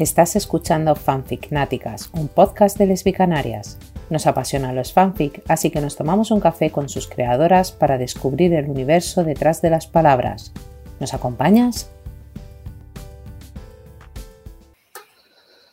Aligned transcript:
Estás 0.00 0.34
escuchando 0.34 0.94
Fanficnáticas, 0.96 2.08
un 2.14 2.28
podcast 2.28 2.78
de 2.78 2.86
lesbicanarias. 2.86 3.78
Nos 4.08 4.26
apasionan 4.26 4.74
los 4.74 4.94
fanfic, 4.94 5.42
así 5.46 5.70
que 5.70 5.82
nos 5.82 5.94
tomamos 5.94 6.30
un 6.30 6.40
café 6.40 6.70
con 6.70 6.88
sus 6.88 7.06
creadoras 7.06 7.70
para 7.70 7.98
descubrir 7.98 8.54
el 8.54 8.70
universo 8.70 9.24
detrás 9.24 9.60
de 9.60 9.68
las 9.68 9.86
palabras. 9.86 10.54
¿Nos 11.00 11.12
acompañas? 11.12 11.90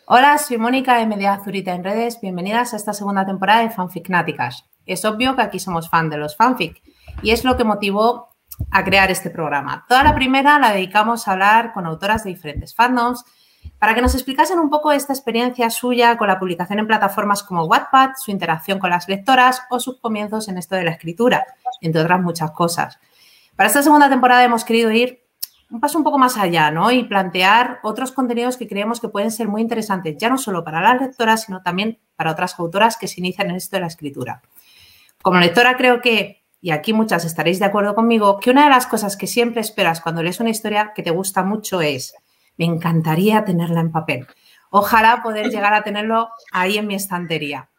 Hola, 0.07 0.37
soy 0.39 0.57
Mónica 0.57 0.97
de 0.97 1.07
Media 1.07 1.31
Azurita 1.31 1.73
en 1.73 1.85
redes. 1.85 2.19
Bienvenidas 2.19 2.73
a 2.73 2.75
esta 2.75 2.91
segunda 2.91 3.25
temporada 3.25 3.61
de 3.61 3.69
Fanficnáticas. 3.69 4.65
Es 4.85 5.05
obvio 5.05 5.37
que 5.37 5.43
aquí 5.43 5.59
somos 5.59 5.89
fan 5.89 6.09
de 6.09 6.17
los 6.17 6.35
fanfic 6.35 6.81
y 7.21 7.31
es 7.31 7.45
lo 7.45 7.55
que 7.55 7.63
motivó 7.63 8.27
a 8.71 8.83
crear 8.83 9.09
este 9.09 9.29
programa. 9.29 9.85
Toda 9.87 10.03
la 10.03 10.15
primera 10.15 10.59
la 10.59 10.73
dedicamos 10.73 11.29
a 11.29 11.31
hablar 11.31 11.71
con 11.71 11.85
autoras 11.85 12.25
de 12.25 12.31
diferentes 12.31 12.75
fandoms 12.75 13.23
para 13.79 13.93
que 13.93 14.01
nos 14.01 14.15
explicasen 14.15 14.59
un 14.59 14.69
poco 14.69 14.91
esta 14.91 15.13
experiencia 15.13 15.69
suya 15.69 16.17
con 16.17 16.27
la 16.27 16.39
publicación 16.39 16.79
en 16.79 16.87
plataformas 16.87 17.43
como 17.43 17.65
Wattpad, 17.65 18.11
su 18.17 18.31
interacción 18.31 18.79
con 18.79 18.89
las 18.89 19.07
lectoras 19.07 19.61
o 19.69 19.79
sus 19.79 19.99
comienzos 19.99 20.47
en 20.47 20.57
esto 20.57 20.75
de 20.75 20.83
la 20.83 20.91
escritura, 20.91 21.45
entre 21.81 22.01
otras 22.01 22.21
muchas 22.21 22.51
cosas. 22.51 22.99
Para 23.55 23.67
esta 23.67 23.83
segunda 23.83 24.09
temporada 24.09 24.43
hemos 24.43 24.63
querido 24.63 24.91
ir 24.91 25.23
un 25.69 25.79
paso 25.79 25.97
un 25.97 26.03
poco 26.03 26.17
más 26.17 26.37
allá, 26.37 26.71
¿no? 26.71 26.91
Y 26.91 27.03
plantear 27.03 27.79
otros 27.83 28.11
contenidos 28.11 28.55
que 28.55 28.67
creemos 28.67 29.01
que 29.01 29.09
pueden 29.09 29.31
ser 29.31 29.47
muy 29.47 29.61
interesantes, 29.61 30.15
ya 30.17 30.29
no 30.29 30.37
solo 30.37 30.63
para 30.63 30.81
las 30.81 31.01
lectoras, 31.01 31.43
sino 31.43 31.61
también 31.61 31.99
para 32.15 32.31
otras 32.31 32.57
autoras 32.59 32.97
que 32.97 33.07
se 33.07 33.19
inician 33.19 33.49
en 33.49 33.57
esto 33.57 33.75
de 33.75 33.81
la 33.81 33.87
escritura. 33.87 34.41
Como 35.21 35.39
lectora 35.39 35.75
creo 35.75 35.99
que, 36.01 36.45
y 36.61 36.71
aquí 36.71 36.93
muchas 36.93 37.25
estaréis 37.25 37.59
de 37.59 37.65
acuerdo 37.65 37.95
conmigo, 37.95 38.39
que 38.39 38.49
una 38.49 38.63
de 38.63 38.69
las 38.69 38.87
cosas 38.87 39.17
que 39.17 39.27
siempre 39.27 39.59
esperas 39.61 39.99
cuando 39.99 40.23
lees 40.23 40.39
una 40.39 40.49
historia 40.49 40.93
que 40.95 41.03
te 41.03 41.11
gusta 41.11 41.43
mucho 41.43 41.81
es 41.81 42.15
me 42.57 42.65
encantaría 42.65 43.45
tenerla 43.45 43.81
en 43.81 43.91
papel. 43.91 44.27
Ojalá 44.69 45.21
poder 45.23 45.49
llegar 45.51 45.73
a 45.73 45.83
tenerlo 45.83 46.29
ahí 46.51 46.77
en 46.77 46.87
mi 46.87 46.95
estantería. 46.95 47.69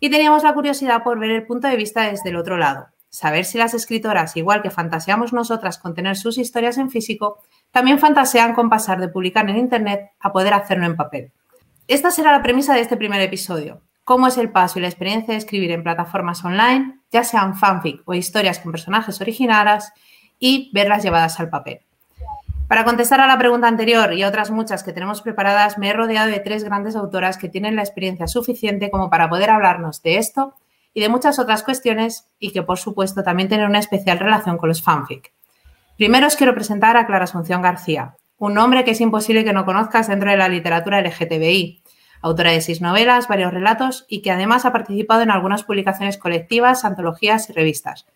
Y 0.00 0.10
teníamos 0.10 0.42
la 0.42 0.54
curiosidad 0.54 1.02
por 1.02 1.18
ver 1.18 1.30
el 1.30 1.46
punto 1.46 1.68
de 1.68 1.76
vista 1.76 2.02
desde 2.02 2.30
el 2.30 2.36
otro 2.36 2.56
lado, 2.56 2.88
saber 3.08 3.44
si 3.44 3.58
las 3.58 3.74
escritoras, 3.74 4.36
igual 4.36 4.62
que 4.62 4.70
fantaseamos 4.70 5.32
nosotras 5.32 5.78
con 5.78 5.94
tener 5.94 6.16
sus 6.16 6.38
historias 6.38 6.78
en 6.78 6.90
físico, 6.90 7.38
también 7.70 7.98
fantasean 7.98 8.54
con 8.54 8.68
pasar 8.68 8.98
de 9.00 9.08
publicar 9.08 9.48
en 9.48 9.58
Internet 9.58 10.10
a 10.18 10.32
poder 10.32 10.54
hacerlo 10.54 10.86
en 10.86 10.96
papel. 10.96 11.32
Esta 11.86 12.10
será 12.10 12.32
la 12.32 12.42
premisa 12.42 12.74
de 12.74 12.80
este 12.80 12.96
primer 12.96 13.20
episodio. 13.20 13.82
Cómo 14.04 14.26
es 14.26 14.38
el 14.38 14.50
paso 14.50 14.78
y 14.78 14.82
la 14.82 14.88
experiencia 14.88 15.32
de 15.32 15.38
escribir 15.38 15.70
en 15.70 15.84
plataformas 15.84 16.44
online, 16.44 17.00
ya 17.12 17.22
sean 17.22 17.54
fanfic 17.54 18.02
o 18.04 18.14
historias 18.14 18.58
con 18.58 18.72
personajes 18.72 19.20
originales, 19.20 19.92
y 20.44 20.72
verlas 20.74 21.04
llevadas 21.04 21.38
al 21.38 21.50
papel. 21.50 21.82
Para 22.72 22.86
contestar 22.86 23.20
a 23.20 23.26
la 23.26 23.36
pregunta 23.36 23.68
anterior 23.68 24.14
y 24.14 24.24
otras 24.24 24.50
muchas 24.50 24.82
que 24.82 24.94
tenemos 24.94 25.20
preparadas, 25.20 25.76
me 25.76 25.90
he 25.90 25.92
rodeado 25.92 26.30
de 26.30 26.40
tres 26.40 26.64
grandes 26.64 26.96
autoras 26.96 27.36
que 27.36 27.50
tienen 27.50 27.76
la 27.76 27.82
experiencia 27.82 28.26
suficiente 28.26 28.90
como 28.90 29.10
para 29.10 29.28
poder 29.28 29.50
hablarnos 29.50 30.00
de 30.00 30.16
esto 30.16 30.54
y 30.94 31.02
de 31.02 31.10
muchas 31.10 31.38
otras 31.38 31.64
cuestiones 31.64 32.30
y 32.38 32.50
que, 32.52 32.62
por 32.62 32.78
supuesto, 32.78 33.22
también 33.22 33.50
tienen 33.50 33.68
una 33.68 33.78
especial 33.78 34.18
relación 34.18 34.56
con 34.56 34.70
los 34.70 34.82
fanfic. 34.82 35.34
Primero 35.98 36.26
os 36.26 36.34
quiero 36.34 36.54
presentar 36.54 36.96
a 36.96 37.04
Clara 37.04 37.24
Asunción 37.24 37.60
García, 37.60 38.16
un 38.38 38.54
nombre 38.54 38.84
que 38.84 38.92
es 38.92 39.02
imposible 39.02 39.44
que 39.44 39.52
no 39.52 39.66
conozcas 39.66 40.08
dentro 40.08 40.30
de 40.30 40.38
la 40.38 40.48
literatura 40.48 41.02
LGTBI, 41.02 41.82
autora 42.22 42.52
de 42.52 42.62
seis 42.62 42.80
novelas, 42.80 43.28
varios 43.28 43.52
relatos 43.52 44.06
y 44.08 44.22
que 44.22 44.30
además 44.30 44.64
ha 44.64 44.72
participado 44.72 45.20
en 45.20 45.30
algunas 45.30 45.62
publicaciones 45.62 46.16
colectivas, 46.16 46.86
antologías 46.86 47.50
y 47.50 47.52
revistas. 47.52 48.06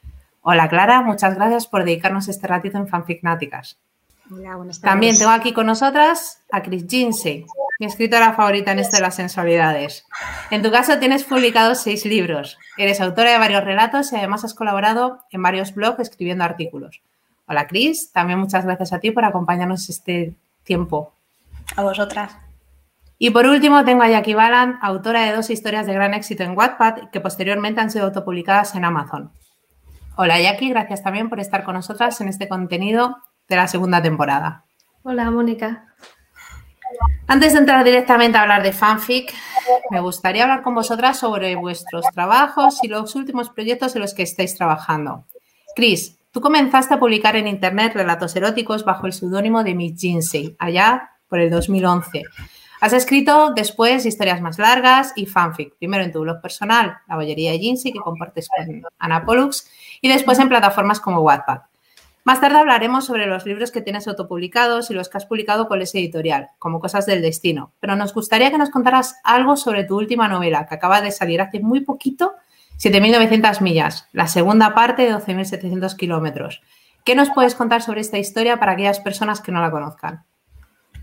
Hola 0.40 0.66
Clara, 0.70 1.02
muchas 1.02 1.34
gracias 1.34 1.66
por 1.66 1.84
dedicarnos 1.84 2.28
este 2.28 2.46
ratito 2.46 2.78
en 2.78 2.88
Fanficnáticas. 2.88 3.78
Hola, 4.28 4.56
buenas 4.56 4.80
tardes. 4.80 4.92
También 4.92 5.18
tengo 5.18 5.30
aquí 5.30 5.52
con 5.52 5.66
nosotras 5.66 6.42
a 6.50 6.60
Chris 6.60 6.84
Jinsey, 6.88 7.46
mi 7.78 7.86
escritora 7.86 8.32
favorita 8.32 8.72
en 8.72 8.80
esto 8.80 8.96
de 8.96 9.02
las 9.02 9.14
sensualidades. 9.14 10.04
En 10.50 10.62
tu 10.62 10.72
caso 10.72 10.98
tienes 10.98 11.22
publicados 11.22 11.82
seis 11.82 12.04
libros, 12.04 12.58
eres 12.76 13.00
autora 13.00 13.30
de 13.30 13.38
varios 13.38 13.62
relatos 13.62 14.12
y 14.12 14.16
además 14.16 14.44
has 14.44 14.54
colaborado 14.54 15.20
en 15.30 15.42
varios 15.42 15.74
blogs 15.74 16.00
escribiendo 16.00 16.42
artículos. 16.42 17.02
Hola 17.46 17.68
Chris, 17.68 18.10
también 18.10 18.40
muchas 18.40 18.64
gracias 18.64 18.92
a 18.92 18.98
ti 18.98 19.12
por 19.12 19.24
acompañarnos 19.24 19.88
este 19.88 20.34
tiempo. 20.64 21.12
A 21.76 21.84
vosotras. 21.84 22.36
Y 23.18 23.30
por 23.30 23.46
último 23.46 23.84
tengo 23.84 24.02
a 24.02 24.08
Jackie 24.08 24.34
Balan, 24.34 24.80
autora 24.82 25.22
de 25.22 25.36
dos 25.36 25.50
historias 25.50 25.86
de 25.86 25.94
gran 25.94 26.14
éxito 26.14 26.42
en 26.42 26.56
Wattpad 26.56 27.10
que 27.12 27.20
posteriormente 27.20 27.80
han 27.80 27.92
sido 27.92 28.06
autopublicadas 28.06 28.74
en 28.74 28.84
Amazon. 28.84 29.30
Hola 30.16 30.40
Jackie, 30.40 30.70
gracias 30.70 31.04
también 31.04 31.28
por 31.28 31.38
estar 31.38 31.62
con 31.62 31.74
nosotras 31.74 32.20
en 32.20 32.28
este 32.28 32.48
contenido 32.48 33.18
de 33.48 33.56
la 33.56 33.68
segunda 33.68 34.02
temporada. 34.02 34.64
Hola, 35.02 35.30
Mónica. 35.30 35.86
Antes 37.26 37.52
de 37.52 37.58
entrar 37.58 37.84
directamente 37.84 38.38
a 38.38 38.42
hablar 38.42 38.62
de 38.62 38.72
fanfic, 38.72 39.32
me 39.90 40.00
gustaría 40.00 40.44
hablar 40.44 40.62
con 40.62 40.74
vosotras 40.74 41.18
sobre 41.18 41.56
vuestros 41.56 42.04
trabajos 42.14 42.78
y 42.82 42.88
los 42.88 43.14
últimos 43.14 43.50
proyectos 43.50 43.94
en 43.96 44.02
los 44.02 44.14
que 44.14 44.22
estáis 44.22 44.56
trabajando. 44.56 45.24
Chris, 45.74 46.18
tú 46.30 46.40
comenzaste 46.40 46.94
a 46.94 46.98
publicar 46.98 47.36
en 47.36 47.48
Internet 47.48 47.94
relatos 47.94 48.34
eróticos 48.36 48.84
bajo 48.84 49.06
el 49.06 49.12
seudónimo 49.12 49.64
de 49.64 49.74
Miss 49.74 50.00
Jinsey, 50.00 50.56
allá 50.58 51.10
por 51.28 51.40
el 51.40 51.50
2011. 51.50 52.22
Has 52.80 52.92
escrito 52.92 53.52
después 53.54 54.06
historias 54.06 54.40
más 54.40 54.58
largas 54.58 55.12
y 55.16 55.26
fanfic, 55.26 55.76
primero 55.78 56.04
en 56.04 56.12
tu 56.12 56.20
blog 56.20 56.40
personal, 56.40 56.98
La 57.08 57.16
Bollería 57.16 57.52
de 57.52 57.58
Jinsey, 57.58 57.92
que 57.92 57.98
compartes 57.98 58.48
con 58.48 58.82
Ana 58.98 59.24
Pollux, 59.24 59.68
y 60.00 60.08
después 60.08 60.38
en 60.38 60.48
plataformas 60.48 61.00
como 61.00 61.20
Wattpad. 61.20 61.62
Más 62.26 62.40
tarde 62.40 62.58
hablaremos 62.58 63.06
sobre 63.06 63.28
los 63.28 63.46
libros 63.46 63.70
que 63.70 63.82
tienes 63.82 64.08
autopublicados 64.08 64.90
y 64.90 64.94
los 64.94 65.08
que 65.08 65.16
has 65.16 65.26
publicado 65.26 65.68
con 65.68 65.80
ese 65.80 66.00
editorial, 66.00 66.48
como 66.58 66.80
Cosas 66.80 67.06
del 67.06 67.22
Destino. 67.22 67.70
Pero 67.78 67.94
nos 67.94 68.12
gustaría 68.12 68.50
que 68.50 68.58
nos 68.58 68.70
contaras 68.70 69.14
algo 69.22 69.56
sobre 69.56 69.84
tu 69.84 69.96
última 69.96 70.26
novela, 70.26 70.66
que 70.66 70.74
acaba 70.74 71.00
de 71.00 71.12
salir 71.12 71.40
hace 71.40 71.60
muy 71.60 71.82
poquito, 71.82 72.34
7.900 72.80 73.60
millas, 73.60 74.08
la 74.12 74.26
segunda 74.26 74.74
parte 74.74 75.02
de 75.02 75.14
12.700 75.14 75.94
kilómetros. 75.94 76.62
¿Qué 77.04 77.14
nos 77.14 77.30
puedes 77.30 77.54
contar 77.54 77.80
sobre 77.80 78.00
esta 78.00 78.18
historia 78.18 78.58
para 78.58 78.72
aquellas 78.72 78.98
personas 78.98 79.40
que 79.40 79.52
no 79.52 79.62
la 79.62 79.70
conozcan? 79.70 80.24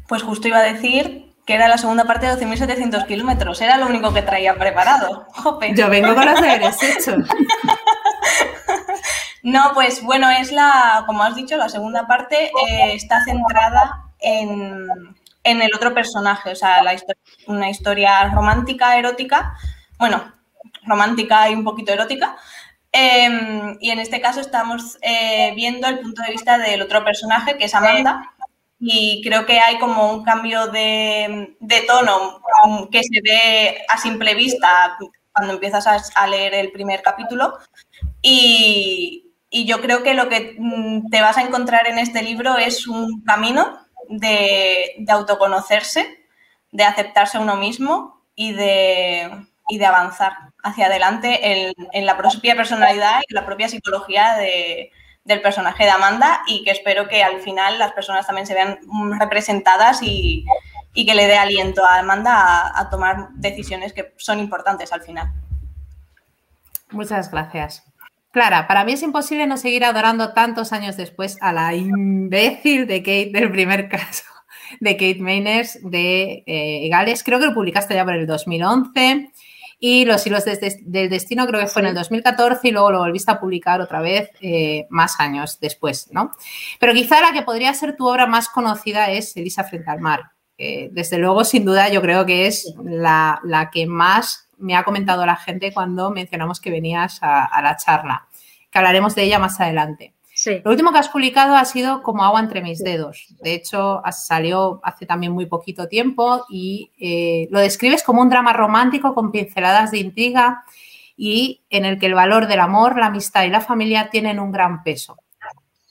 Pues 0.09 0.23
justo 0.23 0.49
iba 0.49 0.57
a 0.57 0.73
decir 0.73 1.33
que 1.45 1.53
era 1.53 1.69
la 1.69 1.77
segunda 1.77 2.03
parte 2.03 2.25
de 2.25 2.33
12.700 2.33 3.07
kilómetros. 3.07 3.61
Era 3.61 3.77
lo 3.77 3.87
único 3.87 4.13
que 4.13 4.23
traía 4.23 4.55
preparado. 4.55 5.25
Yo 5.73 5.89
vengo 5.89 6.13
con 6.15 6.25
los 6.25 6.41
deberes 6.41 6.83
hechos. 6.83 7.25
No, 9.43 9.71
pues 9.73 10.01
bueno, 10.01 10.29
es 10.29 10.53
la, 10.53 11.03
como 11.05 11.21
has 11.21 11.35
dicho, 11.35 11.57
la 11.57 11.67
segunda 11.67 12.07
parte 12.07 12.45
eh, 12.45 12.93
está 12.93 13.23
centrada 13.25 14.05
en, 14.19 14.87
el 15.43 15.75
otro 15.75 15.93
personaje, 15.93 16.51
o 16.51 16.55
sea, 16.55 16.81
la 16.81 16.95
una 17.47 17.69
historia 17.69 18.29
romántica, 18.29 18.97
erótica, 18.97 19.53
bueno, 19.99 20.31
romántica 20.85 21.49
y 21.49 21.55
un 21.55 21.65
poquito 21.65 21.91
erótica. 21.91 22.37
Em, 22.93 23.77
y 23.81 23.89
en 23.89 23.99
este 23.99 24.21
caso 24.21 24.39
estamos 24.39 24.97
eh, 25.01 25.51
viendo 25.55 25.87
el 25.87 25.99
punto 25.99 26.21
de 26.21 26.31
vista 26.31 26.57
del 26.57 26.81
otro 26.81 27.03
personaje, 27.03 27.57
que 27.57 27.65
es 27.65 27.75
Amanda, 27.75 28.33
y 28.79 29.21
creo 29.25 29.45
que 29.45 29.59
hay 29.59 29.77
como 29.77 30.13
un 30.13 30.23
cambio 30.23 30.67
de, 30.67 31.57
tono 31.85 32.41
que 32.91 33.01
se 33.03 33.21
ve 33.21 33.85
a 33.89 33.97
simple 33.97 34.35
vista 34.35 34.97
cuando 35.33 35.53
empiezas 35.53 36.11
a 36.15 36.27
leer 36.27 36.53
el 36.53 36.71
primer 36.71 37.01
capítulo. 37.01 37.57
Y, 38.21 39.22
y 39.55 39.65
yo 39.65 39.81
creo 39.81 40.01
que 40.01 40.15
lo 40.15 40.29
que 40.29 40.55
mm, 40.57 41.11
te 41.11 41.21
vas 41.21 41.37
a 41.37 41.43
encontrar 41.43 41.87
en 41.87 41.99
este 41.99 42.23
libro 42.23 42.57
es 42.57 42.87
un 42.87 43.21
camino 43.21 43.77
de, 44.09 45.05
autoconocerse, 45.07 46.25
de 46.71 46.83
aceptarse 46.83 47.37
a 47.37 47.41
uno 47.41 47.55
mismo 47.55 48.25
y 48.33 48.53
de, 48.53 49.29
de 49.69 49.85
avanzar 49.85 50.33
hacia 50.63 50.87
adelante 50.87 51.69
en, 51.93 52.05
la 52.05 52.17
propia 52.17 52.55
personalidad 52.55 53.21
y 53.29 53.33
la 53.35 53.45
propia 53.45 53.69
psicología 53.69 54.37
del 55.23 55.41
personaje 55.41 55.83
de 55.83 55.91
Amanda 55.91 56.41
y 56.47 56.63
que 56.63 56.71
espero 56.71 57.07
que 57.07 57.23
al 57.23 57.39
final 57.41 57.77
las 57.77 57.91
personas 57.91 58.25
también 58.25 58.47
se 58.47 58.55
vean 58.55 58.79
representadas 59.19 59.99
y, 60.01 60.45
que 60.95 61.13
le 61.13 61.27
dé 61.27 61.37
aliento 61.37 61.85
a 61.85 61.99
Amanda 61.99 62.71
a 62.75 62.89
tomar 62.89 63.29
decisiones 63.33 63.93
que 63.93 64.15
son 64.17 64.39
importantes 64.39 64.91
al 64.91 65.01
final. 65.01 65.31
Muchas 66.89 67.29
gracias. 67.29 67.92
Clara, 68.33 68.67
para 68.67 68.83
mí 68.83 68.93
es 68.93 69.03
imposible 69.03 69.45
no 69.45 69.57
seguir 69.57 69.85
adorando 69.85 70.33
tantos 70.33 70.73
años 70.73 70.97
después 70.97 71.37
a 71.39 71.53
la 71.53 71.75
imbécil 71.75 72.87
de 72.87 73.03
Kate 73.03 73.29
del 73.31 73.51
primer 73.51 73.87
caso, 73.89 74.23
de 74.79 74.93
Kate 74.93 75.19
Mayners 75.19 75.77
de 75.83 76.43
eh, 76.47 76.89
Gales. 76.89 77.23
Creo 77.23 77.39
que 77.39 77.45
lo 77.45 77.53
publicaste 77.53 77.93
ya 77.93 78.03
por 78.03 78.15
el 78.15 78.25
2011 78.25 79.31
y 79.79 80.05
Los 80.05 80.25
hilos 80.25 80.45
del 80.45 81.09
destino 81.11 81.45
creo 81.45 81.61
que 81.61 81.67
fue 81.67 81.83
en 81.83 81.89
el 81.89 81.93
2014 81.93 82.69
y 82.69 82.71
luego 82.71 82.89
lo 82.89 82.99
volviste 82.99 83.31
a 83.31 83.39
publicar 83.39 83.81
otra 83.81 84.01
vez 84.01 84.31
eh, 84.41 84.87
más 84.89 85.19
años 85.19 85.59
después, 85.59 86.09
¿no? 86.11 86.31
Pero 86.79 86.93
quizá 86.93 87.21
la 87.21 87.33
que 87.33 87.43
podría 87.43 87.71
ser 87.75 87.95
tu 87.95 88.07
obra 88.07 88.25
más 88.25 88.49
conocida 88.49 89.11
es 89.11 89.37
Elisa 89.37 89.63
frente 89.63 89.91
al 89.91 89.99
mar. 89.99 90.31
desde 90.57 91.19
luego, 91.19 91.43
sin 91.43 91.65
duda, 91.65 91.89
yo 91.89 92.01
creo 92.01 92.25
que 92.25 92.47
es 92.47 92.73
la, 92.83 93.39
la 93.43 93.69
que 93.69 93.85
más 93.85 94.42
me 94.57 94.75
ha 94.75 94.83
comentado 94.83 95.25
la 95.25 95.35
gente 95.35 95.73
cuando 95.73 96.09
mencionamos 96.11 96.59
que 96.59 96.71
venías 96.71 97.19
a, 97.21 97.61
la 97.61 97.75
charla, 97.77 98.27
que 98.71 98.77
hablaremos 98.77 99.15
de 99.15 99.23
ella 99.23 99.39
más 99.39 99.59
adelante. 99.59 100.13
Lo 100.63 100.71
último 100.71 100.91
que 100.91 100.97
has 100.97 101.09
publicado 101.09 101.55
ha 101.55 101.63
sido 101.63 102.01
Como 102.01 102.23
agua 102.23 102.39
entre 102.39 102.61
mis 102.61 102.79
dedos. 102.79 103.27
De 103.41 103.53
hecho, 103.53 104.01
salió 104.11 104.81
hace 104.83 105.05
también 105.05 105.31
muy 105.31 105.45
poquito 105.45 105.87
tiempo 105.87 106.45
y 106.49 106.91
eh, 106.99 107.47
lo 107.51 107.59
describes 107.59 108.03
como 108.03 108.21
un 108.21 108.29
drama 108.29 108.51
romántico 108.51 109.13
con 109.13 109.31
pinceladas 109.31 109.91
de 109.91 109.99
intriga 109.99 110.63
y 111.15 111.61
en 111.69 111.85
el 111.85 111.99
que 111.99 112.07
el 112.07 112.15
valor 112.15 112.47
del 112.47 112.59
amor, 112.59 112.97
la 112.97 113.07
amistad 113.07 113.43
y 113.43 113.49
la 113.49 113.61
familia 113.61 114.09
tienen 114.09 114.39
un 114.39 114.51
gran 114.51 114.83
peso. 114.83 115.17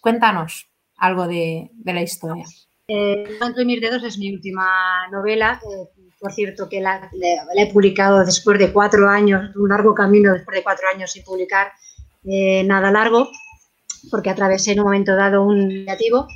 Cuéntanos 0.00 0.66
algo 0.96 1.28
de, 1.28 1.70
la 1.84 2.02
historia. 2.02 2.44
Eh, 2.88 3.38
entre 3.40 3.64
mis 3.64 3.80
dedos 3.80 4.02
es 4.02 4.18
mi 4.18 4.32
última 4.34 5.08
novela. 5.10 5.60
Eh, 5.62 6.01
por 6.22 6.32
cierto, 6.32 6.68
que 6.68 6.80
la, 6.80 7.10
he 7.56 7.72
publicado 7.72 8.24
después 8.24 8.56
de 8.56 8.72
cuatro 8.72 9.08
años, 9.08 9.54
un 9.56 9.68
largo 9.68 9.92
camino 9.92 10.32
después 10.32 10.54
de 10.54 10.62
cuatro 10.62 10.86
años 10.94 11.10
sin 11.10 11.24
publicar 11.24 11.72
eh, 12.24 12.62
nada 12.62 12.92
largo 12.92 13.28
porque 14.08 14.30
atravesé 14.30 14.72
en 14.72 14.80
un 14.80 14.84
momento 14.84 15.16
dado 15.16 15.42
un 15.42 15.68
negativo 15.68 16.28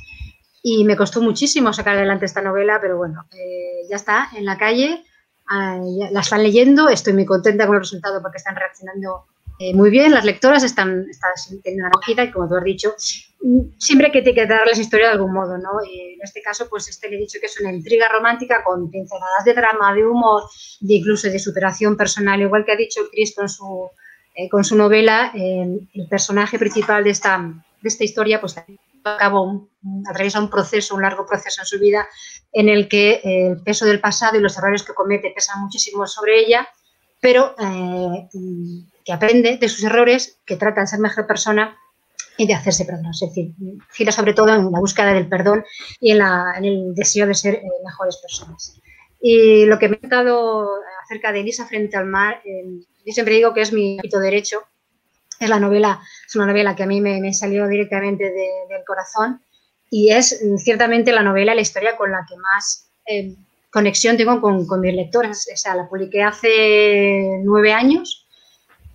y 0.61 0.83
me 0.83 0.97
costó 0.97 1.21
muchísimo 1.21 1.71
sacar 1.71 1.95
adelante 1.95 2.25
esta 2.25 2.41
novela, 2.41 2.79
pero 2.81 2.97
bueno, 2.97 3.25
eh, 3.31 3.87
ya 3.89 3.95
está 3.95 4.29
en 4.35 4.43
la 4.43 4.57
calle, 4.57 5.05
ah, 5.47 5.79
la 6.11 6.19
están 6.19 6.43
leyendo, 6.43 6.89
estoy 6.89 7.13
muy 7.13 7.25
contenta 7.25 7.65
con 7.65 7.75
el 7.75 7.81
resultado 7.81 8.21
porque 8.21 8.37
están 8.37 8.57
reaccionando 8.57 9.27
eh, 9.59 9.73
muy 9.73 9.89
bien, 9.89 10.11
las 10.11 10.25
lectoras 10.25 10.63
están, 10.63 11.05
están 11.09 11.31
teniendo 11.63 11.87
una 11.87 11.89
acogida 11.89 12.25
y 12.25 12.31
como 12.31 12.49
tú 12.49 12.55
has 12.55 12.63
dicho, 12.63 12.93
siempre 13.77 14.07
hay 14.07 14.11
que 14.11 14.19
etiquetarles 14.19 14.79
historia 14.79 15.07
de 15.07 15.13
algún 15.13 15.33
modo, 15.33 15.57
¿no? 15.57 15.69
En 15.83 16.19
este 16.21 16.41
caso, 16.41 16.67
pues 16.69 16.87
este 16.87 17.09
le 17.09 17.17
he 17.17 17.19
dicho 17.19 17.39
que 17.39 17.45
es 17.45 17.59
una 17.59 17.71
intriga 17.71 18.07
romántica 18.09 18.63
con 18.63 18.89
pinceladas 18.89 19.45
de 19.45 19.53
drama, 19.53 19.93
de 19.93 20.05
humor, 20.05 20.43
de 20.79 20.95
incluso 20.95 21.29
de 21.29 21.39
superación 21.39 21.95
personal, 21.95 22.41
igual 22.41 22.65
que 22.65 22.73
ha 22.73 22.75
dicho 22.75 23.01
Chris 23.11 23.35
con 23.35 23.47
su 23.47 23.89
eh, 24.39 24.49
con 24.49 24.63
su 24.63 24.75
novela, 24.75 25.31
el 25.33 26.07
personaje 26.07 26.59
principal 26.59 27.03
de 27.03 27.09
esta, 27.09 27.39
de 27.81 27.89
esta 27.89 28.03
historia, 28.03 28.39
pues 28.39 28.55
acabó, 29.03 29.67
atraviesa 30.07 30.39
un 30.39 30.51
proceso, 30.51 30.93
un 30.93 31.01
largo 31.01 31.25
proceso 31.25 31.61
en 31.61 31.65
su 31.65 31.79
vida, 31.79 32.07
en 32.53 32.69
el 32.69 32.87
que 32.87 33.19
el 33.23 33.63
peso 33.63 33.87
del 33.87 33.99
pasado 33.99 34.37
y 34.37 34.41
los 34.41 34.55
errores 34.55 34.83
que 34.83 34.93
comete 34.93 35.31
pesan 35.33 35.61
muchísimo 35.61 36.05
sobre 36.05 36.39
ella, 36.39 36.67
pero 37.19 37.55
eh, 37.57 38.27
que 39.03 39.11
aprende 39.11 39.57
de 39.57 39.69
sus 39.69 39.83
errores, 39.83 40.39
que 40.45 40.55
trata 40.55 40.81
de 40.81 40.87
ser 40.87 40.99
mejor 40.99 41.25
persona 41.25 41.75
y 42.37 42.47
de 42.47 42.53
hacerse 42.53 42.85
perdón. 42.85 43.07
Es 43.11 43.19
decir, 43.19 43.53
gira 43.91 44.11
sobre 44.11 44.33
todo 44.33 44.53
en 44.53 44.71
la 44.71 44.79
búsqueda 44.79 45.13
del 45.13 45.27
perdón 45.27 45.65
y 45.99 46.11
en, 46.11 46.21
el 46.63 46.93
deseo 46.95 47.27
de 47.27 47.33
ser 47.33 47.55
eh, 47.55 47.63
mejores 47.83 48.17
personas. 48.17 48.79
Y 49.19 49.65
lo 49.65 49.79
que 49.79 49.89
me 49.89 49.95
he 49.95 49.99
contado 49.99 50.69
acerca 51.03 51.31
de 51.31 51.41
Elisa 51.41 51.65
frente 51.65 51.97
al 51.97 52.05
mar, 52.05 52.41
yo 52.45 53.13
siempre 53.13 53.35
digo 53.35 53.53
que 53.53 53.61
es 53.61 53.73
mi 53.73 53.97
hito 54.03 54.19
derecho. 54.19 54.61
Es 55.39 55.49
la 55.49 55.59
novela, 55.59 56.01
es 56.25 56.35
una 56.35 56.47
novela 56.47 56.75
que 56.75 56.83
a 56.83 56.87
mí 56.87 56.99
me, 57.01 57.33
salió 57.33 57.67
directamente 57.67 58.23
del 58.25 58.83
corazón 58.85 59.41
y 59.89 60.11
es 60.11 60.43
ciertamente 60.57 61.11
la 61.11 61.23
novela, 61.23 61.55
la 61.55 61.61
historia 61.61 61.95
con 61.95 62.11
la 62.11 62.25
que 62.27 62.35
más 62.37 62.89
eh, 63.05 63.35
conexión 63.71 64.17
tengo 64.17 64.41
con, 64.41 64.81
mis 64.81 64.93
lectores. 64.95 65.47
O 65.53 65.57
sea, 65.57 65.75
la 65.75 65.87
publiqué 65.87 66.23
hace 66.23 67.39
nueve 67.43 67.73
años 67.73 68.26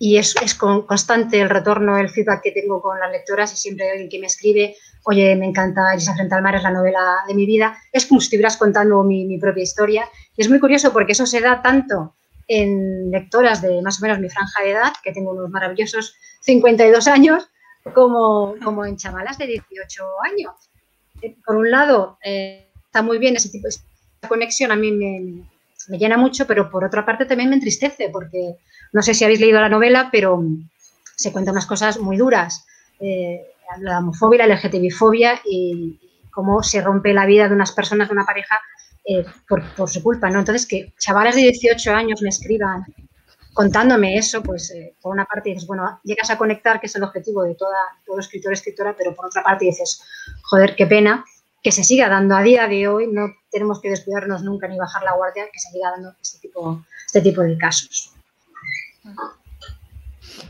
y 0.05 0.17
es, 0.17 0.35
es 0.43 0.53
constante 0.53 1.39
el 1.39 1.49
retorno, 1.49 1.97
el 1.97 2.09
feedback 2.09 2.41
que 2.41 2.51
tengo 2.51 2.81
con 2.81 2.99
las 2.99 3.09
lectoras 3.09 3.53
y 3.53 3.55
siempre 3.55 3.85
hay 3.85 3.91
alguien 3.91 4.09
que 4.09 4.19
me 4.19 4.27
escribe, 4.27 4.75
oye, 5.05 5.33
me 5.37 5.45
encanta 5.45 5.93
Elisa 5.93 6.13
frente 6.13 6.35
al 6.35 6.41
mar, 6.41 6.55
es 6.55 6.63
la 6.63 6.71
novela 6.71 7.19
de 7.25 7.33
mi 7.33 7.45
vida. 7.45 7.77
Es 7.89 8.05
como 8.05 8.19
si 8.19 8.25
estuvieras 8.25 8.57
contando 8.57 9.01
mi, 9.03 9.23
mi 9.23 9.37
propia 9.37 9.63
historia. 9.63 10.09
Y 10.35 10.41
es 10.41 10.49
muy 10.49 10.59
curioso 10.59 10.91
porque 10.91 11.13
eso 11.13 11.25
se 11.25 11.39
da 11.39 11.61
tanto 11.61 12.15
en 12.49 13.11
lectoras 13.11 13.61
de 13.61 13.81
más 13.81 14.01
o 14.01 14.01
menos 14.01 14.19
mi 14.19 14.27
franja 14.27 14.61
de 14.61 14.71
edad, 14.71 14.91
que 15.01 15.13
tengo 15.13 15.31
unos 15.31 15.49
maravillosos 15.49 16.17
52 16.41 17.07
años, 17.07 17.47
como, 17.93 18.55
como 18.61 18.85
en 18.85 18.97
chamalas 18.97 19.37
de 19.37 19.47
18 19.47 20.03
años. 20.25 20.53
Eh, 21.21 21.33
por 21.45 21.55
un 21.55 21.71
lado, 21.71 22.17
eh, 22.25 22.67
está 22.87 23.01
muy 23.03 23.19
bien 23.19 23.37
ese 23.37 23.47
tipo 23.47 23.69
de 23.69 24.27
conexión, 24.27 24.69
a 24.73 24.75
mí 24.75 24.91
me, 24.91 25.45
me, 25.87 25.97
llena 25.97 26.17
mucho, 26.17 26.45
pero 26.45 26.69
por 26.69 26.83
otra 26.83 27.05
parte 27.05 27.23
también 27.23 27.51
me 27.51 27.55
entristece, 27.55 28.09
porque 28.09 28.57
no 28.93 29.01
sé 29.01 29.13
si 29.13 29.23
habéis 29.25 29.39
leído 29.39 29.59
la 29.59 29.69
novela, 29.69 30.09
pero 30.11 30.41
se 31.15 31.31
cuentan 31.31 31.53
unas 31.53 31.65
cosas 31.65 31.99
muy 31.99 32.17
duras. 32.17 32.65
Eh, 32.99 33.41
la 33.79 33.99
homofobia, 33.99 34.45
la 34.45 34.55
LGTBI-fobia 34.55 35.41
y 35.45 35.99
cómo 36.31 36.61
se 36.63 36.81
rompe 36.81 37.13
la 37.13 37.25
vida 37.25 37.47
de 37.47 37.55
unas 37.55 37.71
personas, 37.71 38.07
de 38.07 38.13
una 38.13 38.25
pareja, 38.25 38.59
eh, 39.05 39.25
por, 39.47 39.89
su 39.89 40.01
culpa, 40.01 40.29
¿no? 40.29 40.39
Entonces, 40.39 40.65
que 40.65 40.93
chavales 40.97 41.35
de 41.35 41.41
18 41.41 41.93
años 41.93 42.21
me 42.21 42.29
escriban 42.29 42.85
contándome 43.53 44.17
eso, 44.17 44.41
pues 44.41 44.71
eh, 44.71 44.95
por 45.01 45.11
una 45.11 45.25
parte 45.25 45.49
dices, 45.49 45.67
bueno, 45.67 45.99
llegas 46.03 46.29
a 46.29 46.37
conectar, 46.37 46.79
que 46.79 46.87
es 46.87 46.95
el 46.95 47.03
objetivo 47.03 47.43
de 47.43 47.55
toda, 47.55 47.77
todo 48.05 48.19
escritor 48.19 48.53
escritora, 48.53 48.95
pero 48.97 49.13
por 49.13 49.25
otra 49.27 49.43
parte 49.43 49.65
dices, 49.65 50.01
joder, 50.43 50.75
qué 50.75 50.87
pena 50.87 51.23
que 51.61 51.71
se 51.71 51.83
siga 51.83 52.09
dando 52.09 52.35
a 52.35 52.41
día 52.41 52.67
de 52.67 52.87
hoy, 52.87 53.07
no 53.07 53.27
tenemos 53.49 53.79
que 53.79 53.89
descuidarnos 53.89 54.43
nunca 54.43 54.67
ni 54.67 54.77
bajar 54.77 55.03
la 55.03 55.15
guardia, 55.15 55.45
que 55.51 55.59
se 55.59 55.69
siga 55.69 55.91
dando 55.91 56.13
este 56.21 56.39
tipo, 56.39 56.83
este 57.05 57.21
tipo 57.21 57.41
de 57.41 57.57
casos. 57.57 58.12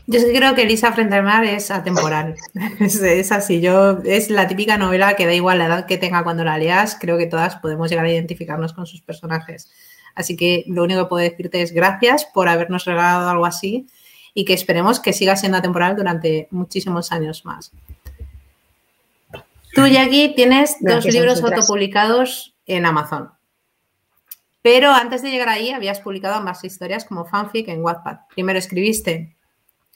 Yo 0.06 0.20
creo 0.34 0.54
que 0.54 0.62
Elisa 0.62 0.92
frente 0.92 1.14
al 1.14 1.22
mar 1.22 1.44
es 1.44 1.70
atemporal. 1.70 2.36
es, 2.80 3.32
así. 3.32 3.60
Yo, 3.60 3.98
es 4.04 4.30
la 4.30 4.46
típica 4.46 4.76
novela 4.76 5.16
que 5.16 5.26
da 5.26 5.32
igual 5.32 5.58
la 5.58 5.66
edad 5.66 5.86
que 5.86 5.98
tenga 5.98 6.22
cuando 6.22 6.44
la 6.44 6.58
leas. 6.58 6.96
Creo 7.00 7.16
que 7.16 7.26
todas 7.26 7.56
podemos 7.56 7.90
llegar 7.90 8.04
a 8.04 8.12
identificarnos 8.12 8.72
con 8.72 8.86
sus 8.86 9.00
personajes. 9.00 9.70
Así 10.14 10.36
que 10.36 10.64
lo 10.68 10.84
único 10.84 11.02
que 11.02 11.08
puedo 11.08 11.28
decirte 11.28 11.62
es 11.62 11.72
gracias 11.72 12.24
por 12.26 12.48
habernos 12.48 12.84
regalado 12.84 13.28
algo 13.28 13.46
así 13.46 13.86
y 14.34 14.44
que 14.44 14.52
esperemos 14.52 15.00
que 15.00 15.12
siga 15.12 15.36
siendo 15.36 15.58
atemporal 15.58 15.96
durante 15.96 16.48
muchísimos 16.50 17.10
años 17.12 17.44
más. 17.44 17.72
Tú, 19.74 19.86
Jackie, 19.86 20.34
tienes 20.36 20.76
dos 20.80 21.04
libros 21.06 21.42
autopublicados 21.42 22.54
en 22.66 22.86
Amazon. 22.86 23.30
Pero 24.64 24.92
antes 24.92 25.20
de 25.20 25.30
llegar 25.30 25.50
ahí, 25.50 25.72
habías 25.72 26.00
publicado 26.00 26.42
más 26.42 26.64
historias 26.64 27.04
como 27.04 27.26
fanfic 27.26 27.68
en 27.68 27.82
Wattpad. 27.82 28.20
Primero 28.34 28.58
escribiste 28.58 29.36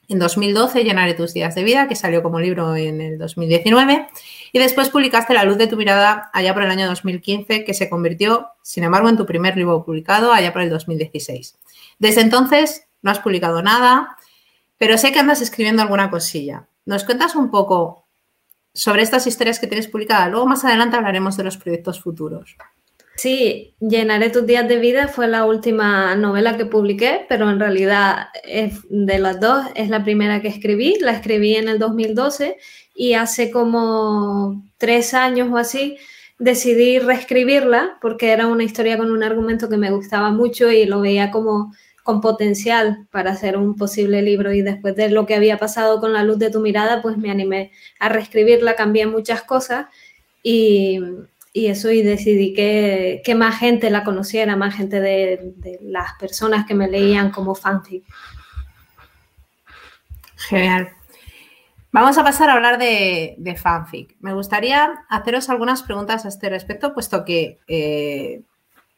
en 0.08 0.18
2012 0.18 0.84
Llenaré 0.84 1.14
tus 1.14 1.32
días 1.32 1.54
de 1.54 1.64
vida, 1.64 1.88
que 1.88 1.96
salió 1.96 2.22
como 2.22 2.38
libro 2.38 2.76
en 2.76 3.00
el 3.00 3.16
2019. 3.16 4.08
Y 4.52 4.58
después 4.58 4.90
publicaste 4.90 5.32
La 5.32 5.44
luz 5.44 5.56
de 5.56 5.68
tu 5.68 5.78
mirada 5.78 6.28
allá 6.34 6.52
por 6.52 6.64
el 6.64 6.70
año 6.70 6.86
2015, 6.86 7.64
que 7.64 7.72
se 7.72 7.88
convirtió, 7.88 8.48
sin 8.60 8.84
embargo, 8.84 9.08
en 9.08 9.16
tu 9.16 9.24
primer 9.24 9.56
libro 9.56 9.86
publicado 9.86 10.34
allá 10.34 10.52
por 10.52 10.60
el 10.60 10.68
2016. 10.68 11.56
Desde 11.98 12.20
entonces 12.20 12.86
no 13.00 13.10
has 13.10 13.20
publicado 13.20 13.62
nada, 13.62 14.18
pero 14.76 14.98
sé 14.98 15.12
que 15.12 15.18
andas 15.18 15.40
escribiendo 15.40 15.80
alguna 15.80 16.10
cosilla. 16.10 16.68
¿Nos 16.84 17.04
cuentas 17.04 17.36
un 17.36 17.50
poco 17.50 18.04
sobre 18.74 19.00
estas 19.00 19.26
historias 19.26 19.60
que 19.60 19.66
tienes 19.66 19.88
publicadas? 19.88 20.30
Luego 20.30 20.44
más 20.44 20.62
adelante 20.66 20.98
hablaremos 20.98 21.38
de 21.38 21.44
los 21.44 21.56
proyectos 21.56 22.02
futuros. 22.02 22.54
Sí, 23.18 23.74
Llenaré 23.80 24.30
tus 24.30 24.46
días 24.46 24.68
de 24.68 24.78
vida 24.78 25.08
fue 25.08 25.26
la 25.26 25.44
última 25.44 26.14
novela 26.14 26.56
que 26.56 26.66
publiqué, 26.66 27.26
pero 27.28 27.50
en 27.50 27.58
realidad 27.58 28.28
de 28.90 29.18
las 29.18 29.40
dos 29.40 29.66
es 29.74 29.88
la 29.88 30.04
primera 30.04 30.40
que 30.40 30.46
escribí. 30.46 30.98
La 31.00 31.12
escribí 31.12 31.56
en 31.56 31.68
el 31.68 31.80
2012 31.80 32.58
y 32.94 33.14
hace 33.14 33.50
como 33.50 34.62
tres 34.78 35.14
años 35.14 35.48
o 35.52 35.56
así 35.56 35.96
decidí 36.38 37.00
reescribirla 37.00 37.98
porque 38.00 38.30
era 38.30 38.46
una 38.46 38.62
historia 38.62 38.96
con 38.96 39.10
un 39.10 39.24
argumento 39.24 39.68
que 39.68 39.76
me 39.78 39.90
gustaba 39.90 40.30
mucho 40.30 40.70
y 40.70 40.86
lo 40.86 41.00
veía 41.00 41.32
como 41.32 41.74
con 42.04 42.20
potencial 42.20 43.08
para 43.10 43.32
hacer 43.32 43.56
un 43.56 43.74
posible 43.74 44.22
libro 44.22 44.52
y 44.52 44.62
después 44.62 44.94
de 44.94 45.10
lo 45.10 45.26
que 45.26 45.34
había 45.34 45.58
pasado 45.58 45.98
con 45.98 46.12
la 46.12 46.22
luz 46.22 46.38
de 46.38 46.50
tu 46.50 46.60
mirada, 46.60 47.02
pues 47.02 47.18
me 47.18 47.32
animé 47.32 47.72
a 47.98 48.08
reescribirla, 48.10 48.76
cambié 48.76 49.08
muchas 49.08 49.42
cosas 49.42 49.86
y, 50.42 51.00
y 51.52 51.66
eso 51.66 51.90
y 51.90 52.02
decidí 52.02 52.52
que, 52.54 53.34
más 53.34 53.58
gente 53.58 53.90
la 53.90 54.04
conociera, 54.04 54.56
más 54.56 54.74
gente 54.74 55.00
de, 55.00 55.78
las 55.82 56.14
personas 56.14 56.66
que 56.66 56.74
me 56.74 56.88
leían 56.88 57.30
como 57.30 57.54
fanfic. 57.54 58.04
Genial. 60.36 60.90
Vamos 61.90 62.18
a 62.18 62.24
pasar 62.24 62.50
a 62.50 62.54
hablar 62.54 62.78
de, 62.78 63.58
fanfic. 63.60 64.16
Me 64.20 64.34
gustaría 64.34 65.04
haceros 65.08 65.48
algunas 65.48 65.82
preguntas 65.82 66.24
a 66.24 66.28
este 66.28 66.48
respecto, 66.48 66.94
puesto 66.94 67.24
que 67.24 67.58
eh, 67.66 68.42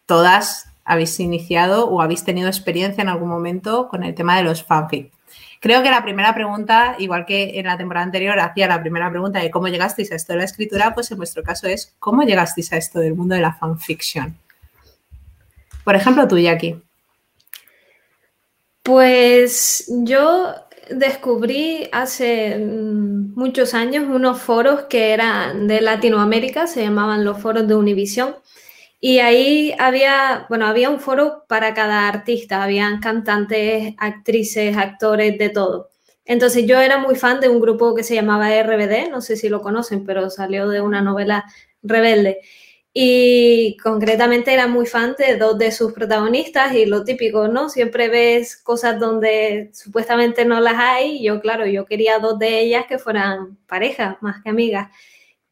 todas 0.06 0.66
habéis 0.84 1.18
iniciado 1.20 1.88
o 1.88 2.02
habéis 2.02 2.24
tenido 2.24 2.48
experiencia 2.48 3.02
en 3.02 3.08
algún 3.08 3.28
momento 3.28 3.88
con 3.88 4.02
el 4.02 4.14
tema 4.14 4.36
de 4.36 4.42
los 4.42 4.64
fanfic. 4.64 5.12
Creo 5.60 5.82
que 5.82 5.90
la 5.90 6.02
primera 6.02 6.34
pregunta, 6.34 6.96
igual 6.98 7.26
que 7.26 7.58
en 7.58 7.66
la 7.66 7.76
temporada 7.76 8.06
anterior 8.06 8.40
hacía 8.40 8.66
la 8.66 8.80
primera 8.80 9.10
pregunta 9.10 9.40
de 9.40 9.50
cómo 9.50 9.68
llegasteis 9.68 10.10
a 10.10 10.14
esto 10.16 10.32
de 10.32 10.38
la 10.38 10.46
escritura, 10.46 10.94
pues 10.94 11.10
en 11.10 11.18
vuestro 11.18 11.42
caso 11.42 11.68
es 11.68 11.94
cómo 11.98 12.22
llegasteis 12.22 12.72
a 12.72 12.78
esto 12.78 12.98
del 12.98 13.14
mundo 13.14 13.34
de 13.34 13.42
la 13.42 13.52
fanfiction. 13.52 14.38
Por 15.84 15.94
ejemplo, 15.96 16.26
tú, 16.26 16.38
Jackie. 16.38 16.80
Pues 18.82 19.84
yo 19.88 20.54
descubrí 20.90 21.88
hace 21.92 22.58
mm, 22.58 23.34
muchos 23.34 23.74
años 23.74 24.06
unos 24.08 24.40
foros 24.40 24.84
que 24.84 25.12
eran 25.12 25.68
de 25.68 25.82
Latinoamérica, 25.82 26.66
se 26.66 26.82
llamaban 26.82 27.24
los 27.24 27.38
foros 27.38 27.68
de 27.68 27.74
Univision, 27.74 28.34
y 29.00 29.18
ahí 29.20 29.74
había, 29.78 30.46
bueno, 30.50 30.66
había 30.66 30.90
un 30.90 31.00
foro 31.00 31.44
para 31.48 31.72
cada 31.74 32.06
artista, 32.08 32.62
habían 32.62 33.00
cantantes, 33.00 33.94
actrices, 33.98 34.76
actores, 34.76 35.38
de 35.38 35.48
todo. 35.48 35.90
Entonces 36.26 36.66
yo 36.66 36.78
era 36.80 36.98
muy 36.98 37.16
fan 37.16 37.40
de 37.40 37.48
un 37.48 37.60
grupo 37.60 37.94
que 37.94 38.04
se 38.04 38.14
llamaba 38.14 38.54
RBD, 38.54 39.10
no 39.10 39.22
sé 39.22 39.36
si 39.36 39.48
lo 39.48 39.62
conocen, 39.62 40.04
pero 40.04 40.28
salió 40.30 40.68
de 40.68 40.80
una 40.82 41.00
novela 41.00 41.44
rebelde. 41.82 42.40
Y 42.92 43.76
concretamente 43.78 44.52
era 44.52 44.66
muy 44.66 44.84
fan 44.86 45.14
de 45.18 45.36
dos 45.36 45.56
de 45.58 45.70
sus 45.72 45.92
protagonistas 45.92 46.74
y 46.74 46.86
lo 46.86 47.04
típico, 47.04 47.48
¿no? 47.48 47.68
Siempre 47.68 48.08
ves 48.08 48.56
cosas 48.56 48.98
donde 49.00 49.70
supuestamente 49.72 50.44
no 50.44 50.60
las 50.60 50.74
hay. 50.76 51.22
Yo, 51.22 51.40
claro, 51.40 51.66
yo 51.66 51.86
quería 51.86 52.18
dos 52.18 52.38
de 52.38 52.60
ellas 52.60 52.84
que 52.88 52.98
fueran 52.98 53.56
parejas 53.66 54.16
más 54.20 54.42
que 54.42 54.50
amigas. 54.50 54.90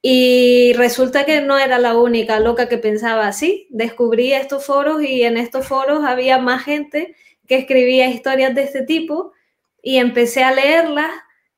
Y 0.00 0.72
resulta 0.74 1.24
que 1.24 1.40
no 1.40 1.58
era 1.58 1.78
la 1.78 1.96
única 1.96 2.38
loca 2.40 2.68
que 2.68 2.78
pensaba 2.78 3.26
así. 3.26 3.66
Descubrí 3.70 4.32
estos 4.32 4.64
foros 4.64 5.02
y 5.02 5.22
en 5.22 5.36
estos 5.36 5.66
foros 5.66 6.04
había 6.04 6.38
más 6.38 6.64
gente 6.64 7.16
que 7.46 7.56
escribía 7.56 8.08
historias 8.08 8.54
de 8.54 8.62
este 8.62 8.82
tipo 8.82 9.32
y 9.82 9.96
empecé 9.96 10.44
a 10.44 10.52
leerlas 10.52 11.10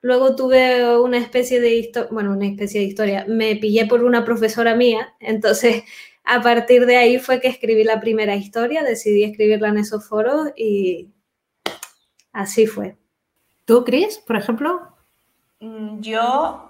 Luego 0.02 0.34
tuve 0.34 0.98
una 0.98 1.18
especie 1.18 1.60
de 1.60 1.74
historia, 1.74 2.08
bueno, 2.10 2.32
una 2.32 2.46
especie 2.46 2.80
de 2.80 2.86
historia, 2.86 3.26
me 3.28 3.56
pillé 3.56 3.86
por 3.86 4.02
una 4.02 4.24
profesora 4.24 4.74
mía, 4.74 5.14
entonces 5.20 5.84
a 6.24 6.40
partir 6.40 6.86
de 6.86 6.96
ahí 6.96 7.18
fue 7.18 7.40
que 7.40 7.48
escribí 7.48 7.84
la 7.84 8.00
primera 8.00 8.34
historia, 8.34 8.82
decidí 8.82 9.24
escribirla 9.24 9.68
en 9.68 9.78
esos 9.78 10.08
foros 10.08 10.48
y 10.56 11.10
así 12.32 12.66
fue. 12.66 12.96
¿Tú, 13.66 13.84
Cris, 13.84 14.18
por 14.18 14.36
ejemplo? 14.36 14.80
Mm, 15.60 16.00
yo, 16.00 16.69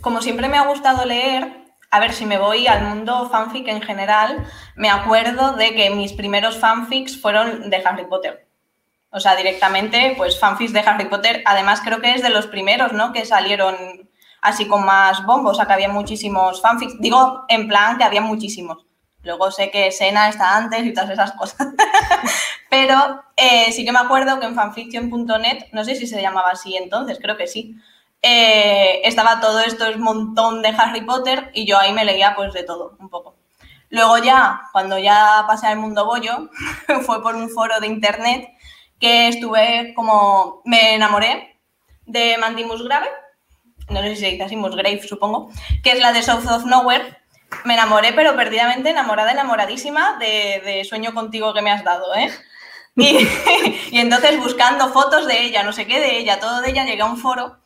como 0.00 0.22
siempre 0.22 0.48
me 0.48 0.58
ha 0.58 0.66
gustado 0.66 1.04
leer, 1.04 1.64
a 1.90 2.00
ver 2.00 2.12
si 2.12 2.26
me 2.26 2.38
voy 2.38 2.66
al 2.66 2.82
mundo 2.82 3.28
fanfic 3.30 3.68
en 3.68 3.82
general, 3.82 4.44
me 4.76 4.90
acuerdo 4.90 5.52
de 5.52 5.74
que 5.74 5.90
mis 5.90 6.12
primeros 6.12 6.58
fanfics 6.58 7.20
fueron 7.20 7.70
de 7.70 7.76
Harry 7.84 8.06
Potter. 8.06 8.46
O 9.10 9.20
sea, 9.20 9.36
directamente, 9.36 10.14
pues 10.16 10.38
fanfics 10.38 10.72
de 10.72 10.80
Harry 10.80 11.06
Potter. 11.06 11.42
Además, 11.46 11.80
creo 11.82 12.00
que 12.00 12.12
es 12.12 12.22
de 12.22 12.28
los 12.28 12.46
primeros, 12.46 12.92
¿no? 12.92 13.12
Que 13.12 13.24
salieron 13.24 13.74
así 14.42 14.68
con 14.68 14.84
más 14.84 15.24
bombos, 15.24 15.52
o 15.52 15.54
sea, 15.54 15.66
que 15.66 15.72
había 15.72 15.88
muchísimos 15.88 16.60
fanfics. 16.60 17.00
Digo, 17.00 17.44
en 17.48 17.68
plan 17.68 17.96
que 17.96 18.04
había 18.04 18.20
muchísimos. 18.20 18.84
Luego 19.22 19.50
sé 19.50 19.70
que 19.70 19.90
Sena 19.90 20.28
está 20.28 20.56
antes 20.56 20.84
y 20.84 20.92
todas 20.92 21.10
esas 21.10 21.32
cosas. 21.32 21.68
Pero 22.70 23.24
eh, 23.36 23.72
sí 23.72 23.84
que 23.84 23.92
me 23.92 23.98
acuerdo 23.98 24.38
que 24.38 24.46
en 24.46 24.54
fanfiction.net, 24.54 25.66
no 25.72 25.84
sé 25.84 25.94
si 25.94 26.06
se 26.06 26.20
llamaba 26.20 26.50
así 26.50 26.76
entonces, 26.76 27.18
creo 27.20 27.36
que 27.36 27.46
sí, 27.46 27.76
eh, 28.22 29.00
estaba 29.04 29.40
todo 29.40 29.60
esto, 29.60 29.86
es 29.86 29.98
montón 29.98 30.62
de 30.62 30.68
Harry 30.68 31.02
Potter 31.02 31.50
y 31.54 31.66
yo 31.66 31.78
ahí 31.78 31.92
me 31.92 32.04
leía 32.04 32.34
pues 32.36 32.52
de 32.52 32.64
todo, 32.64 32.96
un 32.98 33.08
poco. 33.08 33.36
Luego 33.90 34.18
ya, 34.18 34.62
cuando 34.72 34.98
ya 34.98 35.44
pasé 35.46 35.66
al 35.66 35.78
mundo 35.78 36.04
bollo, 36.04 36.50
fue 37.06 37.22
por 37.22 37.34
un 37.34 37.48
foro 37.48 37.80
de 37.80 37.86
internet 37.86 38.48
que 38.98 39.28
estuve 39.28 39.92
como, 39.94 40.62
me 40.64 40.94
enamoré 40.94 41.58
de 42.04 42.36
Mandy 42.38 42.64
Musgrave, 42.64 43.08
no 43.88 44.02
sé 44.02 44.10
si 44.10 44.16
se 44.16 44.30
dice 44.30 44.44
así, 44.44 44.56
Musgrave 44.56 45.02
supongo, 45.02 45.50
que 45.82 45.92
es 45.92 46.00
la 46.00 46.12
de 46.12 46.22
South 46.22 46.46
of 46.50 46.64
Nowhere. 46.64 47.16
Me 47.64 47.74
enamoré, 47.74 48.12
pero 48.12 48.36
perdidamente 48.36 48.90
enamorada, 48.90 49.32
enamoradísima 49.32 50.18
de, 50.18 50.84
Sueño 50.86 51.14
contigo 51.14 51.54
que 51.54 51.62
me 51.62 51.70
has 51.70 51.84
dado, 51.84 52.14
¿eh? 52.14 52.30
Y, 52.96 54.00
entonces 54.00 54.38
buscando 54.40 54.88
fotos 54.88 55.26
de 55.28 55.40
ella, 55.42 55.62
no 55.62 55.72
sé 55.72 55.86
qué 55.86 56.00
de 56.00 56.18
ella, 56.18 56.40
todo 56.40 56.60
de 56.60 56.70
ella, 56.70 56.84
llegué 56.84 57.02
a 57.02 57.06
un 57.06 57.16
foro 57.16 57.56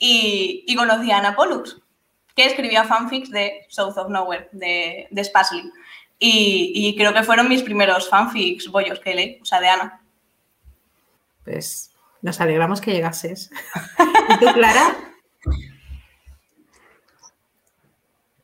y, 0.00 0.64
y 0.66 0.74
conocí 0.74 1.12
a 1.12 1.18
Ana 1.18 1.36
Pollux, 1.36 1.80
que 2.34 2.46
escribía 2.46 2.82
fanfics 2.82 3.30
de 3.30 3.66
South 3.68 3.96
of 3.96 4.10
Nowhere, 4.10 4.48
de, 4.50 5.06
de 5.08 5.24
Spasley. 5.24 5.70
Y, 6.18 6.72
y, 6.74 6.96
creo 6.96 7.14
que 7.14 7.22
fueron 7.22 7.48
mis 7.48 7.62
primeros 7.62 8.08
fanfics 8.10 8.66
bollos 8.68 8.98
que 8.98 9.14
leí, 9.14 9.38
o 9.40 9.44
sea, 9.44 9.60
de 9.60 9.68
Ana 9.68 10.00
pues 11.44 11.90
nos 12.22 12.40
alegramos 12.40 12.80
que 12.80 12.92
llegases. 12.92 13.50
¿Y 14.28 14.38
tú, 14.38 14.52
Clara? 14.52 14.96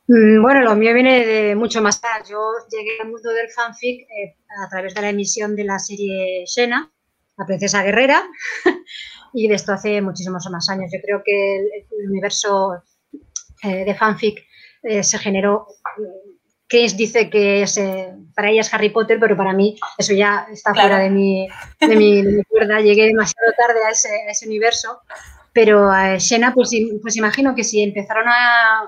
Mm, 0.09 0.43
bueno, 0.43 0.63
lo 0.63 0.77
mío 0.77 0.95
viene 0.95 1.25
de 1.25 1.55
mucho 1.55 1.83
más 1.83 2.01
tarde. 2.01 2.27
Yo 2.31 2.53
llegué 2.71 3.01
al 3.01 3.11
mundo 3.11 3.31
del 3.31 3.51
fanfic 3.51 4.09
eh, 4.11 4.37
a 4.65 4.69
través 4.69 4.95
de 4.95 5.03
la 5.03 5.11
emisión 5.11 5.57
de 5.57 5.65
la 5.65 5.79
serie 5.79 6.45
Xena, 6.47 6.91
La 7.37 7.47
Princesa 7.47 7.83
Guerrera, 7.83 8.23
y 9.37 9.49
de 9.49 9.55
esto 9.55 9.73
hace 9.73 10.01
muchísimos 10.01 10.49
más 10.51 10.69
años. 10.71 10.91
Yo 10.93 10.99
creo 11.03 11.23
que 11.23 11.57
el, 11.59 12.09
universo 12.09 12.83
eh, 13.63 13.85
de 13.85 13.95
fanfic 13.95 14.43
eh, 14.83 15.03
se 15.03 15.19
generó 15.19 15.67
Chris 16.69 16.97
dice 16.97 17.31
que 17.31 17.63
eh, 17.63 18.15
para 18.35 18.51
ella 18.51 18.63
es 18.63 18.73
Harry 18.73 18.89
Potter, 18.89 19.19
pero 19.21 19.37
para 19.37 19.53
mí 19.53 19.77
eso 19.99 20.15
ya 20.15 20.47
está 20.51 20.75
fuera 20.75 20.99
de 20.99 21.11
mi, 21.11 21.47
de, 21.81 21.97
mi, 21.97 22.43
cuerda. 22.49 22.81
Llegué 22.81 23.05
demasiado 23.05 23.53
tarde 23.57 23.81
a 23.87 23.91
ese, 23.91 24.47
universo. 24.47 25.01
Pero 25.53 25.91
a 25.91 26.19
Xena, 26.19 26.53
pues, 26.53 26.71
pues 27.01 27.17
imagino 27.17 27.55
que 27.55 27.65
si 27.65 27.83
empezaron 27.83 28.27
a, 28.29 28.83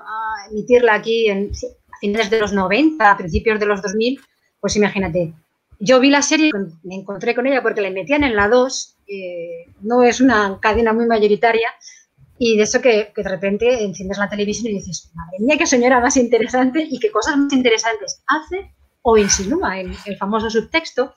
emitirla 0.51 0.95
aquí 0.95 1.29
en, 1.29 1.51
a 1.91 1.97
finales 1.99 2.29
de 2.29 2.39
los 2.39 2.53
90, 2.53 3.09
a 3.09 3.17
principios 3.17 3.59
de 3.59 3.65
los 3.65 3.81
2000, 3.81 4.19
pues 4.59 4.75
imagínate. 4.75 5.33
Yo 5.79 5.99
vi 5.99 6.09
la 6.09 6.21
serie, 6.21 6.51
me 6.83 6.95
encontré 6.95 7.33
con 7.33 7.47
ella 7.47 7.63
porque 7.63 7.81
la 7.81 7.89
metían 7.89 8.23
en 8.23 8.35
la 8.35 8.49
2, 8.49 8.97
no 9.81 10.03
es 10.03 10.21
una 10.21 10.59
cadena 10.61 10.93
muy 10.93 11.05
mayoritaria, 11.05 11.69
y 12.41 12.55
de 12.55 12.63
eso 12.63 12.81
que, 12.81 13.11
de 13.15 13.29
repente 13.29 13.83
enciendes 13.83 14.17
la 14.17 14.29
televisión 14.29 14.67
y 14.67 14.75
dices, 14.75 15.11
madre 15.13 15.37
mía, 15.39 15.57
qué 15.57 15.67
señora 15.67 15.99
más 15.99 16.15
interesante 16.15 16.87
y 16.89 16.97
qué 16.97 17.11
cosas 17.11 17.37
más 17.37 17.51
interesantes 17.51 18.23
hace 18.27 18.73
o 19.01 19.17
insinúa 19.17 19.79
el, 19.79 19.93
el 20.05 20.17
famoso 20.17 20.49
subtexto 20.49 21.15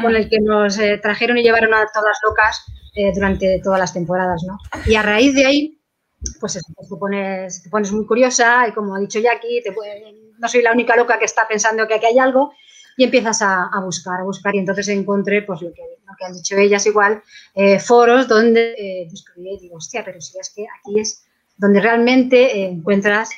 con 0.00 0.16
el 0.16 0.28
que 0.28 0.40
nos 0.40 0.78
eh, 0.78 0.98
trajeron 1.00 1.38
y 1.38 1.42
llevaron 1.42 1.72
a 1.74 1.86
todas 1.92 2.18
locas 2.26 2.64
eh, 2.94 3.12
durante 3.14 3.60
todas 3.62 3.78
las 3.78 3.92
temporadas, 3.92 4.42
¿no? 4.46 4.58
Y 4.86 4.94
a 4.96 5.02
raíz 5.02 5.34
de 5.34 5.46
ahí, 5.46 5.80
pues 6.40 6.56
eso, 6.56 6.72
pues 6.74 6.88
te, 6.88 6.96
pones, 6.96 7.62
te 7.62 7.70
pones 7.70 7.92
muy 7.92 8.06
curiosa 8.06 8.66
y 8.66 8.72
como 8.72 8.94
ha 8.94 9.00
dicho 9.00 9.20
Jackie, 9.20 9.62
te 9.62 9.74
no 10.38 10.48
soy 10.48 10.62
la 10.62 10.72
única 10.72 10.96
loca 10.96 11.18
que 11.18 11.26
está 11.26 11.46
pensando 11.46 11.86
que 11.86 11.94
aquí 11.94 12.06
hay 12.06 12.18
algo 12.18 12.52
y 12.96 13.04
empiezas 13.04 13.42
a, 13.42 13.70
buscar, 13.82 14.20
a 14.20 14.24
buscar 14.24 14.54
y 14.54 14.58
entonces 14.58 14.88
encontré 14.88 15.42
pues 15.42 15.62
lo 15.62 15.72
que, 15.72 15.82
lo 15.82 16.14
que 16.18 16.24
han 16.24 16.32
dicho 16.32 16.56
ellas 16.56 16.86
igual, 16.86 17.22
eh, 17.54 17.78
foros 17.78 18.28
donde 18.28 18.74
eh, 18.76 19.08
descubrí 19.10 19.54
y 19.54 19.60
digo, 19.60 19.76
hostia, 19.76 20.04
pero 20.04 20.20
si 20.20 20.38
es 20.38 20.52
que 20.54 20.64
aquí 20.80 21.00
es 21.00 21.24
donde 21.56 21.80
realmente 21.80 22.58
eh, 22.58 22.66
encuentras, 22.66 23.30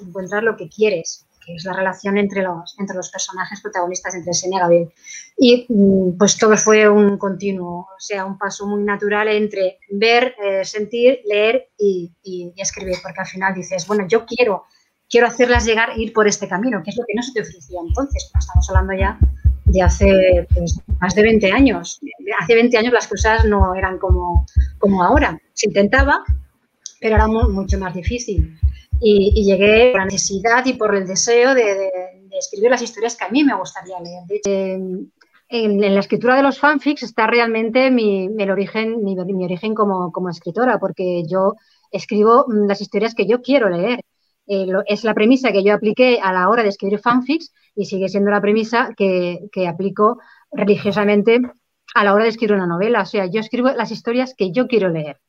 encuentras 0.00 0.42
lo 0.42 0.56
que 0.56 0.68
quieres, 0.68 1.26
que 1.44 1.54
es 1.54 1.64
la 1.64 1.72
relación 1.72 2.18
entre 2.18 2.42
los, 2.42 2.76
entre 2.78 2.96
los 2.96 3.10
personajes 3.10 3.60
protagonistas, 3.60 4.14
entre 4.14 4.34
Senia 4.34 4.58
y 4.58 4.60
Gabriel. 4.60 4.92
Y 5.36 5.66
mm, 5.68 6.18
pues 6.18 6.36
todo 6.36 6.56
fue 6.56 6.88
un 6.88 7.16
continuo, 7.18 7.80
o 7.80 8.00
sea, 8.00 8.24
un 8.24 8.38
paso 8.38 8.66
muy 8.66 8.82
natural 8.82 9.28
entre 9.28 9.78
ver, 9.90 10.34
sentir, 10.64 11.20
leer 11.24 11.70
y, 11.78 12.12
y, 12.22 12.52
escribir, 12.56 12.96
porque 13.02 13.20
al 13.20 13.26
final 13.26 13.54
dices, 13.54 13.86
bueno, 13.86 14.06
yo 14.06 14.24
quiero 14.26 14.64
quiero 15.10 15.26
hacerlas 15.26 15.66
llegar 15.66 15.90
e 15.90 16.02
ir 16.02 16.12
por 16.12 16.26
este 16.26 16.48
camino, 16.48 16.82
que 16.82 16.90
es 16.90 16.96
lo 16.96 17.04
que 17.06 17.14
no 17.14 17.22
se 17.22 17.32
te 17.32 17.42
ofrecía 17.42 17.80
entonces. 17.86 18.30
Estamos 18.38 18.70
hablando 18.70 18.94
ya 18.94 19.18
de 19.64 19.82
hace 19.82 20.46
pues, 20.54 20.80
más 21.00 21.14
de 21.14 21.22
20 21.22 21.52
años. 21.52 22.00
Hace 22.40 22.54
20 22.54 22.78
años 22.78 22.92
las 22.92 23.08
cosas 23.08 23.44
no 23.44 23.74
eran 23.74 23.98
como, 23.98 24.46
como 24.78 25.02
ahora. 25.02 25.38
Se 25.52 25.66
intentaba, 25.66 26.24
pero 27.00 27.16
era 27.16 27.26
mucho 27.26 27.78
más 27.78 27.94
difícil. 27.94 28.56
Y, 29.02 29.44
llegué 29.44 29.92
por 29.92 30.00
la 30.00 30.06
necesidad 30.06 30.64
y 30.66 30.74
por 30.74 30.94
el 30.94 31.06
deseo 31.06 31.54
de, 31.54 31.90
escribir 32.38 32.70
las 32.70 32.82
historias 32.82 33.16
que 33.16 33.24
a 33.24 33.30
mí 33.30 33.42
me 33.44 33.56
gustaría 33.56 33.96
leer. 34.00 34.42
en, 35.48 35.94
la 35.94 36.00
escritura 36.00 36.36
de 36.36 36.42
los 36.42 36.58
fanfics 36.58 37.02
está 37.02 37.26
realmente 37.26 37.90
mi, 37.90 38.28
origen, 38.48 39.02
mi, 39.02 39.18
origen 39.18 39.74
como, 39.74 40.12
como 40.12 40.28
escritora, 40.28 40.78
porque 40.78 41.24
yo 41.26 41.56
escribo 41.90 42.46
las 42.48 42.80
historias 42.80 43.14
que 43.14 43.26
yo 43.26 43.42
quiero 43.42 43.68
leer 43.68 44.04
eh, 44.46 44.66
es 44.86 45.04
la 45.04 45.14
premisa 45.14 45.52
que 45.52 45.62
yo 45.62 45.74
apliqué 45.74 46.20
a 46.22 46.32
la 46.32 46.48
hora 46.48 46.62
de 46.62 46.70
escribir 46.70 46.98
fanfics 46.98 47.52
y 47.74 47.86
sigue 47.86 48.08
siendo 48.08 48.30
la 48.30 48.40
premisa 48.40 48.90
que, 48.96 49.48
aplico 49.68 50.18
religiosamente 50.50 51.40
a 51.94 52.04
la 52.04 52.14
hora 52.14 52.24
de 52.24 52.30
escribir 52.30 52.56
una 52.56 52.66
novela. 52.66 53.02
O 53.02 53.06
sea, 53.06 53.26
yo 53.26 53.40
escribo 53.40 53.70
las 53.70 53.90
historias 53.90 54.34
que 54.36 54.52
yo 54.52 54.66
quiero 54.66 54.88
leer. 54.88 55.20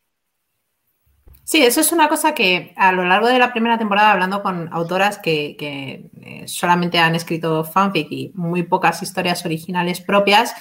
Sí, 1.44 1.63
eso 1.63 1.82
es 1.82 1.91
una 1.91 2.08
cosa 2.08 2.34
que 2.34 2.74
a 2.77 2.91
lo 2.94 3.03
largo 3.03 3.27
de 3.27 3.39
la 3.39 3.51
primera 3.51 3.77
temporada, 3.77 4.12
hablando 4.12 4.41
con 4.41 4.70
autoras 4.72 5.18
que, 5.18 5.58
eh, 5.60 6.48
solamente 6.48 6.98
han 6.98 7.15
escrito 7.15 7.63
fanfic 7.63 8.08
y 8.12 8.32
muy 8.36 8.63
pocas 8.63 9.01
historias 9.03 9.46
originales 9.46 10.01
propias, 10.01 10.53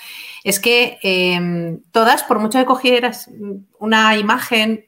es 0.42 0.58
que 0.58 0.98
eh, 1.02 1.78
todas, 1.92 2.24
por 2.24 2.40
mucho 2.40 2.58
que 2.58 2.64
cogieras 2.64 3.30
una 3.78 4.16
imagen 4.16 4.86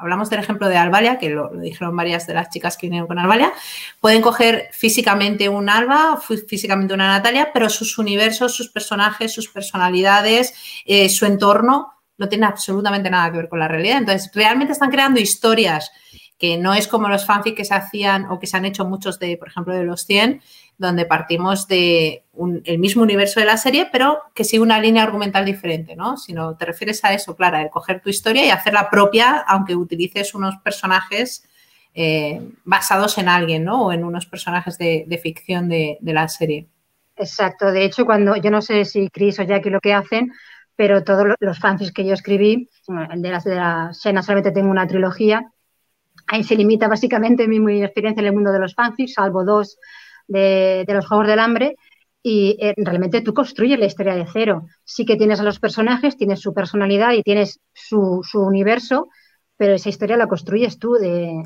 hablamos 0.00 0.30
del 0.30 0.40
ejemplo 0.40 0.68
de 0.68 0.76
Albalia, 0.76 1.18
que 1.18 1.30
lo, 1.30 1.50
dijeron 1.50 1.94
varias 1.94 2.26
de 2.26 2.34
las 2.34 2.50
chicas 2.50 2.76
que 2.76 2.86
vinieron 2.86 3.06
con 3.06 3.18
Albalia, 3.18 3.52
pueden 4.00 4.22
coger 4.22 4.68
físicamente 4.72 5.48
un 5.48 5.68
Alba, 5.68 6.20
físicamente 6.48 6.94
una 6.94 7.08
Natalia, 7.08 7.50
pero 7.52 7.68
sus 7.68 7.98
universos, 7.98 8.54
sus 8.54 8.70
personajes, 8.70 9.32
sus 9.32 9.48
personalidades, 9.48 10.54
eh, 10.86 11.08
su 11.08 11.26
entorno 11.26 11.92
no 12.16 12.28
tiene 12.28 12.46
absolutamente 12.46 13.10
nada 13.10 13.30
que 13.30 13.38
ver 13.38 13.48
con 13.48 13.58
la 13.58 13.68
realidad. 13.68 13.98
Entonces, 13.98 14.30
realmente 14.34 14.72
están 14.72 14.90
creando 14.90 15.20
historias 15.20 15.90
que 16.38 16.56
no 16.56 16.72
es 16.72 16.88
como 16.88 17.08
los 17.08 17.26
fanfic 17.26 17.54
que 17.54 17.66
se 17.66 17.74
hacían 17.74 18.24
o 18.30 18.38
que 18.38 18.46
se 18.46 18.56
han 18.56 18.64
hecho 18.64 18.86
muchos 18.86 19.18
de, 19.18 19.36
por 19.36 19.48
ejemplo, 19.48 19.74
de 19.74 19.84
los 19.84 20.06
100, 20.06 20.40
donde 20.80 21.04
partimos 21.04 21.68
de 21.68 22.24
el 22.64 22.78
mismo 22.78 23.02
universo 23.02 23.38
de 23.38 23.44
la 23.44 23.58
serie, 23.58 23.88
pero 23.92 24.22
que 24.34 24.44
sigue 24.44 24.62
una 24.62 24.80
línea 24.80 25.02
argumental 25.02 25.44
diferente, 25.44 25.94
¿no? 25.94 26.16
Sino 26.16 26.56
te 26.56 26.64
refieres 26.64 27.04
a 27.04 27.12
eso, 27.12 27.36
Clara, 27.36 27.60
el 27.60 27.68
coger 27.68 28.00
tu 28.00 28.08
historia 28.08 28.46
y 28.46 28.50
hacerla 28.50 28.88
propia, 28.88 29.44
aunque 29.46 29.76
utilices 29.76 30.34
unos 30.34 30.56
personajes 30.64 31.46
eh, 31.92 32.40
basados 32.64 33.18
en 33.18 33.28
alguien, 33.28 33.64
¿no? 33.64 33.84
O 33.84 33.92
en 33.92 34.04
unos 34.04 34.24
personajes 34.24 34.78
de, 34.78 35.20
ficción 35.22 35.68
de, 35.68 35.98
la 36.02 36.26
serie. 36.28 36.66
Exacto. 37.14 37.70
De 37.70 37.84
hecho, 37.84 38.06
cuando 38.06 38.36
yo 38.36 38.50
no 38.50 38.62
sé 38.62 38.86
si 38.86 39.10
Chris 39.10 39.38
o 39.38 39.42
Jackie 39.42 39.68
lo 39.68 39.80
que 39.80 39.92
hacen, 39.92 40.32
pero 40.76 41.04
todos 41.04 41.26
los 41.40 41.58
fanfics 41.58 41.92
que 41.92 42.06
yo 42.06 42.14
escribí, 42.14 42.70
el 43.12 43.20
de 43.20 43.30
las 43.30 43.44
de 43.44 43.56
la 43.56 43.90
Sena 43.92 44.22
solamente 44.22 44.50
tengo 44.50 44.70
una 44.70 44.86
trilogía, 44.86 45.44
ahí 46.26 46.42
se 46.42 46.56
limita 46.56 46.88
básicamente 46.88 47.46
mi, 47.46 47.60
mi, 47.60 47.82
experiencia 47.84 48.22
en 48.22 48.28
el 48.28 48.32
mundo 48.32 48.50
de 48.50 48.60
los 48.60 48.74
fanfics, 48.74 49.12
salvo 49.12 49.44
dos 49.44 49.76
de, 50.30 50.84
los 50.88 51.06
Juegos 51.06 51.26
del 51.26 51.40
Hambre, 51.40 51.76
y 52.22 52.56
eh, 52.60 52.74
realmente 52.76 53.22
tú 53.22 53.32
construyes 53.32 53.78
la 53.78 53.86
historia 53.86 54.14
de 54.14 54.26
cero. 54.30 54.66
Sí 54.84 55.04
que 55.04 55.16
tienes 55.16 55.40
a 55.40 55.42
los 55.42 55.58
personajes, 55.58 56.16
tienes 56.16 56.40
su 56.40 56.52
personalidad 56.52 57.12
y 57.12 57.22
tienes 57.22 57.60
su, 57.72 58.22
universo, 58.34 59.08
pero 59.56 59.74
esa 59.74 59.88
historia 59.88 60.16
la 60.16 60.28
construyes 60.28 60.78
tú 60.78 60.92
de, 60.92 61.42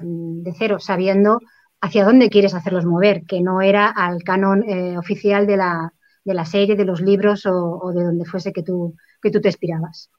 cero, 0.58 0.78
sabiendo 0.80 1.38
hacia 1.80 2.04
dónde 2.04 2.30
quieres 2.30 2.54
hacerlos 2.54 2.86
mover, 2.86 3.24
que 3.24 3.40
no 3.40 3.60
era 3.60 3.88
al 3.88 4.22
canon 4.22 4.64
eh, 4.68 4.98
oficial 4.98 5.46
de 5.46 5.56
la, 5.56 5.92
de 6.24 6.34
la, 6.34 6.44
serie, 6.44 6.76
de 6.76 6.84
los 6.84 7.00
libros 7.00 7.46
o, 7.46 7.92
de 7.94 8.02
donde 8.02 8.24
fuese 8.24 8.52
que 8.52 8.62
tú, 8.62 8.96
que 9.22 9.30
tú 9.30 9.40
te 9.40 9.48
inspirabas. 9.48 10.10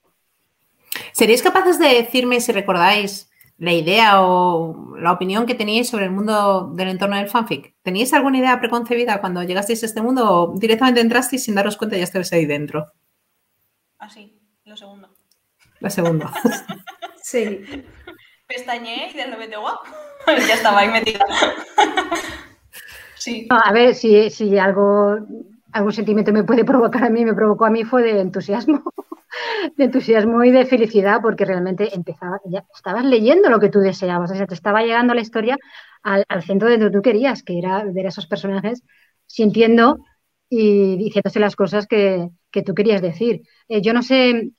¿Seríais 1.11 1.41
capaces 1.41 1.79
de 1.79 1.87
decirme 1.87 2.39
si 2.39 2.51
recordáis 2.51 3.29
la 3.57 3.71
idea 3.71 4.21
o 4.21 4.97
la 4.97 5.11
opinión 5.11 5.45
que 5.45 5.55
teníais 5.55 5.89
sobre 5.89 6.05
el 6.05 6.11
mundo 6.11 6.71
del 6.73 6.89
entorno 6.89 7.15
del 7.15 7.29
fanfic. 7.29 7.75
¿Teníais 7.81 8.13
alguna 8.13 8.37
idea 8.37 8.59
preconcebida 8.59 9.21
cuando 9.21 9.43
llegasteis 9.43 9.83
a 9.83 9.85
este 9.85 10.01
mundo 10.01 10.29
o 10.29 10.59
directamente 10.59 11.01
entrasteis 11.01 11.43
sin 11.43 11.55
daros 11.55 11.77
cuenta 11.77 11.95
y 11.95 11.99
ya 11.99 12.03
estabais 12.03 12.33
ahí 12.33 12.45
dentro? 12.45 12.91
Así, 13.97 14.37
ah, 14.37 14.61
lo 14.65 14.77
segundo. 14.77 15.15
Lo 15.79 15.89
segundo. 15.89 16.29
sí. 17.23 17.61
Pestañé 18.47 19.09
y 19.11 19.17
de 19.17 19.25
repente, 19.25 19.57
guau, 19.57 19.77
ya 20.27 20.53
estaba 20.53 20.79
ahí 20.79 20.89
metida. 20.89 21.25
sí. 23.15 23.47
a 23.49 23.71
ver, 23.71 23.95
si, 23.95 24.29
si 24.29 24.57
algo, 24.59 25.17
algún 25.75 25.91
sentimiento 25.91 26.31
me 26.31 26.45
puede 26.45 26.63
provocar 26.63 27.03
a 27.03 27.09
mí, 27.09 27.25
me 27.25 27.33
provocó 27.33 27.65
a 27.65 27.69
mí 27.69 27.83
fue 27.83 28.01
de 28.01 28.21
entusiasmo 28.21 28.81
de 29.75 29.83
entusiasmo 29.83 30.41
y 30.43 30.51
de 30.51 30.65
felicidad 30.65 31.19
porque 31.21 31.43
realmente 31.43 31.93
empezaba, 31.93 32.39
ya 32.45 32.63
estabas 32.73 33.03
leyendo 33.03 33.49
lo 33.49 33.59
que 33.59 33.67
tú 33.67 33.79
deseabas, 33.79 34.31
o 34.31 34.35
sea, 34.35 34.47
te 34.47 34.53
estaba 34.53 34.83
llegando 34.83 35.13
la 35.13 35.19
historia 35.19 35.57
al, 36.01 36.25
centro 36.43 36.69
de 36.69 36.77
donde 36.77 36.97
tú 36.97 37.01
querías, 37.01 37.43
que 37.43 37.57
era 37.57 37.83
ver 37.83 38.05
a 38.05 38.09
esos 38.09 38.25
personajes 38.25 38.83
sintiendo 39.25 39.99
y 40.49 40.95
diciéndose 40.95 41.41
las 41.41 41.57
cosas 41.57 41.87
que, 41.87 42.29
tú 42.65 42.73
querías 42.73 43.01
decir. 43.01 43.41
Eh, 43.67 43.81
yo 43.81 43.91
no 43.91 44.01
sé 44.01 44.51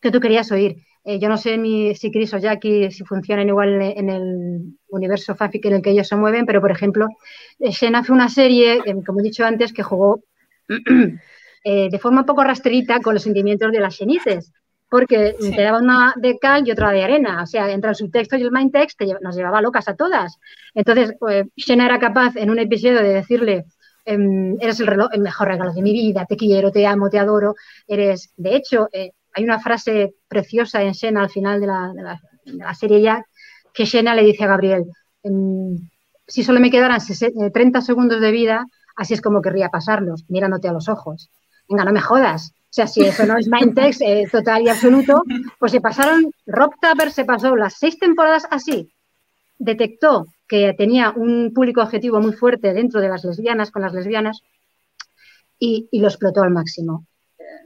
qué 0.00 0.10
tú 0.10 0.20
querías 0.20 0.52
oír. 0.52 0.76
Eh, 1.04 1.18
yo 1.18 1.30
no 1.30 1.38
sé 1.38 1.58
si 1.94 2.10
Chris 2.10 2.34
o 2.34 2.38
Jackie 2.38 2.90
si 2.90 3.04
funcionan 3.04 3.48
igual 3.48 3.80
en 3.80 4.10
el 4.10 4.76
universo 4.88 5.34
fanfic 5.34 5.64
en 5.64 5.74
el 5.74 5.82
que 5.82 5.90
ellos 5.90 6.08
se 6.08 6.16
mueven, 6.16 6.44
pero 6.44 6.60
por 6.60 6.70
ejemplo, 6.70 7.08
Xena 7.58 8.04
fue 8.04 8.14
una 8.14 8.28
serie, 8.28 8.82
como 9.06 9.20
he 9.20 9.22
dicho 9.22 9.46
antes, 9.46 9.72
que 9.72 9.82
jugó 9.82 10.22
Eh, 11.62 11.90
de 11.90 11.98
forma 11.98 12.20
un 12.20 12.26
poco 12.26 12.42
rastrita 12.42 13.00
con 13.00 13.12
los 13.12 13.22
sentimientos 13.22 13.70
de 13.70 13.80
las 13.80 13.94
xenices, 13.94 14.50
porque 14.88 15.36
te 15.38 15.62
daba 15.62 15.78
una 15.78 16.14
de 16.16 16.38
cal 16.38 16.66
y 16.66 16.70
otra 16.70 16.90
de 16.90 17.04
arena, 17.04 17.42
o 17.42 17.46
sea, 17.46 17.70
entre 17.70 17.90
el 17.90 17.96
subtexto 17.96 18.36
y 18.36 18.42
el 18.42 18.50
main 18.50 18.70
text 18.70 19.00
nos 19.20 19.36
llevaba 19.36 19.60
locas 19.60 19.86
a 19.86 19.94
todas. 19.94 20.38
Entonces, 20.74 21.14
pues, 21.20 21.46
Xena 21.56 21.84
era 21.84 21.98
capaz 21.98 22.34
en 22.36 22.50
un 22.50 22.58
episodio 22.58 23.02
de 23.02 23.12
decirle, 23.12 23.66
em, 24.06 24.56
eres 24.60 24.80
el, 24.80 24.88
el, 25.12 25.20
mejor 25.20 25.48
regalo 25.48 25.72
de 25.72 25.82
mi 25.82 25.92
vida, 25.92 26.24
te 26.26 26.36
quiero, 26.36 26.72
te 26.72 26.86
amo, 26.86 27.10
te 27.10 27.18
adoro, 27.18 27.54
eres, 27.86 28.32
de 28.36 28.56
hecho, 28.56 28.88
eh, 28.92 29.12
hay 29.34 29.44
una 29.44 29.60
frase 29.60 30.14
preciosa 30.28 30.82
en 30.82 30.94
Xena 30.94 31.22
al 31.22 31.30
final 31.30 31.60
de 31.60 31.66
la, 31.66 32.74
serie 32.74 33.00
ya, 33.02 33.24
que 33.72 33.86
Xena 33.86 34.14
le 34.14 34.24
dice 34.24 34.44
a 34.44 34.48
Gabriel, 34.48 34.84
em, 35.22 35.76
si 36.26 36.42
solo 36.42 36.58
me 36.58 36.70
quedaran 36.70 37.00
30 37.52 37.78
eh, 37.78 37.82
segundos 37.82 38.20
de 38.20 38.30
vida, 38.30 38.64
así 39.00 39.14
es 39.14 39.20
como 39.20 39.42
querría 39.42 39.70
pasarlos, 39.70 40.24
mirándote 40.28 40.68
a 40.68 40.72
los 40.72 40.88
ojos 40.88 41.30
venga, 41.70 41.84
no 41.84 41.92
me 41.92 42.00
jodas. 42.00 42.52
O 42.52 42.72
sea, 42.72 42.86
si 42.86 43.02
eso 43.02 43.24
no 43.26 43.38
es 43.38 43.48
Mindtext 43.48 44.02
eh, 44.02 44.28
total 44.30 44.62
y 44.62 44.68
absoluto, 44.68 45.22
pues 45.58 45.72
se 45.72 45.80
pasaron, 45.80 46.30
Rob 46.46 46.72
Tapper 46.80 47.10
se 47.10 47.24
pasó 47.24 47.56
las 47.56 47.74
seis 47.78 47.98
temporadas 47.98 48.46
así. 48.50 48.92
Detectó 49.58 50.26
que 50.46 50.74
tenía 50.76 51.10
un 51.10 51.52
público 51.54 51.80
objetivo 51.80 52.20
muy 52.20 52.32
fuerte 52.32 52.72
dentro 52.72 53.00
de 53.00 53.08
las 53.08 53.24
lesbianas, 53.24 53.70
con 53.70 53.82
las 53.82 53.92
lesbianas, 53.92 54.40
y, 55.58 55.88
lo 55.92 56.08
explotó 56.08 56.42
al 56.42 56.50
máximo. 56.50 57.06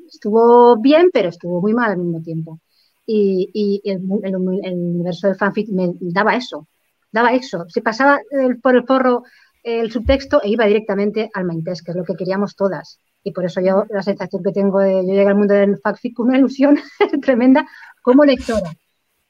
Estuvo 0.08 0.80
bien, 0.80 1.10
pero 1.12 1.28
estuvo 1.28 1.60
muy 1.60 1.72
mal 1.72 1.92
al 1.92 1.98
mismo 1.98 2.22
tiempo. 2.22 2.60
Y, 3.06 3.80
el, 3.84 4.00
universo 4.36 5.28
del 5.28 5.36
fanfic 5.36 5.68
me 5.68 5.92
daba 6.00 6.34
eso, 6.34 6.66
daba 7.12 7.32
eso. 7.32 7.66
Se 7.68 7.82
pasaba 7.82 8.20
por 8.62 8.74
el 8.74 8.84
forro 8.84 9.22
el 9.64 9.90
subtexto 9.90 10.42
e 10.42 10.50
iba 10.50 10.66
directamente 10.66 11.30
al 11.32 11.46
Mindtext, 11.46 11.84
que 11.84 11.90
es 11.92 11.96
lo 11.96 12.04
que 12.04 12.14
queríamos 12.14 12.54
todas. 12.54 13.00
Y 13.24 13.32
por 13.32 13.46
eso 13.46 13.60
yo 13.62 13.86
la 13.88 14.02
sensación 14.02 14.42
que 14.42 14.52
tengo 14.52 14.78
de 14.80 14.94
yo 15.06 15.12
llegar 15.12 15.32
al 15.32 15.38
mundo 15.38 15.54
del 15.54 15.78
fanfic 15.78 16.14
con 16.14 16.28
una 16.28 16.38
ilusión 16.38 16.78
tremenda 17.22 17.66
como 18.02 18.24
lectora, 18.24 18.70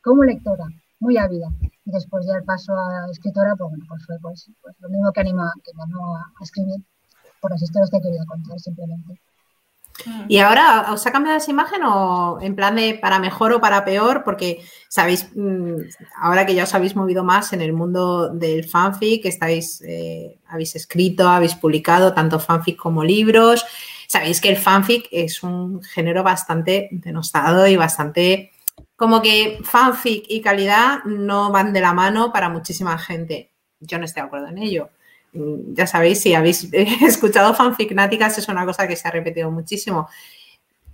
como 0.02 0.24
lectora, 0.24 0.64
muy 0.98 1.16
ávida. 1.16 1.46
Y 1.84 1.90
después 1.92 2.26
ya 2.26 2.34
el 2.36 2.44
paso 2.44 2.72
a 2.74 3.08
escritora, 3.10 3.54
pues 3.56 3.70
bueno, 3.70 3.84
pues 3.88 4.04
fue 4.04 4.18
pues, 4.20 4.50
pues 4.60 4.74
lo 4.80 4.88
mismo 4.88 5.12
que 5.12 5.20
anima, 5.20 5.52
que 5.62 5.72
me 5.76 5.84
animó 5.84 6.16
a 6.16 6.42
escribir 6.42 6.84
por 7.40 7.52
las 7.52 7.62
historias 7.62 7.90
que 7.90 8.00
quería 8.00 8.24
contar 8.26 8.58
simplemente. 8.58 9.20
Mm. 10.06 10.24
¿Y 10.28 10.38
ahora 10.38 10.92
os 10.92 11.06
ha 11.06 11.12
cambiado 11.12 11.38
esa 11.38 11.50
imagen 11.50 11.82
o 11.84 12.38
en 12.40 12.54
plan 12.56 12.76
de 12.76 12.94
para 12.94 13.18
mejor 13.18 13.52
o 13.52 13.60
para 13.60 13.84
peor? 13.84 14.22
Porque 14.24 14.64
sabéis, 14.88 15.28
mm, 15.34 15.76
ahora 16.20 16.44
que 16.46 16.54
ya 16.54 16.64
os 16.64 16.74
habéis 16.74 16.96
movido 16.96 17.24
más 17.24 17.52
en 17.52 17.60
el 17.60 17.72
mundo 17.72 18.28
del 18.28 18.68
fanfic, 18.68 19.24
estáis, 19.26 19.82
eh, 19.86 20.38
habéis 20.48 20.74
escrito, 20.76 21.28
habéis 21.28 21.54
publicado 21.54 22.12
tanto 22.12 22.38
fanfic 22.40 22.76
como 22.76 23.04
libros, 23.04 23.64
sabéis 24.08 24.40
que 24.40 24.48
el 24.48 24.56
fanfic 24.56 25.08
es 25.10 25.42
un 25.42 25.82
género 25.82 26.22
bastante 26.22 26.88
denostado 26.90 27.66
y 27.66 27.76
bastante 27.76 28.52
como 28.96 29.22
que 29.22 29.58
fanfic 29.62 30.24
y 30.28 30.40
calidad 30.40 31.04
no 31.04 31.50
van 31.50 31.72
de 31.72 31.80
la 31.80 31.92
mano 31.92 32.32
para 32.32 32.48
muchísima 32.48 32.96
gente. 32.98 33.52
Yo 33.80 33.98
no 33.98 34.04
estoy 34.04 34.22
de 34.22 34.26
acuerdo 34.26 34.48
en 34.48 34.58
ello. 34.58 34.90
Mm, 35.34 35.74
ya 35.74 35.86
sabéis, 35.86 36.20
si 36.20 36.34
habéis 36.34 36.68
escuchado 37.02 37.54
fanficnáticas, 37.54 38.38
es 38.38 38.48
una 38.48 38.64
cosa 38.64 38.88
que 38.88 38.96
se 38.96 39.06
ha 39.08 39.10
repetido 39.10 39.50
muchísimo. 39.50 40.08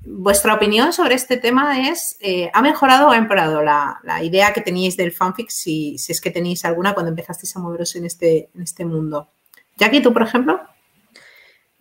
Vuestra 0.02 0.54
opinión 0.54 0.94
sobre 0.94 1.14
este 1.14 1.36
tema 1.36 1.90
es, 1.90 2.16
eh, 2.20 2.50
¿ha 2.54 2.62
mejorado 2.62 3.08
o 3.08 3.10
ha 3.10 3.18
empeorado 3.18 3.62
la, 3.62 4.00
idea 4.22 4.52
que 4.54 4.62
teníais 4.62 4.96
del 4.96 5.12
fanfic, 5.12 5.50
si, 5.50 5.98
si, 5.98 6.12
es 6.12 6.20
que 6.22 6.30
tenéis 6.30 6.64
alguna 6.64 6.94
cuando 6.94 7.10
empezasteis 7.10 7.54
a 7.56 7.60
moveros 7.60 7.94
en 7.96 8.06
este, 8.06 8.48
en 8.54 8.62
este 8.62 8.86
mundo? 8.86 9.28
Jackie, 9.76 10.00
tú, 10.00 10.12
por 10.12 10.22
ejemplo. 10.22 10.60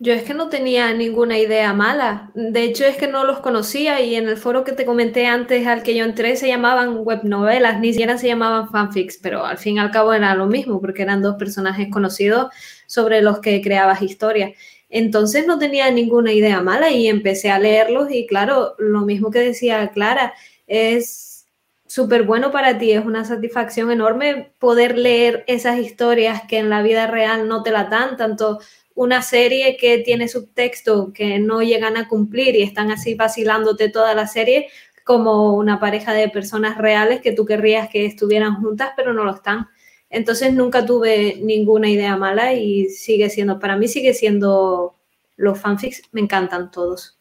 Yo 0.02 0.14
es 0.14 0.22
que 0.22 0.32
no 0.32 0.48
tenía 0.48 0.94
ninguna 0.94 1.38
idea 1.38 1.74
mala. 1.74 2.30
De 2.34 2.62
hecho, 2.62 2.86
es 2.86 2.96
que 2.96 3.06
no 3.06 3.24
los 3.24 3.40
conocía 3.40 4.00
y 4.00 4.14
en 4.14 4.30
el 4.30 4.38
foro 4.38 4.64
que 4.64 4.72
te 4.72 4.86
comenté 4.86 5.26
antes 5.26 5.66
al 5.66 5.82
que 5.82 5.94
yo 5.94 6.06
entré 6.06 6.36
se 6.36 6.48
llamaban 6.48 7.00
webnovelas, 7.04 7.80
ni 7.80 7.92
siquiera 7.92 8.16
se 8.16 8.26
llamaban 8.28 8.70
fanfics, 8.70 9.18
pero 9.18 9.44
al 9.44 9.58
fin 9.58 9.76
y 9.76 9.78
al 9.78 9.90
cabo 9.90 10.14
era 10.14 10.34
lo 10.34 10.46
mismo 10.46 10.80
porque 10.80 11.02
eran 11.02 11.20
dos 11.20 11.36
personajes 11.36 11.88
conocidos 11.92 12.46
sobre 12.86 13.20
los 13.20 13.40
que 13.40 13.60
creabas 13.60 14.00
historias. 14.00 14.52
Entonces 14.88 15.46
no 15.46 15.58
tenía 15.58 15.90
ninguna 15.90 16.32
idea 16.32 16.62
mala 16.62 16.90
y 16.90 17.06
empecé 17.06 17.50
a 17.50 17.58
leerlos 17.58 18.10
y 18.10 18.26
claro, 18.26 18.76
lo 18.78 19.02
mismo 19.02 19.30
que 19.30 19.40
decía 19.40 19.86
Clara, 19.88 20.32
es 20.66 21.46
súper 21.86 22.22
bueno 22.22 22.50
para 22.52 22.78
ti, 22.78 22.92
es 22.92 23.04
una 23.04 23.26
satisfacción 23.26 23.90
enorme 23.90 24.52
poder 24.58 24.96
leer 24.96 25.44
esas 25.46 25.78
historias 25.78 26.42
que 26.48 26.56
en 26.58 26.70
la 26.70 26.82
vida 26.82 27.06
real 27.06 27.48
no 27.48 27.62
te 27.62 27.70
la 27.70 27.84
dan, 27.84 28.16
tanto 28.16 28.60
una 28.94 29.22
serie 29.22 29.76
que 29.76 29.98
tiene 29.98 30.28
subtexto 30.28 31.12
que 31.12 31.38
no 31.38 31.62
llegan 31.62 31.96
a 31.96 32.08
cumplir 32.08 32.56
y 32.56 32.62
están 32.62 32.90
así 32.90 33.14
vacilándote 33.14 33.88
toda 33.88 34.14
la 34.14 34.26
serie, 34.26 34.68
como 35.04 35.54
una 35.54 35.80
pareja 35.80 36.12
de 36.12 36.28
personas 36.28 36.76
reales 36.78 37.20
que 37.20 37.32
tú 37.32 37.44
querrías 37.44 37.88
que 37.88 38.06
estuvieran 38.06 38.56
juntas, 38.60 38.92
pero 38.96 39.12
no 39.12 39.24
lo 39.24 39.34
están. 39.34 39.68
Entonces 40.10 40.52
nunca 40.52 40.84
tuve 40.84 41.38
ninguna 41.40 41.88
idea 41.88 42.16
mala 42.16 42.52
y 42.52 42.86
sigue 42.86 43.30
siendo, 43.30 43.58
para 43.58 43.76
mí 43.76 43.88
sigue 43.88 44.12
siendo, 44.12 44.96
los 45.36 45.58
fanfics 45.58 46.02
me 46.12 46.20
encantan 46.20 46.70
todos. 46.70 47.18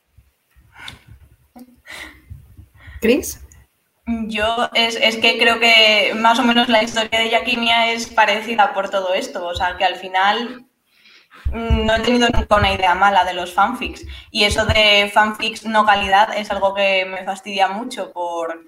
Chris? 2.99 3.41
Yo 4.27 4.69
es, 4.73 4.95
es, 4.95 5.17
que 5.17 5.37
creo 5.37 5.59
que 5.59 6.13
más 6.15 6.39
o 6.39 6.43
menos 6.43 6.67
la 6.67 6.83
historia 6.83 7.19
de 7.19 7.29
Yaquinia 7.29 7.91
es 7.91 8.07
parecida 8.07 8.73
por 8.73 8.89
todo 8.89 9.13
esto, 9.13 9.45
o 9.45 9.53
sea 9.53 9.77
que 9.77 9.85
al 9.85 9.95
final 9.95 10.65
no 11.53 11.95
he 11.95 11.99
tenido 12.01 12.27
nunca 12.29 12.55
una 12.55 12.73
idea 12.73 12.95
mala 12.95 13.23
de 13.23 13.33
los 13.33 13.53
fanfics. 13.53 14.05
Y 14.31 14.43
eso 14.43 14.65
de 14.65 15.09
fanfics 15.13 15.65
no 15.65 15.85
calidad 15.85 16.35
es 16.35 16.51
algo 16.51 16.73
que 16.73 17.05
me 17.05 17.23
fastidia 17.23 17.67
mucho 17.67 18.11
por, 18.11 18.65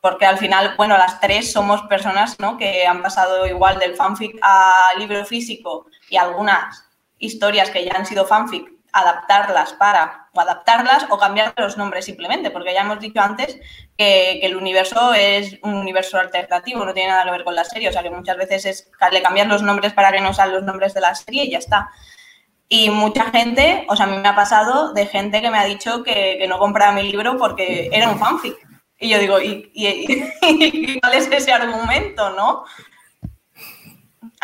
porque 0.00 0.26
al 0.26 0.38
final, 0.38 0.74
bueno, 0.76 0.98
las 0.98 1.20
tres 1.20 1.52
somos 1.52 1.82
personas 1.82 2.38
¿no? 2.38 2.58
que 2.58 2.86
han 2.86 3.02
pasado 3.02 3.46
igual 3.46 3.78
del 3.78 3.96
fanfic 3.96 4.38
a 4.42 4.92
libro 4.98 5.24
físico 5.24 5.86
y 6.10 6.16
algunas 6.16 6.84
historias 7.18 7.70
que 7.70 7.84
ya 7.84 7.92
han 7.94 8.04
sido 8.04 8.26
fanfic, 8.26 8.73
adaptarlas 8.94 9.72
para, 9.72 10.28
o 10.32 10.40
adaptarlas 10.40 11.06
o 11.10 11.18
cambiar 11.18 11.52
los 11.56 11.76
nombres 11.76 12.04
simplemente, 12.04 12.50
porque 12.50 12.72
ya 12.72 12.82
hemos 12.82 13.00
dicho 13.00 13.20
antes 13.20 13.58
que, 13.98 14.40
el 14.42 14.56
universo 14.56 15.12
es 15.12 15.58
un 15.62 15.74
universo 15.74 16.18
alternativo, 16.18 16.84
no 16.84 16.94
tiene 16.94 17.10
nada 17.10 17.24
que 17.24 17.30
ver 17.32 17.44
con 17.44 17.54
la 17.54 17.64
serie, 17.64 17.88
o 17.88 17.92
sea 17.92 18.02
que 18.02 18.10
muchas 18.10 18.36
veces 18.36 18.64
es, 18.66 18.90
le 19.10 19.22
cambian 19.22 19.48
los 19.48 19.62
nombres 19.62 19.92
para 19.92 20.12
que 20.12 20.20
no 20.20 20.32
sean 20.32 20.52
los 20.52 20.62
nombres 20.62 20.94
de 20.94 21.00
la 21.00 21.14
serie 21.14 21.44
y 21.44 21.50
ya 21.50 21.58
está. 21.58 21.90
Y 22.68 22.90
mucha 22.90 23.30
gente, 23.30 23.84
o 23.88 23.96
sea, 23.96 24.06
a 24.06 24.08
mí 24.08 24.16
me 24.16 24.28
ha 24.28 24.34
pasado 24.34 24.92
de 24.92 25.06
gente 25.06 25.42
que 25.42 25.50
me 25.50 25.58
ha 25.58 25.64
dicho 25.64 26.02
que, 26.02 26.36
que 26.38 26.48
no 26.48 26.58
compraba 26.58 26.92
mi 26.92 27.02
libro 27.02 27.36
porque 27.36 27.90
era 27.92 28.08
un 28.08 28.18
fanfic. 28.18 28.56
Y 28.98 29.08
yo 29.08 29.18
digo, 29.18 29.40
¿y, 29.40 29.70
cuál 31.02 31.14
es 31.14 31.30
ese 31.30 31.52
argumento, 31.52 32.30
no? 32.30 32.64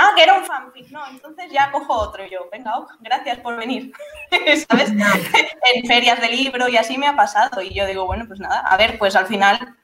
Ah, 0.02 0.12
que 0.16 0.22
era 0.22 0.38
un 0.38 0.46
fanfic, 0.46 0.88
no, 0.90 1.06
entonces 1.08 1.52
ya 1.52 1.70
cojo 1.70 1.92
otro 1.92 2.24
yo. 2.26 2.48
Venga, 2.50 2.78
oh, 2.78 2.88
gracias 3.00 3.38
por 3.40 3.56
venir. 3.56 3.92
¿Sabes? 4.30 4.90
en 4.90 5.86
ferias 5.86 6.18
de 6.22 6.28
libro 6.30 6.68
y 6.68 6.78
así 6.78 6.96
me 6.96 7.06
ha 7.06 7.14
pasado. 7.14 7.60
Y 7.60 7.74
yo 7.74 7.84
digo, 7.84 8.06
bueno, 8.06 8.24
pues 8.26 8.40
nada, 8.40 8.60
a 8.60 8.76
ver, 8.78 8.98
pues 8.98 9.14
al 9.14 9.26
final, 9.26 9.76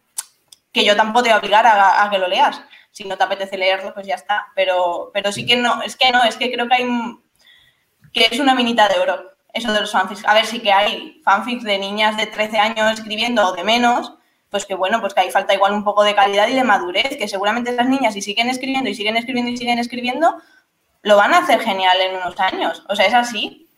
que 0.73 0.87
yo 0.87 0.97
tampoco 0.97 1.25
te 1.25 1.29
voy 1.29 1.35
a 1.35 1.39
obligar 1.39 1.67
a, 1.67 2.09
que 2.11 2.19
lo 2.19 2.29
leas. 2.29 2.63
Si 2.93 3.05
no 3.05 3.19
te 3.19 3.25
apetece 3.25 3.59
leerlo, 3.59 3.93
pues 3.93 4.07
ya 4.07 4.15
está. 4.15 4.47
Pero, 4.55 5.11
pero 5.13 5.33
sí 5.33 5.45
que 5.45 5.57
no, 5.57 5.83
es 5.83 5.97
que 5.97 6.11
no, 6.11 6.25
es 6.25 6.37
que 6.37 6.51
creo 6.51 6.67
que 6.67 6.75
hay 6.75 6.89
que 8.15 8.29
es 8.31 8.41
una 8.41 8.55
minita 8.55 8.89
de 8.89 8.99
oro 8.99 9.37
eso 9.53 9.73
de 9.73 9.81
los 9.81 9.93
fanfics. 9.93 10.25
A 10.27 10.33
ver, 10.33 10.47
sí 10.47 10.61
que 10.61 10.73
hay 10.73 11.21
fanfics 11.25 11.65
de 11.65 11.79
niñas 11.79 12.17
de 12.17 12.27
13 12.27 12.59
años 12.59 12.93
escribiendo 12.93 13.47
o 13.47 13.53
de 13.53 13.65
menos, 13.65 14.15
pues 14.57 14.65
que 14.65 14.75
bueno, 14.75 15.03
pues 15.03 15.13
que 15.13 15.21
ahí 15.21 15.31
falta 15.31 15.53
igual 15.53 15.75
un 15.75 15.85
poco 15.85 16.03
de 16.03 16.15
calidad 16.15 16.49
y 16.49 16.55
de 16.55 16.65
madurez, 16.65 17.19
que 17.19 17.29
seguramente 17.29 17.73
esas 17.73 17.91
niñas 17.91 18.15
si 18.15 18.23
siguen 18.23 18.49
escribiendo 18.49 18.89
y 18.89 18.95
siguen 18.95 19.19
escribiendo 19.19 19.51
y 19.51 19.57
siguen 19.59 19.79
escribiendo, 19.79 20.39
lo 21.03 21.19
van 21.19 21.35
a 21.35 21.41
hacer 21.41 21.61
genial 21.61 22.01
en 22.01 22.17
unos 22.17 22.41
años. 22.41 22.83
O 22.89 22.97
sea, 22.97 23.05
es 23.05 23.13
así. 23.13 23.69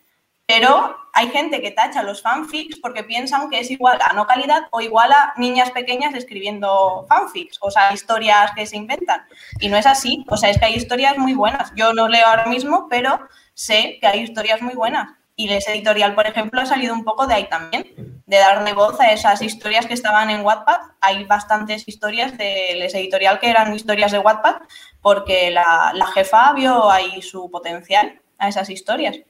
Pero 0.46 0.96
hay 1.12 1.30
gente 1.30 1.60
que 1.60 1.72
tacha 1.72 2.04
los 2.04 2.22
fanfics 2.22 2.78
porque 2.78 3.02
piensan 3.02 3.50
que 3.50 3.58
es 3.58 3.72
igual 3.72 3.98
a 4.08 4.12
no 4.12 4.24
calidad 4.28 4.68
o 4.70 4.80
igual 4.80 5.10
a 5.10 5.34
niñas 5.36 5.72
pequeñas 5.72 6.14
escribiendo 6.14 7.04
fanfics, 7.08 7.58
o 7.60 7.72
sea, 7.72 7.92
historias 7.92 8.52
que 8.54 8.64
se 8.64 8.76
inventan. 8.76 9.26
Y 9.58 9.68
no 9.68 9.76
es 9.76 9.86
así. 9.86 10.24
O 10.28 10.36
sea, 10.36 10.50
es 10.50 10.60
que 10.60 10.66
hay 10.66 10.74
historias 10.76 11.18
muy 11.18 11.34
buenas. 11.34 11.72
Yo 11.74 11.92
no 11.92 12.06
leo 12.06 12.24
ahora 12.24 12.46
mismo, 12.46 12.86
pero 12.88 13.18
sé 13.52 13.98
que 14.00 14.06
hay 14.06 14.20
historias 14.20 14.62
muy 14.62 14.74
buenas. 14.74 15.17
Y 15.40 15.46
Les 15.46 15.68
Editorial, 15.68 16.16
por 16.16 16.26
ejemplo, 16.26 16.60
ha 16.60 16.66
salido 16.66 16.92
un 16.92 17.04
poco 17.04 17.28
de 17.28 17.34
ahí 17.34 17.48
también, 17.48 17.86
de 18.26 18.36
darle 18.38 18.72
voz 18.72 18.98
a 18.98 19.12
esas 19.12 19.40
historias 19.40 19.86
que 19.86 19.94
estaban 19.94 20.30
en 20.30 20.40
Wattpad. 20.40 20.80
Hay 21.00 21.26
bastantes 21.26 21.86
historias 21.86 22.36
de 22.36 22.74
Les 22.76 22.92
Editorial 22.92 23.38
que 23.38 23.48
eran 23.48 23.72
historias 23.72 24.10
de 24.10 24.18
Wattpad 24.18 24.56
porque 25.00 25.52
la, 25.52 25.92
jefa 26.12 26.52
vio 26.54 26.90
ahí 26.90 27.22
su 27.22 27.48
potencial 27.52 28.20
a 28.36 28.48
esas 28.48 28.68
historias. 28.68 29.20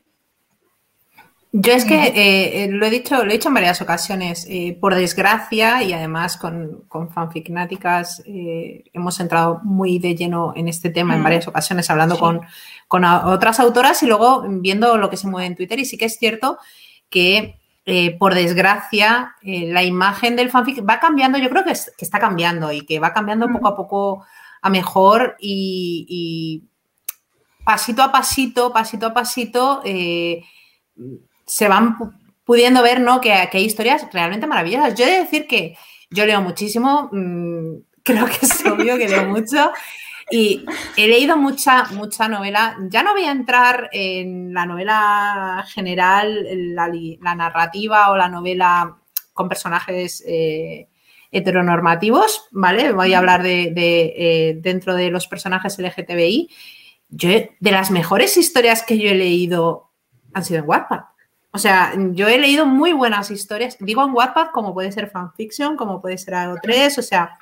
Yo 1.50 1.72
es 1.72 1.86
que 1.86 1.94
eh, 1.94 2.64
eh, 2.64 2.68
lo 2.70 2.84
he 2.84 2.90
dicho, 2.90 3.24
lo 3.24 3.30
he 3.30 3.34
dicho 3.34 3.48
en 3.48 3.54
varias 3.54 3.80
ocasiones, 3.80 4.46
eh, 4.50 4.76
por 4.78 4.94
desgracia, 4.94 5.82
y 5.82 5.94
además 5.94 6.36
con, 6.36 6.84
con 6.88 7.10
fanficnáticas 7.10 8.22
hemos 8.26 9.18
entrado 9.18 9.60
muy 9.64 9.98
de 9.98 10.14
lleno 10.14 10.52
en 10.54 10.68
este 10.68 10.90
tema 10.90 11.14
en 11.14 11.20
mm. 11.20 11.24
varias 11.24 11.48
ocasiones, 11.48 11.88
hablando 11.88 12.18
con, 12.18 12.42
con 12.86 13.04
otras 13.04 13.60
autoras 13.60 14.02
y 14.02 14.06
luego 14.06 14.44
viendo 14.46 14.98
lo 14.98 15.08
que 15.08 15.16
se 15.16 15.26
mueve 15.26 15.46
en 15.46 15.56
Twitter. 15.56 15.78
Y 15.78 15.86
sí 15.86 15.96
que 15.96 16.06
es 16.06 16.18
cierto 16.18 16.58
que, 17.10 17.58
eh, 17.86 18.16
por 18.18 18.34
desgracia, 18.34 19.36
eh, 19.42 19.72
la 19.72 19.82
imagen 19.82 20.36
del 20.36 20.50
fanfic 20.50 20.86
va 20.88 21.00
cambiando, 21.00 21.38
yo 21.38 21.48
creo 21.48 21.64
que, 21.64 21.72
está 21.72 22.18
cambiando 22.18 22.72
y 22.72 22.82
que 22.82 22.98
va 23.00 23.12
cambiando 23.12 23.48
mm. 23.48 23.52
poco 23.52 23.68
a 23.68 23.76
poco 23.76 24.26
a 24.60 24.70
mejor 24.70 25.36
y, 25.38 26.64
pasito 27.64 28.02
a 28.02 28.10
pasito, 28.10 28.72
pasito 28.72 29.06
a 29.06 29.14
pasito, 29.14 29.82
eh, 29.84 30.42
se 31.48 31.66
van 31.66 31.96
pudiendo 32.44 32.82
ver 32.82 33.00
¿no? 33.00 33.20
que, 33.20 33.32
hay 33.32 33.64
historias 33.64 34.06
realmente 34.12 34.46
maravillosas. 34.46 34.94
Yo 34.94 35.04
he 35.04 35.10
de 35.10 35.18
decir 35.18 35.46
que 35.48 35.76
yo 36.10 36.24
leo 36.24 36.40
muchísimo, 36.40 37.08
mm, 37.10 37.74
creo 38.04 38.26
que 38.26 38.46
es 38.46 38.64
obvio 38.64 38.96
que 38.96 39.08
leo 39.08 39.26
mucho. 39.26 39.72
Y 40.30 40.66
he 40.96 41.08
leído 41.08 41.38
mucha, 41.38 41.84
mucha 41.92 42.28
novela. 42.28 42.76
Ya 42.90 43.02
no 43.02 43.12
voy 43.12 43.24
a 43.24 43.32
entrar 43.32 43.88
en 43.92 44.52
la 44.52 44.66
novela 44.66 45.64
general, 45.68 46.46
la, 46.74 47.34
narrativa 47.34 48.10
o 48.10 48.16
la 48.16 48.28
novela 48.28 48.98
con 49.32 49.48
personajes 49.48 50.22
eh, 50.26 50.88
heteronormativos, 51.30 52.46
¿vale? 52.50 52.92
Voy 52.92 53.14
a 53.14 53.18
hablar 53.18 53.42
de, 53.42 53.72
eh, 53.74 54.58
dentro 54.60 54.94
de 54.94 55.10
los 55.10 55.28
personajes 55.28 55.78
LGTBI. 55.78 56.50
Yo, 57.08 57.30
de 57.30 57.70
las 57.70 57.90
mejores 57.90 58.36
historias 58.36 58.82
que 58.82 58.98
yo 58.98 59.08
he 59.08 59.14
leído 59.14 59.92
han 60.34 60.44
sido 60.44 60.60
en 60.60 60.68
Wattpad. 60.68 61.00
O 61.58 61.60
sea, 61.60 61.92
yo 62.12 62.28
he 62.28 62.38
leído 62.38 62.66
muy 62.66 62.92
buenas 62.92 63.32
historias. 63.32 63.76
Digo 63.80 64.04
en 64.04 64.14
Wattpad 64.14 64.50
como 64.52 64.72
puede 64.72 64.92
ser 64.92 65.10
fanfiction, 65.10 65.76
como 65.76 66.00
puede 66.00 66.16
ser 66.16 66.34
algo 66.34 66.54
3, 66.62 66.98
o 66.98 67.02
sea, 67.02 67.36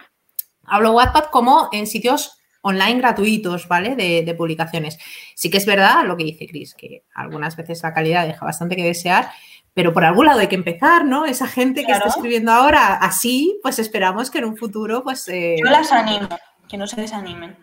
hablo 0.64 0.92
Wattpad 0.92 1.24
como 1.24 1.68
en 1.70 1.86
sitios 1.86 2.40
online 2.62 2.94
gratuitos, 2.94 3.68
¿vale? 3.68 3.94
De, 3.94 4.34
publicaciones. 4.34 4.96
Sí 5.34 5.50
que 5.50 5.58
es 5.58 5.66
verdad 5.66 6.06
lo 6.06 6.16
que 6.16 6.24
dice 6.24 6.46
Chris, 6.46 6.74
que 6.74 7.04
algunas 7.14 7.56
veces 7.56 7.82
la 7.82 7.92
calidad 7.92 8.26
deja 8.26 8.46
bastante 8.46 8.74
que 8.74 8.84
desear, 8.84 9.28
pero 9.74 9.92
por 9.92 10.06
algún 10.06 10.24
lado 10.24 10.40
hay 10.40 10.48
que 10.48 10.54
empezar, 10.54 11.04
¿no? 11.04 11.26
Esa 11.26 11.46
gente 11.46 11.84
que 11.84 11.92
está 11.92 12.08
escribiendo 12.08 12.52
ahora 12.52 12.94
así, 12.94 13.60
pues 13.62 13.78
esperamos 13.78 14.30
que 14.30 14.38
en 14.38 14.46
un 14.46 14.56
futuro, 14.56 15.04
pues... 15.04 15.28
Eh, 15.28 15.56
Yo 15.62 15.70
las 15.70 15.92
animo, 15.92 16.26
que 16.66 16.78
no 16.78 16.86
se 16.86 17.02
desanimen. 17.02 17.54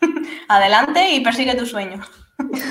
Adelante 0.48 1.10
y 1.10 1.20
persigue 1.20 1.54
tu 1.54 1.66
sueño. 1.66 2.00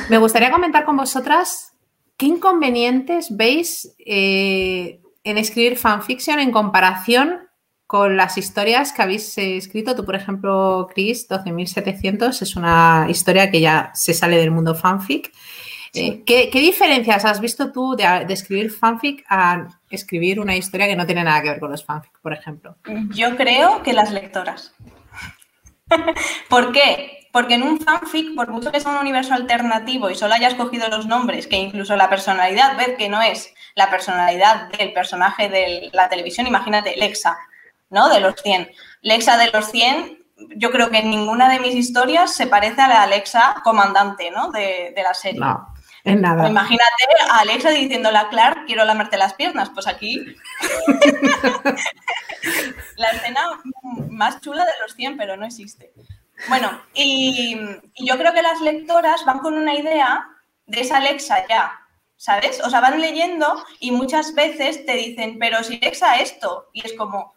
Me 0.10 0.17
gustaría 0.17 0.50
comentar 0.50 0.86
con 0.86 0.97
vosotras 0.97 1.77
qué 2.17 2.25
inconvenientes 2.25 3.36
veis 3.36 3.95
eh, 3.99 4.99
en 5.23 5.38
escribir 5.38 5.77
fanfiction 5.77 6.39
en 6.39 6.51
comparación 6.51 7.47
con 7.86 8.17
las 8.17 8.38
historias 8.38 8.91
que 8.91 9.01
habéis 9.01 9.38
eh, 9.38 9.56
escrito. 9.58 9.95
Tú, 9.95 10.03
por 10.03 10.15
ejemplo, 10.15 10.88
Chris, 10.93 11.30
12.700 11.30 12.41
es 12.41 12.56
una 12.56 13.08
historia 13.10 13.49
que 13.49 13.62
ya 13.62 13.91
se 13.93 14.13
sale 14.13 14.38
del 14.38 14.51
mundo 14.51 14.75
fanfic. 14.75 15.32
Eh, 15.93 16.23
¿qué, 16.25 16.49
diferencias 16.53 17.23
has 17.23 17.39
visto 17.39 17.71
tú 17.71 17.95
de, 17.95 18.25
escribir 18.30 18.71
fanfic 18.71 19.25
a 19.30 19.67
escribir 19.89 20.39
una 20.39 20.56
historia 20.56 20.86
que 20.86 20.95
no 20.95 21.06
tiene 21.06 21.23
nada 21.23 21.41
que 21.41 21.49
ver 21.49 21.60
con 21.60 21.71
los 21.71 21.86
fanfic, 21.86 22.19
por 22.21 22.34
ejemplo? 22.34 22.75
Yo 23.15 23.36
creo 23.38 23.82
que 23.84 23.93
las 23.93 24.12
lectoras. 24.12 24.73
¿Por 26.49 26.73
qué? 26.73 27.16
Porque 27.38 27.54
en 27.54 27.62
un 27.62 27.80
fanfic, 27.80 28.34
por 28.34 28.50
mucho 28.50 28.71
que 28.71 28.80
sea 28.80 28.93
un 28.93 28.97
universo 28.97 29.36
alternativo 29.36 30.10
y 30.10 30.15
solo 30.15 30.34
hayas 30.34 30.56
cogido 30.56 30.88
los 30.88 31.06
nombres, 31.06 31.45
que 31.45 31.58
incluso 31.58 31.95
la 31.95 32.10
personalidad, 32.10 32.76
ves 32.76 32.97
que 32.97 33.10
no 33.10 33.21
es 33.21 33.54
la 33.76 33.91
personalidad 33.91 34.69
del 34.69 34.91
personaje 34.91 35.47
de 35.47 35.91
la 35.93 36.10
televisión, 36.10 36.47
imagínate, 36.47 36.95
Lexa, 36.97 37.38
¿no? 37.91 38.10
De 38.10 38.21
los 38.21 38.41
100. 38.41 38.71
Lexa 39.02 39.38
de 39.38 39.52
los 39.52 39.69
100, 39.69 40.17
yo 40.56 40.71
creo 40.71 40.89
que 40.89 40.97
en 40.97 41.12
ninguna 41.12 41.47
de 41.47 41.60
mis 41.60 41.76
historias 41.76 42.34
se 42.34 42.47
parece 42.47 42.82
a 42.82 42.88
la 42.88 43.04
Alexa 43.04 43.58
comandante, 43.63 44.32
¿no? 44.32 44.50
De, 44.50 44.95
la 44.95 45.13
serie. 45.13 45.39
No, 45.39 45.76
en 46.06 46.21
nada. 46.21 46.50
imagínate 46.50 47.04
a 47.30 47.41
Alexa 47.41 47.69
diciéndole 47.69 48.17
a 48.17 48.30
Clark, 48.30 48.65
quiero 48.65 48.84
lamerte 48.84 49.15
las 49.15 49.36
piernas. 49.36 49.69
Pues 49.69 49.86
aquí... 49.86 50.26
la 52.95 53.12
escena 53.12 53.41
más 54.10 54.41
chula 54.41 54.65
de 54.65 54.71
los 54.82 54.95
100, 54.95 55.17
pero 55.17 55.38
no 55.38 55.45
existe. 55.45 55.93
Bueno, 56.47 56.82
y, 56.93 57.58
yo 57.95 58.17
creo 58.17 58.34
que 58.34 58.41
las 58.41 58.62
lectoras 58.62 59.26
van 59.26 59.39
con 59.39 59.56
una 59.56 59.73
idea 59.73 60.28
de 60.65 60.82
esa 60.82 60.97
Alexa 60.97 61.47
ya, 61.47 61.80
¿sabes? 62.15 62.62
O 62.63 62.69
sea, 62.69 62.80
van 62.80 63.02
leyendo 63.02 63.63
y 63.80 63.91
muchas 63.91 64.36
veces 64.36 64.86
te 64.86 64.93
dicen, 64.93 65.38
pero 65.39 65.63
si 65.63 65.80
Alexa 65.82 66.19
esto, 66.19 66.69
y 66.73 66.86
es 66.86 66.93
como, 66.93 67.34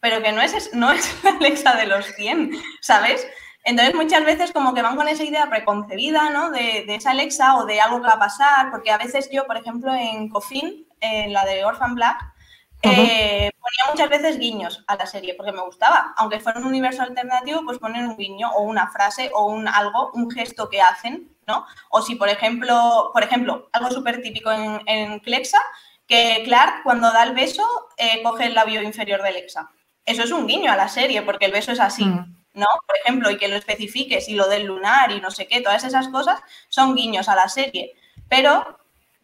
pero 0.00 0.22
que 0.22 0.32
no 0.32 0.42
es, 0.42 0.74
no 0.74 0.92
es 0.92 1.16
la 1.24 1.30
Alexa 1.30 1.76
de 1.76 1.86
los 1.86 2.06
100, 2.14 2.52
¿sabes? 2.80 3.26
Entonces 3.64 3.94
muchas 3.94 4.24
veces 4.24 4.52
como 4.52 4.74
que 4.74 4.82
van 4.82 4.96
con 4.96 5.08
esa 5.08 5.24
idea 5.24 5.50
preconcebida, 5.50 6.30
¿no? 6.30 6.50
De, 6.50 6.84
esa 6.88 7.10
Alexa 7.10 7.56
o 7.56 7.66
de 7.66 7.80
algo 7.80 8.00
que 8.00 8.06
va 8.06 8.14
a 8.14 8.18
pasar, 8.18 8.70
porque 8.70 8.92
a 8.92 8.98
veces 8.98 9.28
yo, 9.32 9.44
por 9.46 9.56
ejemplo, 9.56 9.92
en 9.92 10.28
Coffin, 10.28 10.86
en 11.00 11.32
la 11.32 11.44
de 11.44 11.64
Orphan 11.64 11.96
Black, 11.96 12.35
eh, 12.82 13.50
ponía 13.58 13.92
muchas 13.92 14.08
veces 14.10 14.38
guiños 14.38 14.84
a 14.86 14.96
la 14.96 15.06
serie 15.06 15.34
porque 15.34 15.52
me 15.52 15.62
gustaba. 15.62 16.14
Aunque 16.16 16.40
fuera 16.40 16.60
un 16.60 16.66
universo 16.66 17.02
alternativo, 17.02 17.62
pues 17.64 17.78
poner 17.78 18.04
un 18.04 18.16
guiño 18.16 18.50
o 18.50 18.62
una 18.62 18.90
frase 18.90 19.30
o 19.34 19.46
un 19.46 19.68
algo, 19.68 20.10
un 20.14 20.30
gesto 20.30 20.68
que 20.68 20.80
hacen, 20.80 21.36
¿no? 21.46 21.66
O 21.90 22.02
si, 22.02 22.14
por 22.14 22.28
ejemplo, 22.28 23.10
por 23.12 23.22
ejemplo, 23.22 23.68
algo 23.72 23.90
súper 23.90 24.22
típico 24.22 24.50
en, 24.52 24.80
en 24.86 25.18
Clexa, 25.20 25.58
que 26.06 26.42
Clark 26.44 26.82
cuando 26.84 27.12
da 27.12 27.24
el 27.24 27.34
beso 27.34 27.64
eh, 27.96 28.22
coge 28.22 28.46
el 28.46 28.54
labio 28.54 28.82
inferior 28.82 29.22
de 29.22 29.28
Alexa 29.28 29.70
eso 30.06 30.22
es 30.22 30.30
un 30.30 30.46
guiño 30.46 30.72
a 30.72 30.76
la 30.76 30.88
serie, 30.88 31.20
porque 31.22 31.46
el 31.46 31.52
beso 31.52 31.72
es 31.72 31.80
así, 31.80 32.04
mm. 32.04 32.36
¿no? 32.54 32.66
Por 32.86 32.96
ejemplo, 32.96 33.30
y 33.30 33.36
que 33.36 33.48
lo 33.48 33.56
especifiques 33.56 34.28
y 34.28 34.34
lo 34.34 34.48
del 34.48 34.64
lunar 34.64 35.10
y 35.10 35.20
no 35.20 35.30
sé 35.32 35.48
qué, 35.48 35.60
todas 35.60 35.84
esas 35.84 36.08
cosas 36.08 36.40
son 36.68 36.94
guiños 36.94 37.28
a 37.28 37.34
la 37.34 37.48
serie. 37.48 37.94
Pero 38.28 38.78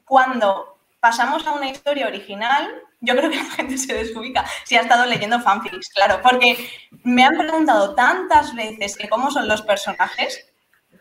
cuando 0.04 0.76
pasamos 1.00 1.46
a 1.46 1.52
una 1.52 1.70
historia 1.70 2.08
original, 2.08 2.68
yo 3.02 3.16
creo 3.16 3.30
que 3.30 3.36
la 3.36 3.50
gente 3.50 3.76
se 3.76 3.92
desubica 3.92 4.44
si 4.64 4.76
ha 4.76 4.80
estado 4.80 5.04
leyendo 5.06 5.40
fanfics, 5.40 5.90
claro, 5.90 6.20
porque 6.22 6.70
me 7.02 7.24
han 7.24 7.36
preguntado 7.36 7.94
tantas 7.94 8.54
veces 8.54 8.96
que 8.96 9.08
cómo 9.08 9.30
son 9.30 9.48
los 9.48 9.62
personajes, 9.62 10.46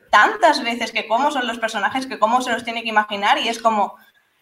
tantas 0.10 0.64
veces 0.64 0.92
que 0.92 1.08
cómo 1.08 1.32
son 1.32 1.48
los 1.48 1.60
personajes, 1.60 2.08
que 2.08 2.20
cómo 2.20 2.42
se 2.42 2.52
los 2.52 2.64
tiene 2.64 2.82
que 2.82 2.90
imaginar 2.90 3.38
y 3.38 3.48
es 3.48 3.60
como 3.62 3.98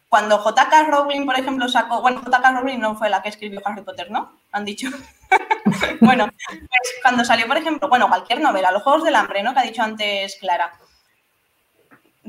cuando 0.07 0.43
JK 0.43 0.89
Rowling, 0.89 1.25
por 1.25 1.37
ejemplo, 1.37 1.69
sacó, 1.69 2.01
bueno, 2.01 2.21
JK 2.21 2.43
Rowling 2.55 2.79
no 2.79 2.95
fue 2.95 3.09
la 3.09 3.21
que 3.21 3.29
escribió 3.29 3.61
Harry 3.63 3.83
Potter, 3.83 4.09
¿no? 4.09 4.39
Han 4.51 4.65
dicho. 4.65 4.89
bueno, 6.01 6.27
pues 6.47 6.93
cuando 7.03 7.23
salió, 7.23 7.45
por 7.45 7.57
ejemplo, 7.57 7.87
bueno, 7.89 8.07
cualquier 8.07 8.41
novela, 8.41 8.71
Los 8.71 8.81
Juegos 8.81 9.03
del 9.03 9.15
Hambre, 9.15 9.43
¿no? 9.43 9.53
Que 9.53 9.59
ha 9.59 9.63
dicho 9.63 9.83
antes 9.83 10.37
Clara. 10.39 10.73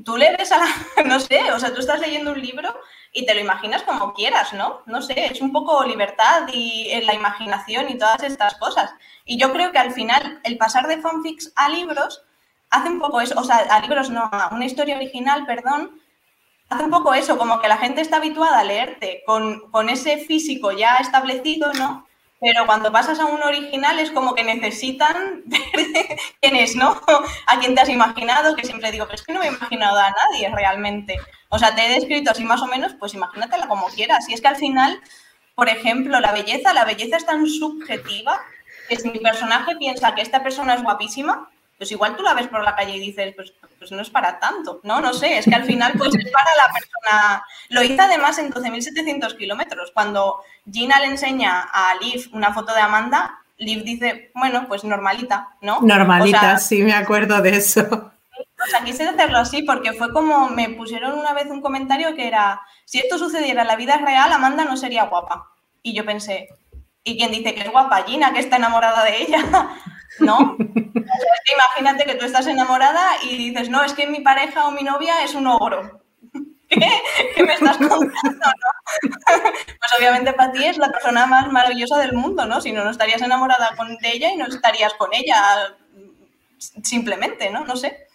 Tú 0.04 0.18
le 0.18 0.36
ves 0.36 0.52
a 0.52 0.58
la, 0.58 0.66
no 1.06 1.20
sé, 1.20 1.50
o 1.52 1.58
sea, 1.58 1.72
tú 1.72 1.80
estás 1.80 2.00
leyendo 2.00 2.32
un 2.32 2.40
libro 2.40 2.74
y 3.12 3.26
te 3.26 3.34
lo 3.34 3.40
imaginas 3.40 3.82
como 3.82 4.14
quieras, 4.14 4.52
¿no? 4.52 4.82
No 4.86 5.02
sé, 5.02 5.26
es 5.26 5.40
un 5.40 5.52
poco 5.52 5.84
libertad 5.84 6.48
y 6.52 6.88
en 6.90 7.06
la 7.06 7.14
imaginación 7.14 7.88
y 7.90 7.98
todas 7.98 8.22
estas 8.22 8.54
cosas. 8.54 8.90
Y 9.24 9.38
yo 9.38 9.52
creo 9.52 9.72
que 9.72 9.78
al 9.78 9.92
final 9.92 10.40
el 10.44 10.56
pasar 10.56 10.86
de 10.86 11.00
fanfics 11.00 11.52
a 11.56 11.68
libros 11.68 12.22
hace 12.70 12.88
un 12.88 13.00
poco 13.00 13.20
eso, 13.20 13.38
o 13.38 13.44
sea, 13.44 13.58
a 13.58 13.80
libros 13.80 14.10
no, 14.10 14.28
a 14.32 14.50
una 14.52 14.64
historia 14.64 14.96
original, 14.96 15.44
perdón, 15.44 16.00
hace 16.68 16.84
un 16.84 16.90
poco 16.90 17.14
eso, 17.14 17.36
como 17.36 17.60
que 17.60 17.68
la 17.68 17.78
gente 17.78 18.00
está 18.00 18.18
habituada 18.18 18.60
a 18.60 18.64
leerte 18.64 19.22
con, 19.26 19.70
con 19.70 19.88
ese 19.88 20.18
físico 20.18 20.70
ya 20.70 20.96
establecido, 20.98 21.72
¿no? 21.72 22.06
Pero 22.40 22.64
cuando 22.64 22.90
pasas 22.90 23.20
a 23.20 23.26
un 23.26 23.42
original 23.42 23.98
es 23.98 24.10
como 24.10 24.34
que 24.34 24.42
necesitan 24.42 25.42
ver 25.44 25.60
quién 26.40 26.56
es, 26.56 26.74
¿no? 26.74 26.98
A 27.46 27.58
quién 27.60 27.74
te 27.74 27.82
has 27.82 27.88
imaginado, 27.90 28.56
que 28.56 28.64
siempre 28.64 28.90
digo, 28.90 29.04
pero 29.04 29.16
es 29.16 29.22
que 29.22 29.32
no 29.34 29.40
me 29.40 29.46
he 29.46 29.52
imaginado 29.52 29.98
a 29.98 30.10
nadie 30.10 30.48
realmente. 30.48 31.18
O 31.50 31.58
sea, 31.58 31.74
te 31.74 31.84
he 31.84 31.94
descrito 31.94 32.30
así 32.30 32.44
más 32.44 32.62
o 32.62 32.66
menos, 32.66 32.94
pues 32.98 33.12
imagínatela 33.12 33.68
como 33.68 33.88
quieras. 33.88 34.28
Y 34.28 34.34
es 34.34 34.40
que 34.40 34.48
al 34.48 34.56
final, 34.56 35.00
por 35.54 35.68
ejemplo, 35.68 36.18
la 36.18 36.32
belleza, 36.32 36.72
la 36.72 36.86
belleza 36.86 37.18
es 37.18 37.26
tan 37.26 37.46
subjetiva 37.46 38.40
que 38.88 38.96
si 38.96 39.10
mi 39.10 39.18
personaje 39.18 39.76
piensa 39.76 40.14
que 40.14 40.22
esta 40.22 40.42
persona 40.42 40.74
es 40.74 40.82
guapísima, 40.82 41.50
pues 41.80 41.90
igual 41.92 42.14
tú 42.14 42.22
la 42.22 42.34
ves 42.34 42.46
por 42.48 42.62
la 42.62 42.76
calle 42.76 42.94
y 42.96 43.00
dices, 43.00 43.34
pues, 43.34 43.54
pues 43.78 43.90
no 43.90 44.02
es 44.02 44.10
para 44.10 44.38
tanto, 44.38 44.80
¿no? 44.82 45.00
No 45.00 45.14
sé, 45.14 45.38
es 45.38 45.46
que 45.46 45.54
al 45.54 45.64
final 45.64 45.94
pues 45.96 46.14
es 46.14 46.30
para 46.30 46.50
la 46.54 46.70
persona. 46.74 47.42
Lo 47.70 47.82
hice 47.82 48.02
además 48.02 48.36
en 48.36 48.52
12.700 48.52 49.34
kilómetros. 49.38 49.90
Cuando 49.94 50.42
Gina 50.70 51.00
le 51.00 51.06
enseña 51.06 51.62
a 51.72 51.94
Liv 51.94 52.28
una 52.34 52.52
foto 52.52 52.74
de 52.74 52.82
Amanda, 52.82 53.38
Liv 53.56 53.82
dice, 53.82 54.30
bueno, 54.34 54.66
pues 54.68 54.84
normalita, 54.84 55.54
¿no? 55.62 55.78
Normalita, 55.80 56.58
sí, 56.58 56.82
me 56.82 56.92
acuerdo 56.92 57.40
de 57.40 57.56
eso. 57.56 57.80
O 58.62 58.66
sea, 58.68 58.84
quise 58.84 59.08
hacerlo 59.08 59.38
así 59.38 59.62
porque 59.62 59.94
fue 59.94 60.12
como 60.12 60.50
me 60.50 60.68
pusieron 60.68 61.18
una 61.18 61.32
vez 61.32 61.46
un 61.46 61.62
comentario 61.62 62.14
que 62.14 62.28
era, 62.28 62.60
si 62.84 62.98
esto 62.98 63.16
sucediera 63.16 63.62
en 63.62 63.68
la 63.68 63.76
vida 63.76 63.96
real, 63.96 64.30
Amanda 64.30 64.66
no 64.66 64.76
sería 64.76 65.04
guapa. 65.04 65.48
Y 65.82 65.94
yo 65.94 66.04
pensé, 66.04 66.50
¿y 67.04 67.16
quién 67.16 67.30
dice 67.30 67.54
que 67.54 67.62
es 67.62 67.72
guapa? 67.72 68.02
Gina, 68.02 68.34
que 68.34 68.40
está 68.40 68.56
enamorada 68.56 69.02
de 69.02 69.22
ella. 69.22 69.42
¿no? 70.18 70.56
imagínate 70.58 72.04
que 72.04 72.14
tú 72.14 72.24
estás 72.24 72.46
enamorada 72.46 73.22
y 73.22 73.36
dices, 73.36 73.68
no, 73.68 73.84
es 73.84 73.92
que 73.92 74.06
mi 74.06 74.20
pareja 74.20 74.66
o 74.66 74.70
mi 74.70 74.82
novia 74.82 75.22
es 75.22 75.34
un 75.34 75.46
ogro. 75.46 76.02
¿Qué, 76.68 77.42
me 77.42 77.54
estás 77.54 77.78
contando? 77.78 78.10
pues 79.02 79.92
obviamente 79.98 80.32
para 80.32 80.52
ti 80.52 80.64
es 80.64 80.78
la 80.78 80.90
persona 80.90 81.26
más 81.26 81.50
maravillosa 81.50 81.98
del 81.98 82.12
mundo, 82.12 82.46
¿no? 82.46 82.60
Si 82.60 82.72
no, 82.72 82.84
no 82.84 82.90
estarías 82.90 83.22
enamorada 83.22 83.74
de 84.00 84.12
ella 84.12 84.32
y 84.32 84.36
no 84.36 84.46
estarías 84.46 84.94
con 84.94 85.12
ella 85.12 85.76
simplemente, 86.58 87.50
¿no? 87.50 87.64
No 87.64 87.76
sé. 87.76 88.06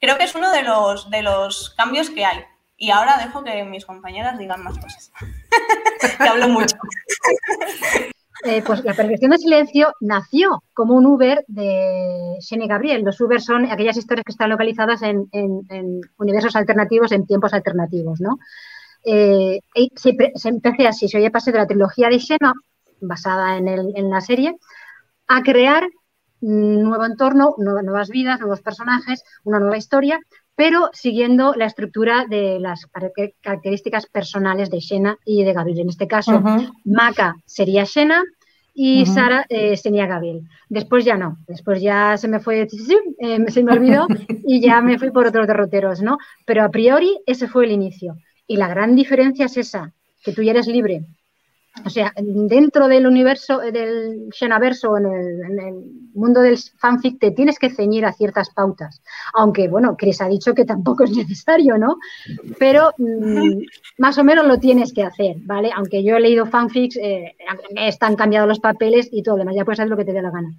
Creo 0.00 0.18
que 0.18 0.24
es 0.24 0.34
uno 0.34 0.50
de 0.50 0.62
los, 0.62 1.10
de 1.10 1.22
los 1.22 1.70
cambios 1.76 2.10
que 2.10 2.24
hay. 2.24 2.44
Y 2.76 2.90
ahora 2.90 3.18
dejo 3.18 3.44
que 3.44 3.62
mis 3.62 3.86
compañeras 3.86 4.38
digan 4.38 4.64
más 4.64 4.76
cosas. 4.78 5.12
que 6.18 6.28
hablo 6.28 6.48
mucho. 6.48 6.76
Eh, 8.44 8.60
pues 8.66 8.82
la 8.82 8.92
perfección 8.92 9.30
del 9.30 9.38
silencio 9.38 9.94
nació 10.00 10.64
como 10.74 10.94
un 10.94 11.06
Uber 11.06 11.44
de 11.46 12.36
Shane 12.40 12.66
Gabriel. 12.66 13.02
Los 13.04 13.20
Uber 13.20 13.40
son 13.40 13.70
aquellas 13.70 13.96
historias 13.96 14.24
que 14.24 14.32
están 14.32 14.50
localizadas 14.50 15.00
en, 15.02 15.28
universos 16.18 16.56
alternativos, 16.56 17.12
en 17.12 17.24
tiempos 17.24 17.54
alternativos, 17.54 18.20
¿no? 18.20 18.38
Eh, 19.04 19.60
se, 19.94 20.16
empecé 20.48 20.88
así, 20.88 21.08
se 21.08 21.18
oye 21.18 21.30
pase 21.30 21.52
de 21.52 21.58
la 21.58 21.66
trilogía 21.66 22.08
de 22.08 22.18
Shena, 22.18 22.52
basada 23.00 23.56
en, 23.58 24.10
la 24.10 24.20
serie, 24.20 24.56
a 25.28 25.42
crear 25.42 25.88
nuevo 26.40 27.04
entorno, 27.04 27.54
nuevas 27.58 28.08
vidas, 28.08 28.40
nuevos 28.40 28.60
personajes, 28.60 29.22
una 29.44 29.60
nueva 29.60 29.76
historia, 29.76 30.18
pero 30.62 30.90
siguiendo 30.92 31.54
la 31.56 31.66
estructura 31.66 32.24
de 32.24 32.60
las 32.60 32.86
características 32.86 34.06
personales 34.06 34.70
de 34.70 34.78
Shena 34.78 35.18
y 35.24 35.42
de 35.42 35.52
Gabriel. 35.52 35.80
En 35.80 35.88
este 35.88 36.06
caso, 36.06 36.40
Maca 36.84 37.34
sería 37.44 37.82
Shena 37.82 38.22
y 38.72 39.04
Sara 39.06 39.44
eh, 39.48 39.76
sería 39.76 40.06
Gabriel. 40.06 40.42
Después 40.68 41.04
ya 41.04 41.16
no, 41.16 41.38
después 41.48 41.82
ya 41.82 42.16
se 42.16 42.28
me 42.28 42.38
fue, 42.38 42.68
eh, 43.18 43.38
se 43.48 43.64
me 43.64 43.72
olvidó 43.72 44.06
y 44.46 44.60
ya 44.60 44.80
me 44.82 45.00
fui 45.00 45.10
por 45.10 45.26
otros 45.26 45.48
derroteros, 45.48 46.00
¿no? 46.00 46.18
Pero 46.46 46.62
a 46.62 46.68
priori 46.68 47.18
ese 47.26 47.48
fue 47.48 47.64
el 47.64 47.72
inicio. 47.72 48.14
Y 48.46 48.56
la 48.56 48.68
gran 48.68 48.94
diferencia 48.94 49.46
es 49.46 49.56
esa, 49.56 49.92
que 50.22 50.32
tú 50.32 50.44
ya 50.44 50.52
eres 50.52 50.68
libre 50.68 51.02
o 51.84 51.90
sea, 51.90 52.12
dentro 52.16 52.86
del 52.86 53.06
universo, 53.06 53.62
eh, 53.62 53.72
del 53.72 54.28
Xenaverso, 54.30 54.96
en 54.98 55.06
el, 55.06 55.40
en 55.50 55.58
el 55.58 55.74
mundo 56.14 56.42
del 56.42 56.58
fanfic, 56.58 57.18
te 57.18 57.30
tienes 57.30 57.58
que 57.58 57.70
ceñir 57.70 58.04
a 58.04 58.12
ciertas 58.12 58.50
pautas. 58.50 59.02
Aunque, 59.32 59.68
bueno, 59.68 59.96
Chris 59.96 60.20
ha 60.20 60.28
dicho 60.28 60.54
que 60.54 60.66
tampoco 60.66 61.04
es 61.04 61.16
necesario, 61.16 61.78
¿no? 61.78 61.96
Pero 62.58 62.92
mm, 62.98 63.62
más 63.98 64.18
o 64.18 64.24
menos 64.24 64.46
lo 64.46 64.58
tienes 64.58 64.92
que 64.92 65.02
hacer, 65.02 65.36
¿vale? 65.40 65.70
Aunque 65.74 66.04
yo 66.04 66.16
he 66.16 66.20
leído 66.20 66.46
fanfics, 66.46 66.96
eh, 66.96 67.36
están 67.76 68.16
cambiados 68.16 68.48
los 68.48 68.60
papeles 68.60 69.08
y 69.10 69.22
todo 69.22 69.36
lo 69.36 69.40
demás, 69.40 69.56
ya 69.56 69.64
puedes 69.64 69.80
hacer 69.80 69.90
lo 69.90 69.96
que 69.96 70.04
te 70.04 70.12
dé 70.12 70.20
la 70.20 70.30
gana 70.30 70.54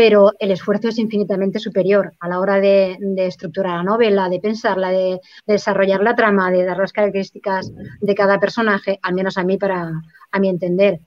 pero 0.00 0.32
el 0.38 0.50
esfuerzo 0.50 0.88
es 0.88 0.98
infinitamente 0.98 1.58
superior 1.58 2.14
a 2.20 2.26
la 2.26 2.40
hora 2.40 2.58
de, 2.58 2.96
estructurar 3.18 3.76
la 3.76 3.82
novela, 3.82 4.30
de 4.30 4.40
pensarla, 4.40 4.88
de, 4.88 5.20
desarrollar 5.46 6.00
la 6.02 6.16
trama, 6.16 6.50
de 6.50 6.64
dar 6.64 6.78
las 6.78 6.94
características 6.94 7.70
de 8.00 8.14
cada 8.14 8.40
personaje, 8.40 8.98
al 9.02 9.12
menos 9.12 9.36
a 9.36 9.44
mí, 9.44 9.58
para, 9.58 9.92
a 10.30 10.38
mi 10.38 10.48
entender. 10.48 11.00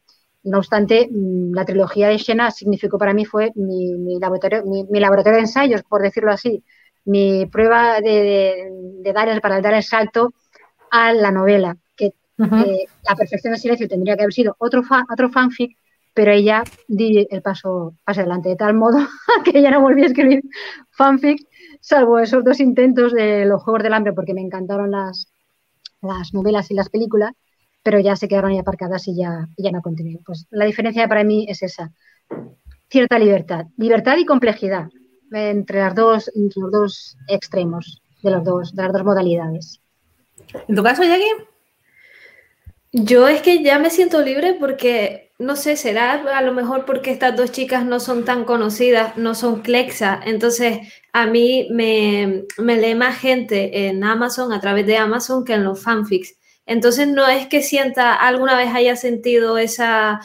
No 0.44 0.60
obstante, 0.60 1.10
mm, 1.10 1.56
la 1.56 1.66
trilogía 1.66 2.08
de 2.08 2.20
Xena 2.20 2.52
significó 2.52 3.00
para 3.00 3.16
mí 3.16 3.26
fue 3.26 3.52
mi, 3.56 4.20
laboratorio, 4.20 4.64
mi, 4.64 5.00
laboratorio 5.00 5.38
de 5.38 5.46
ensayos, 5.46 5.82
por 5.82 6.04
decirlo 6.04 6.32
así, 6.32 6.64
mi 7.04 7.48
prueba 7.48 8.00
de, 8.00 8.70
dar 9.12 9.42
para 9.42 9.60
dar 9.60 9.74
el 9.74 9.82
salto 9.82 10.36
a 10.92 11.14
la 11.14 11.32
novela, 11.32 11.76
que 11.96 12.14
eh, 12.38 12.86
La 13.10 13.16
perfección 13.16 13.54
del 13.54 13.60
silencio 13.60 13.88
tendría 13.88 14.16
que 14.16 14.22
haber 14.22 14.34
sido 14.34 14.56
otro, 14.60 14.84
otro 15.12 15.32
fanfic, 15.32 15.76
pero 16.14 16.32
ella 16.32 16.64
di 16.88 17.28
el 17.30 17.42
paso 17.42 17.96
hacia 18.06 18.22
adelante, 18.24 18.50
de 18.50 18.56
tal 18.56 18.74
modo 18.74 18.98
que 19.46 19.58
ella 19.58 19.72
no 19.72 19.82
volvió 19.82 20.04
a 20.04 20.08
escribir 20.08 20.44
fanfic, 20.92 21.48
salvo 21.82 22.20
esos 22.20 22.44
dos 22.44 22.60
intentos 22.60 23.14
de 23.14 23.46
los 23.46 23.62
Juegos 23.64 23.84
del 23.84 23.94
Hambre, 23.94 24.14
porque 24.14 24.34
me 24.34 24.42
encantaron 24.42 24.92
las, 24.92 25.28
las 26.02 26.34
novelas 26.34 26.70
y 26.72 26.76
las 26.76 26.90
películas, 26.90 27.32
pero 27.84 28.00
ya 28.00 28.16
se 28.16 28.28
quedaron 28.28 28.52
ahí 28.52 28.60
aparcadas 28.60 29.08
y 29.08 29.16
ya, 29.16 29.48
ya 29.58 29.72
no 29.72 29.82
continué. 29.82 30.20
Pues 30.26 30.48
la 30.52 30.66
diferencia 30.66 31.08
para 31.08 31.24
mí 31.24 31.46
es 31.50 31.64
esa, 31.64 31.92
cierta 32.90 33.20
libertad, 33.20 33.66
libertad 33.78 34.18
y 34.18 34.26
complejidad 34.26 34.88
entre, 35.32 35.80
las 35.80 35.96
dos, 35.96 36.32
entre 36.36 36.62
los 36.62 36.72
dos 36.72 37.18
extremos 37.28 38.02
de, 38.22 38.32
los 38.32 38.44
dos, 38.44 38.76
de 38.76 38.84
las 38.84 38.94
dos 38.94 39.04
modalidades. 39.04 39.82
¿En 40.68 40.76
tu 40.76 40.84
caso, 40.84 41.04
Jackie? 41.04 41.53
Yo 42.96 43.28
es 43.28 43.42
que 43.42 43.64
ya 43.64 43.80
me 43.80 43.90
siento 43.90 44.22
libre 44.22 44.56
porque, 44.60 45.32
no 45.40 45.56
sé, 45.56 45.78
será 45.78 46.14
a 46.14 46.42
lo 46.44 46.54
mejor 46.54 46.86
porque 46.86 47.10
estas 47.10 47.36
dos 47.36 47.52
chicas 47.52 47.84
no 47.84 48.00
son 48.00 48.24
tan 48.24 48.46
conocidas, 48.46 49.18
no 49.18 49.34
son 49.34 49.62
Clexa, 49.64 50.22
entonces 50.24 50.94
a 51.12 51.26
mí 51.26 51.68
me, 51.72 52.44
me 52.60 52.78
lee 52.78 52.94
más 52.94 53.18
gente 53.18 53.88
en 53.88 54.04
Amazon, 54.04 54.54
a 54.54 54.62
través 54.62 54.86
de 54.86 54.98
Amazon, 54.98 55.44
que 55.44 55.54
en 55.54 55.64
los 55.64 55.82
fanfics. 55.82 56.36
Entonces 56.68 57.08
no 57.08 57.28
es 57.28 57.48
que 57.48 57.64
sienta, 57.64 58.14
alguna 58.14 58.56
vez 58.56 58.70
haya 58.76 58.96
sentido 58.96 59.58
esa, 59.58 60.22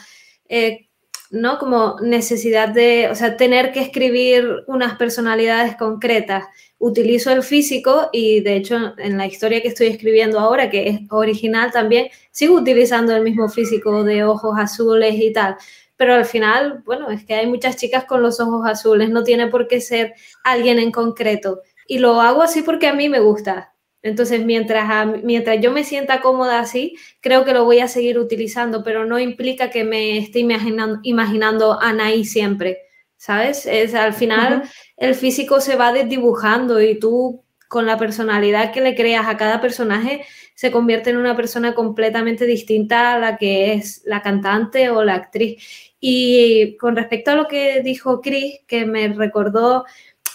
eh, 0.47 0.89
¿no? 1.31 1.57
Como 1.57 1.95
necesidad 2.01 2.69
de, 2.69 3.09
o 3.09 3.15
sea, 3.15 3.35
tener 3.35 3.71
que 3.71 3.81
escribir 3.81 4.47
unas 4.67 4.95
personalidades 4.95 5.75
concretas 5.75 6.45
utilizo 6.79 7.31
el 7.31 7.43
físico 7.43 8.09
y 8.11 8.39
de 8.39 8.55
hecho 8.55 8.93
en 8.97 9.17
la 9.17 9.27
historia 9.27 9.61
que 9.61 9.67
estoy 9.67 9.87
escribiendo 9.87 10.39
ahora, 10.39 10.69
que 10.69 10.89
es 10.89 10.99
original 11.11 11.71
también, 11.71 12.07
sigo 12.31 12.55
utilizando 12.55 13.15
el 13.15 13.21
mismo 13.21 13.49
físico 13.49 14.03
de 14.03 14.23
ojos 14.23 14.57
azules 14.57 15.15
y 15.15 15.31
tal. 15.31 15.57
Pero 15.97 16.15
al 16.15 16.25
final, 16.25 16.81
bueno, 16.85 17.11
es 17.11 17.25
que 17.25 17.35
hay 17.35 17.47
muchas 17.47 17.75
chicas 17.75 18.05
con 18.05 18.21
los 18.21 18.39
ojos 18.39 18.65
azules, 18.65 19.09
no 19.09 19.23
tiene 19.23 19.47
por 19.47 19.67
qué 19.67 19.81
ser 19.81 20.13
alguien 20.43 20.79
en 20.79 20.91
concreto. 20.91 21.61
Y 21.87 21.99
lo 21.99 22.21
hago 22.21 22.41
así 22.41 22.61
porque 22.61 22.87
a 22.87 22.93
mí 22.93 23.09
me 23.09 23.19
gusta. 23.19 23.73
Entonces, 24.01 24.45
mientras, 24.45 25.07
mientras 25.23 25.59
yo 25.59 25.71
me 25.71 25.83
sienta 25.83 26.21
cómoda 26.21 26.59
así, 26.59 26.95
creo 27.19 27.43
que 27.43 27.53
lo 27.53 27.65
voy 27.65 27.79
a 27.79 27.89
seguir 27.89 28.17
utilizando, 28.17 28.81
pero 28.81 29.05
no 29.05 29.19
implica 29.19 29.69
que 29.69 29.83
me 29.83 30.17
esté 30.17 30.39
imaginando, 30.39 30.99
imaginando 31.03 31.73
a 31.73 31.89
Anaí 31.89 32.23
siempre 32.23 32.77
¿sabes? 33.19 33.65
Es, 33.65 33.93
al 33.93 34.13
final 34.13 34.63
el 34.99 35.15
físico 35.15 35.61
se 35.61 35.75
va 35.75 35.91
desdibujando 35.93 36.79
y 36.81 36.99
tú 36.99 37.43
con 37.69 37.85
la 37.85 37.97
personalidad 37.97 38.73
que 38.73 38.81
le 38.81 38.95
creas 38.95 39.27
a 39.27 39.37
cada 39.37 39.61
personaje, 39.61 40.25
se 40.55 40.71
convierte 40.71 41.11
en 41.11 41.17
una 41.17 41.35
persona 41.35 41.75
completamente 41.75 42.45
distinta 42.45 43.13
a 43.13 43.19
la 43.19 43.37
que 43.37 43.73
es 43.73 44.01
la 44.05 44.21
cantante 44.21 44.89
o 44.89 45.03
la 45.03 45.13
actriz. 45.13 45.63
Y 45.99 46.75
con 46.77 46.95
respecto 46.95 47.31
a 47.31 47.35
lo 47.35 47.47
que 47.47 47.81
dijo 47.81 48.21
Chris, 48.21 48.59
que 48.67 48.85
me 48.85 49.07
recordó, 49.09 49.85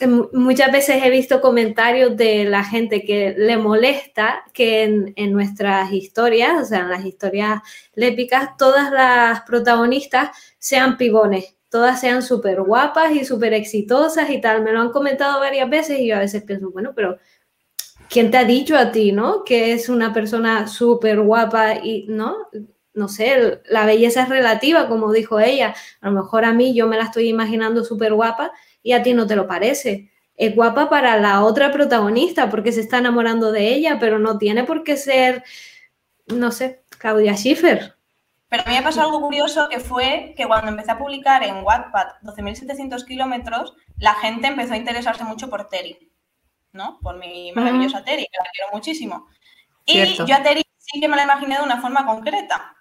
em, 0.01 0.27
muchas 0.33 0.71
veces 0.71 1.03
he 1.05 1.11
visto 1.11 1.41
comentarios 1.41 2.17
de 2.17 2.45
la 2.45 2.63
gente 2.65 3.03
que 3.05 3.35
le 3.37 3.57
molesta 3.59 4.45
que 4.53 4.85
en, 5.17 5.33
nuestras 5.33 5.93
historias, 5.93 6.63
o 6.63 6.65
sea, 6.65 6.81
en 6.81 6.91
las 6.91 7.05
historias 7.05 7.61
lépicas, 7.95 8.57
todas 8.57 8.93
las 8.93 9.41
protagonistas 9.43 10.31
sean 10.59 10.97
pibones, 10.97 11.57
todas 11.75 12.01
sean 12.01 12.23
súper 12.23 12.63
guapas 12.63 13.17
y 13.17 13.25
súper 13.25 13.53
exitosas 13.53 14.31
y 14.31 14.41
tal. 14.41 14.63
Me 14.63 14.71
lo 14.71 14.81
han 14.81 14.93
comentado 14.93 15.41
varias 15.41 15.69
veces 15.69 15.99
y 15.99 16.07
yo 16.07 16.15
a 16.15 16.21
veces 16.21 16.45
pienso, 16.45 16.71
bueno, 16.71 16.93
pero 16.95 17.19
¿quién 18.09 18.31
te 18.31 18.37
ha 18.37 18.45
dicho 18.45 18.77
a 18.77 18.93
ti, 18.93 19.11
no? 19.11 19.43
Que 19.43 19.73
es 19.73 19.89
una 19.89 20.13
persona 20.13 20.69
súper 20.69 21.21
guapa 21.21 21.75
y, 21.83 22.07
¿no? 22.09 22.37
No 22.93 23.09
sé, 23.09 23.61
la 23.69 23.87
belleza 23.87 24.23
es 24.23 24.29
relativa, 24.29 24.89
como 24.89 25.11
dijo 25.11 25.41
ella. 25.41 25.75
A 26.01 26.11
lo 26.11 26.23
mejor 26.23 26.45
a 26.45 26.53
mí 26.53 26.77
yo 26.77 26.87
me 26.87 26.97
la 26.97 27.07
estoy 27.07 27.29
imaginando 27.29 27.83
súper 27.83 28.15
guapa 28.15 28.53
y 28.81 28.93
a 28.93 29.03
ti 29.03 29.13
no 29.13 29.27
te 29.27 29.35
lo 29.35 29.49
parece. 29.49 30.13
Es 30.37 30.55
guapa 30.55 30.89
para 30.89 31.19
la 31.19 31.43
otra 31.43 31.73
protagonista 31.73 32.51
porque 32.51 32.71
se 32.71 32.83
está 32.83 32.99
enamorando 32.99 33.51
de 33.51 33.75
ella, 33.75 33.99
pero 33.99 34.21
no 34.21 34.39
tiene 34.39 34.63
por 34.63 34.85
qué 34.85 34.97
ser, 34.97 35.43
no 36.29 36.53
sé, 36.53 36.85
Claudia 36.99 37.37
Schiffer. 37.37 37.94
Pero 38.49 38.63
a 38.65 38.69
mí 38.69 38.75
me 38.75 38.83
pasó 38.83 39.03
algo 39.03 39.21
curioso 39.21 39.69
que 39.69 39.81
fue 39.81 40.35
que 40.37 40.47
cuando 40.47 40.69
empecé 40.69 40.93
a 40.93 40.99
publicar 40.99 41.43
en 41.43 41.65
Wattpad 41.65 42.21
12.700 42.23 43.05
kilómetros, 43.05 43.75
la 43.97 44.15
gente 44.15 44.49
empezó 44.49 44.75
a 44.75 44.77
interesarse 44.77 45.25
mucho 45.25 45.49
por 45.51 45.69
Terry, 45.69 46.13
¿no? 46.73 46.99
Por 47.01 47.19
mi 47.19 47.53
maravillosa 47.53 48.05
Terry, 48.05 48.25
que 48.25 48.39
la 48.39 48.51
quiero 48.53 48.73
muchísimo. 48.73 49.27
Y 49.87 50.15
yo 50.25 50.35
a 50.35 50.43
Terry 50.43 50.63
sí 50.79 51.01
que 51.01 51.09
me 51.09 51.17
la 51.17 51.25
imaginé 51.25 51.57
de 51.57 51.65
una 51.65 51.81
forma 51.81 52.07
concreta. 52.07 52.75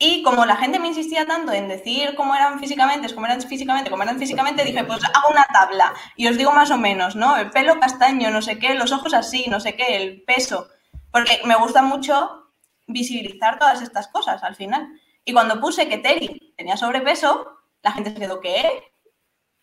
Y 0.00 0.22
como 0.22 0.46
la 0.46 0.54
gente 0.54 0.78
me 0.78 0.86
insistía 0.86 1.26
tanto 1.26 1.52
en 1.52 1.66
decir 1.66 2.14
cómo 2.14 2.32
eran 2.32 2.60
físicamente, 2.60 3.12
cómo 3.12 3.26
eran 3.26 3.42
físicamente, 3.42 3.90
cómo 3.90 4.04
eran 4.04 4.18
físicamente, 4.18 4.64
dije, 4.64 4.84
pues 4.84 5.04
hago 5.04 5.28
una 5.28 5.44
tabla 5.52 5.92
y 6.14 6.28
os 6.28 6.36
digo 6.38 6.52
más 6.52 6.70
o 6.70 6.78
menos, 6.78 7.16
¿no? 7.16 7.36
El 7.36 7.50
pelo 7.50 7.80
castaño, 7.80 8.30
no 8.30 8.40
sé 8.40 8.60
qué, 8.60 8.74
los 8.74 8.92
ojos 8.92 9.12
así, 9.12 9.46
no 9.48 9.58
sé 9.58 9.74
qué, 9.74 9.96
el 9.96 10.22
peso. 10.22 10.68
Porque 11.10 11.40
me 11.46 11.56
gusta 11.56 11.82
mucho 11.82 12.47
visibilizar 12.88 13.58
todas 13.58 13.80
estas 13.82 14.08
cosas 14.08 14.42
al 14.42 14.56
final. 14.56 14.88
Y 15.24 15.32
cuando 15.32 15.60
puse 15.60 15.88
que 15.88 15.98
Terry 15.98 16.54
tenía 16.56 16.76
sobrepeso, 16.76 17.58
la 17.82 17.92
gente 17.92 18.10
se 18.10 18.18
quedó, 18.18 18.40
¿qué? 18.40 18.92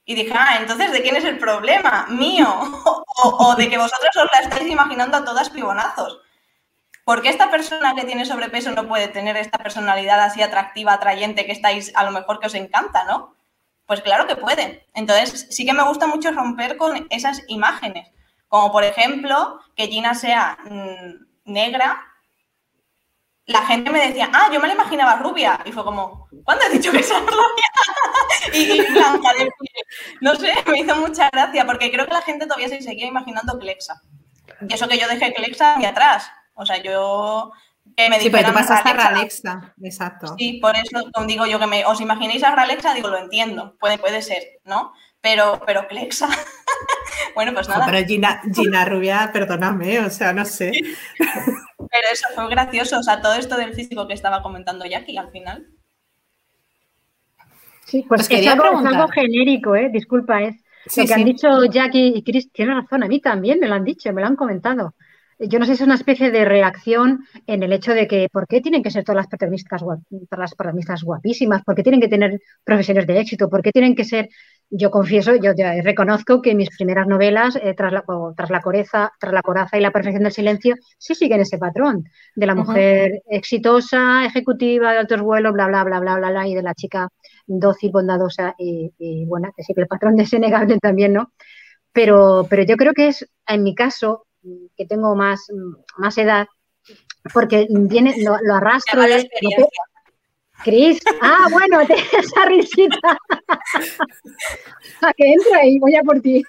Y 0.06 0.14
dije, 0.14 0.32
ah, 0.38 0.58
entonces, 0.60 0.92
¿de 0.92 1.02
quién 1.02 1.16
es 1.16 1.26
el 1.26 1.38
problema? 1.38 2.06
¿Mío? 2.10 2.48
O, 3.18 3.56
de 3.56 3.70
que 3.70 3.78
vosotros 3.78 4.14
os 4.18 4.30
la 4.34 4.42
estáis 4.42 4.70
imaginando 4.70 5.16
a 5.16 5.24
todas 5.24 5.50
pibonazos. 5.50 6.20
¿Por 7.06 7.22
qué 7.22 7.30
esta 7.30 7.50
persona 7.50 7.96
que 7.96 8.04
tiene 8.04 8.26
sobrepeso 8.26 8.72
no 8.72 8.90
puede 8.90 9.08
tener 9.08 9.38
esta 9.38 9.58
personalidad 9.58 10.20
así 10.20 10.42
atractiva, 10.42 10.94
atrayente, 10.94 11.46
que 11.46 11.54
estáis, 11.54 11.94
a 11.96 12.04
lo 12.04 12.12
mejor 12.12 12.42
que 12.42 12.48
os 12.48 12.56
encanta, 12.56 13.06
¿no? 13.06 13.34
Pues 13.86 14.02
claro 14.02 14.28
que 14.28 14.36
puede. 14.36 14.86
Entonces, 14.94 15.48
sí 15.50 15.66
que 15.66 15.72
me 15.72 15.84
gusta 15.84 16.08
mucho 16.08 16.32
romper 16.32 16.76
con 16.76 17.08
esas 17.10 17.42
imágenes. 17.48 18.12
Como 18.50 18.72
por 18.72 18.84
ejemplo, 18.84 19.62
que 19.78 19.88
Gina 19.88 20.14
sea 20.14 20.58
mm, 20.66 21.52
negra 21.52 22.06
la 23.48 23.62
gente 23.66 23.92
me 23.92 24.08
decía, 24.08 24.30
ah, 24.34 24.50
yo 24.52 24.60
me 24.60 24.68
la 24.68 24.74
imaginaba 24.74 25.18
rubia. 25.18 25.60
Y 25.66 25.72
fue 25.72 25.84
como, 25.84 26.28
¿cuándo 26.44 26.66
has 26.66 26.72
dicho 26.72 26.92
que 26.92 27.04
sos 27.04 27.22
rubia? 27.22 28.54
y, 28.54 28.82
blanca 28.92 29.34
de 29.34 29.50
No 30.22 30.36
sé, 30.36 30.54
me 30.68 30.80
hizo 30.80 30.96
mucha 30.96 31.30
gracia 31.32 31.66
porque 31.66 31.92
creo 31.92 32.06
que 32.06 32.14
la 32.14 32.22
gente 32.22 32.46
todavía 32.46 32.70
se 32.70 32.82
seguía 32.82 33.08
imaginando 33.08 33.60
Clexa. 33.60 34.02
Y 34.68 34.74
eso 34.74 34.88
que 34.88 34.98
yo 34.98 35.08
dejé 35.08 35.34
Clexa 35.34 35.78
ni 35.78 35.86
atrás. 35.86 36.30
O 36.56 36.66
sea, 36.66 36.82
yo 36.82 37.52
que 37.96 38.10
me 38.10 38.20
sí, 38.20 38.30
pero 38.30 38.50
tú 38.50 38.54
pasaste 38.54 38.90
a 38.90 38.94
Ralexa, 38.94 39.74
exacto. 39.82 40.36
Sí, 40.38 40.60
por 40.62 40.76
eso 40.76 41.04
digo 41.28 41.46
yo 41.46 41.60
que 41.60 41.68
me, 41.68 41.86
os 41.86 42.02
imaginéis 42.02 42.44
a 42.44 42.56
Ralexa, 42.56 42.94
digo, 42.94 43.10
lo 43.10 43.18
entiendo, 43.18 43.78
puede, 43.80 43.98
puede 43.98 44.22
ser, 44.22 44.60
¿no? 44.66 44.92
Pero, 45.26 45.60
pero 45.66 45.88
Clexa, 45.88 46.30
bueno, 47.36 47.52
pues 47.52 47.68
nada. 47.68 47.84
pero 47.88 48.06
Gina, 48.06 48.44
Gina 48.54 48.86
Rubia, 48.86 49.32
perdóname, 49.34 50.00
o 50.02 50.10
sea, 50.12 50.32
no 50.34 50.46
sé. 50.46 50.72
Pero 51.18 52.08
eso 52.14 52.28
fue 52.36 52.48
gracioso, 52.48 53.00
o 53.00 53.02
sea, 53.02 53.24
todo 53.24 53.34
esto 53.34 53.58
del 53.58 53.74
físico 53.74 54.08
que 54.08 54.14
estaba 54.14 54.44
comentando 54.44 54.86
Jackie 54.86 55.18
al 55.18 55.32
final. 55.32 55.66
Sí, 57.86 58.06
pues, 58.08 58.28
pues 58.28 58.40
es, 58.40 58.48
algo, 58.48 59.08
genérico, 59.08 59.76
¿eh? 59.76 59.90
Disculpa, 59.92 60.44
es 60.44 60.58
lo 60.96 61.08
que 61.08 61.14
han 61.16 61.26
dicho 61.26 61.66
Jackie 61.66 62.14
y 62.18 62.24
Chris, 62.24 62.52
tiene 62.52 62.76
razón, 62.76 63.02
a 63.02 63.08
mí 63.08 63.20
también 63.20 63.60
me 63.60 63.68
lo 63.68 63.74
han 63.74 63.84
dicho, 63.84 64.14
me 64.14 64.22
lo 64.22 64.28
han 64.28 64.36
comentado 64.36 64.94
yo 65.40 65.60
no 65.60 65.66
sé 65.66 65.76
si 65.76 65.84
es 65.84 65.88
una 65.88 65.96
especie 65.96 66.32
de 66.32 66.46
reacción 66.46 67.26
en 67.46 67.64
el 67.64 67.74
hecho 67.74 67.94
de 67.94 68.08
que 68.08 68.30
¿por 68.32 68.48
qué 68.48 68.62
tienen 68.62 68.84
que 68.84 68.92
ser 68.92 69.04
todas 69.04 69.18
las 69.18 69.28
protagonistas, 69.28 69.82
todas 69.82 70.00
las 70.38 70.56
protagonistas 70.56 71.04
guapísimas? 71.04 71.64
¿Por 71.64 71.76
qué 71.76 71.84
tienen 71.84 72.00
que 72.00 72.08
tener 72.08 72.40
profesiones 72.64 73.06
de 73.06 73.20
éxito? 73.20 73.50
¿Por 73.50 73.62
qué 73.62 73.72
tienen 73.72 73.96
que 73.96 74.06
ser, 74.06 74.30
yo 74.70 74.92
confieso, 74.92 75.36
yo, 75.36 75.54
reconozco 75.84 76.42
que 76.42 76.56
mis 76.56 76.70
primeras 76.70 77.08
novelas, 77.08 77.56
eh, 77.56 77.74
tras, 77.76 77.94
la, 77.94 78.04
tras, 78.36 78.50
la 78.50 78.62
coreza, 78.62 79.12
tras 79.20 79.34
la 79.34 79.42
coraza 79.42 79.78
y 79.78 79.82
la 79.82 79.92
perfección 79.92 80.24
del 80.24 80.32
silencio, 80.32 80.76
sí 80.98 81.16
siguen 81.16 81.42
ese 81.42 81.58
patrón 81.58 82.04
de 82.36 82.46
la 82.46 82.56
mujer 82.56 83.22
exitosa, 83.28 84.26
ejecutiva, 84.26 84.92
de 84.92 85.00
altos 85.00 85.22
vuelos, 85.22 85.54
bla, 85.54 85.68
bla, 85.68 85.84
bla, 85.84 86.00
bla, 86.00 86.16
bla, 86.16 86.30
bla, 86.32 86.48
y 86.48 86.56
de 86.56 86.64
la 86.64 86.74
chica 86.74 87.08
dócil, 87.46 87.92
bondadosa 87.92 88.56
y, 88.58 88.92
y 88.98 89.26
buena, 89.26 89.52
que 89.56 89.64
sí 89.64 89.74
que 89.74 89.82
el 89.82 89.88
patrón 89.88 90.20
es 90.20 90.34
innegable 90.34 90.78
también, 90.80 91.14
¿no? 91.14 91.32
Pero, 91.94 92.46
pero 92.50 92.64
yo 92.64 92.76
creo 92.76 92.94
que 92.94 93.08
es, 93.08 93.26
en 93.48 93.64
mi 93.64 93.74
caso, 93.74 94.28
que 94.76 94.86
tengo 94.86 95.16
más, 95.16 95.48
más 95.98 96.18
edad, 96.18 96.48
porque 97.34 97.68
viene, 97.70 98.16
lo, 98.24 98.36
arrastro 98.54 99.02
de... 99.02 99.30
Cris, 100.66 101.00
ah, 101.22 101.46
bueno, 101.52 101.80
esa 102.20 102.46
risita. 102.46 103.18
a 105.02 105.14
que 105.14 105.34
entra 105.34 105.64
y 105.64 105.78
voy 105.78 105.96
a 105.96 106.02
por 106.02 106.20
ti. 106.22 106.44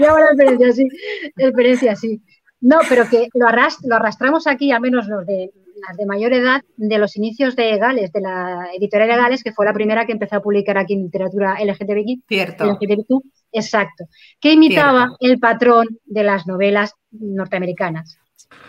ya 0.00 0.14
la 0.14 0.30
experiencia, 0.32 0.72
sí. 0.72 0.88
Experiencia, 1.36 1.94
sí. 1.94 2.22
No, 2.62 2.78
pero 2.88 3.06
que 3.06 3.28
lo, 3.34 3.48
lo 3.84 3.96
arrastramos 3.96 4.46
aquí, 4.46 4.72
a 4.72 4.80
menos 4.80 5.08
los 5.08 5.26
de 5.26 5.50
las 5.86 5.96
de 5.96 6.06
mayor 6.06 6.32
edad, 6.32 6.62
de 6.76 6.98
los 6.98 7.16
inicios 7.16 7.54
de 7.54 7.76
Gales, 7.76 8.12
de 8.12 8.20
la 8.22 8.68
editorial 8.74 9.08
de 9.10 9.16
Gales, 9.16 9.42
que 9.42 9.52
fue 9.52 9.66
la 9.66 9.74
primera 9.74 10.06
que 10.06 10.12
empezó 10.12 10.36
a 10.36 10.42
publicar 10.42 10.78
aquí 10.78 10.94
en 10.94 11.02
literatura 11.02 11.56
LGTBI. 11.62 12.22
Cierto. 12.28 12.78
exacto. 13.52 14.06
Que 14.40 14.52
imitaba 14.52 15.16
el 15.20 15.38
patrón 15.38 15.86
de 16.06 16.22
las 16.22 16.46
novelas 16.46 16.94
norteamericanas. 17.10 18.18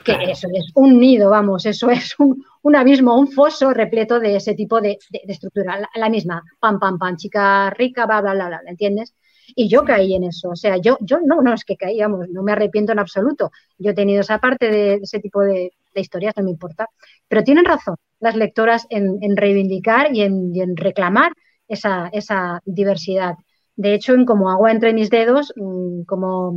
Que 0.04 0.14
eso 0.32 0.48
es 0.54 0.72
un 0.76 1.00
nido, 1.00 1.30
vamos, 1.30 1.66
eso 1.66 1.90
es 1.90 2.16
un, 2.20 2.76
abismo, 2.76 3.18
un 3.18 3.28
foso 3.28 3.72
repleto 3.74 4.20
de 4.20 4.36
ese 4.36 4.54
tipo 4.56 4.82
de, 4.82 4.98
estructura. 5.28 5.88
La, 5.96 6.10
misma, 6.10 6.44
pam, 6.60 6.80
pam, 6.80 6.98
pam, 6.98 7.18
chica 7.18 7.70
rica, 7.72 8.06
bla, 8.06 8.22
bla, 8.22 8.34
bla, 8.34 8.48
bla, 8.48 8.62
¿entiendes? 8.66 9.14
Y 9.56 9.68
yo 9.68 9.84
caí 9.84 10.16
en 10.16 10.24
eso, 10.24 10.50
o 10.50 10.56
sea, 10.56 10.78
yo, 10.78 10.98
yo 11.02 11.20
no, 11.24 11.42
no 11.42 11.54
es 11.54 11.66
que 11.66 11.76
caí, 11.76 12.00
vamos, 12.00 12.28
no 12.30 12.42
me 12.42 12.54
arrepiento 12.54 12.92
en 12.92 13.00
absoluto. 13.00 13.52
Yo 13.78 13.92
he 13.92 13.94
tenido 13.94 14.22
esa 14.22 14.40
parte 14.40 14.70
de 14.70 14.94
ese 14.96 15.20
tipo 15.20 15.42
de, 15.42 15.72
historias, 15.96 16.34
no 16.38 16.44
me 16.44 16.52
importa. 16.52 16.88
Pero 17.28 17.44
tienen 17.44 17.66
razón 17.66 17.96
las 18.20 18.36
lectoras 18.36 18.88
en, 18.90 19.36
reivindicar 19.36 20.16
y 20.16 20.22
en, 20.22 20.78
reclamar 20.78 21.34
esa, 21.68 22.10
esa, 22.14 22.62
diversidad. 22.66 23.36
De 23.76 23.94
hecho, 23.94 24.14
en 24.14 24.26
Como 24.26 24.50
agua 24.50 24.72
entre 24.72 24.94
mis 24.94 25.10
dedos, 25.10 25.54
mm, 25.56 26.04
como, 26.04 26.54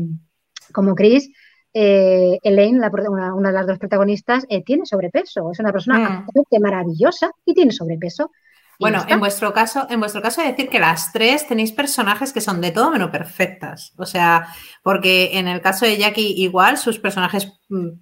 como 0.73 0.95
Chris, 0.95 1.31
eh, 1.75 2.39
Elaine, 2.43 2.81
una, 3.09 3.49
de 3.49 3.53
las 3.53 3.67
dos 3.67 3.79
protagonistas, 3.79 4.47
eh, 4.49 4.63
tiene 4.63 4.87
sobrepeso. 4.87 5.51
Es 5.51 5.59
una 5.59 5.73
persona 5.73 6.25
mm. 6.35 6.63
maravillosa 6.63 7.31
y 7.45 7.53
tiene 7.53 7.73
sobrepeso. 7.73 8.31
Bueno, 8.79 9.05
en 9.09 9.21
vuestro 9.21 9.53
caso, 9.53 9.87
en 9.89 10.01
vuestro 10.01 10.21
caso, 10.21 10.43
decir 10.43 10.69
que 10.69 10.81
las 10.81 11.13
tres 11.13 11.47
tenéis 11.47 11.73
personajes 11.73 12.33
que 12.33 12.41
son 12.41 12.61
de 12.61 12.71
todo 12.73 12.91
menos 12.91 13.11
perfectas. 13.11 13.93
O 13.97 14.07
sea, 14.07 14.49
porque 14.83 15.39
en 15.39 15.49
el 15.49 15.61
caso 15.61 15.87
de 15.87 15.97
Jackie, 15.97 16.35
igual, 16.37 16.77
sus 16.77 16.99
personajes 16.99 17.53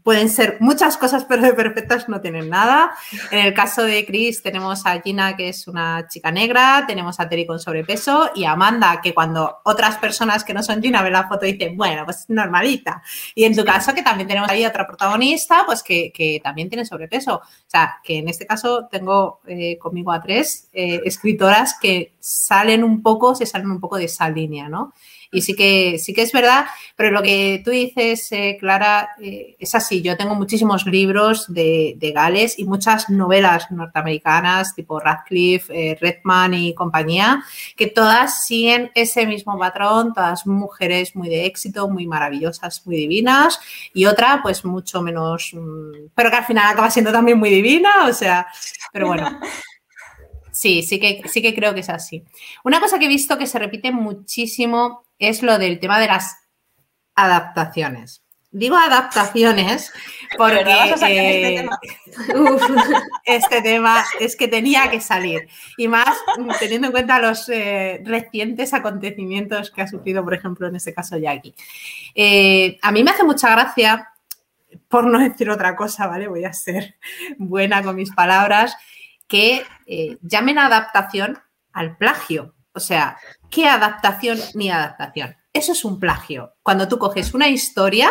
pueden 0.02 0.28
ser 0.28 0.56
muchas 0.60 0.96
cosas, 0.96 1.24
pero 1.24 1.42
de 1.42 1.54
perfectas 1.54 2.08
no 2.08 2.20
tienen 2.20 2.48
nada. 2.48 2.92
En 3.30 3.46
el 3.46 3.54
caso 3.54 3.82
de 3.82 4.04
Chris, 4.04 4.42
tenemos 4.42 4.84
a 4.86 5.00
Gina, 5.00 5.36
que 5.36 5.48
es 5.48 5.68
una 5.68 6.08
chica 6.08 6.30
negra, 6.30 6.84
tenemos 6.86 7.20
a 7.20 7.28
Terry 7.28 7.46
con 7.46 7.60
sobrepeso, 7.60 8.30
y 8.34 8.44
a 8.44 8.52
Amanda, 8.52 9.00
que 9.02 9.14
cuando 9.14 9.58
otras 9.64 9.98
personas 9.98 10.44
que 10.44 10.52
no 10.52 10.62
son 10.62 10.82
Gina 10.82 11.02
ven 11.02 11.12
la 11.12 11.28
foto 11.28 11.46
dicen, 11.46 11.76
bueno, 11.76 12.04
pues 12.04 12.24
normalita. 12.28 13.02
Y 13.34 13.44
en 13.44 13.56
tu 13.56 13.64
caso, 13.64 13.94
que 13.94 14.02
también 14.02 14.28
tenemos 14.28 14.50
ahí 14.50 14.66
otra 14.66 14.86
protagonista, 14.86 15.62
pues 15.66 15.82
que, 15.82 16.40
también 16.42 16.68
tiene 16.68 16.84
sobrepeso. 16.84 17.36
O 17.36 17.42
sea, 17.66 18.00
que 18.02 18.18
en 18.18 18.28
este 18.28 18.46
caso 18.46 18.88
tengo 18.90 19.40
eh, 19.46 19.78
conmigo 19.78 20.12
a 20.12 20.20
tres 20.20 20.68
eh, 20.72 21.00
escritoras 21.04 21.76
que 21.80 22.14
salen 22.18 22.84
un 22.84 23.02
poco, 23.02 23.34
se 23.34 23.46
salen 23.46 23.70
un 23.70 23.80
poco 23.80 23.96
de 23.96 24.04
esa 24.04 24.28
línea, 24.28 24.68
¿no? 24.68 24.92
Y 25.34 25.40
sí 25.40 25.54
que, 25.54 25.98
sí 25.98 26.12
que 26.12 26.20
es 26.20 26.30
verdad, 26.30 26.66
pero 26.94 27.10
lo 27.10 27.22
que 27.22 27.62
tú 27.64 27.70
dices, 27.70 28.30
eh, 28.32 28.58
Clara, 28.60 29.08
eh, 29.18 29.56
es 29.58 29.74
así. 29.74 30.02
Yo 30.02 30.14
tengo 30.18 30.34
muchísimos 30.34 30.84
libros 30.84 31.46
de, 31.48 31.96
Gales 32.14 32.58
y 32.58 32.66
muchas 32.66 33.08
novelas 33.08 33.70
norteamericanas, 33.70 34.74
tipo 34.74 35.00
Radcliffe, 35.00 35.72
eh, 35.72 35.98
Redman 35.98 36.52
y 36.52 36.74
compañía, 36.74 37.42
que 37.78 37.86
todas 37.86 38.44
siguen 38.44 38.90
ese 38.94 39.26
mismo 39.26 39.58
patrón, 39.58 40.12
todas 40.12 40.46
mujeres 40.46 41.16
muy 41.16 41.30
de 41.30 41.46
éxito, 41.46 41.88
muy 41.88 42.06
maravillosas, 42.06 42.86
muy 42.86 42.96
divinas, 42.96 43.58
y 43.94 44.04
otra, 44.04 44.40
pues 44.42 44.66
mucho 44.66 45.00
menos, 45.00 45.54
mm, 45.54 46.10
pero 46.14 46.30
que 46.30 46.36
al 46.36 46.44
final 46.44 46.70
acaba 46.70 46.90
siendo 46.90 47.10
también 47.10 47.38
muy 47.38 47.48
divina, 47.48 48.06
o 48.06 48.12
sea, 48.12 48.46
pero 48.92 49.06
bueno. 49.06 49.40
Sí, 50.52 50.82
sí 50.82 51.00
que, 51.00 51.22
sí 51.28 51.40
que 51.40 51.54
creo 51.54 51.72
que 51.72 51.80
es 51.80 51.88
así. 51.88 52.24
Una 52.62 52.78
cosa 52.78 52.98
que 52.98 53.06
he 53.06 53.08
visto 53.08 53.38
que 53.38 53.46
se 53.46 53.58
repite 53.58 53.90
muchísimo 53.90 55.02
es 55.22 55.42
lo 55.42 55.58
del 55.58 55.78
tema 55.78 56.00
de 56.00 56.08
las 56.08 56.36
adaptaciones. 57.14 58.22
Digo 58.50 58.76
adaptaciones 58.76 59.90
porque 60.36 60.60
este, 60.84 61.56
tema? 61.56 61.78
este, 63.24 63.62
tema? 63.62 64.04
es 64.20 64.36
que 64.36 64.46
tenía 64.46 64.90
que 64.90 65.00
salir. 65.00 65.48
Y 65.78 65.88
más 65.88 66.18
teniendo 66.58 66.88
en 66.88 66.92
cuenta 66.92 67.18
los 67.18 67.48
eh, 67.48 68.02
recientes 68.04 68.74
acontecimientos 68.74 69.70
que 69.70 69.80
ha 69.80 69.88
sufrido, 69.88 70.22
por 70.22 70.34
ejemplo, 70.34 70.66
en 70.66 70.76
este 70.76 70.92
caso 70.92 71.16
Jackie. 71.16 71.54
Eh, 72.14 72.78
a 72.82 72.92
mí 72.92 73.02
me 73.02 73.12
hace 73.12 73.24
mucha 73.24 73.50
gracia, 73.50 74.10
por 74.88 75.06
no 75.06 75.18
decir 75.18 75.48
otra 75.48 75.74
cosa, 75.74 76.06
¿vale? 76.06 76.28
Voy 76.28 76.44
a 76.44 76.52
ser 76.52 76.96
buena 77.38 77.82
con 77.82 77.96
mis 77.96 78.12
palabras 78.12 78.76
que 79.28 79.64
eh, 79.86 80.18
llamen 80.20 80.58
adaptación 80.58 81.38
al 81.72 81.96
plagio. 81.96 82.54
O 82.74 82.80
sea, 82.80 83.16
¿qué 83.52 83.68
adaptación 83.68 84.40
ni 84.54 84.70
adaptación? 84.70 85.36
Eso 85.52 85.72
es 85.72 85.84
un 85.84 86.00
plagio. 86.00 86.54
Cuando 86.62 86.88
tú 86.88 86.98
coges 86.98 87.34
una 87.34 87.48
historia, 87.48 88.10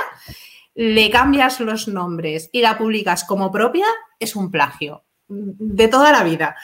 le 0.76 1.10
cambias 1.10 1.60
los 1.60 1.88
nombres 1.90 2.50
y 2.54 2.62
la 2.62 2.78
publicas 2.78 3.26
como 3.26 3.52
propia, 3.52 3.88
es 4.20 4.36
un 4.38 4.52
plagio 4.52 5.04
de 5.28 5.88
toda 5.88 6.12
la 6.12 6.24
vida. 6.24 6.56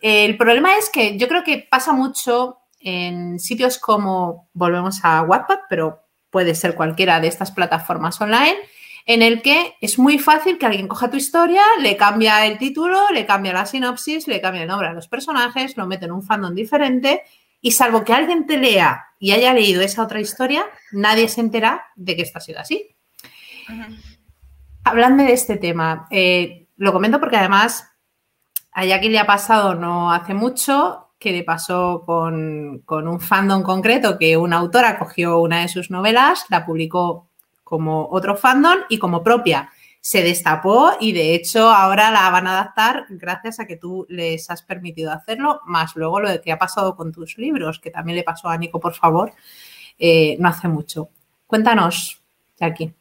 El 0.00 0.36
problema 0.36 0.76
es 0.76 0.90
que 0.90 1.16
yo 1.16 1.28
creo 1.28 1.44
que 1.44 1.66
pasa 1.70 1.92
mucho 1.92 2.58
en 2.80 3.38
sitios 3.38 3.78
como, 3.78 4.48
volvemos 4.52 5.00
a 5.04 5.22
WhatsApp, 5.22 5.62
pero 5.70 6.02
puede 6.30 6.54
ser 6.54 6.74
cualquiera 6.74 7.20
de 7.20 7.28
estas 7.28 7.52
plataformas 7.52 8.20
online, 8.20 8.56
en 9.06 9.22
el 9.22 9.40
que 9.40 9.76
es 9.80 9.98
muy 9.98 10.18
fácil 10.18 10.58
que 10.58 10.66
alguien 10.66 10.88
coja 10.88 11.08
tu 11.08 11.16
historia, 11.16 11.62
le 11.80 11.96
cambia 11.96 12.44
el 12.44 12.58
título, 12.58 13.08
le 13.12 13.24
cambia 13.24 13.52
la 13.52 13.64
sinopsis, 13.64 14.26
le 14.26 14.40
cambia 14.40 14.62
el 14.62 14.68
nombre 14.68 14.88
a 14.88 14.92
los 14.92 15.06
personajes, 15.06 15.76
lo 15.76 15.86
mete 15.86 16.06
en 16.06 16.12
un 16.12 16.24
fandom 16.24 16.54
diferente 16.54 17.22
y 17.66 17.72
salvo 17.72 18.04
que 18.04 18.12
alguien 18.12 18.46
te 18.46 18.58
lea 18.58 19.06
y 19.18 19.32
haya 19.32 19.52
leído 19.52 19.82
esa 19.82 20.04
otra 20.04 20.20
historia, 20.20 20.66
nadie 20.92 21.26
se 21.26 21.40
entera 21.40 21.86
de 21.96 22.14
que 22.14 22.22
esto 22.22 22.38
ha 22.38 22.40
sido 22.40 22.60
así. 22.60 22.94
Hablando 24.84 25.24
de 25.24 25.32
este 25.32 25.56
tema. 25.56 26.06
Eh, 26.12 26.68
lo 26.76 26.92
comento 26.92 27.18
porque 27.18 27.38
además 27.38 27.90
a 28.70 28.84
Jackie 28.84 29.08
le 29.08 29.18
ha 29.18 29.26
pasado 29.26 29.74
no 29.74 30.12
hace 30.12 30.32
mucho 30.32 31.08
que 31.18 31.32
le 31.32 31.42
pasó 31.42 32.04
con, 32.06 32.82
con 32.84 33.08
un 33.08 33.18
fandom 33.18 33.64
concreto 33.64 34.16
que 34.16 34.36
una 34.36 34.58
autora 34.58 34.96
cogió 34.96 35.40
una 35.40 35.62
de 35.62 35.68
sus 35.68 35.90
novelas, 35.90 36.44
la 36.50 36.64
publicó 36.64 37.26
como 37.64 38.06
otro 38.12 38.36
fandom 38.36 38.78
y 38.88 38.98
como 38.98 39.24
propia. 39.24 39.72
Se 40.06 40.22
destapó 40.22 40.92
y 41.00 41.10
de 41.10 41.34
hecho 41.34 41.68
ahora 41.68 42.12
la 42.12 42.30
van 42.30 42.46
a 42.46 42.52
adaptar 42.52 43.06
gracias 43.10 43.58
a 43.58 43.66
que 43.66 43.76
tú 43.76 44.06
les 44.08 44.48
has 44.50 44.62
permitido 44.62 45.10
hacerlo, 45.10 45.60
más 45.66 45.96
luego 45.96 46.20
lo 46.20 46.30
de 46.30 46.40
que 46.40 46.52
ha 46.52 46.58
pasado 46.60 46.94
con 46.94 47.10
tus 47.10 47.36
libros, 47.38 47.80
que 47.80 47.90
también 47.90 48.14
le 48.14 48.22
pasó 48.22 48.46
a 48.46 48.56
Nico, 48.56 48.78
por 48.78 48.94
favor, 48.94 49.32
eh, 49.98 50.36
no 50.38 50.48
hace 50.48 50.68
mucho. 50.68 51.08
Cuéntanos, 51.48 52.22
Jackie. 52.56 52.94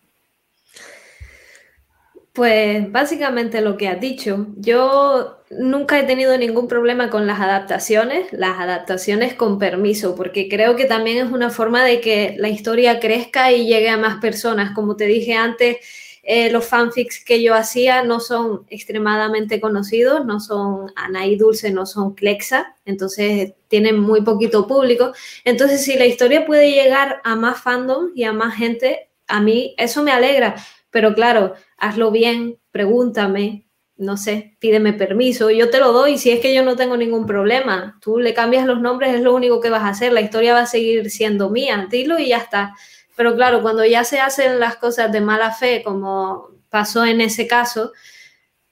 Pues 2.33 2.91
básicamente 2.91 3.61
lo 3.61 3.77
que 3.77 3.87
has 3.87 4.01
dicho. 4.01 4.47
Yo 4.57 5.43
nunca 5.51 5.99
he 5.99 6.05
tenido 6.05 6.35
ningún 6.39 6.67
problema 6.67 7.11
con 7.11 7.27
las 7.27 7.39
adaptaciones, 7.39 8.33
las 8.33 8.59
adaptaciones 8.59 9.35
con 9.35 9.59
permiso, 9.59 10.15
porque 10.15 10.49
creo 10.49 10.75
que 10.75 10.85
también 10.85 11.23
es 11.23 11.31
una 11.31 11.51
forma 11.51 11.83
de 11.83 12.01
que 12.01 12.33
la 12.39 12.49
historia 12.49 12.99
crezca 12.99 13.51
y 13.51 13.67
llegue 13.67 13.89
a 13.89 13.97
más 13.97 14.17
personas. 14.17 14.73
Como 14.73 14.95
te 14.95 15.05
dije 15.05 15.35
antes, 15.35 15.77
eh, 16.27 16.49
los 16.49 16.65
fanfics 16.65 17.23
que 17.23 17.43
yo 17.43 17.53
hacía 17.53 18.01
no 18.01 18.19
son 18.19 18.65
extremadamente 18.69 19.61
conocidos, 19.61 20.25
no 20.25 20.39
son 20.39 20.91
Anaí 20.95 21.35
Dulce, 21.35 21.69
no 21.69 21.85
son 21.85 22.15
Clexa, 22.15 22.75
entonces 22.83 23.53
tienen 23.67 23.99
muy 23.99 24.21
poquito 24.21 24.65
público. 24.65 25.13
Entonces, 25.43 25.83
si 25.83 25.95
la 25.97 26.07
historia 26.07 26.47
puede 26.47 26.71
llegar 26.71 27.21
a 27.23 27.35
más 27.35 27.61
fandom 27.61 28.09
y 28.15 28.23
a 28.23 28.33
más 28.33 28.55
gente, 28.55 29.11
a 29.27 29.39
mí 29.39 29.75
eso 29.77 30.01
me 30.01 30.11
alegra. 30.11 30.55
Pero 30.89 31.13
claro, 31.13 31.53
hazlo 31.77 32.09
bien, 32.09 32.57
pregúntame, 32.71 33.67
no 33.95 34.17
sé, 34.17 34.57
pídeme 34.59 34.93
permiso, 34.93 35.51
yo 35.51 35.69
te 35.69 35.79
lo 35.79 35.91
doy 35.91 36.17
si 36.17 36.31
es 36.31 36.39
que 36.39 36.55
yo 36.55 36.63
no 36.63 36.75
tengo 36.75 36.97
ningún 36.97 37.27
problema. 37.27 37.99
Tú 38.01 38.17
le 38.17 38.33
cambias 38.33 38.65
los 38.65 38.81
nombres, 38.81 39.13
es 39.13 39.21
lo 39.21 39.35
único 39.35 39.61
que 39.61 39.69
vas 39.69 39.83
a 39.83 39.89
hacer, 39.89 40.11
la 40.11 40.21
historia 40.21 40.53
va 40.53 40.61
a 40.61 40.65
seguir 40.65 41.11
siendo 41.11 41.51
mía, 41.51 41.87
dilo 41.87 42.17
y 42.17 42.29
ya 42.29 42.37
está. 42.37 42.73
Pero 43.15 43.35
claro, 43.35 43.61
cuando 43.61 43.85
ya 43.85 44.03
se 44.03 44.19
hacen 44.19 44.59
las 44.59 44.75
cosas 44.77 45.11
de 45.11 45.21
mala 45.21 45.51
fe, 45.51 45.83
como 45.83 46.49
pasó 46.69 47.05
en 47.05 47.21
ese 47.21 47.47
caso, 47.47 47.91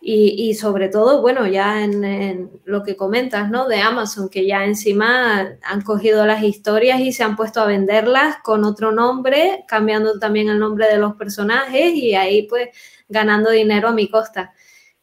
y, 0.06 0.54
sobre 0.56 0.90
todo, 0.90 1.22
bueno, 1.22 1.48
ya 1.48 1.82
en, 1.82 2.52
lo 2.66 2.84
que 2.84 2.98
comentas, 2.98 3.50
¿no? 3.50 3.70
De 3.70 3.80
Amazon, 3.80 4.28
que 4.28 4.46
ya 4.46 4.66
encima 4.66 5.58
han 5.64 5.82
cogido 5.82 6.26
las 6.26 6.44
historias 6.44 7.00
y 7.00 7.14
se 7.14 7.24
han 7.24 7.38
puesto 7.38 7.62
a 7.62 7.66
venderlas 7.66 8.36
con 8.44 8.66
otro 8.66 8.92
nombre, 8.92 9.64
cambiando 9.66 10.20
también 10.20 10.50
el 10.50 10.60
nombre 10.60 10.88
de 10.88 10.98
los 10.98 11.16
personajes 11.16 11.94
y 11.94 12.16
ahí 12.16 12.48
pues 12.48 12.68
ganando 13.08 13.50
dinero 13.52 13.88
a 13.88 13.94
mi 13.94 14.10
costa. 14.10 14.54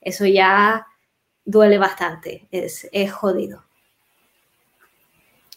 Eso 0.03 0.26
ya 0.26 0.86
duele 1.47 1.78
bastante, 1.78 2.49
es, 2.51 2.86
jodido. 3.11 3.64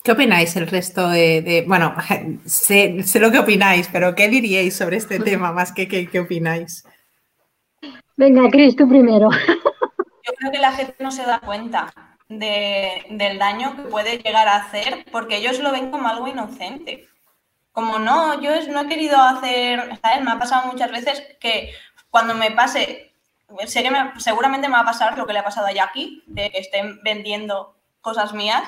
¿Qué 0.03 0.11
opináis 0.11 0.55
el 0.57 0.67
resto 0.67 1.07
de, 1.07 1.63
bueno, 1.65 1.95
sé, 2.45 3.03
lo 3.15 3.31
que 3.31 3.39
opináis, 3.39 3.87
pero 3.91 4.13
¿qué 4.15 4.27
diríais 4.27 4.75
sobre 4.75 4.97
este 4.97 5.19
tema 5.19 5.53
más 5.53 5.71
que 5.71 5.87
qué 5.87 6.19
opináis? 6.19 6.85
Venga, 8.15 8.49
Cris, 8.51 8.75
tú 8.75 8.87
primero. 8.87 9.29
Yo 9.31 10.33
creo 10.37 10.51
que 10.51 10.59
la 10.59 10.73
gente 10.73 10.95
no 10.99 11.11
se 11.11 11.23
da 11.23 11.39
cuenta 11.39 11.93
del 12.27 13.39
daño 13.39 13.75
que 13.75 13.83
puede 13.83 14.17
llegar 14.17 14.47
a 14.47 14.57
hacer 14.57 15.05
porque 15.11 15.37
ellos 15.37 15.59
lo 15.59 15.71
ven 15.71 15.89
como 15.89 16.07
algo 16.07 16.27
inocente. 16.27 17.07
Como 17.71 17.97
no, 17.97 18.39
yo 18.41 18.51
no 18.71 18.81
he 18.81 18.87
querido 18.87 19.17
hacer, 19.19 19.99
¿sabes? 20.01 20.23
Me 20.23 20.31
ha 20.31 20.37
pasado 20.37 20.71
muchas 20.71 20.91
veces 20.91 21.23
que 21.39 21.71
cuando 22.11 22.35
me 22.35 22.51
pase, 22.51 23.13
sé 23.65 23.83
que 23.83 23.89
seguramente 24.19 24.67
me 24.67 24.75
va 24.75 24.81
a 24.81 24.85
pasar 24.85 25.17
lo 25.17 25.25
que 25.25 25.33
le 25.33 25.39
ha 25.39 25.43
pasado 25.43 25.67
a 25.67 25.73
Jackie, 25.73 26.23
de 26.27 26.51
que 26.51 26.59
estén 26.59 27.01
vendiendo 27.03 27.75
cosas 28.01 28.33
mías, 28.33 28.63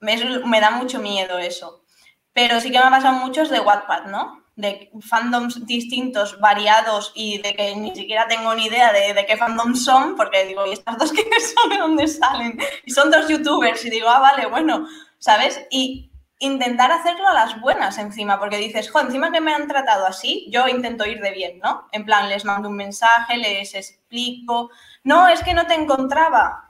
me, 0.00 0.60
da 0.60 0.70
mucho 0.70 1.00
miedo 1.00 1.38
eso. 1.38 1.84
Pero 2.32 2.60
sí 2.60 2.70
que 2.70 2.78
me 2.78 2.84
ha 2.84 2.90
pasado 2.90 3.14
muchos 3.14 3.50
de 3.50 3.60
Wattpad, 3.60 4.06
¿no? 4.06 4.46
de 4.56 4.90
fandoms 5.02 5.66
distintos, 5.66 6.40
variados 6.40 7.12
y 7.14 7.42
de 7.42 7.54
que 7.54 7.76
ni 7.76 7.94
siquiera 7.94 8.26
tengo 8.26 8.54
ni 8.54 8.66
idea 8.66 8.90
de, 8.90 9.26
qué 9.26 9.36
fandoms 9.36 9.84
son, 9.84 10.16
porque 10.16 10.46
digo, 10.46 10.66
¿y 10.66 10.72
estas 10.72 10.96
dos 10.96 11.12
quiénes 11.14 11.54
son? 11.54 11.70
¿De 11.70 11.76
dónde 11.76 12.08
salen? 12.08 12.58
Y 12.84 12.90
son 12.90 13.10
dos 13.10 13.28
youtubers 13.28 13.84
y 13.84 13.90
digo, 13.90 14.08
ah, 14.08 14.18
vale, 14.18 14.46
bueno, 14.46 14.86
¿sabes? 15.18 15.60
Y 15.70 16.10
intentar 16.38 16.90
hacerlo 16.90 17.28
a 17.28 17.34
las 17.34 17.60
buenas 17.60 17.98
encima, 17.98 18.38
porque 18.38 18.56
dices, 18.56 18.90
jo, 18.90 19.00
encima 19.00 19.30
que 19.30 19.40
me 19.40 19.54
han 19.54 19.68
tratado 19.68 20.06
así, 20.06 20.48
yo 20.50 20.68
intento 20.68 21.06
ir 21.06 21.20
de 21.20 21.32
bien, 21.32 21.58
¿no? 21.58 21.86
En 21.92 22.04
plan, 22.04 22.28
les 22.28 22.44
mando 22.44 22.68
un 22.68 22.76
mensaje, 22.76 23.36
les 23.36 23.74
explico, 23.74 24.70
no, 25.04 25.28
es 25.28 25.42
que 25.42 25.54
no 25.54 25.66
te 25.66 25.74
encontraba, 25.74 26.65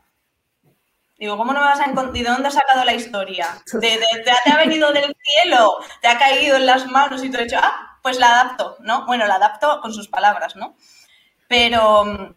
Digo, 1.18 1.38
¿cómo 1.38 1.54
no 1.54 1.60
me 1.60 1.66
vas 1.66 1.80
a 1.80 1.84
encontrar? 1.84 2.14
¿Y 2.14 2.22
de 2.22 2.30
dónde 2.30 2.48
has 2.48 2.54
sacado 2.54 2.84
la 2.84 2.92
historia? 2.92 3.62
¿De, 3.72 3.98
te 4.44 4.50
ha 4.52 4.58
venido 4.58 4.92
del 4.92 5.16
cielo? 5.22 5.78
¿Te 6.02 6.08
ha 6.08 6.18
caído 6.18 6.56
en 6.56 6.66
las 6.66 6.86
manos 6.86 7.24
y 7.24 7.30
te 7.30 7.40
he 7.40 7.44
dicho, 7.44 7.56
ah, 7.58 7.98
pues 8.02 8.18
la 8.18 8.28
adapto, 8.28 8.76
¿no? 8.80 9.06
Bueno, 9.06 9.26
la 9.26 9.36
adapto 9.36 9.80
con 9.80 9.94
sus 9.94 10.08
palabras, 10.08 10.56
¿no? 10.56 10.76
Pero 11.48 12.04
mm, 12.04 12.34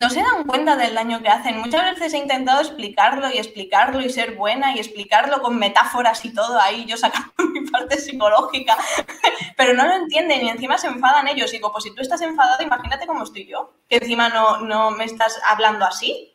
no 0.00 0.10
se 0.10 0.20
dan 0.20 0.42
cuenta 0.44 0.74
del 0.74 0.96
daño 0.96 1.22
que 1.22 1.28
hacen. 1.28 1.60
Muchas 1.60 1.94
veces 1.94 2.12
he 2.14 2.18
intentado 2.18 2.60
explicarlo 2.60 3.30
y 3.30 3.38
explicarlo 3.38 4.00
y 4.00 4.10
ser 4.10 4.34
buena 4.34 4.74
y 4.74 4.80
explicarlo 4.80 5.40
con 5.40 5.56
metáforas 5.56 6.24
y 6.24 6.34
todo 6.34 6.58
ahí, 6.58 6.84
yo 6.86 6.96
sacando 6.96 7.32
mi 7.54 7.70
parte 7.70 7.98
psicológica, 7.98 8.76
pero 9.56 9.74
no 9.74 9.86
lo 9.86 9.94
entienden 9.94 10.44
y 10.44 10.50
encima 10.50 10.76
se 10.76 10.88
enfadan 10.88 11.28
ellos. 11.28 11.52
Digo, 11.52 11.70
pues 11.70 11.84
si 11.84 11.94
tú 11.94 12.02
estás 12.02 12.20
enfadado, 12.20 12.64
imagínate 12.64 13.06
cómo 13.06 13.22
estoy 13.22 13.46
yo, 13.46 13.74
que 13.88 13.98
encima 13.98 14.28
no, 14.28 14.58
no 14.58 14.90
me 14.90 15.04
estás 15.04 15.40
hablando 15.46 15.84
así 15.84 16.31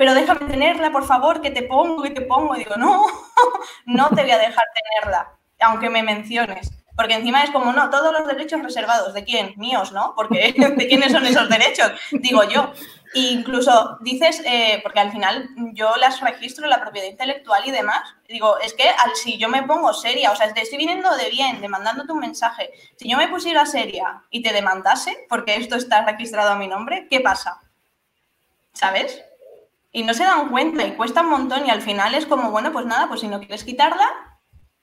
pero 0.00 0.14
déjame 0.14 0.46
tenerla, 0.46 0.90
por 0.90 1.04
favor, 1.04 1.42
que 1.42 1.50
te 1.50 1.62
pongo, 1.64 2.02
que 2.02 2.08
te 2.08 2.22
pongo. 2.22 2.54
digo, 2.54 2.74
no, 2.76 3.04
no 3.84 4.08
te 4.08 4.22
voy 4.22 4.30
a 4.30 4.38
dejar 4.38 4.64
tenerla, 4.74 5.30
aunque 5.60 5.90
me 5.90 6.02
menciones. 6.02 6.72
Porque 6.96 7.16
encima 7.16 7.44
es 7.44 7.50
como, 7.50 7.70
no, 7.74 7.90
todos 7.90 8.10
los 8.10 8.26
derechos 8.26 8.62
reservados. 8.62 9.12
¿De 9.12 9.24
quién? 9.24 9.52
Míos, 9.58 9.92
¿no? 9.92 10.14
Porque 10.16 10.54
¿de 10.76 10.88
quiénes 10.88 11.12
son 11.12 11.26
esos 11.26 11.50
derechos? 11.50 11.92
Digo 12.12 12.44
yo. 12.44 12.72
E 13.12 13.32
incluso 13.32 13.98
dices, 14.00 14.40
eh, 14.46 14.80
porque 14.82 15.00
al 15.00 15.12
final 15.12 15.50
yo 15.74 15.94
las 15.96 16.22
registro, 16.22 16.66
la 16.66 16.80
propiedad 16.80 17.06
intelectual 17.06 17.62
y 17.66 17.70
demás, 17.70 18.00
digo, 18.26 18.58
es 18.58 18.72
que 18.72 18.88
al, 18.88 19.14
si 19.16 19.36
yo 19.36 19.50
me 19.50 19.64
pongo 19.64 19.92
seria, 19.92 20.32
o 20.32 20.36
sea, 20.36 20.50
te 20.54 20.62
estoy 20.62 20.78
viniendo 20.78 21.14
de 21.14 21.28
bien, 21.28 21.60
demandándote 21.60 22.12
un 22.12 22.20
mensaje, 22.20 22.70
si 22.96 23.06
yo 23.06 23.18
me 23.18 23.28
pusiera 23.28 23.66
seria 23.66 24.22
y 24.30 24.42
te 24.42 24.54
demandase, 24.54 25.26
porque 25.28 25.56
esto 25.56 25.76
está 25.76 26.06
registrado 26.06 26.52
a 26.52 26.56
mi 26.56 26.68
nombre, 26.68 27.06
¿qué 27.10 27.20
pasa? 27.20 27.60
¿Sabes? 28.72 29.24
Y 29.92 30.04
no 30.04 30.14
se 30.14 30.24
dan 30.24 30.48
cuenta 30.50 30.86
y 30.86 30.92
cuesta 30.92 31.22
un 31.22 31.30
montón 31.30 31.66
y 31.66 31.70
al 31.70 31.82
final 31.82 32.14
es 32.14 32.26
como, 32.26 32.50
bueno, 32.50 32.72
pues 32.72 32.86
nada, 32.86 33.08
pues 33.08 33.20
si 33.20 33.28
no 33.28 33.40
quieres 33.40 33.64
quitarla, 33.64 34.06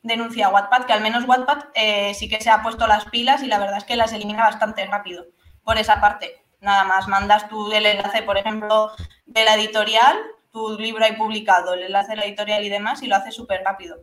denuncia 0.01 0.47
a 0.47 0.49
Wattpad, 0.49 0.85
que 0.85 0.93
al 0.93 1.01
menos 1.01 1.25
Wattpad 1.25 1.65
eh, 1.75 2.13
sí 2.13 2.27
que 2.27 2.41
se 2.41 2.49
ha 2.49 2.61
puesto 2.61 2.87
las 2.87 3.05
pilas 3.05 3.43
y 3.43 3.47
la 3.47 3.59
verdad 3.59 3.77
es 3.77 3.85
que 3.85 3.95
las 3.95 4.11
elimina 4.11 4.43
bastante 4.43 4.85
rápido 4.85 5.25
por 5.63 5.77
esa 5.77 6.01
parte. 6.01 6.43
Nada 6.59 6.83
más, 6.83 7.07
mandas 7.07 7.47
tú 7.49 7.71
el 7.71 7.85
enlace, 7.85 8.23
por 8.23 8.37
ejemplo, 8.37 8.91
de 9.25 9.45
la 9.45 9.55
editorial, 9.55 10.17
tu 10.51 10.77
libro 10.77 11.05
hay 11.05 11.13
publicado, 11.13 11.73
el 11.73 11.83
enlace 11.83 12.11
de 12.11 12.17
la 12.17 12.25
editorial 12.25 12.63
y 12.63 12.69
demás, 12.69 13.03
y 13.03 13.07
lo 13.07 13.15
hace 13.15 13.31
súper 13.31 13.61
rápido. 13.63 13.97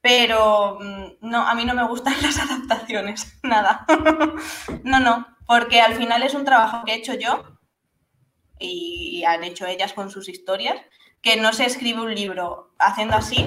Pero 0.00 0.78
mm, 0.80 1.04
no, 1.22 1.46
a 1.46 1.54
mí 1.54 1.64
no 1.64 1.74
me 1.74 1.86
gustan 1.86 2.14
las 2.22 2.38
adaptaciones, 2.38 3.38
nada. 3.42 3.86
no, 4.84 5.00
no, 5.00 5.26
porque 5.46 5.80
al 5.80 5.94
final 5.94 6.22
es 6.22 6.34
un 6.34 6.44
trabajo 6.44 6.84
que 6.84 6.92
he 6.92 6.96
hecho 6.96 7.14
yo 7.14 7.59
y 8.60 9.24
han 9.24 9.42
hecho 9.42 9.66
ellas 9.66 9.92
con 9.92 10.10
sus 10.10 10.28
historias, 10.28 10.76
que 11.22 11.36
no 11.36 11.52
se 11.52 11.64
escribe 11.64 12.00
un 12.00 12.14
libro 12.14 12.70
haciendo 12.78 13.16
así 13.16 13.44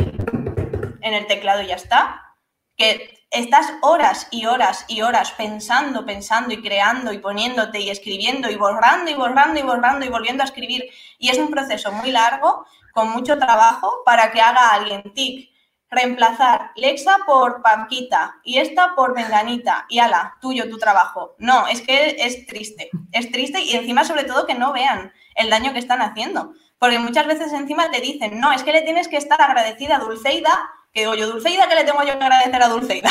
en 1.01 1.14
el 1.14 1.28
teclado 1.28 1.61
y 1.61 1.68
ya 1.68 1.76
está, 1.76 2.36
que 2.76 3.24
estás 3.34 3.74
horas 3.82 4.28
y 4.32 4.45
horas 4.45 4.86
y 4.88 5.01
horas 5.01 5.32
pensando, 5.32 6.05
pensando 6.05 6.53
y 6.53 6.61
creando 6.61 7.11
y 7.11 7.18
poniéndote 7.18 7.80
y 7.80 7.89
escribiendo 7.89 8.49
y 8.49 8.55
borrando 8.55 9.09
y 9.09 9.16
borrando 9.16 9.59
y 9.59 9.64
borrando 9.64 10.05
y 10.05 10.09
volviendo 10.09 10.43
a 10.43 10.45
escribir. 10.45 10.86
Y 11.18 11.30
es 11.30 11.38
un 11.38 11.49
proceso 11.49 11.91
muy 11.91 12.11
largo, 12.11 12.66
con 12.93 13.09
mucho 13.09 13.38
trabajo, 13.39 13.91
para 14.05 14.32
que 14.32 14.39
haga 14.39 14.70
alguien 14.70 15.14
tic. 15.14 15.51
Reemplazar 15.94 16.72
Lexa 16.76 17.18
por 17.26 17.62
Panquita 17.62 18.36
y 18.44 18.58
esta 18.58 18.96
por 18.96 19.16
Menganita 19.16 19.86
y 19.89 20.00
ala, 20.00 20.38
tuyo 20.41 20.70
tu 20.70 20.78
trabajo. 20.78 21.36
No, 21.38 21.68
es 21.68 21.82
que 21.82 22.16
es 22.20 22.46
triste, 22.48 22.89
es 23.12 23.32
triste 23.32 23.62
y 23.62 23.76
encima 23.76 24.04
sobre 24.04 24.24
todo 24.24 24.46
que 24.46 24.56
no 24.56 24.74
vean 24.74 25.14
el 25.36 25.50
daño 25.50 25.74
que 25.74 25.80
están 25.80 26.02
haciendo. 26.02 26.54
Porque 26.80 27.00
muchas 27.00 27.28
veces 27.28 27.54
encima 27.54 27.91
te 27.91 28.02
dicen, 28.02 28.39
no, 28.39 28.52
es 28.52 28.64
que 28.64 28.74
le 28.74 28.82
tienes 28.82 29.08
que 29.08 29.18
estar 29.18 29.41
agradecida 29.41 29.96
a 29.96 30.00
Dulceida 30.00 30.70
que 30.94 31.02
digo 31.02 31.16
yo, 31.16 31.28
Dulceida, 31.28 31.68
¿qué 31.68 31.76
le 31.76 31.84
tengo 31.84 32.04
yo 32.04 32.18
que 32.20 32.24
agradecer 32.24 32.62
a 32.62 32.68
Dulceida? 32.68 33.10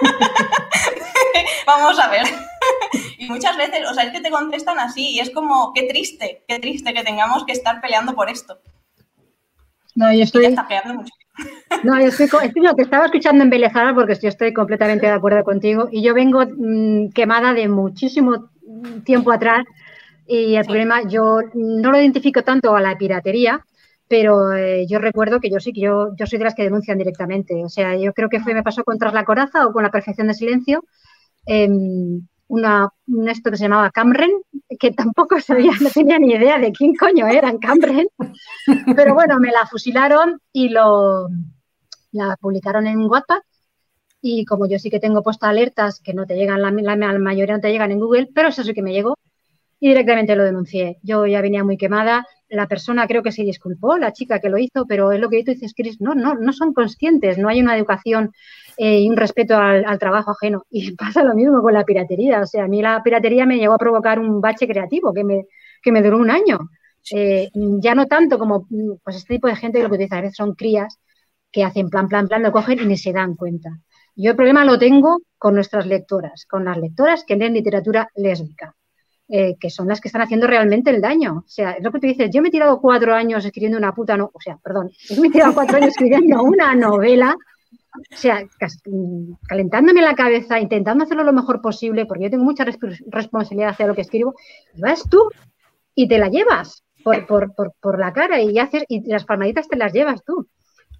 Vamos 1.66 1.98
a 2.00 2.08
ver. 2.08 2.26
y 3.18 3.28
muchas 3.28 3.56
veces, 3.56 3.88
o 3.88 3.94
sea, 3.94 4.04
es 4.04 4.12
que 4.12 4.20
te 4.20 4.30
contestan 4.30 4.80
así 4.80 5.10
y 5.10 5.20
es 5.20 5.30
como, 5.30 5.72
qué 5.72 5.84
triste, 5.84 6.44
qué 6.48 6.58
triste 6.58 6.92
que 6.92 7.04
tengamos 7.04 7.44
que 7.44 7.52
estar 7.52 7.80
peleando 7.80 8.16
por 8.16 8.28
esto. 8.28 8.58
No, 9.94 10.12
yo 10.12 10.24
estoy... 10.24 10.48
mucho. 10.48 11.14
No, 11.84 12.00
yo 12.00 12.08
estoy, 12.08 12.26
estoy 12.42 12.62
lo 12.62 12.74
que 12.74 12.82
estaba 12.82 13.06
escuchando 13.06 13.44
embelezada 13.44 13.94
porque 13.94 14.14
yo 14.14 14.28
estoy 14.28 14.52
completamente 14.52 15.06
de 15.06 15.12
acuerdo 15.12 15.44
contigo 15.44 15.88
y 15.90 16.02
yo 16.02 16.14
vengo 16.14 16.44
mm, 16.44 17.10
quemada 17.10 17.54
de 17.54 17.68
muchísimo 17.68 18.50
tiempo 19.04 19.32
atrás 19.32 19.64
y 20.26 20.54
el 20.54 20.64
problema 20.64 21.02
yo 21.02 21.40
no 21.54 21.90
lo 21.90 21.98
identifico 21.98 22.42
tanto 22.42 22.76
a 22.76 22.80
la 22.80 22.96
piratería, 22.96 23.64
pero 24.06 24.52
eh, 24.52 24.86
yo 24.88 24.98
recuerdo 24.98 25.40
que 25.40 25.50
yo 25.50 25.58
sí 25.58 25.72
que 25.72 25.80
yo, 25.80 26.14
yo 26.16 26.26
soy 26.26 26.38
de 26.38 26.44
las 26.44 26.54
que 26.54 26.64
denuncian 26.64 26.98
directamente. 26.98 27.64
O 27.64 27.68
sea, 27.68 27.96
yo 27.96 28.12
creo 28.12 28.28
que 28.28 28.40
fue, 28.40 28.54
me 28.54 28.62
pasó 28.62 28.84
con 28.84 28.98
Tras 28.98 29.14
la 29.14 29.24
Coraza 29.24 29.66
o 29.66 29.72
con 29.72 29.82
La 29.82 29.90
Perfección 29.90 30.28
de 30.28 30.34
Silencio, 30.34 30.84
em, 31.46 32.26
una, 32.50 32.88
un 33.06 33.28
esto 33.28 33.50
que 33.50 33.56
se 33.56 33.64
llamaba 33.64 33.90
Camren, 33.90 34.32
que 34.78 34.90
tampoco 34.90 35.38
sabía, 35.40 35.72
no 35.80 35.88
tenía 35.90 36.18
ni 36.18 36.32
idea 36.32 36.58
de 36.58 36.72
quién 36.72 36.94
coño 36.96 37.26
eran 37.28 37.58
Camren, 37.58 38.08
pero 38.96 39.14
bueno, 39.14 39.38
me 39.38 39.52
la 39.52 39.66
fusilaron 39.66 40.40
y 40.52 40.68
lo, 40.68 41.28
la 42.12 42.36
publicaron 42.40 42.86
en 42.86 43.02
WhatsApp. 43.02 43.42
Y 44.20 44.44
como 44.44 44.66
yo 44.66 44.78
sí 44.78 44.90
que 44.90 45.00
tengo 45.00 45.22
puesto 45.22 45.46
alertas 45.46 46.00
que 46.00 46.12
no 46.12 46.26
te 46.26 46.34
llegan, 46.34 46.60
la, 46.60 46.70
la, 46.70 46.96
la 46.96 47.18
mayoría 47.18 47.54
no 47.54 47.60
te 47.60 47.70
llegan 47.70 47.92
en 47.92 48.00
Google, 48.00 48.28
pero 48.34 48.48
eso 48.48 48.64
sí 48.64 48.74
que 48.74 48.82
me 48.82 48.92
llegó 48.92 49.16
y 49.78 49.88
directamente 49.88 50.36
lo 50.36 50.44
denuncié. 50.44 50.98
Yo 51.02 51.26
ya 51.26 51.40
venía 51.40 51.64
muy 51.64 51.76
quemada, 51.76 52.26
la 52.50 52.66
persona 52.66 53.06
creo 53.06 53.22
que 53.22 53.32
se 53.32 53.42
disculpó, 53.42 53.96
la 53.96 54.12
chica 54.12 54.40
que 54.40 54.50
lo 54.50 54.58
hizo, 54.58 54.86
pero 54.86 55.12
es 55.12 55.20
lo 55.20 55.30
que 55.30 55.44
tú 55.44 55.52
dices, 55.52 55.72
Chris, 55.74 56.00
no, 56.00 56.14
no, 56.14 56.34
no 56.34 56.52
son 56.52 56.74
conscientes, 56.74 57.38
no 57.38 57.48
hay 57.48 57.60
una 57.60 57.76
educación 57.76 58.32
eh, 58.76 59.00
y 59.00 59.08
un 59.08 59.16
respeto 59.16 59.56
al, 59.56 59.98
trabajo 59.98 60.32
ajeno. 60.32 60.64
Y 60.70 60.92
pasa 60.96 61.22
lo 61.24 61.34
mismo 61.34 61.62
con 61.62 61.72
la 61.74 61.84
piratería, 61.84 62.40
o 62.40 62.46
sea, 62.46 62.64
a 62.64 62.68
mí 62.68 62.82
la 62.82 63.02
piratería 63.02 63.46
me 63.46 63.58
llegó 63.58 63.74
a 63.74 63.78
provocar 63.78 64.18
un 64.18 64.40
bache 64.40 64.66
creativo 64.66 65.14
que 65.14 65.24
me, 65.24 65.46
que 65.82 65.92
me 65.92 66.02
duró 66.02 66.18
un 66.18 66.30
año. 66.30 66.58
Eh, 67.12 67.50
ya 67.54 67.94
no 67.94 68.06
tanto 68.06 68.38
como 68.38 68.66
pues 69.02 69.16
este 69.16 69.34
tipo 69.34 69.48
de 69.48 69.56
gente 69.56 69.82
lo 69.82 69.90
que 69.90 69.96
dices 69.96 70.12
a 70.12 70.20
veces 70.20 70.36
son 70.36 70.54
crías 70.54 70.98
que 71.50 71.64
hacen 71.64 71.88
plan, 71.88 72.08
plan, 72.08 72.28
plan, 72.28 72.42
lo 72.42 72.52
cogen 72.52 72.78
y 72.80 72.86
ni 72.86 72.96
se 72.96 73.12
dan 73.12 73.36
cuenta. 73.36 73.70
Yo 74.16 74.32
el 74.32 74.36
problema 74.36 74.64
lo 74.64 74.78
tengo 74.78 75.18
con 75.38 75.54
nuestras 75.54 75.86
lectoras, 75.86 76.46
con 76.46 76.64
las 76.64 76.76
lectoras 76.76 77.24
que 77.24 77.36
leen 77.36 77.54
literatura 77.54 78.08
lésbica. 78.14 78.76
Eh, 79.32 79.56
que 79.60 79.70
son 79.70 79.86
las 79.86 80.00
que 80.00 80.08
están 80.08 80.22
haciendo 80.22 80.48
realmente 80.48 80.90
el 80.90 81.00
daño. 81.00 81.44
O 81.46 81.48
sea, 81.48 81.72
es 81.72 81.84
lo 81.84 81.92
que 81.92 82.00
tú 82.00 82.06
dices, 82.08 82.30
yo 82.32 82.42
me 82.42 82.48
he 82.48 82.50
tirado 82.50 82.80
cuatro 82.80 83.14
años 83.14 83.44
escribiendo 83.44 83.78
una 83.78 83.94
puta, 83.94 84.16
no, 84.16 84.28
o 84.34 84.40
sea, 84.40 84.56
perdón, 84.56 84.90
yo 85.08 85.22
me 85.22 85.28
he 85.28 85.30
tirado 85.30 85.54
cuatro 85.54 85.76
años 85.76 85.90
escribiendo 85.90 86.42
una 86.42 86.74
novela, 86.74 87.36
o 87.94 88.16
sea, 88.16 88.42
calentándome 89.46 90.02
la 90.02 90.16
cabeza, 90.16 90.58
intentando 90.58 91.04
hacerlo 91.04 91.22
lo 91.22 91.32
mejor 91.32 91.60
posible, 91.60 92.06
porque 92.06 92.24
yo 92.24 92.30
tengo 92.30 92.42
mucha 92.42 92.64
responsabilidad 92.64 93.70
hacia 93.70 93.86
lo 93.86 93.94
que 93.94 94.00
escribo, 94.00 94.34
y 94.74 94.80
vas 94.80 95.04
tú 95.08 95.30
y 95.94 96.08
te 96.08 96.18
la 96.18 96.28
llevas 96.28 96.82
por, 97.04 97.24
por, 97.28 97.54
por, 97.54 97.72
por 97.80 98.00
la 98.00 98.12
cara 98.12 98.40
y 98.40 98.58
haces, 98.58 98.82
y 98.88 99.08
las 99.08 99.26
palmaditas 99.26 99.68
te 99.68 99.76
las 99.76 99.92
llevas 99.92 100.24
tú. 100.24 100.48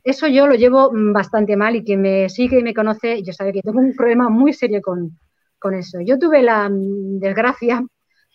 Eso 0.05 0.29
yo 0.29 0.47
lo 0.47 0.55
llevo 0.55 0.93
mm, 0.93 1.13
bastante 1.13 1.57
mal 1.57 1.75
y 1.75 1.83
quien 1.83 2.01
me 2.01 2.29
sigue 2.29 2.61
y 2.61 2.63
me 2.63 2.75
conoce, 2.75 3.25
yo 3.25 3.33
sabe 3.33 3.53
que 3.53 3.61
tengo 3.61 3.81
un 3.81 3.93
problema 3.93 4.29
muy 4.29 4.53
serio 4.53 4.81
con, 4.81 5.19
con 5.59 5.75
eso. 5.75 5.99
Yo 6.01 6.17
tuve 6.17 6.43
la 6.43 6.69
mm, 6.69 7.19
desgracia 7.19 7.85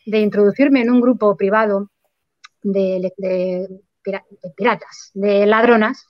de 0.06 0.20
introducirme 0.20 0.82
en 0.82 0.92
un 0.92 1.02
grupo 1.02 1.36
privado 1.36 1.90
de, 2.62 3.12
piratas, 4.56 5.12
de 5.14 5.46
ladronas, 5.46 6.08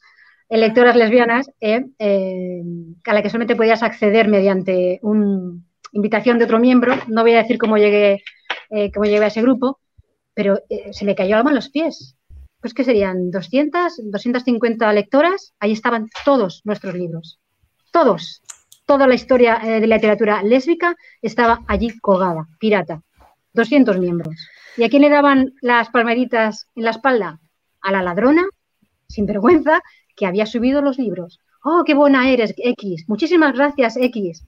lectoras 0.49 0.95
lesbianas, 0.95 1.49
eh, 1.59 1.85
eh, 1.99 2.61
a 3.05 3.13
la 3.13 3.21
que 3.21 3.29
solamente 3.29 3.55
podías 3.55 3.83
acceder 3.83 4.27
mediante 4.27 4.99
una 5.01 5.59
invitación 5.91 6.37
de 6.37 6.45
otro 6.45 6.59
miembro. 6.59 6.95
No 7.07 7.21
voy 7.21 7.33
a 7.33 7.41
decir 7.41 7.57
cómo 7.57 7.77
llegué, 7.77 8.23
eh, 8.69 8.91
cómo 8.91 9.05
llegué 9.05 9.23
a 9.23 9.27
ese 9.27 9.41
grupo, 9.41 9.79
pero 10.33 10.59
se 10.91 11.05
me 11.05 11.15
cayó 11.15 11.37
algo 11.37 11.49
en 11.49 11.55
los 11.55 11.69
pies. 11.69 12.15
Pues 12.59 12.73
que 12.73 12.83
serían 12.83 13.29
200, 13.29 14.11
250 14.11 14.91
lectoras, 14.93 15.53
ahí 15.59 15.71
estaban 15.71 16.07
todos 16.23 16.61
nuestros 16.65 16.95
libros. 16.95 17.39
Todos. 17.91 18.41
Toda 18.87 19.07
la 19.07 19.15
historia 19.15 19.59
de 19.63 19.87
la 19.87 19.95
literatura 19.95 20.43
lésbica 20.43 20.95
estaba 21.21 21.61
allí 21.67 21.97
colgada, 21.99 22.47
pirata. 22.59 23.01
200 23.55 23.97
miembros. 23.99 24.35
¿Y 24.77 24.83
a 24.83 24.89
quién 24.89 25.01
le 25.01 25.09
daban 25.09 25.53
las 25.61 25.89
palmeritas 25.89 26.67
en 26.75 26.83
la 26.83 26.91
espalda? 26.91 27.39
A 27.81 27.91
la 27.91 28.03
ladrona, 28.03 28.43
sin 29.07 29.25
vergüenza, 29.25 29.81
que 30.15 30.25
había 30.25 30.45
subido 30.45 30.81
los 30.81 30.97
libros. 30.97 31.39
¡Oh, 31.63 31.83
qué 31.85 31.93
buena 31.93 32.29
eres, 32.29 32.53
X! 32.57 33.05
Muchísimas 33.07 33.53
gracias, 33.53 33.97
X. 33.97 34.45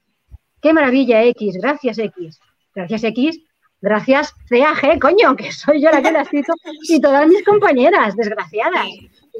¡Qué 0.60 0.72
maravilla, 0.72 1.22
X! 1.24 1.56
Gracias, 1.60 1.98
X. 1.98 2.40
Gracias, 2.74 3.04
X. 3.04 3.40
Gracias, 3.80 4.34
CAG, 4.48 4.98
coño, 4.98 5.36
que 5.36 5.52
soy 5.52 5.80
yo 5.80 5.90
la 5.90 6.02
que 6.02 6.10
la 6.10 6.22
escrito, 6.22 6.52
y 6.88 7.00
todas 7.00 7.28
mis 7.28 7.44
compañeras, 7.44 8.16
desgraciadas. 8.16 8.88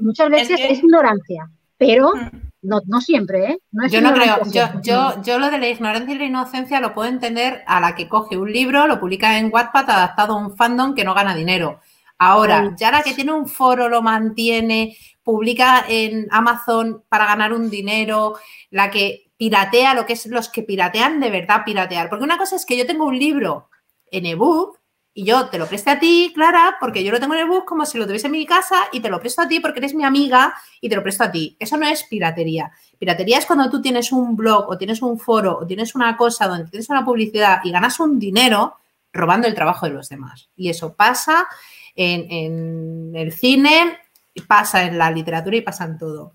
muchas 0.00 0.30
veces 0.30 0.60
es, 0.60 0.78
ignorancia, 0.78 1.50
pero 1.76 2.14
mm. 2.14 2.47
No, 2.60 2.80
no 2.86 3.00
siempre, 3.00 3.52
¿eh? 3.52 3.58
yo 3.88 4.00
no 4.00 4.12
creo, 4.12 4.40
yo, 4.50 4.66
yo, 4.82 5.22
yo 5.22 5.38
lo 5.38 5.48
de 5.48 5.58
la 5.58 5.68
ignorancia 5.68 6.12
y 6.12 6.18
la 6.18 6.24
inocencia 6.24 6.80
lo 6.80 6.92
puedo 6.92 7.08
entender 7.08 7.62
a 7.66 7.80
la 7.80 7.94
que 7.94 8.08
coge 8.08 8.36
un 8.36 8.52
libro, 8.52 8.88
lo 8.88 8.98
publica 8.98 9.38
en 9.38 9.50
Wattpad 9.52 9.88
adaptado 9.88 10.34
a 10.34 10.38
un 10.38 10.56
fandom 10.56 10.94
que 10.94 11.04
no 11.04 11.14
gana 11.14 11.36
dinero. 11.36 11.80
Ahora, 12.18 12.74
ya 12.76 12.90
la 12.90 13.02
que 13.02 13.14
tiene 13.14 13.32
un 13.32 13.46
foro, 13.46 13.88
lo 13.88 14.02
mantiene, 14.02 14.96
publica 15.22 15.84
en 15.88 16.26
Amazon 16.32 17.04
para 17.08 17.26
ganar 17.26 17.52
un 17.52 17.70
dinero, 17.70 18.34
la 18.70 18.90
que 18.90 19.30
piratea, 19.36 19.94
lo 19.94 20.04
que 20.04 20.14
es 20.14 20.26
los 20.26 20.48
que 20.48 20.64
piratean 20.64 21.20
de 21.20 21.30
verdad 21.30 21.62
piratear. 21.64 22.10
Porque 22.10 22.24
una 22.24 22.36
cosa 22.36 22.56
es 22.56 22.66
que 22.66 22.76
yo 22.76 22.86
tengo 22.86 23.04
un 23.04 23.16
libro 23.16 23.70
en 24.10 24.26
ebook 24.26 24.77
y 25.18 25.24
yo 25.24 25.48
te 25.48 25.58
lo 25.58 25.66
preste 25.66 25.90
a 25.90 25.98
ti, 25.98 26.30
Clara, 26.32 26.76
porque 26.78 27.02
yo 27.02 27.10
lo 27.10 27.18
tengo 27.18 27.34
en 27.34 27.40
el 27.40 27.48
bus 27.48 27.64
como 27.64 27.84
si 27.84 27.98
lo 27.98 28.06
tuviese 28.06 28.28
en 28.28 28.34
mi 28.34 28.46
casa 28.46 28.84
y 28.92 29.00
te 29.00 29.10
lo 29.10 29.18
presto 29.18 29.42
a 29.42 29.48
ti 29.48 29.58
porque 29.58 29.80
eres 29.80 29.92
mi 29.92 30.04
amiga 30.04 30.54
y 30.80 30.88
te 30.88 30.94
lo 30.94 31.02
presto 31.02 31.24
a 31.24 31.32
ti. 31.32 31.56
Eso 31.58 31.76
no 31.76 31.88
es 31.88 32.04
piratería. 32.04 32.70
Piratería 33.00 33.38
es 33.38 33.44
cuando 33.44 33.68
tú 33.68 33.82
tienes 33.82 34.12
un 34.12 34.36
blog 34.36 34.70
o 34.70 34.78
tienes 34.78 35.02
un 35.02 35.18
foro 35.18 35.58
o 35.58 35.66
tienes 35.66 35.96
una 35.96 36.16
cosa 36.16 36.46
donde 36.46 36.70
tienes 36.70 36.88
una 36.88 37.04
publicidad 37.04 37.58
y 37.64 37.72
ganas 37.72 37.98
un 37.98 38.16
dinero 38.20 38.76
robando 39.12 39.48
el 39.48 39.56
trabajo 39.56 39.86
de 39.86 39.92
los 39.94 40.08
demás. 40.08 40.50
Y 40.54 40.68
eso 40.68 40.94
pasa 40.94 41.48
en, 41.96 43.12
el 43.16 43.32
cine, 43.32 43.98
pasa 44.46 44.84
en 44.84 44.98
la 44.98 45.10
literatura 45.10 45.56
y 45.56 45.62
pasa 45.62 45.84
en 45.84 45.98
todo. 45.98 46.34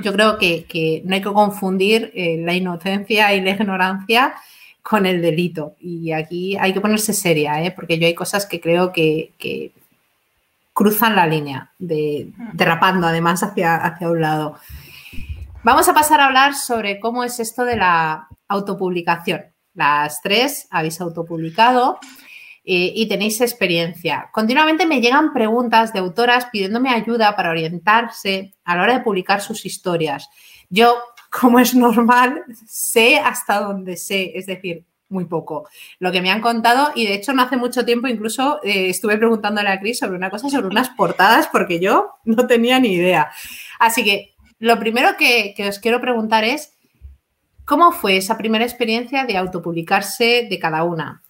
Yo 0.00 0.14
creo 0.14 0.38
que, 0.38 1.02
no 1.04 1.16
hay 1.16 1.20
que 1.20 1.32
confundir 1.34 2.12
eh, 2.14 2.38
la 2.40 2.54
inocencia 2.54 3.34
y 3.34 3.42
la 3.42 3.50
ignorancia 3.50 4.36
con 4.82 5.06
el 5.06 5.22
delito. 5.22 5.76
Y 5.80 6.12
aquí 6.12 6.56
hay 6.56 6.72
que 6.72 6.80
ponerse 6.80 7.12
seria, 7.12 7.62
¿eh? 7.62 7.70
porque 7.70 7.98
yo 7.98 8.06
hay 8.06 8.14
cosas 8.14 8.46
que 8.46 8.60
creo 8.60 8.92
que, 8.92 9.72
cruzan 10.72 11.14
la 11.14 11.26
línea, 11.26 11.72
de, 11.78 12.32
derrapando 12.54 13.06
además 13.06 13.42
hacia, 13.42 13.76
hacia 13.76 14.08
un 14.08 14.20
lado. 14.20 14.56
Vamos 15.62 15.88
a 15.88 15.94
pasar 15.94 16.20
a 16.20 16.26
hablar 16.26 16.54
sobre 16.54 17.00
cómo 17.00 17.22
es 17.22 17.38
esto 17.38 17.64
de 17.64 17.76
la 17.76 18.28
autopublicación. 18.48 19.42
Las 19.74 20.22
tres 20.22 20.66
habéis 20.70 21.00
autopublicado 21.00 21.98
eh, 22.64 22.92
y 22.94 23.08
tenéis 23.08 23.40
experiencia. 23.40 24.28
Continuamente 24.32 24.86
me 24.86 25.00
llegan 25.00 25.32
preguntas 25.32 25.92
de 25.92 25.98
autoras 25.98 26.46
pidiéndome 26.52 26.90
ayuda 26.90 27.34
para 27.34 27.50
orientarse 27.50 28.54
a 28.64 28.76
la 28.76 28.82
hora 28.82 28.92
de 28.98 29.04
publicar 29.04 29.40
sus 29.40 29.64
historias. 29.64 30.28
Yo, 30.68 30.98
como 31.30 31.60
es 31.60 31.74
normal, 31.74 32.44
sé 32.66 33.18
hasta 33.18 33.60
donde 33.60 33.96
sé, 33.96 34.32
es 34.34 34.46
decir, 34.46 34.84
muy 35.08 35.24
poco. 35.24 35.68
Lo 35.98 36.12
que 36.12 36.22
me 36.22 36.30
han 36.30 36.40
contado, 36.40 36.92
y 36.94 37.06
de 37.06 37.14
hecho 37.14 37.32
no 37.32 37.42
hace 37.42 37.56
mucho 37.56 37.84
tiempo 37.84 38.08
incluso 38.08 38.60
eh, 38.62 38.88
estuve 38.90 39.18
preguntándole 39.18 39.68
a 39.68 39.80
Cris 39.80 39.98
sobre 39.98 40.16
una 40.16 40.30
cosa, 40.30 40.48
sobre 40.48 40.68
unas 40.68 40.90
portadas, 40.90 41.48
porque 41.48 41.80
yo 41.80 42.10
no 42.24 42.46
tenía 42.46 42.78
ni 42.78 42.92
idea. 42.92 43.30
Así 43.78 44.04
que 44.04 44.34
lo 44.58 44.78
primero 44.78 45.16
que, 45.16 45.54
que 45.56 45.68
os 45.68 45.78
quiero 45.78 46.00
preguntar 46.00 46.44
es, 46.44 46.72
¿cómo 47.64 47.92
fue 47.92 48.16
esa 48.16 48.36
primera 48.36 48.64
experiencia 48.64 49.24
de 49.24 49.36
autopublicarse 49.36 50.46
de 50.48 50.58
cada 50.58 50.84
una? 50.84 51.22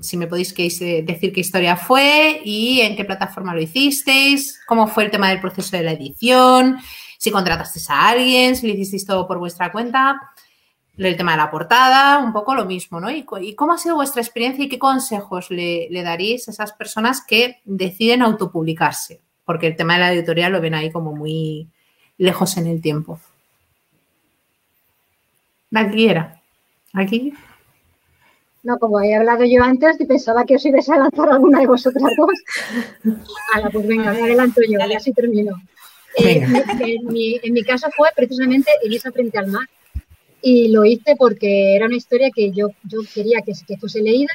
si 0.00 0.16
me 0.16 0.26
podéis 0.26 0.54
decir 0.54 1.32
qué 1.32 1.40
historia 1.40 1.76
fue 1.76 2.40
y 2.44 2.80
en 2.80 2.96
qué 2.96 3.04
plataforma 3.04 3.54
lo 3.54 3.62
hicisteis, 3.62 4.60
cómo 4.66 4.88
fue 4.88 5.04
el 5.04 5.10
tema 5.10 5.30
del 5.30 5.40
proceso 5.40 5.76
de 5.76 5.84
la 5.84 5.92
edición, 5.92 6.78
si 7.18 7.30
contratasteis 7.30 7.90
a 7.90 8.08
alguien, 8.08 8.56
si 8.56 8.66
lo 8.66 8.74
hicisteis 8.74 9.06
todo 9.06 9.26
por 9.26 9.38
vuestra 9.38 9.72
cuenta, 9.72 10.20
el 10.96 11.16
tema 11.16 11.32
de 11.32 11.38
la 11.38 11.50
portada, 11.50 12.18
un 12.18 12.32
poco 12.32 12.54
lo 12.54 12.64
mismo, 12.64 13.00
¿no? 13.00 13.10
Y, 13.10 13.24
cómo 13.54 13.72
ha 13.72 13.78
sido 13.78 13.96
vuestra 13.96 14.22
experiencia 14.22 14.64
y 14.64 14.68
qué 14.68 14.78
consejos 14.78 15.50
le, 15.50 15.88
le, 15.90 16.02
daréis 16.02 16.48
a 16.48 16.50
esas 16.52 16.72
personas 16.72 17.22
que 17.26 17.60
deciden 17.64 18.22
autopublicarse, 18.22 19.20
porque 19.44 19.66
el 19.66 19.76
tema 19.76 19.94
de 19.94 20.00
la 20.00 20.12
editorial 20.12 20.52
lo 20.52 20.60
ven 20.60 20.74
ahí 20.74 20.90
como 20.90 21.12
muy 21.12 21.68
lejos 22.18 22.56
en 22.56 22.66
el 22.66 22.80
tiempo. 22.80 23.20
Aquí 25.74 26.08
era. 26.08 26.40
Aquí. 26.94 27.34
No, 28.62 28.78
como 28.78 29.00
he 29.00 29.14
hablado 29.14 29.44
yo 29.44 29.62
antes, 29.62 29.96
pensaba 30.08 30.44
que 30.44 30.56
os 30.56 30.64
ibais 30.64 30.88
a 30.88 30.96
lanzar 30.96 31.28
alguna 31.28 31.60
de 31.60 31.66
vosotras 31.66 32.10
dos. 32.16 33.16
Ala, 33.54 33.70
pues 33.70 33.86
venga, 33.86 34.12
me 34.12 34.22
adelanto 34.22 34.60
yo, 34.62 34.78
y 34.88 34.94
así 34.94 35.12
termino. 35.12 35.56
Eh, 36.16 36.42
en, 37.42 37.52
mi, 37.52 37.62
caso 37.62 37.88
fue 37.96 38.08
precisamente 38.14 38.70
Elisa 38.82 39.12
frente 39.12 39.38
al 39.38 39.48
mar. 39.48 39.66
Y 40.42 40.68
lo 40.68 40.84
hice 40.84 41.16
porque 41.16 41.74
era 41.74 41.86
una 41.86 41.96
historia 41.96 42.30
que 42.34 42.52
yo, 42.52 42.68
yo 42.84 43.00
quería 43.12 43.40
que, 43.42 43.52
que 43.66 43.76
fuese 43.78 44.00
leída, 44.00 44.32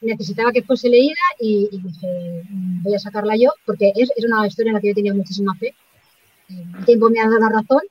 necesitaba 0.00 0.50
que 0.52 0.62
fuese 0.62 0.88
leída 0.88 1.20
y, 1.38 1.68
dije, 1.70 2.42
mm, 2.48 2.82
voy 2.82 2.94
a 2.94 2.98
sacarla 2.98 3.36
yo, 3.36 3.50
porque 3.64 3.92
es, 3.94 4.10
es, 4.16 4.24
una 4.24 4.46
historia 4.46 4.70
en 4.70 4.74
la 4.74 4.80
que 4.80 4.88
yo 4.88 4.94
tenía 4.94 5.14
muchísima 5.14 5.54
fe. 5.54 5.74
El 6.48 6.84
tiempo 6.84 7.10
me 7.10 7.20
ha 7.20 7.24
dado 7.24 7.38
la 7.38 7.48
razón 7.48 7.82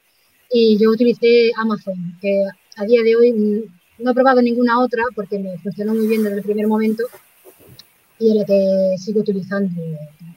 y 0.51 0.77
yo 0.77 0.91
utilicé 0.91 1.51
Amazon, 1.55 2.17
que 2.21 2.43
a 2.75 2.85
día 2.85 3.01
de 3.03 3.15
hoy 3.15 3.69
no 3.97 4.11
he 4.11 4.13
probado 4.13 4.41
ninguna 4.41 4.79
otra 4.79 5.03
porque 5.15 5.39
me 5.39 5.57
funcionó 5.59 5.93
muy 5.93 6.07
bien 6.07 6.23
desde 6.23 6.37
el 6.37 6.43
primer 6.43 6.67
momento 6.67 7.05
y 8.21 8.29
es 8.29 8.35
la 8.35 8.45
que 8.45 8.95
sigo 8.97 9.21
utilizando 9.21 9.81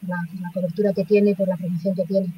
la, 0.07 0.17
cobertura 0.55 0.93
que 0.95 1.05
tiene, 1.05 1.35
por 1.35 1.49
la 1.49 1.57
promoción 1.57 1.95
que 1.95 2.05
tiene. 2.05 2.33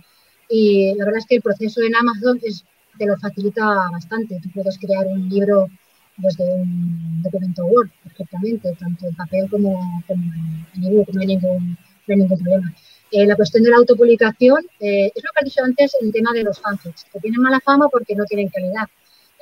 Y 0.49 0.95
la 0.95 1.05
verdad 1.05 1.19
es 1.19 1.27
que 1.27 1.37
el 1.37 1.43
proceso 1.43 1.83
en 1.83 1.95
Amazon 1.95 2.39
es, 2.43 2.65
te 2.99 3.07
lo 3.07 3.17
facilita 3.17 3.65
bastante. 3.91 4.39
Tú 4.43 4.51
puedes 4.55 4.79
crear 4.79 5.07
un 5.07 5.29
libro 5.29 5.69
desde 6.17 6.45
un 6.45 7.23
documento 7.23 7.67
Word 7.67 7.91
perfectamente, 8.03 8.75
tanto 8.79 9.07
en 9.07 9.15
papel 9.15 9.49
como, 9.51 10.03
en 10.09 10.85
ebook, 10.85 11.09
no, 11.13 11.21
hay 11.21 11.27
ningún, 11.27 11.79
problema. 12.07 12.75
Eh, 13.13 13.27
la 13.27 13.37
cuestión 13.37 13.63
de 13.63 13.71
la 13.71 13.77
autopublicación 13.77 14.65
eh, 14.81 15.13
es 15.15 15.23
lo 15.23 15.31
que 15.33 15.39
has 15.41 15.45
dicho 15.45 15.63
antes 15.63 15.97
en 16.01 16.09
el 16.09 16.13
tema 16.13 16.33
de 16.33 16.43
los 16.43 16.61
fanfics, 16.61 17.05
que 17.13 17.21
tienen 17.21 17.41
mala 17.41 17.61
fama 17.61 17.89
porque 17.89 18.15
no 18.15 18.25
tienen 18.25 18.49
calidad. 18.49 18.89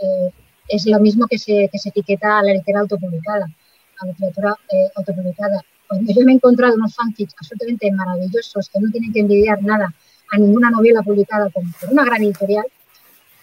Eh, 0.00 0.30
es 0.68 0.86
lo 0.86 0.98
mismo 0.98 1.26
que 1.26 1.38
se, 1.38 1.68
que 1.70 1.78
se 1.78 1.90
etiqueta 1.90 2.38
a 2.38 2.42
la 2.42 2.52
literatura 2.52 2.80
autopublicada, 2.80 3.46
a 4.00 4.06
la 4.06 4.12
literatura 4.12 4.56
eh, 4.72 4.90
autopublicada. 4.96 5.60
Cuando 5.86 6.12
yo 6.12 6.24
me 6.24 6.32
he 6.32 6.34
encontrado 6.34 6.74
unos 6.74 6.94
fanfics 6.94 7.34
absolutamente 7.38 7.90
maravillosos 7.92 8.68
que 8.68 8.80
no 8.80 8.90
tienen 8.90 9.12
que 9.12 9.20
envidiar 9.20 9.62
nada 9.62 9.94
a 10.30 10.38
ninguna 10.38 10.70
novela 10.70 11.02
publicada 11.02 11.48
por, 11.50 11.62
una 11.90 12.04
gran 12.04 12.22
editorial, 12.22 12.66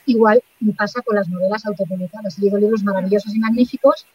igual 0.05 0.41
pasa 0.77 1.01
con 1.01 1.15
las 1.15 1.27
novelas 1.27 1.65
autopublicadas. 1.65 2.37
He 2.37 2.41
leído 2.41 2.57
libros 2.57 2.83
maravillosos 2.83 3.33
y 3.33 3.39
magníficos 3.39 4.05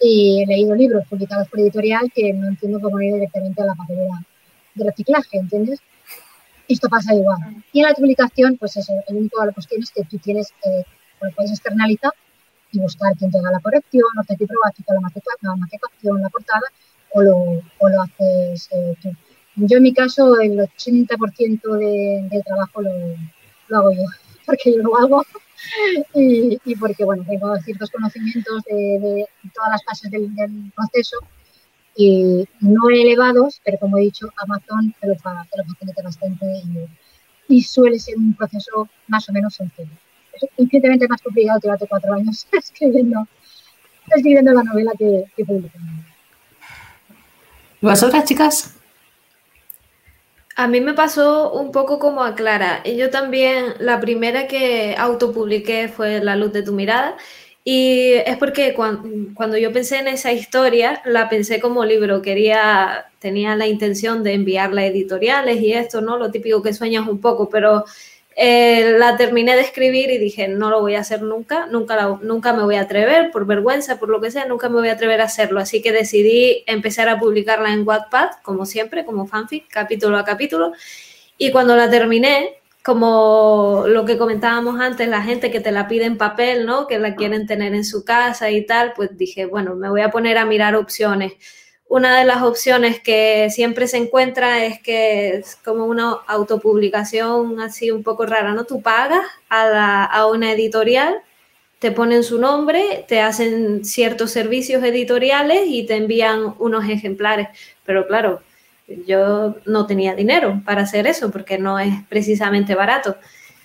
y 0.00 0.42
he 0.42 0.46
leído 0.46 0.74
libros 0.74 1.06
publicados 1.08 1.48
por 1.48 1.60
editorial 1.60 2.10
que 2.14 2.32
no 2.32 2.48
entiendo 2.48 2.80
cómo 2.80 3.00
ir 3.00 3.14
directamente 3.14 3.62
a 3.62 3.66
la 3.66 3.74
papelera 3.74 4.24
de 4.74 4.84
reciclaje, 4.84 5.38
¿entiendes? 5.38 5.80
Esto 6.68 6.88
pasa 6.88 7.14
igual. 7.14 7.38
Y 7.72 7.80
en 7.80 7.86
la 7.86 7.94
publicación, 7.94 8.56
pues 8.56 8.76
eso, 8.76 8.92
el 9.06 9.16
único 9.16 9.40
de 9.40 9.48
la 9.48 9.52
cuestión 9.52 9.82
es 9.82 9.90
que 9.90 10.04
tú 10.04 10.18
tienes, 10.18 10.48
eh, 10.64 10.84
lo 11.20 11.30
puedes 11.32 11.52
externalizar 11.52 12.12
y 12.72 12.80
buscar 12.80 13.14
quién 13.16 13.30
te 13.30 13.38
haga 13.38 13.52
la 13.52 13.60
corrección, 13.60 14.04
o 14.18 14.24
te 14.24 14.36
prueba 14.36 14.72
la 14.88 15.56
maquetación, 15.56 16.22
la 16.22 16.28
portada, 16.30 16.62
o 17.12 17.22
lo, 17.22 17.36
o 17.78 17.88
lo 17.88 18.02
haces 18.02 18.68
eh, 18.72 18.94
tú. 19.00 19.10
Yo 19.56 19.76
en 19.76 19.82
mi 19.84 19.94
caso 19.94 20.40
el 20.40 20.58
80% 20.58 21.78
de, 21.78 22.28
del 22.30 22.44
trabajo 22.44 22.82
lo, 22.82 22.90
hago 23.76 23.92
yo, 23.92 24.02
porque 24.46 24.74
yo 24.74 24.82
lo 24.82 24.96
hago. 24.98 25.24
Y, 26.14 26.58
porque 26.76 27.04
bueno, 27.04 27.24
tengo 27.26 27.56
ciertos 27.58 27.90
conocimientos 27.90 28.62
de, 28.64 28.74
de 28.74 29.26
todas 29.54 29.70
las 29.70 29.84
fases 29.84 30.10
del, 30.10 30.30
proceso 30.74 31.18
y 31.96 32.44
no 32.60 32.90
elevados, 32.90 33.60
pero 33.64 33.78
como 33.78 33.98
he 33.98 34.02
dicho, 34.02 34.28
Amazon 34.38 34.94
te 35.00 35.06
lo, 35.06 35.14
te 35.14 35.56
lo 35.56 35.64
facilita 35.64 36.02
bastante 36.02 36.46
y, 37.48 37.62
suele 37.62 37.98
ser 37.98 38.16
un 38.16 38.34
proceso 38.34 38.88
más 39.08 39.28
o 39.28 39.32
menos 39.32 39.54
sencillo. 39.54 39.88
Es 40.34 40.48
infinitamente 40.58 41.06
más 41.08 41.22
complicado 41.22 41.60
que 41.60 41.70
hace 41.70 41.86
cuatro 41.86 42.12
años 42.12 42.46
escribiendo, 42.52 43.26
escribiendo 44.14 44.52
la 44.52 44.64
novela 44.64 44.92
que, 44.98 45.24
que 45.36 45.42
¿Y 47.80 47.86
vosotras, 47.86 48.24
chicas? 48.24 48.83
A 50.56 50.68
mí 50.68 50.80
me 50.80 50.94
pasó 50.94 51.52
un 51.52 51.72
poco 51.72 51.98
como 51.98 52.22
a 52.22 52.34
Clara. 52.36 52.82
Yo 52.84 53.10
también, 53.10 53.74
la 53.80 54.00
primera 54.00 54.46
que 54.46 54.94
autopubliqué 54.96 55.88
fue 55.88 56.22
La 56.22 56.36
luz 56.36 56.52
de 56.52 56.62
tu 56.62 56.72
mirada. 56.72 57.16
Y 57.64 58.12
es 58.26 58.36
porque 58.36 58.74
cuando, 58.74 59.56
yo 59.56 59.72
pensé 59.72 59.98
en 59.98 60.06
esa 60.08 60.32
historia, 60.32 61.02
la 61.06 61.28
pensé 61.28 61.60
como 61.60 61.84
libro. 61.84 62.22
Quería, 62.22 63.06
tenía 63.18 63.56
la 63.56 63.66
intención 63.66 64.22
de 64.22 64.34
enviarla 64.34 64.82
a 64.82 64.86
editoriales 64.86 65.60
y 65.60 65.72
esto, 65.72 66.00
¿no? 66.02 66.18
Lo 66.18 66.30
típico 66.30 66.62
que 66.62 66.74
sueñas 66.74 67.08
un 67.08 67.20
poco, 67.20 67.48
pero 67.48 67.84
eh, 68.36 68.96
la 68.98 69.16
terminé 69.16 69.54
de 69.54 69.62
escribir 69.62 70.10
y 70.10 70.18
dije, 70.18 70.48
no 70.48 70.68
lo 70.70 70.80
voy 70.80 70.96
a 70.96 71.00
hacer 71.00 71.22
nunca, 71.22 71.66
nunca, 71.66 72.18
nunca 72.20 72.52
me 72.52 72.64
voy 72.64 72.76
a 72.76 72.82
atrever, 72.82 73.30
por 73.30 73.46
vergüenza, 73.46 73.98
por 73.98 74.08
lo 74.08 74.20
que 74.20 74.30
sea, 74.30 74.46
nunca 74.46 74.68
me 74.68 74.76
voy 74.76 74.88
a 74.88 74.94
atrever 74.94 75.20
a 75.20 75.24
hacerlo. 75.24 75.60
Así 75.60 75.82
que 75.82 75.92
decidí 75.92 76.64
empezar 76.66 77.08
a 77.08 77.18
publicarla 77.18 77.72
en 77.72 77.86
Wattpad, 77.86 78.30
como 78.42 78.66
siempre, 78.66 79.04
como 79.04 79.26
fanfic, 79.26 79.68
capítulo 79.68 80.18
a 80.18 80.24
capítulo. 80.24 80.72
Y 81.38 81.52
cuando 81.52 81.76
la 81.76 81.88
terminé, 81.88 82.54
como 82.84 83.84
lo 83.86 84.04
que 84.04 84.18
comentábamos 84.18 84.80
antes, 84.80 85.08
la 85.08 85.22
gente 85.22 85.50
que 85.50 85.60
te 85.60 85.70
la 85.70 85.86
pide 85.86 86.04
en 86.04 86.18
papel, 86.18 86.66
¿no? 86.66 86.86
Que 86.86 86.98
la 86.98 87.14
quieren 87.14 87.46
tener 87.46 87.74
en 87.74 87.84
su 87.84 88.04
casa 88.04 88.50
y 88.50 88.66
tal, 88.66 88.92
pues 88.94 89.16
dije, 89.16 89.46
bueno, 89.46 89.76
me 89.76 89.88
voy 89.88 90.00
a 90.00 90.10
poner 90.10 90.38
a 90.38 90.44
mirar 90.44 90.74
opciones 90.74 91.34
una 91.88 92.18
de 92.18 92.24
las 92.24 92.42
opciones 92.42 93.00
que 93.00 93.48
siempre 93.50 93.86
se 93.86 93.98
encuentra 93.98 94.64
es 94.64 94.80
que 94.80 95.36
es 95.36 95.56
como 95.56 95.84
una 95.84 96.12
autopublicación 96.26 97.60
así 97.60 97.90
un 97.90 98.02
poco 98.02 98.26
rara, 98.26 98.52
¿no? 98.52 98.64
Tú 98.64 98.82
pagas 98.82 99.24
a, 99.48 100.04
a 100.04 100.26
una 100.26 100.52
editorial, 100.52 101.16
te 101.78 101.92
ponen 101.92 102.24
su 102.24 102.40
nombre, 102.40 103.04
te 103.06 103.20
hacen 103.20 103.84
ciertos 103.84 104.30
servicios 104.30 104.82
editoriales 104.82 105.64
y 105.66 105.86
te 105.86 105.96
envían 105.96 106.54
unos 106.58 106.88
ejemplares. 106.88 107.48
Pero 107.84 108.06
claro, 108.06 108.40
yo 109.06 109.56
no 109.66 109.86
tenía 109.86 110.14
dinero 110.14 110.62
para 110.64 110.82
hacer 110.82 111.06
eso 111.06 111.30
porque 111.30 111.58
no 111.58 111.78
es 111.78 111.94
precisamente 112.08 112.74
barato. 112.74 113.16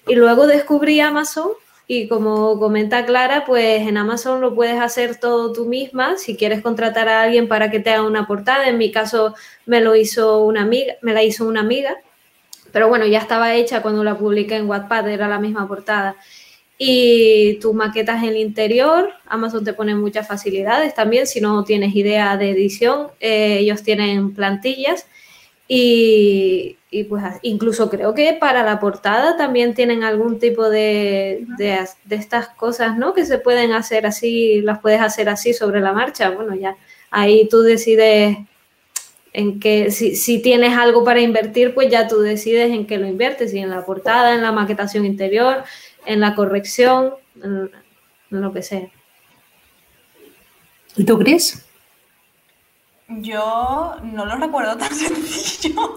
Y 0.08 0.16
luego 0.16 0.48
descubrí 0.48 1.00
Amazon 1.00 1.50
y 1.92 2.08
como 2.08 2.60
comenta 2.60 3.04
Clara, 3.04 3.46
pues 3.48 3.82
en 3.88 3.98
Amazon 3.98 4.42
lo 4.42 4.54
puedes 4.54 4.80
hacer 4.80 5.20
todo 5.20 5.52
tú 5.52 5.66
misma. 5.66 6.20
Si 6.20 6.38
quieres 6.38 6.62
contratar 6.62 7.10
a 7.10 7.24
alguien 7.24 7.48
para 7.48 7.72
que 7.72 7.80
te 7.80 7.90
haga 7.90 8.04
una 8.04 8.28
portada, 8.28 8.70
en 8.70 8.78
mi 8.78 8.92
caso 8.92 9.34
me 9.66 9.82
lo 9.82 9.96
hizo 9.96 10.46
una 10.46 10.62
amiga, 10.62 10.94
me 11.02 11.14
la 11.14 11.24
hizo 11.24 11.48
una 11.48 11.62
amiga. 11.62 11.98
Pero 12.72 12.90
bueno, 12.90 13.08
ya 13.08 13.18
estaba 13.18 13.56
hecha 13.56 13.82
cuando 13.82 14.04
la 14.04 14.16
publiqué 14.16 14.58
en 14.58 14.70
Wattpad, 14.70 15.10
era 15.10 15.28
la 15.28 15.40
misma 15.40 15.68
portada. 15.68 16.16
Y 16.78 17.56
tú 17.56 17.74
maquetas 17.74 18.24
el 18.24 18.38
interior, 18.38 19.10
Amazon 19.26 19.64
te 19.64 19.74
pone 19.74 19.96
muchas 19.96 20.28
facilidades 20.28 20.94
también, 20.94 21.26
si 21.26 21.42
no 21.42 21.64
tienes 21.64 21.96
idea 21.96 22.38
de 22.38 22.52
edición, 22.52 23.08
eh, 23.20 23.58
ellos 23.62 23.82
tienen 23.82 24.36
plantillas 24.36 25.08
Y, 25.72 26.78
pues 27.08 27.24
incluso 27.44 27.92
creo 27.92 28.16
que 28.16 28.34
para 28.34 28.64
la 28.64 28.80
portada 28.80 29.38
también 29.38 29.76
tienen 29.76 30.04
algún 30.04 30.40
tipo 30.40 30.68
de, 30.68 31.46
de, 31.60 31.88
estas 32.10 32.50
cosas, 32.50 32.98
¿no? 32.98 33.14
Que 33.14 33.24
se 33.24 33.38
pueden 33.38 33.74
hacer 33.74 34.08
así, 34.08 34.62
las 34.62 34.80
puedes 34.80 35.00
hacer 35.00 35.30
así 35.30 35.54
sobre 35.54 35.80
la 35.80 35.94
marcha. 35.94 36.32
Bueno, 36.32 36.56
ya 36.56 36.76
ahí 37.12 37.48
tú 37.48 37.62
decides 37.62 38.38
en 39.32 39.60
que 39.60 39.92
si, 39.92 40.16
si, 40.16 40.42
tienes 40.42 40.76
algo 40.76 41.04
para 41.04 41.22
invertir, 41.22 41.76
pues 41.76 41.90
ya 41.92 42.08
tú 42.08 42.20
decides 42.20 42.72
en 42.72 42.88
qué 42.88 42.98
lo 42.98 43.06
inviertes, 43.06 43.52
si 43.52 43.60
en 43.60 43.70
la 43.70 43.86
portada, 43.86 44.34
en 44.34 44.42
la 44.42 44.52
maquetación 44.52 45.06
interior, 45.06 45.64
en 46.08 46.20
la 46.20 46.34
corrección, 46.34 47.14
en, 47.44 47.70
lo 48.32 48.52
que 48.52 48.64
sea. 48.64 48.90
¿Y 50.96 51.04
tú, 51.06 51.20
Chris? 51.20 51.69
Yo 53.10 53.96
no 54.04 54.26
lo 54.26 54.36
recuerdo 54.36 54.78
tan 54.78 54.94
sencillo. 54.96 55.96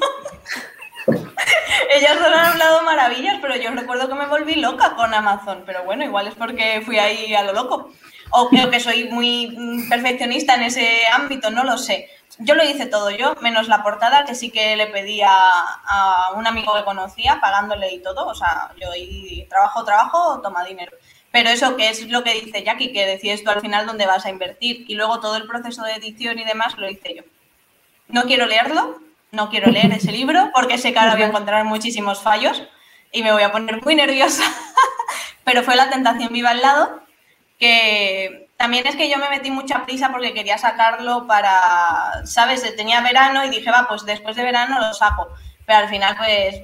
Ellas 1.91 2.19
solo 2.19 2.37
han 2.37 2.53
hablado 2.53 2.83
maravillas, 2.85 3.39
pero 3.43 3.55
yo 3.57 3.71
recuerdo 3.71 4.09
que 4.09 4.15
me 4.15 4.27
volví 4.27 4.55
loca 4.57 4.95
con 4.97 5.13
Amazon. 5.13 5.63
Pero 5.67 5.85
bueno, 5.85 6.05
igual 6.05 6.27
es 6.27 6.35
porque 6.35 6.81
fui 6.85 6.99
ahí 6.99 7.35
a 7.35 7.43
lo 7.43 7.53
loco. 7.53 7.91
O 8.31 8.49
creo 8.49 8.71
que 8.71 8.81
soy 8.81 9.11
muy 9.11 9.55
mm, 9.57 9.91
perfeccionista 9.91 10.55
en 10.55 10.63
ese 10.63 11.07
ámbito, 11.13 11.51
no 11.51 11.65
lo 11.65 11.77
sé. 11.77 12.09
Yo 12.39 12.55
lo 12.55 12.65
hice 12.65 12.87
todo 12.87 13.11
yo, 13.11 13.35
menos 13.43 13.69
la 13.69 13.83
portada, 13.83 14.25
que 14.25 14.35
sí 14.35 14.51
que 14.51 14.75
le 14.75 14.87
pedí 14.87 15.21
a, 15.23 16.31
un 16.35 16.47
amigo 16.47 16.73
que 16.75 16.85
conocía, 16.85 17.41
pagándole 17.43 17.93
y 17.93 18.03
todo. 18.03 18.27
O 18.27 18.35
sea, 18.35 18.71
yo 18.81 18.89
y 18.97 19.47
trabajo, 19.51 19.85
trabajo, 19.85 20.41
toma 20.41 20.65
dinero. 20.65 20.97
Pero 21.33 21.49
eso 21.49 21.77
que 21.77 21.89
es 21.89 22.09
lo 22.09 22.23
que 22.23 22.35
dice 22.35 22.63
Jackie, 22.63 22.93
que 22.93 23.07
decides 23.07 23.43
tú 23.43 23.51
al 23.51 23.63
final 23.63 23.87
dónde 23.87 24.07
vas 24.07 24.27
a 24.27 24.31
invertir. 24.31 24.85
Y 24.87 24.95
luego 24.95 25.19
todo 25.19 25.37
el 25.37 25.47
proceso 25.47 25.83
de 25.83 25.95
edición 25.95 26.39
y 26.39 26.45
demás 26.45 26.77
lo 26.77 26.89
hice 26.89 27.17
yo. 27.17 27.23
No 28.09 28.25
quiero 28.25 28.47
leerlo, 28.47 29.01
no 29.33 29.49
quiero 29.49 29.71
leer 29.71 29.91
ese 29.93 30.13
libro 30.19 30.51
porque 30.55 30.79
sé 30.79 30.93
que 30.93 30.99
ahora 30.99 31.15
voy 31.15 31.23
a 31.23 31.29
encontrar 31.29 31.65
muchísimos 31.65 32.23
fallos 32.23 32.63
y 33.11 33.23
me 33.23 33.33
voy 33.33 33.43
a 33.43 33.51
poner 33.51 33.83
muy 33.83 33.95
nerviosa. 33.95 34.45
Pero 35.45 35.63
fue 35.63 35.75
la 35.75 35.91
tentación 35.91 36.33
viva 36.33 36.51
al 36.51 36.61
lado, 36.61 37.01
que 37.59 38.49
también 38.59 38.87
es 38.87 38.95
que 38.95 39.11
yo 39.11 39.17
me 39.17 39.31
metí 39.31 39.51
mucha 39.51 39.85
prisa 39.85 40.11
porque 40.13 40.35
quería 40.35 40.59
sacarlo 40.59 41.27
para, 41.27 42.25
¿sabes? 42.27 42.77
Tenía 42.77 43.01
verano 43.01 43.45
y 43.45 43.49
dije, 43.49 43.71
va, 43.71 43.89
pues 43.89 44.05
después 44.05 44.37
de 44.37 44.45
verano 44.45 44.79
lo 44.79 44.93
saco. 44.95 45.29
Pero 45.67 45.79
al 45.79 45.89
final, 45.89 46.17
pues 46.17 46.63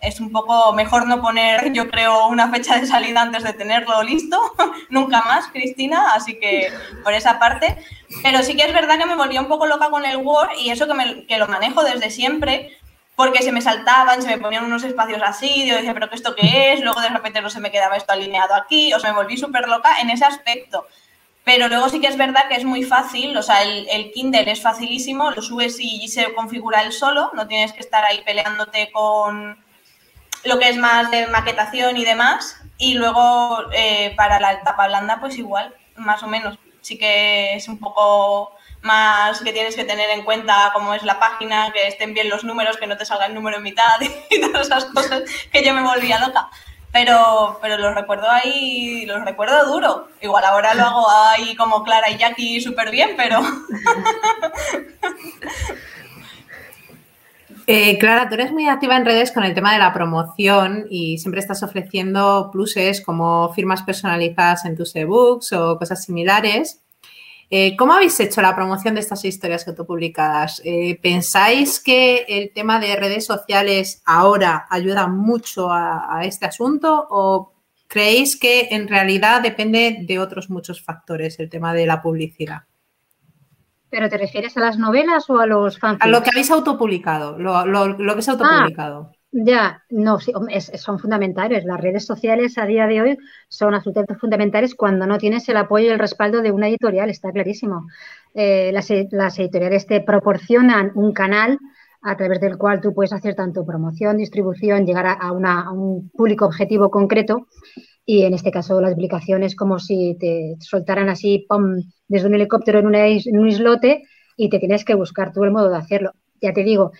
es 0.00 0.18
un 0.18 0.32
poco 0.32 0.72
mejor 0.72 1.06
no 1.06 1.20
poner, 1.20 1.72
yo 1.72 1.90
creo, 1.90 2.26
una 2.28 2.50
fecha 2.50 2.78
de 2.78 2.86
salida 2.86 3.20
antes 3.20 3.42
de 3.42 3.52
tenerlo 3.52 4.02
listo, 4.02 4.40
nunca 4.88 5.20
más, 5.22 5.48
Cristina, 5.48 6.12
así 6.14 6.38
que 6.38 6.72
por 7.04 7.12
esa 7.12 7.38
parte. 7.38 7.76
Pero 8.22 8.42
sí 8.42 8.56
que 8.56 8.64
es 8.64 8.72
verdad 8.72 8.98
que 8.98 9.06
me 9.06 9.14
volví 9.14 9.38
un 9.38 9.48
poco 9.48 9.66
loca 9.66 9.90
con 9.90 10.04
el 10.04 10.16
Word 10.16 10.50
y 10.58 10.70
eso 10.70 10.86
que, 10.86 10.94
me, 10.94 11.26
que 11.26 11.38
lo 11.38 11.48
manejo 11.48 11.84
desde 11.84 12.10
siempre, 12.10 12.78
porque 13.14 13.42
se 13.42 13.52
me 13.52 13.60
saltaban, 13.60 14.22
se 14.22 14.28
me 14.28 14.38
ponían 14.38 14.64
unos 14.64 14.84
espacios 14.84 15.20
así, 15.22 15.66
yo 15.66 15.76
decía, 15.76 15.92
pero 15.92 16.08
¿qué 16.08 16.14
esto 16.14 16.34
qué 16.34 16.72
es? 16.72 16.80
Luego 16.80 17.00
de 17.00 17.10
repente 17.10 17.42
no 17.42 17.50
se 17.50 17.60
me 17.60 17.70
quedaba 17.70 17.96
esto 17.96 18.12
alineado 18.12 18.54
aquí, 18.54 18.94
o 18.94 19.00
sea, 19.00 19.12
me 19.12 19.18
volví 19.18 19.36
súper 19.36 19.68
loca 19.68 20.00
en 20.00 20.08
ese 20.08 20.24
aspecto. 20.24 20.86
Pero 21.44 21.68
luego 21.68 21.88
sí 21.88 22.00
que 22.00 22.06
es 22.06 22.16
verdad 22.16 22.48
que 22.48 22.56
es 22.56 22.64
muy 22.64 22.84
fácil, 22.84 23.36
o 23.36 23.42
sea, 23.42 23.62
el, 23.62 23.88
el, 23.90 24.12
Kindle 24.12 24.50
es 24.50 24.62
facilísimo, 24.62 25.30
lo 25.30 25.42
subes 25.42 25.78
y 25.80 26.06
se 26.08 26.32
configura 26.34 26.82
él 26.82 26.92
solo, 26.92 27.30
no 27.34 27.46
tienes 27.46 27.72
que 27.72 27.80
estar 27.80 28.04
ahí 28.04 28.22
peleándote 28.24 28.90
con, 28.92 29.56
lo 30.44 30.58
que 30.58 30.68
es 30.68 30.76
más 30.76 31.10
de 31.10 31.26
maquetación 31.26 31.96
y 31.96 32.04
demás. 32.04 32.56
Y 32.78 32.94
luego 32.94 33.64
eh, 33.72 34.14
para 34.16 34.40
la 34.40 34.54
etapa 34.54 34.88
blanda, 34.88 35.18
pues 35.20 35.38
igual, 35.38 35.74
más 35.96 36.22
o 36.22 36.26
menos. 36.26 36.58
Sí 36.80 36.98
que 36.98 37.54
es 37.54 37.68
un 37.68 37.78
poco 37.78 38.52
más 38.82 39.42
que 39.42 39.52
tienes 39.52 39.76
que 39.76 39.84
tener 39.84 40.08
en 40.10 40.24
cuenta 40.24 40.70
cómo 40.72 40.94
es 40.94 41.02
la 41.02 41.18
página, 41.18 41.70
que 41.72 41.86
estén 41.86 42.14
bien 42.14 42.30
los 42.30 42.44
números, 42.44 42.78
que 42.78 42.86
no 42.86 42.96
te 42.96 43.04
salga 43.04 43.26
el 43.26 43.34
número 43.34 43.58
en 43.58 43.62
mitad 43.62 44.00
y 44.30 44.40
todas 44.40 44.66
esas 44.66 44.86
cosas 44.86 45.22
que 45.52 45.62
yo 45.62 45.74
me 45.74 45.82
volvía 45.82 46.18
loca. 46.18 46.48
Pero, 46.92 47.58
pero 47.62 47.76
los 47.76 47.94
recuerdo 47.94 48.28
ahí, 48.28 49.06
los 49.06 49.24
recuerdo 49.24 49.64
duro. 49.66 50.08
Igual 50.20 50.44
ahora 50.44 50.74
lo 50.74 50.82
hago 50.82 51.08
ahí 51.08 51.54
como 51.54 51.84
Clara 51.84 52.10
y 52.10 52.16
Jackie 52.16 52.60
súper 52.60 52.90
bien, 52.90 53.14
pero... 53.16 53.40
Eh, 57.72 57.98
Clara, 57.98 58.28
tú 58.28 58.34
eres 58.34 58.50
muy 58.50 58.66
activa 58.66 58.96
en 58.96 59.04
redes 59.04 59.30
con 59.30 59.44
el 59.44 59.54
tema 59.54 59.72
de 59.72 59.78
la 59.78 59.92
promoción 59.92 60.86
y 60.90 61.18
siempre 61.18 61.40
estás 61.40 61.62
ofreciendo 61.62 62.50
pluses 62.50 63.00
como 63.00 63.54
firmas 63.54 63.84
personalizadas 63.84 64.64
en 64.64 64.76
tus 64.76 64.96
ebooks 64.96 65.52
o 65.52 65.78
cosas 65.78 66.02
similares. 66.02 66.82
Eh, 67.48 67.76
¿Cómo 67.76 67.92
habéis 67.92 68.18
hecho 68.18 68.42
la 68.42 68.56
promoción 68.56 68.94
de 68.94 69.00
estas 69.00 69.24
historias 69.24 69.68
autopublicadas? 69.68 70.60
Eh, 70.64 70.98
¿Pensáis 71.00 71.78
que 71.78 72.24
el 72.26 72.52
tema 72.52 72.80
de 72.80 72.96
redes 72.96 73.24
sociales 73.24 74.02
ahora 74.04 74.66
ayuda 74.68 75.06
mucho 75.06 75.70
a, 75.70 76.18
a 76.18 76.24
este 76.24 76.46
asunto 76.46 77.06
o 77.08 77.52
creéis 77.86 78.36
que 78.36 78.66
en 78.72 78.88
realidad 78.88 79.42
depende 79.42 79.98
de 80.00 80.18
otros 80.18 80.50
muchos 80.50 80.82
factores 80.82 81.38
el 81.38 81.48
tema 81.48 81.72
de 81.72 81.86
la 81.86 82.02
publicidad? 82.02 82.62
¿Pero 83.90 84.08
te 84.08 84.18
refieres 84.18 84.56
a 84.56 84.60
las 84.60 84.78
novelas 84.78 85.28
o 85.28 85.38
a 85.38 85.46
los 85.46 85.78
fanfics? 85.78 86.06
A 86.06 86.08
lo 86.08 86.22
que 86.22 86.30
habéis 86.30 86.50
autopublicado, 86.50 87.38
lo, 87.38 87.66
lo, 87.66 88.14
que 88.14 88.20
es 88.20 88.28
ah, 88.28 88.32
autopublicado. 88.32 89.12
ya, 89.32 89.82
no, 89.90 90.18
son 90.20 90.98
fundamentales. 90.98 91.64
Las 91.64 91.80
redes 91.80 92.06
sociales 92.06 92.56
a 92.56 92.66
día 92.66 92.86
de 92.86 93.02
hoy 93.02 93.18
son 93.48 93.74
absolutamente 93.74 94.14
fundamentales 94.14 94.74
cuando 94.74 95.06
no 95.06 95.18
tienes 95.18 95.48
el 95.48 95.56
apoyo 95.56 95.86
y 95.86 95.90
el 95.90 95.98
respaldo 95.98 96.40
de 96.40 96.52
una 96.52 96.68
editorial, 96.68 97.10
está 97.10 97.32
clarísimo. 97.32 97.86
Eh, 98.34 98.70
las, 98.72 99.38
editoriales 99.38 99.86
te 99.86 100.00
proporcionan 100.00 100.92
un 100.94 101.12
canal 101.12 101.58
a 102.02 102.16
través 102.16 102.40
del 102.40 102.56
cual 102.56 102.80
tú 102.80 102.94
puedes 102.94 103.12
hacer 103.12 103.34
tanto 103.34 103.66
promoción, 103.66 104.16
distribución, 104.16 104.86
llegar 104.86 105.06
a, 105.06 105.12
a 105.14 105.32
un 105.32 106.10
público 106.10 106.46
objetivo 106.46 106.90
concreto 106.90 107.46
y 108.06 108.24
en 108.24 108.34
este 108.34 108.50
caso 108.50 108.80
la 108.80 108.88
explicación 108.88 109.42
es 109.42 109.54
como 109.54 109.78
si 109.78 110.16
te 110.18 110.56
soltaran 110.60 111.08
así 111.08 111.46
desde 112.10 112.26
un 112.26 112.34
helicóptero 112.34 112.80
en, 112.80 112.86
un 113.38 113.48
islote 113.48 114.02
y 114.36 114.50
te 114.50 114.58
tienes 114.58 114.84
que 114.84 114.94
buscar 114.94 115.32
tú 115.32 115.44
el 115.44 115.52
modo 115.52 115.70
de 115.70 115.76
hacerlo. 115.76 116.12
Ya 116.42 116.52
te 116.52 116.64
digo, 116.64 116.90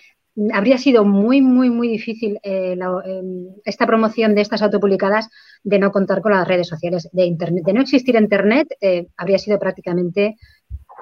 habría 0.52 0.78
sido 0.78 1.04
muy, 1.04 1.42
muy, 1.42 1.68
muy 1.68 1.88
difícil 1.88 2.38
eh, 2.44 2.76
em, 3.04 3.48
esta 3.64 3.86
promoción 3.86 4.34
de 4.34 4.42
estas 4.42 4.62
autopublicadas 4.62 5.28
de 5.64 5.80
no 5.80 5.90
contar 5.90 6.22
con 6.22 6.32
las 6.32 6.46
redes 6.46 6.68
sociales 6.68 7.08
de 7.12 7.24
Internet. 7.24 7.64
De 7.64 7.72
no 7.72 7.80
existir 7.80 8.14
Internet, 8.14 8.68
eh, 8.80 9.08
habría 9.16 9.38
sido 9.38 9.58
prácticamente 9.58 10.36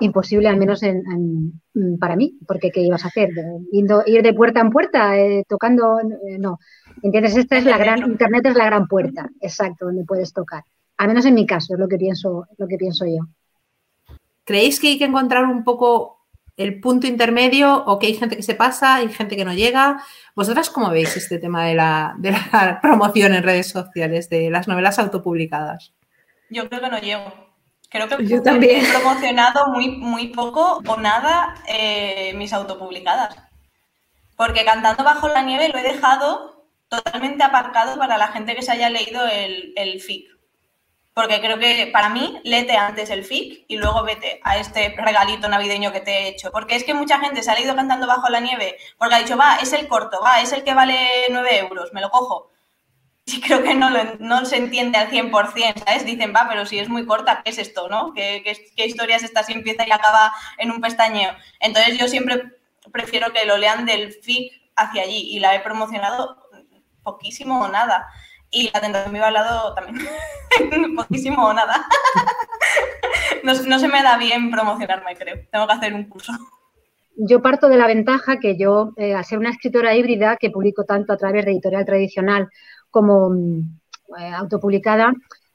imposible, 0.00 0.48
al 0.48 0.56
menos 0.56 0.80
para 2.00 2.16
mí, 2.16 2.38
porque 2.46 2.70
¿qué 2.70 2.80
ibas 2.80 3.04
a 3.04 3.08
hacer? 3.08 3.30
ir 3.72 4.22
de 4.22 4.32
puerta 4.32 4.60
en 4.60 4.70
puerta, 4.70 5.18
eh, 5.18 5.44
tocando, 5.46 5.98
no. 6.38 6.58
¿Entiendes? 7.02 7.36
Esta 7.36 7.58
es 7.58 7.64
la 7.64 7.76
gran, 7.76 8.08
Internet 8.10 8.46
es 8.46 8.56
la 8.56 8.66
gran 8.66 8.86
puerta, 8.86 9.28
exacto, 9.40 9.86
donde 9.86 10.04
puedes 10.04 10.32
tocar. 10.32 10.62
Al 10.96 11.08
menos 11.08 11.26
en 11.26 11.34
mi 11.34 11.46
caso, 11.46 11.74
es 11.74 11.80
lo 11.80 11.88
que 11.88 11.98
pienso, 11.98 12.46
lo 12.56 12.68
que 12.68 12.76
pienso 12.76 13.04
yo. 13.06 13.26
¿Creéis 14.48 14.80
que 14.80 14.88
hay 14.88 14.98
que 14.98 15.04
encontrar 15.04 15.44
un 15.44 15.62
poco 15.62 16.24
el 16.56 16.80
punto 16.80 17.06
intermedio 17.06 17.84
o 17.84 17.98
que 17.98 18.06
hay 18.06 18.14
gente 18.14 18.34
que 18.34 18.42
se 18.42 18.54
pasa, 18.54 18.94
hay 18.94 19.12
gente 19.12 19.36
que 19.36 19.44
no 19.44 19.52
llega? 19.52 20.02
¿Vosotras 20.34 20.70
cómo 20.70 20.88
veis 20.88 21.14
este 21.18 21.38
tema 21.38 21.66
de 21.66 21.74
la, 21.74 22.14
de 22.16 22.30
la 22.30 22.78
promoción 22.82 23.34
en 23.34 23.42
redes 23.42 23.68
sociales, 23.68 24.30
de 24.30 24.48
las 24.48 24.66
novelas 24.66 24.98
autopublicadas? 24.98 25.92
Yo 26.48 26.66
creo 26.66 26.80
que 26.80 26.88
no 26.88 26.98
llego. 26.98 27.30
Creo 27.90 28.08
que 28.08 28.26
Yo 28.26 28.42
también. 28.42 28.86
he 28.86 28.88
promocionado 28.88 29.66
muy, 29.66 29.90
muy 29.98 30.28
poco 30.28 30.80
o 30.86 30.96
nada 30.96 31.54
eh, 31.68 32.32
mis 32.34 32.54
autopublicadas. 32.54 33.36
Porque 34.34 34.64
cantando 34.64 35.04
bajo 35.04 35.28
la 35.28 35.42
nieve 35.42 35.68
lo 35.68 35.76
he 35.76 35.82
dejado 35.82 36.64
totalmente 36.88 37.44
aparcado 37.44 37.98
para 37.98 38.16
la 38.16 38.28
gente 38.28 38.56
que 38.56 38.62
se 38.62 38.72
haya 38.72 38.88
leído 38.88 39.26
el, 39.28 39.74
el 39.76 40.00
FIC. 40.00 40.37
Porque 41.18 41.40
creo 41.40 41.58
que 41.58 41.88
para 41.92 42.10
mí, 42.10 42.40
léete 42.44 42.76
antes 42.76 43.10
el 43.10 43.24
FIC 43.24 43.64
y 43.66 43.76
luego 43.76 44.04
vete 44.04 44.38
a 44.44 44.56
este 44.58 44.94
regalito 44.96 45.48
navideño 45.48 45.90
que 45.90 45.98
te 45.98 46.12
he 46.12 46.28
hecho. 46.28 46.52
Porque 46.52 46.76
es 46.76 46.84
que 46.84 46.94
mucha 46.94 47.18
gente 47.18 47.42
se 47.42 47.50
ha 47.50 47.56
leído 47.56 47.74
cantando 47.74 48.06
bajo 48.06 48.28
la 48.28 48.38
nieve 48.38 48.76
porque 48.98 49.16
ha 49.16 49.18
dicho, 49.18 49.36
va, 49.36 49.56
es 49.56 49.72
el 49.72 49.88
corto, 49.88 50.20
va, 50.22 50.40
es 50.40 50.52
el 50.52 50.62
que 50.62 50.74
vale 50.74 50.96
9 51.28 51.58
euros, 51.58 51.92
me 51.92 52.02
lo 52.02 52.10
cojo. 52.10 52.52
Y 53.26 53.40
creo 53.40 53.64
que 53.64 53.74
no, 53.74 53.90
lo, 53.90 53.98
no 54.20 54.44
se 54.44 54.58
entiende 54.58 54.96
al 54.96 55.10
100%, 55.10 55.84
¿sabes? 55.84 56.04
Dicen, 56.04 56.32
va, 56.32 56.46
pero 56.48 56.64
si 56.66 56.78
es 56.78 56.88
muy 56.88 57.04
corta, 57.04 57.42
¿qué 57.42 57.50
es 57.50 57.58
esto, 57.58 57.88
no? 57.88 58.14
¿Qué, 58.14 58.42
qué, 58.44 58.56
qué 58.76 58.86
historia 58.86 59.16
es 59.16 59.24
esta 59.24 59.42
si 59.42 59.54
empieza 59.54 59.88
y 59.88 59.90
acaba 59.90 60.32
en 60.56 60.70
un 60.70 60.80
pestañeo? 60.80 61.32
Entonces 61.58 61.98
yo 61.98 62.06
siempre 62.06 62.44
prefiero 62.92 63.32
que 63.32 63.44
lo 63.44 63.56
lean 63.56 63.86
del 63.86 64.12
FIC 64.12 64.52
hacia 64.76 65.02
allí 65.02 65.34
y 65.34 65.40
la 65.40 65.56
he 65.56 65.60
promocionado 65.60 66.48
poquísimo 67.02 67.60
o 67.60 67.66
nada. 67.66 68.06
Y 68.50 68.70
la 68.72 68.80
tentación 68.80 69.14
iba 69.14 69.26
al 69.28 69.34
lado 69.34 69.74
también, 69.74 70.06
poquísimo 70.96 71.46
o 71.46 71.52
nada. 71.52 71.86
no, 73.44 73.54
se 73.54 73.88
me 73.88 74.02
da 74.02 74.16
bien 74.16 74.50
promocionarme, 74.50 75.16
creo. 75.16 75.36
Tengo 75.50 75.66
que 75.66 75.72
hacer 75.72 75.94
un 75.94 76.04
curso 76.04 76.32
yo 77.20 77.42
parto 77.42 77.68
de 77.68 77.76
la 77.76 77.88
ventaja 77.88 78.38
que 78.38 78.56
yo, 78.56 78.92
eh, 78.96 79.12
al 79.12 79.24
ser 79.24 79.40
una 79.40 79.50
escritora 79.50 79.96
híbrida 79.96 80.36
que 80.36 80.50
publico 80.50 80.84
tanto 80.84 81.12
a 81.12 81.16
través 81.16 81.44
de 81.44 81.50
editorial 81.50 81.84
tradicional 81.84 82.48
como 82.90 83.30
mm, 83.30 83.58
eh, 84.20 84.34
autopublicada, 84.36 85.12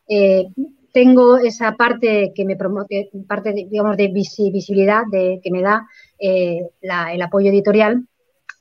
eh, 0.09 0.47
tengo 0.91 1.37
esa 1.37 1.71
parte 1.77 2.33
que 2.35 2.43
me 2.43 2.57
promueve, 2.57 3.09
parte, 3.29 3.53
digamos, 3.53 3.95
de 3.95 4.09
visibilidad 4.09 5.03
de, 5.09 5.39
que 5.41 5.51
me 5.51 5.61
da 5.61 5.87
el 6.19 7.21
apoyo 7.21 7.49
editorial 7.49 8.05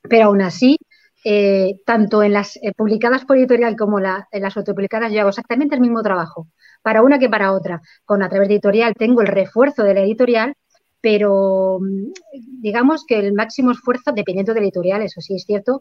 pero 0.09 0.25
aún 0.25 0.41
así, 0.41 0.77
eh, 1.23 1.79
tanto 1.85 2.23
en 2.23 2.33
las 2.33 2.57
eh, 2.57 2.73
publicadas 2.75 3.25
por 3.25 3.37
editorial 3.37 3.75
como 3.75 3.99
en 3.99 4.41
las 4.41 4.57
autopublicadas, 4.57 5.11
yo 5.11 5.21
hago 5.21 5.29
exactamente 5.29 5.75
el 5.75 5.81
mismo 5.81 6.01
trabajo, 6.01 6.47
para 6.81 7.01
una 7.01 7.19
que 7.19 7.29
para 7.29 7.53
otra. 7.53 7.81
Con 8.05 8.23
a 8.23 8.29
través 8.29 8.49
de 8.49 8.55
editorial 8.55 8.93
tengo 8.95 9.21
el 9.21 9.27
refuerzo 9.27 9.83
de 9.83 9.93
la 9.93 10.01
editorial, 10.01 10.55
pero 11.01 11.79
mm, 11.81 12.11
digamos 12.61 13.05
que 13.05 13.19
el 13.19 13.33
máximo 13.33 13.71
esfuerzo, 13.71 14.11
dependiendo 14.13 14.53
de 14.53 14.61
la 14.61 14.65
editorial, 14.65 15.01
eso 15.01 15.21
sí 15.21 15.35
es 15.35 15.43
cierto, 15.45 15.79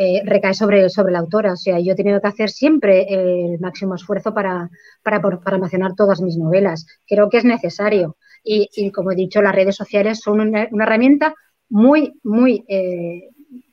eh, 0.00 0.22
recae 0.24 0.54
sobre, 0.54 0.88
sobre 0.90 1.12
la 1.12 1.18
autora. 1.18 1.54
O 1.54 1.56
sea, 1.56 1.80
yo 1.80 1.92
he 1.92 1.96
tenido 1.96 2.20
que 2.20 2.28
hacer 2.28 2.50
siempre 2.50 3.06
el 3.08 3.58
máximo 3.58 3.94
esfuerzo 3.96 4.32
para, 4.32 4.70
para, 5.02 5.20
para 5.20 5.56
almacenar 5.56 5.94
todas 5.96 6.20
mis 6.20 6.36
novelas. 6.36 6.86
Creo 7.06 7.28
que 7.28 7.38
es 7.38 7.44
necesario. 7.44 8.16
Y, 8.44 8.92
como 8.92 9.10
he 9.10 9.16
dicho, 9.16 9.42
las 9.42 9.54
redes 9.54 9.76
sociales 9.76 10.20
son 10.20 10.40
una, 10.40 10.68
herramienta 10.70 11.34
muy, 11.68 12.14
muy 12.22 12.64
eh, 12.68 13.28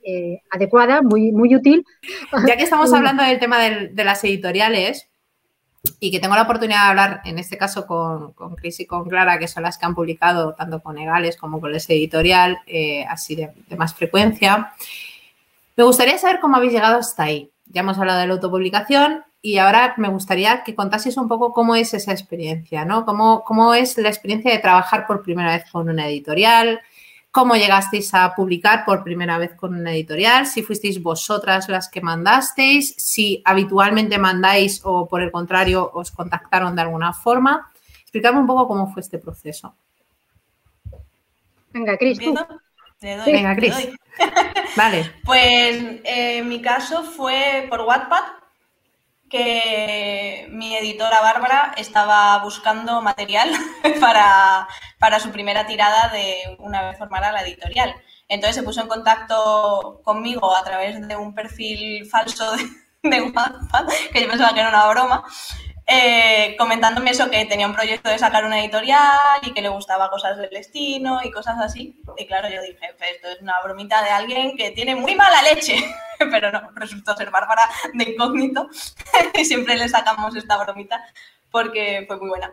eh, 0.06 0.42
adecuada, 0.50 1.02
muy, 1.02 1.32
muy 1.32 1.54
útil. 1.54 1.84
Ya 2.46 2.56
que 2.56 2.62
estamos 2.62 2.92
hablando 2.94 3.22
del 3.22 3.38
tema 3.38 3.58
de 3.58 4.04
las 4.04 4.22
editoriales 4.24 5.08
y 6.00 6.10
que 6.10 6.20
tengo 6.20 6.34
la 6.34 6.42
oportunidad 6.42 6.84
de 6.84 6.88
hablar, 6.90 7.20
en 7.24 7.38
este 7.38 7.58
caso, 7.58 7.86
con, 7.86 8.32
con 8.32 8.56
Cris 8.56 8.80
y 8.80 8.86
con 8.86 9.08
Clara, 9.08 9.38
que 9.38 9.48
son 9.48 9.62
las 9.62 9.78
que 9.78 9.86
han 9.86 9.94
publicado 9.94 10.54
tanto 10.54 10.82
con 10.82 10.98
Egales 10.98 11.36
como 11.36 11.60
con 11.60 11.74
ese 11.74 11.94
editorial, 11.94 12.58
así 13.08 13.36
de, 13.36 13.50
de 13.68 13.76
más 13.76 13.94
frecuencia. 13.94 14.72
Me 15.76 15.84
gustaría 15.84 16.18
saber 16.18 16.40
cómo 16.40 16.56
habéis 16.56 16.72
llegado 16.72 16.98
hasta 16.98 17.24
ahí. 17.24 17.50
Ya 17.66 17.82
hemos 17.82 17.98
hablado 17.98 18.20
de 18.20 18.26
la 18.26 18.34
autopublicación 18.34 19.24
y 19.46 19.58
ahora 19.58 19.94
me 19.96 20.08
gustaría 20.08 20.64
que 20.64 20.74
contaseis 20.74 21.16
un 21.16 21.28
poco 21.28 21.52
cómo 21.52 21.76
es 21.76 21.94
esa 21.94 22.10
experiencia, 22.10 22.84
¿no? 22.84 23.04
Cómo, 23.04 23.44
cómo 23.44 23.74
es 23.74 23.96
la 23.96 24.08
experiencia 24.08 24.50
de 24.50 24.58
trabajar 24.58 25.06
por 25.06 25.22
primera 25.22 25.52
vez 25.52 25.70
con 25.70 25.88
una 25.88 26.08
editorial, 26.08 26.80
cómo 27.36 27.54
llegasteis 27.54 28.14
a 28.14 28.34
publicar 28.34 28.86
por 28.86 29.04
primera 29.04 29.36
vez 29.36 29.54
con 29.54 29.74
una 29.74 29.92
editorial, 29.92 30.46
si 30.46 30.62
fuisteis 30.62 31.02
vosotras 31.02 31.68
las 31.68 31.90
que 31.90 32.00
mandasteis, 32.00 32.94
si 32.96 33.42
habitualmente 33.44 34.16
mandáis 34.16 34.80
o 34.84 35.06
por 35.06 35.20
el 35.20 35.30
contrario 35.30 35.90
os 35.92 36.10
contactaron 36.10 36.74
de 36.74 36.80
alguna 36.80 37.12
forma. 37.12 37.70
Explicarme 38.00 38.40
un 38.40 38.46
poco 38.46 38.66
cómo 38.66 38.90
fue 38.90 39.02
este 39.02 39.18
proceso. 39.18 39.74
Venga, 41.74 41.98
Cris, 41.98 42.18
tú. 42.20 42.34
Venga, 43.02 43.54
Cris. 43.54 43.90
Vale. 44.74 45.12
Pues 45.26 46.00
eh, 46.04 46.42
mi 46.42 46.62
caso 46.62 47.02
fue 47.02 47.66
por 47.68 47.82
Wattpad, 47.82 48.24
que 49.28 50.46
mi 50.50 50.76
editora 50.76 51.20
Bárbara 51.20 51.72
estaba 51.76 52.38
buscando 52.38 53.02
material 53.02 53.50
para, 54.00 54.68
para 54.98 55.20
su 55.20 55.30
primera 55.30 55.66
tirada 55.66 56.08
de 56.08 56.56
una 56.58 56.82
vez 56.82 56.98
formara 56.98 57.32
la 57.32 57.42
editorial. 57.42 57.94
Entonces 58.28 58.56
se 58.56 58.62
puso 58.62 58.80
en 58.80 58.88
contacto 58.88 60.00
conmigo 60.04 60.56
a 60.56 60.64
través 60.64 61.06
de 61.06 61.16
un 61.16 61.34
perfil 61.34 62.06
falso 62.06 62.56
de, 62.56 62.64
de 63.10 63.22
Wattpad, 63.22 63.86
que 64.12 64.22
yo 64.22 64.28
pensaba 64.28 64.52
que 64.52 64.60
era 64.60 64.68
una 64.68 64.88
broma, 64.88 65.24
eh, 65.88 66.56
comentándome 66.58 67.12
eso, 67.12 67.30
que 67.30 67.44
tenía 67.44 67.68
un 67.68 67.74
proyecto 67.74 68.10
de 68.10 68.18
sacar 68.18 68.44
una 68.44 68.60
editorial 68.60 69.38
y 69.42 69.52
que 69.52 69.62
le 69.62 69.68
gustaba 69.68 70.10
cosas 70.10 70.36
del 70.36 70.50
destino 70.50 71.20
y 71.22 71.30
cosas 71.30 71.58
así. 71.60 72.02
Y 72.16 72.26
claro, 72.26 72.48
yo 72.48 72.60
dije, 72.60 72.96
esto 73.12 73.28
es 73.28 73.40
una 73.40 73.54
bromita 73.62 74.02
de 74.02 74.10
alguien 74.10 74.56
que 74.56 74.72
tiene 74.72 74.96
muy 74.96 75.14
mala 75.14 75.42
leche. 75.42 75.76
Pero 76.18 76.50
no, 76.50 76.70
resultó 76.74 77.14
ser 77.16 77.30
Bárbara 77.30 77.70
de 77.94 78.04
incógnito 78.04 78.68
y 79.34 79.44
siempre 79.44 79.76
le 79.76 79.88
sacamos 79.88 80.34
esta 80.34 80.56
bromita 80.56 81.04
porque 81.52 82.04
fue 82.08 82.16
muy 82.16 82.30
buena. 82.30 82.50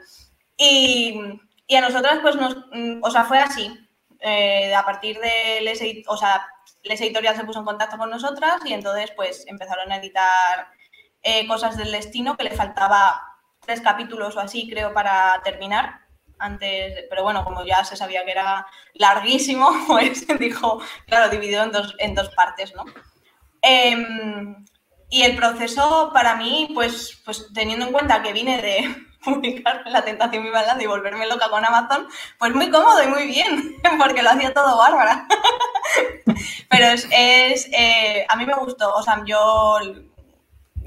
Y, 0.55 1.19
y 1.65 1.75
a 1.75 1.81
nosotras, 1.81 2.19
pues, 2.21 2.35
nos, 2.35 2.55
o 3.01 3.09
sea, 3.09 3.23
fue 3.23 3.39
así. 3.39 3.79
Eh, 4.19 4.75
a 4.75 4.85
partir 4.85 5.19
de 5.19 5.61
Les, 5.61 5.81
o 6.07 6.17
sea, 6.17 6.47
Les 6.83 7.01
Editorial 7.01 7.35
se 7.35 7.45
puso 7.45 7.59
en 7.59 7.65
contacto 7.65 7.97
con 7.97 8.11
nosotras 8.11 8.61
y 8.63 8.73
entonces, 8.73 9.11
pues, 9.15 9.43
empezaron 9.47 9.91
a 9.91 9.97
editar 9.97 10.67
eh, 11.23 11.47
Cosas 11.47 11.77
del 11.77 11.91
Destino, 11.91 12.37
que 12.37 12.43
le 12.43 12.51
faltaba 12.51 13.21
tres 13.65 13.81
capítulos 13.81 14.35
o 14.35 14.39
así, 14.39 14.69
creo, 14.69 14.93
para 14.93 15.41
terminar. 15.43 16.01
Antes, 16.39 17.05
pero 17.09 17.23
bueno, 17.23 17.45
como 17.45 17.63
ya 17.63 17.85
se 17.85 17.95
sabía 17.95 18.25
que 18.25 18.31
era 18.31 18.67
larguísimo, 18.95 19.69
pues 19.87 20.27
dijo, 20.39 20.81
claro, 21.07 21.29
dividido 21.29 21.63
en 21.63 21.71
dos, 21.71 21.95
en 21.99 22.15
dos 22.15 22.29
partes, 22.35 22.75
¿no? 22.75 22.83
Em, 23.61 24.65
y 25.09 25.21
el 25.21 25.37
proceso 25.37 26.11
para 26.13 26.35
mí, 26.35 26.69
pues, 26.73 27.21
pues 27.23 27.47
teniendo 27.53 27.85
en 27.85 27.93
cuenta 27.93 28.21
que 28.21 28.33
vine 28.33 28.61
de 28.61 28.95
publicar 29.23 29.83
La 29.85 30.03
Tentación 30.03 30.43
Viva 30.43 30.63
y 30.77 30.85
volverme 30.85 31.27
loca 31.27 31.49
con 31.49 31.63
Amazon, 31.63 32.07
pues 32.37 32.53
muy 32.53 32.69
cómodo 32.69 33.01
y 33.01 33.07
muy 33.07 33.27
bien, 33.27 33.77
porque 33.97 34.21
lo 34.21 34.31
hacía 34.31 34.53
todo 34.53 34.77
bárbara. 34.77 35.25
Pero 36.69 36.85
es, 36.87 37.07
es 37.11 37.69
eh, 37.71 38.25
a 38.27 38.35
mí 38.35 38.45
me 38.45 38.55
gustó, 38.55 38.93
o 38.93 39.03
sea, 39.03 39.23
yo 39.25 39.79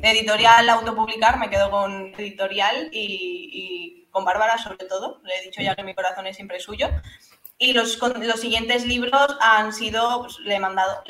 editorial 0.02 0.68
autopublicar, 0.68 1.38
me 1.38 1.50
quedo 1.50 1.70
con 1.70 2.12
editorial 2.18 2.88
y, 2.92 4.06
con 4.10 4.24
Bárbara 4.24 4.56
sobre 4.58 4.86
todo. 4.86 5.20
Le 5.24 5.38
he 5.38 5.42
dicho 5.42 5.60
ya 5.60 5.74
que 5.74 5.82
mi 5.82 5.94
corazón 5.94 6.26
es 6.26 6.36
siempre 6.36 6.60
suyo. 6.60 6.88
Y 7.58 7.72
los, 7.72 7.98
los 8.00 8.40
siguientes 8.40 8.84
libros 8.84 9.36
han 9.40 9.72
sido, 9.72 10.22
pues, 10.22 10.38
le 10.40 10.56
he 10.56 10.60
mandado, 10.60 11.02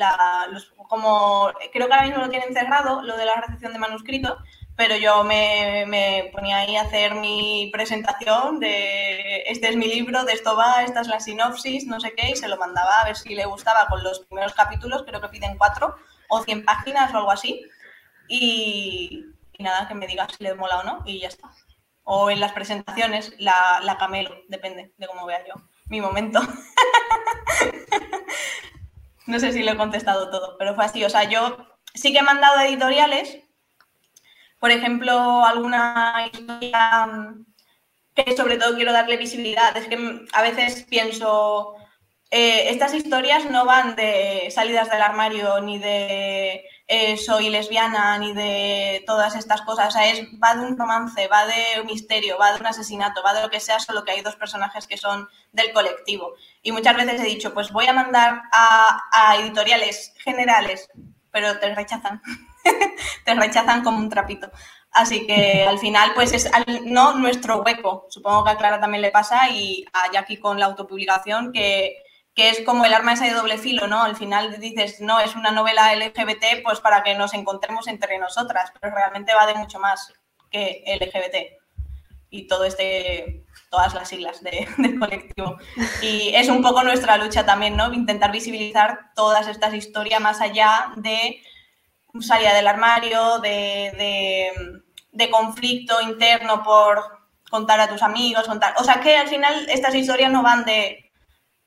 como 0.87 1.51
creo 1.73 1.87
que 1.87 1.93
ahora 1.93 2.05
mismo 2.05 2.19
lo 2.19 2.29
tienen 2.29 2.53
cerrado, 2.53 3.01
lo 3.01 3.17
de 3.17 3.25
la 3.25 3.35
recepción 3.35 3.73
de 3.73 3.79
manuscrito, 3.79 4.37
pero 4.77 4.95
yo 4.95 5.23
me, 5.23 5.85
me, 5.87 6.29
ponía 6.31 6.57
ahí 6.57 6.75
a 6.75 6.83
hacer 6.83 7.15
mi 7.15 7.69
presentación 7.73 8.59
de 8.59 9.43
este 9.47 9.69
es 9.69 9.75
mi 9.75 9.87
libro, 9.87 10.23
de 10.23 10.33
esto 10.33 10.55
va, 10.55 10.83
esta 10.83 11.01
es 11.01 11.07
la 11.07 11.19
sinopsis, 11.19 11.85
no 11.87 11.99
sé 11.99 12.13
qué, 12.15 12.29
y 12.29 12.35
se 12.35 12.47
lo 12.47 12.57
mandaba 12.57 13.01
a 13.01 13.05
ver 13.05 13.17
si 13.17 13.33
le 13.33 13.45
gustaba 13.45 13.87
con 13.87 14.03
los 14.03 14.19
primeros 14.19 14.53
capítulos, 14.53 15.03
creo 15.05 15.19
que 15.19 15.29
piden 15.29 15.57
cuatro 15.57 15.95
o 16.29 16.43
cien 16.43 16.63
páginas 16.63 17.13
o 17.13 17.17
algo 17.17 17.31
así. 17.31 17.65
Y, 18.27 19.25
nada, 19.59 19.87
que 19.87 19.95
me 19.95 20.07
digas 20.07 20.29
si 20.37 20.43
le 20.43 20.55
mola 20.55 20.79
o 20.79 20.83
no 20.83 21.03
y 21.05 21.19
ya 21.19 21.27
está. 21.27 21.49
O 22.03 22.29
en 22.29 22.39
las 22.39 22.53
presentaciones 22.53 23.33
la, 23.39 23.81
la 23.83 23.97
camelo, 23.97 24.35
depende 24.47 24.93
de 24.97 25.07
cómo 25.07 25.25
vea 25.25 25.45
yo 25.45 25.55
mi 25.89 26.01
momento. 26.01 26.39
no 29.27 29.39
sé 29.39 29.51
si 29.51 29.63
lo 29.63 29.71
he 29.71 29.77
contestado 29.77 30.29
todo, 30.29 30.57
pero 30.57 30.75
fue 30.75 30.85
así. 30.85 31.03
O 31.03 31.09
sea, 31.09 31.23
yo 31.23 31.57
sí 31.93 32.13
que 32.13 32.19
he 32.19 32.23
mandado 32.23 32.59
editoriales, 32.61 33.39
por 34.59 34.71
ejemplo, 34.71 35.45
alguna 35.45 36.29
historia 36.31 37.07
que 38.15 38.35
sobre 38.35 38.57
todo 38.57 38.75
quiero 38.75 38.93
darle 38.93 39.17
visibilidad. 39.17 39.75
Es 39.77 39.87
que 39.87 40.25
a 40.33 40.41
veces 40.41 40.85
pienso, 40.89 41.75
eh, 42.31 42.69
estas 42.69 42.93
historias 42.93 43.49
no 43.49 43.65
van 43.65 43.95
de 43.95 44.49
salidas 44.51 44.89
del 44.89 45.01
armario 45.01 45.59
ni 45.61 45.77
de 45.77 46.63
eh, 46.89 47.17
soy 47.17 47.49
lesbiana 47.49 48.17
ni 48.17 48.33
de 48.33 49.03
todas 49.05 49.35
estas 49.35 49.61
cosas. 49.61 49.89
O 49.89 49.91
sea, 49.91 50.09
es, 50.09 50.21
va 50.41 50.55
de 50.55 50.65
un 50.65 50.77
romance, 50.77 51.27
va 51.27 51.45
de 51.45 51.81
un 51.81 51.87
misterio, 51.87 52.37
va 52.37 52.53
de 52.53 52.61
un 52.61 52.65
asesinato, 52.65 53.21
va 53.23 53.33
de 53.33 53.41
lo 53.41 53.49
que 53.49 53.59
sea, 53.59 53.79
solo 53.79 54.05
que 54.05 54.11
hay 54.11 54.21
dos 54.21 54.37
personajes 54.37 54.87
que 54.87 54.97
son 54.97 55.27
del 55.51 55.73
colectivo. 55.73 56.35
Y 56.61 56.71
muchas 56.71 56.95
veces 56.95 57.19
he 57.19 57.25
dicho, 57.25 57.53
pues 57.53 57.71
voy 57.71 57.87
a 57.87 57.93
mandar 57.93 58.43
a, 58.53 59.35
editoriales 59.37 60.13
generales, 60.19 60.89
pero 61.29 61.59
te 61.59 61.75
rechazan. 61.75 62.21
te 63.25 63.33
rechazan 63.35 63.83
como 63.83 63.97
un 63.97 64.09
trapito. 64.09 64.49
Así 64.91 65.27
que 65.27 65.65
al 65.67 65.79
final, 65.79 66.13
pues 66.15 66.31
es 66.31 66.49
no 66.85 67.15
nuestro 67.15 67.61
hueco. 67.61 68.07
Supongo 68.09 68.45
que 68.45 68.51
a 68.51 68.57
Clara 68.57 68.79
también 68.79 69.01
le 69.01 69.11
pasa 69.11 69.49
y 69.49 69.85
a 69.91 70.09
Jackie 70.11 70.37
con 70.37 70.57
la 70.57 70.67
autopublicación 70.67 71.51
que 71.51 72.06
que 72.37 72.51
es 72.51 72.61
como 72.61 72.85
el 72.85 72.93
arma 72.93 73.13
esa 73.13 73.25
de 73.25 73.31
doble 73.31 73.57
filo, 73.57 73.87
¿no? 73.87 74.03
Al 74.03 74.15
final 74.15 74.59
dices, 74.59 75.01
no, 75.01 75.19
es 75.19 75.35
una 75.35 75.49
novela 75.49 75.95
LGBT, 75.95 76.61
pues 76.63 76.79
para 76.79 77.01
que 77.01 77.15
nos 77.15 77.33
encontremos 77.33 77.87
entre 77.87 78.19
nosotras, 78.19 78.71
pero 78.79 78.93
realmente 78.93 79.33
va 79.33 79.47
de 79.47 79.55
mucho 79.55 79.79
más 79.79 80.13
que 80.51 80.83
LGBT 80.85 81.59
y 82.29 82.45
todo 82.45 82.65
este, 82.65 83.43
todas 83.71 83.95
las 83.95 84.07
siglas 84.07 84.43
de, 84.43 84.67
del 84.77 84.99
colectivo. 84.99 85.57
Y 86.03 86.29
es 86.35 86.47
un 86.49 86.61
poco 86.61 86.83
nuestra 86.83 87.17
lucha 87.17 87.43
también, 87.43 87.75
¿no? 87.75 87.91
Intentar 87.91 88.31
visibilizar 88.31 89.13
todas 89.15 89.47
estas 89.47 89.73
historias 89.73 90.21
más 90.21 90.39
allá 90.39 90.91
de 90.95 91.41
salida 92.19 92.53
del 92.53 92.67
armario, 92.67 93.39
de, 93.39 94.51
de 95.11 95.29
conflicto 95.31 95.99
interno 96.01 96.61
por 96.61 97.03
contar 97.49 97.79
a 97.79 97.89
tus 97.89 98.03
amigos, 98.03 98.45
contar. 98.45 98.75
O 98.77 98.83
sea 98.83 98.99
que 98.99 99.17
al 99.17 99.27
final 99.27 99.67
estas 99.69 99.95
historias 99.95 100.31
no 100.31 100.43
van 100.43 100.65
de 100.65 101.06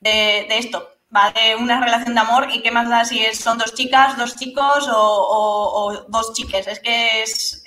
de, 0.01 0.57
esto, 0.57 0.89
¿va? 1.15 1.31
De 1.31 1.55
una 1.55 1.79
relación 1.79 2.13
de 2.13 2.19
amor 2.19 2.47
y 2.51 2.61
qué 2.61 2.71
más 2.71 2.89
da 2.89 3.05
si 3.05 3.23
es, 3.23 3.39
son 3.39 3.57
dos 3.57 3.73
chicas, 3.73 4.17
dos 4.17 4.35
chicos 4.35 4.89
o, 4.91 6.05
dos 6.09 6.33
chiques. 6.33 6.67
Es 6.67 6.79
que 6.79 7.23
es, 7.23 7.63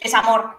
es 0.00 0.14
amor 0.14 0.58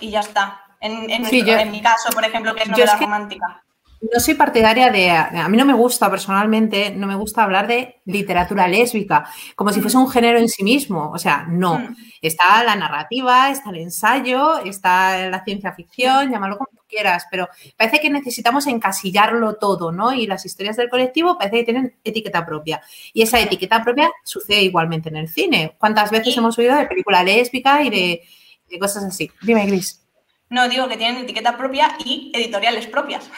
y 0.00 0.10
ya 0.10 0.20
está. 0.20 0.64
En, 0.80 1.10
en, 1.10 1.70
mi 1.70 1.82
caso, 1.82 2.10
por 2.10 2.24
ejemplo, 2.24 2.54
que 2.54 2.62
es 2.62 2.68
novela 2.68 2.96
romántica. 2.96 3.64
No 4.00 4.20
soy 4.20 4.34
partidaria 4.34 4.90
de, 4.90 5.10
a 5.10 5.48
mí 5.48 5.56
no 5.56 5.64
me 5.64 5.72
gusta 5.72 6.08
personalmente, 6.10 6.90
no 6.90 7.06
me 7.06 7.16
gusta 7.16 7.42
hablar 7.42 7.66
de 7.66 8.00
literatura 8.04 8.68
lésbica, 8.68 9.28
como 9.56 9.72
si 9.72 9.80
fuese 9.80 9.96
un 9.96 10.08
género 10.08 10.38
en 10.38 10.48
sí 10.48 10.62
mismo. 10.62 11.10
O 11.12 11.18
sea, 11.18 11.46
no. 11.48 11.78
Mm. 11.78 11.96
Está 12.22 12.62
la 12.64 12.76
narrativa, 12.76 13.50
está 13.50 13.70
el 13.70 13.78
ensayo, 13.78 14.58
está 14.58 15.28
la 15.28 15.44
ciencia 15.44 15.72
ficción, 15.72 16.30
llámalo 16.30 16.58
como 16.58 16.70
tú 16.72 16.82
quieras, 16.88 17.26
pero 17.30 17.48
parece 17.76 18.00
que 18.00 18.10
necesitamos 18.10 18.66
encasillarlo 18.66 19.56
todo, 19.56 19.92
¿no? 19.92 20.12
Y 20.12 20.26
las 20.26 20.44
historias 20.46 20.76
del 20.76 20.88
colectivo 20.88 21.36
parece 21.36 21.58
que 21.58 21.64
tienen 21.64 21.96
etiqueta 22.04 22.46
propia. 22.46 22.80
Y 23.12 23.22
esa 23.22 23.40
etiqueta 23.40 23.82
propia 23.82 24.10
sucede 24.24 24.62
igualmente 24.62 25.08
en 25.08 25.16
el 25.16 25.28
cine. 25.28 25.74
¿Cuántas 25.78 26.10
veces 26.10 26.36
hemos 26.36 26.58
oído 26.58 26.76
de 26.76 26.86
película 26.86 27.22
lésbica 27.22 27.82
y 27.82 27.90
de, 27.90 28.22
de 28.70 28.78
cosas 28.78 29.04
así? 29.04 29.30
Dime, 29.42 29.66
Gris. 29.66 30.04
No, 30.50 30.68
digo 30.68 30.88
que 30.88 30.96
tienen 30.96 31.22
etiqueta 31.22 31.56
propia 31.58 31.96
y 32.04 32.32
editoriales 32.34 32.86
propias. 32.86 33.30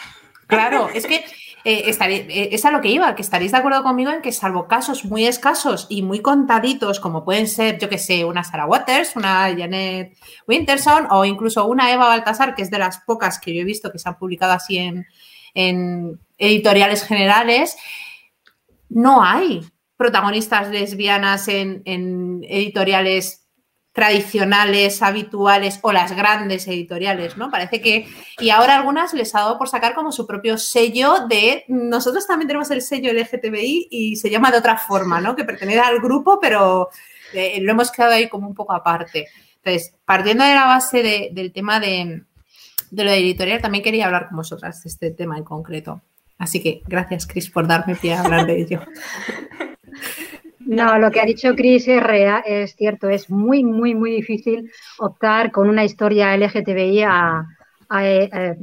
Claro, 0.51 0.89
es 0.93 1.05
que 1.05 1.15
eh, 1.63 1.89
eh, 1.89 2.49
es 2.51 2.65
a 2.65 2.71
lo 2.71 2.81
que 2.81 2.89
iba, 2.89 3.15
que 3.15 3.21
estaréis 3.21 3.53
de 3.53 3.57
acuerdo 3.57 3.83
conmigo 3.83 4.11
en 4.11 4.21
que 4.21 4.33
salvo 4.33 4.67
casos 4.67 5.05
muy 5.05 5.25
escasos 5.25 5.87
y 5.89 6.01
muy 6.01 6.19
contaditos, 6.19 6.99
como 6.99 7.23
pueden 7.23 7.47
ser, 7.47 7.79
yo 7.79 7.87
que 7.87 7.97
sé, 7.97 8.25
una 8.25 8.43
Sarah 8.43 8.65
Waters, 8.65 9.15
una 9.15 9.47
Janet 9.57 10.17
Winterson 10.47 11.07
o 11.09 11.23
incluso 11.23 11.65
una 11.67 11.93
Eva 11.93 12.09
Baltasar, 12.09 12.53
que 12.53 12.63
es 12.63 12.69
de 12.69 12.79
las 12.79 12.99
pocas 12.99 13.39
que 13.39 13.53
yo 13.53 13.61
he 13.61 13.63
visto 13.63 13.93
que 13.93 13.99
se 13.99 14.09
han 14.09 14.17
publicado 14.17 14.51
así 14.51 14.77
en, 14.77 15.07
editoriales 16.37 17.03
generales, 17.03 17.77
no 18.89 19.23
hay 19.23 19.61
protagonistas 19.95 20.69
lesbianas 20.69 21.47
en, 21.47 21.81
en 21.85 22.43
editoriales 22.43 23.40
tradicionales, 23.93 25.01
habituales 25.01 25.79
o 25.81 25.91
las 25.91 26.15
grandes 26.15 26.67
editoriales, 26.67 27.35
¿no? 27.35 27.51
Parece 27.51 27.81
que, 27.81 28.07
y 28.39 28.49
ahora 28.49 28.77
algunas 28.77 29.13
les 29.13 29.35
ha 29.35 29.39
dado 29.39 29.57
por 29.57 29.67
sacar 29.67 29.93
como 29.93 30.11
su 30.11 30.25
propio 30.25 30.57
sello 30.57 31.27
de, 31.27 31.65
nosotros 31.67 32.25
también 32.25 32.47
tenemos 32.47 32.71
el 32.71 32.81
sello 32.81 33.11
LGTBI 33.11 33.89
y 33.91 34.15
se 34.15 34.29
llama 34.29 34.51
de 34.51 34.59
otra 34.59 34.77
forma, 34.77 35.19
¿no? 35.19 35.35
Que 35.35 35.43
pertenece 35.43 35.81
al 35.81 35.99
grupo, 35.99 36.39
pero 36.39 36.89
eh, 37.33 37.59
lo 37.61 37.71
hemos 37.71 37.91
quedado 37.91 38.13
ahí 38.13 38.29
como 38.29 38.47
un 38.47 38.55
poco 38.55 38.73
aparte. 38.73 39.27
Entonces, 39.57 39.93
partiendo 40.05 40.45
de 40.45 40.55
la 40.55 40.65
base 40.65 41.29
del 41.33 41.51
tema 41.51 41.79
de, 41.79 42.23
de 42.91 43.03
lo 43.03 43.11
de 43.11 43.17
editorial, 43.17 43.61
también 43.61 43.83
quería 43.83 44.05
hablar 44.05 44.29
con 44.29 44.37
vosotras 44.37 44.81
de 44.83 44.89
este 44.89 45.11
tema 45.11 45.37
en 45.37 45.43
concreto. 45.43 46.01
Así 46.37 46.63
que 46.63 46.81
gracias, 46.87 47.27
Cris, 47.27 47.49
por 47.51 47.67
darme 47.67 47.95
pie 47.95 48.13
a 48.13 48.21
hablar 48.21 48.47
de 48.47 48.61
ello. 48.61 48.81
No, 50.71 50.97
lo 50.97 51.11
que 51.11 51.19
ha 51.19 51.25
dicho 51.25 51.53
Chris 51.53 51.85
es, 51.89 52.01
es 52.45 52.75
cierto, 52.77 53.09
es 53.09 53.29
muy, 53.29 53.61
muy, 53.61 53.93
muy 53.93 54.11
difícil 54.11 54.71
optar 54.99 55.51
con 55.51 55.67
una 55.67 55.83
historia 55.83 56.33
LGTBI 56.33 57.03
a, 57.03 57.45
eh, 57.99 58.29
eh, 58.31 58.55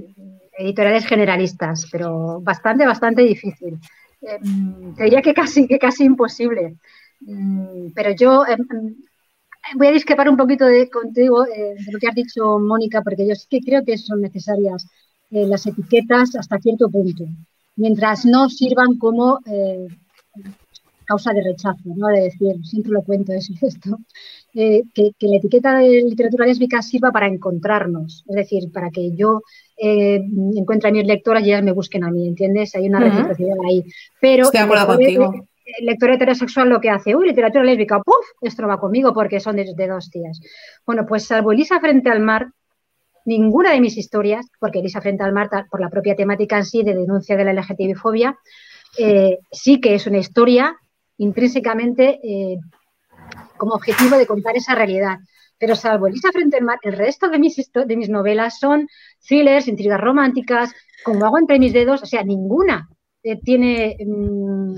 editoriales 0.56 1.04
generalistas, 1.04 1.86
pero 1.92 2.40
bastante, 2.40 2.86
bastante 2.86 3.20
difícil. 3.20 3.78
Eh, 4.22 4.38
te 4.96 5.04
diría 5.04 5.20
que 5.20 5.34
casi, 5.34 5.68
que 5.68 5.78
casi 5.78 6.04
imposible. 6.04 6.76
Mm, 7.20 7.88
pero 7.94 8.12
yo 8.12 8.42
voy 9.74 9.86
a 9.88 9.92
discrepar 9.92 10.30
un 10.30 10.38
poquito 10.38 10.64
de, 10.64 10.88
contigo 10.88 11.44
de 11.44 11.76
lo 11.92 11.98
que 11.98 12.08
has 12.08 12.14
dicho, 12.14 12.58
Mónica, 12.58 13.02
porque 13.02 13.28
yo 13.28 13.34
sí 13.34 13.46
que 13.50 13.60
creo 13.60 13.84
que 13.84 13.98
son 13.98 14.22
necesarias 14.22 14.86
las 15.28 15.66
etiquetas 15.66 16.34
hasta 16.36 16.58
cierto 16.58 16.88
punto, 16.88 17.26
mientras 17.76 18.24
no 18.24 18.48
sirvan 18.48 18.96
como 18.96 19.40
causa 21.08 21.32
de 21.32 21.42
rechazo, 21.42 21.80
¿no? 21.96 22.08
De 22.08 22.20
decir, 22.20 22.54
siempre 22.62 22.92
lo 22.92 23.02
cuento 23.02 23.32
eso, 23.32 23.54
esto, 23.62 23.98
eh, 24.54 24.82
que, 24.94 25.12
la 25.20 25.36
etiqueta 25.36 25.78
de 25.78 26.02
literatura 26.02 26.46
lésbica 26.46 26.82
sirva 26.82 27.10
para 27.10 27.26
encontrarnos, 27.26 28.24
es 28.28 28.36
decir, 28.36 28.70
para 28.70 28.90
que 28.90 29.12
yo 29.16 29.40
eh, 29.78 30.20
encuentre 30.54 30.90
a 30.90 30.92
mis 30.92 31.06
lectoras 31.06 31.42
y 31.42 31.46
ellas 31.46 31.62
me 31.62 31.72
busquen 31.72 32.04
a 32.04 32.10
mí, 32.10 32.28
¿entiendes? 32.28 32.74
Hay 32.74 32.88
una 32.88 33.00
reciprocidad 33.00 33.56
ahí. 33.66 33.84
Pero 34.20 34.44
Estoy 34.44 34.58
de 34.58 34.64
acuerdo 34.64 34.86
contigo. 34.86 35.32
El 35.78 35.86
lector 35.86 36.10
heterosexual 36.10 36.68
lo 36.68 36.80
que 36.80 36.90
hace, 36.90 37.14
uy, 37.14 37.28
literatura 37.28 37.64
lésbica, 37.64 38.00
¡puf! 38.02 38.26
Esto 38.40 38.66
va 38.66 38.78
conmigo 38.78 39.12
porque 39.12 39.40
son 39.40 39.56
de, 39.56 39.86
dos 39.86 40.10
tías. 40.10 40.40
Bueno, 40.86 41.04
pues 41.06 41.24
salvo 41.24 41.52
Elisa 41.52 41.78
frente 41.80 42.10
al 42.10 42.20
mar, 42.20 42.48
ninguna 43.26 43.72
de 43.72 43.80
mis 43.80 43.96
historias, 43.98 44.46
porque 44.60 44.78
Elisa 44.78 45.02
frente 45.02 45.24
al 45.24 45.32
mar, 45.32 45.50
por 45.70 45.80
la 45.80 45.90
propia 45.90 46.16
temática 46.16 46.56
en 46.56 46.64
sí 46.64 46.82
de 46.82 46.94
denuncia 46.94 47.36
de 47.36 47.44
la 47.44 47.52
LGTBI-fobia, 47.52 48.38
eh, 48.98 49.38
sí 49.52 49.80
que 49.80 49.94
es 49.94 50.06
una 50.06 50.18
historia 50.18 50.78
intrínsecamente 51.18 52.18
eh, 52.22 52.58
como 53.56 53.74
objetivo 53.74 54.16
de 54.16 54.26
contar 54.26 54.56
esa 54.56 54.74
realidad. 54.74 55.18
Pero 55.58 55.74
salvo 55.74 56.06
Elisa 56.06 56.30
frente 56.32 56.56
al 56.56 56.64
mar, 56.64 56.78
el 56.82 56.92
resto 56.92 57.28
de 57.28 57.38
mis, 57.38 57.56
de 57.56 57.96
mis 57.96 58.08
novelas 58.08 58.58
son 58.58 58.88
thrillers, 59.26 59.68
intrigas 59.68 60.00
románticas, 60.00 60.72
como 61.04 61.26
hago 61.26 61.38
entre 61.38 61.58
mis 61.58 61.72
dedos, 61.72 62.02
o 62.02 62.06
sea, 62.06 62.22
ninguna 62.22 62.88
eh, 63.22 63.40
tiene 63.42 63.96
mm, 64.06 64.74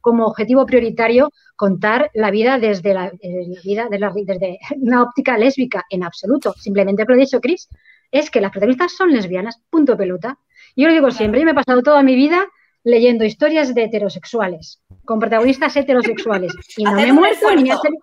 como 0.00 0.26
objetivo 0.26 0.66
prioritario 0.66 1.30
contar 1.56 2.10
la 2.14 2.30
vida 2.30 2.58
desde 2.58 2.92
la, 2.92 3.06
eh, 3.20 3.46
vida 3.64 3.88
de 3.88 3.98
desde 4.26 4.58
una 4.80 5.02
óptica 5.02 5.38
lésbica, 5.38 5.84
en 5.88 6.02
absoluto. 6.02 6.52
Simplemente 6.54 7.04
lo 7.06 7.14
he 7.14 7.18
dicho 7.18 7.40
Chris, 7.40 7.68
es 8.10 8.30
que 8.30 8.40
las 8.40 8.50
protagonistas 8.50 8.92
son 8.92 9.12
lesbianas, 9.12 9.60
punto 9.70 9.96
pelota. 9.96 10.38
Yo 10.76 10.88
lo 10.88 10.94
digo 10.94 11.10
siempre, 11.10 11.40
yo 11.40 11.46
me 11.46 11.52
he 11.52 11.54
pasado 11.54 11.82
toda 11.82 12.02
mi 12.02 12.16
vida 12.16 12.46
leyendo 12.82 13.24
historias 13.24 13.74
de 13.74 13.84
heterosexuales, 13.84 14.82
con 15.04 15.18
protagonistas 15.18 15.76
heterosexuales. 15.76 16.52
Y 16.76 16.84
no 16.84 16.92
me 16.92 17.08
he 17.08 17.12
muerto, 17.12 17.54
ni 17.54 17.64
me 17.64 17.72
ha 17.72 17.76
salido. 17.78 18.02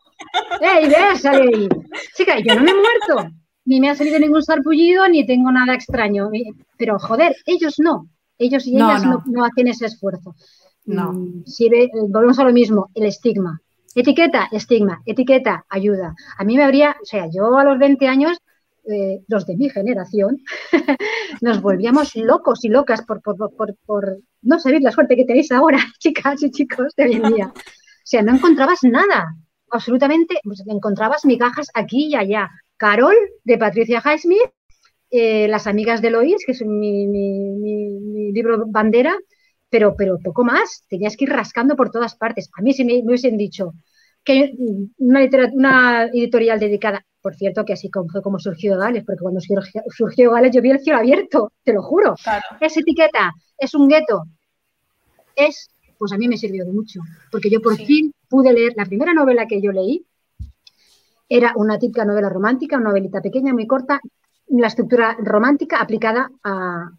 ¡Ey, 0.62 0.88
vea, 0.88 1.16
sale 1.16 1.50
ahí! 1.54 1.70
Chica, 2.16 2.40
yo 2.40 2.56
no 2.56 2.64
me 2.64 2.72
he 2.72 2.76
muerto, 2.76 3.36
ni 3.66 3.80
me 3.80 3.90
ha 3.90 3.96
salido 3.96 4.20
ningún 4.20 4.44
sarpullido, 4.44 5.08
ni 5.08 5.26
tengo 5.26 5.52
nada 5.52 5.74
extraño. 5.74 6.30
Pero, 6.78 7.00
joder, 7.00 7.36
ellos 7.46 7.76
no. 7.80 8.08
Ellos 8.38 8.66
y 8.66 8.76
ellas 8.76 9.04
no, 9.06 9.46
hacen 9.46 9.68
ese 9.68 9.86
esfuerzo. 9.86 10.36
No. 10.86 11.14
Mm, 11.14 11.44
si 11.46 11.70
volvemos 12.10 12.40
a 12.40 12.44
lo 12.44 12.52
mismo, 12.52 12.90
el 12.96 13.06
estigma. 13.06 13.62
Etiqueta, 13.94 14.48
estigma. 14.52 15.02
Etiqueta, 15.06 15.66
ayuda. 15.70 16.16
A 16.38 16.44
mí 16.44 16.56
me 16.56 16.64
habría, 16.64 16.96
o 17.02 17.06
sea, 17.06 17.28
yo 17.32 17.56
a 17.58 17.64
los 17.64 17.78
20 17.78 18.08
años 18.08 18.38
eh, 18.90 19.22
los 19.28 19.46
de 19.46 19.56
mi 19.56 19.70
generación, 19.70 20.42
nos 21.42 21.62
volvíamos 21.62 22.16
locos 22.16 22.66
y 22.66 22.70
locas 22.70 23.04
por, 23.04 23.22
no 24.42 24.60
saber 24.60 24.82
la 24.82 24.92
suerte 24.92 25.16
que 25.16 25.26
tenéis 25.26 25.52
ahora, 25.52 25.78
chicas 26.00 26.42
y 26.42 26.50
chicos 26.50 26.94
de 26.96 27.04
hoy 27.04 27.14
en 27.14 27.34
día. 27.34 27.48
O 27.56 28.04
sea, 28.04 28.24
no 28.24 28.36
encontrabas 28.36 28.80
nada, 28.84 29.36
absolutamente, 29.70 30.40
pues, 30.44 30.64
encontrabas 30.66 31.26
migajas 31.26 31.68
aquí 31.74 32.08
y 32.08 32.16
allá. 32.16 32.50
Carol, 32.76 33.16
de 33.44 33.60
Patricia 33.60 34.02
Highsmith, 34.04 34.50
eh, 35.12 35.48
Las 35.48 35.68
amigas 35.68 36.02
de 36.02 36.10
Lois, 36.10 36.44
que 36.44 36.54
es 36.54 36.66
mi, 36.66 37.06
libro 38.34 38.66
bandera, 38.66 39.16
pero, 39.70 39.96
pero 39.96 40.18
poco 40.18 40.44
más, 40.44 40.86
tenías 40.90 41.16
que 41.16 41.26
ir 41.26 41.30
rascando 41.30 41.76
por 41.76 41.92
todas 41.92 42.16
partes. 42.16 42.50
A 42.58 42.64
mí 42.64 42.74
si 42.74 42.84
me, 42.84 43.04
hubiesen 43.04 43.38
dicho 43.38 43.74
que 44.24 44.54
una, 44.98 45.28
una 45.54 46.06
editorial 46.06 46.60
dedicada 46.60 47.06
por 47.22 47.36
cierto, 47.36 47.64
que 47.64 47.74
así 47.74 47.90
fue 48.12 48.22
como 48.22 48.40
surgió 48.40 48.78
Gales, 48.78 49.04
porque 49.06 49.22
cuando 49.22 49.40
surgió, 49.40 50.32
Gales 50.32 50.52
yo 50.54 50.62
vi 50.62 50.72
el 50.72 50.80
cielo 50.80 51.00
abierto, 51.00 51.52
te 51.64 51.74
lo 51.74 51.82
juro. 51.84 52.16
Es 52.60 52.78
etiqueta, 52.78 53.32
es 53.58 53.74
un 53.76 53.88
gueto. 53.88 54.24
Es, 55.36 55.70
pues 55.98 56.12
a 56.12 56.18
mí 56.18 56.28
me 56.28 56.38
sirvió 56.38 56.66
de 56.66 56.72
mucho, 56.72 57.00
porque 57.32 57.50
yo 57.50 57.62
por 57.62 57.78
fin 57.78 58.12
pude 58.28 58.52
leer 58.54 58.74
la 58.76 58.86
primera 58.86 59.14
novela 59.14 59.46
que 59.46 59.62
yo 59.62 59.72
leí. 59.72 60.06
Era 61.30 61.54
una 61.56 61.80
típica 61.80 62.04
novela 62.04 62.30
romántica, 62.30 62.78
una 62.78 62.90
novelita 62.90 63.22
pequeña, 63.22 63.54
muy 63.54 63.68
corta, 63.68 64.02
la 64.50 64.68
estructura 64.68 65.16
romántica 65.20 65.80
aplicada 65.80 66.30
a, 66.44 66.92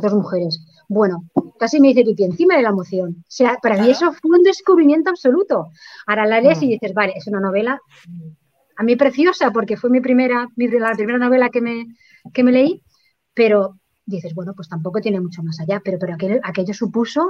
dos 0.00 0.14
mujeres. 0.14 0.64
Bueno, 0.88 1.24
casi 1.58 1.80
me 1.80 1.88
dice 1.88 2.04
tú, 2.04 2.14
encima 2.24 2.56
de 2.56 2.62
la 2.62 2.70
emoción. 2.70 3.16
O 3.18 3.24
sea, 3.30 3.58
para 3.60 3.76
mí 3.82 3.90
eso 3.90 4.10
fue 4.12 4.38
un 4.38 4.42
descubrimiento 4.42 5.10
absoluto. 5.10 5.66
Ahora 6.06 6.24
la 6.24 6.40
lees 6.40 6.62
y 6.62 6.66
mm. 6.66 6.70
dices, 6.70 6.94
vale, 6.94 7.12
es 7.16 7.26
una 7.26 7.40
novela 7.40 7.78
a 8.78 8.84
mí 8.84 8.96
preciosa 8.96 9.50
porque 9.50 9.76
fue 9.76 9.90
mi 9.90 10.00
primera, 10.00 10.48
la 10.56 10.92
primera 10.92 11.18
novela 11.18 11.50
que 11.50 11.60
me, 11.60 11.86
que 12.32 12.44
me 12.44 12.52
leí, 12.52 12.82
pero 13.34 13.80
dices, 14.06 14.34
bueno, 14.34 14.54
pues 14.54 14.68
tampoco 14.68 15.00
tiene 15.00 15.20
mucho 15.20 15.42
más 15.42 15.58
allá, 15.60 15.82
pero, 15.84 15.98
pero 15.98 16.14
aquello, 16.14 16.72
supuso 16.72 17.28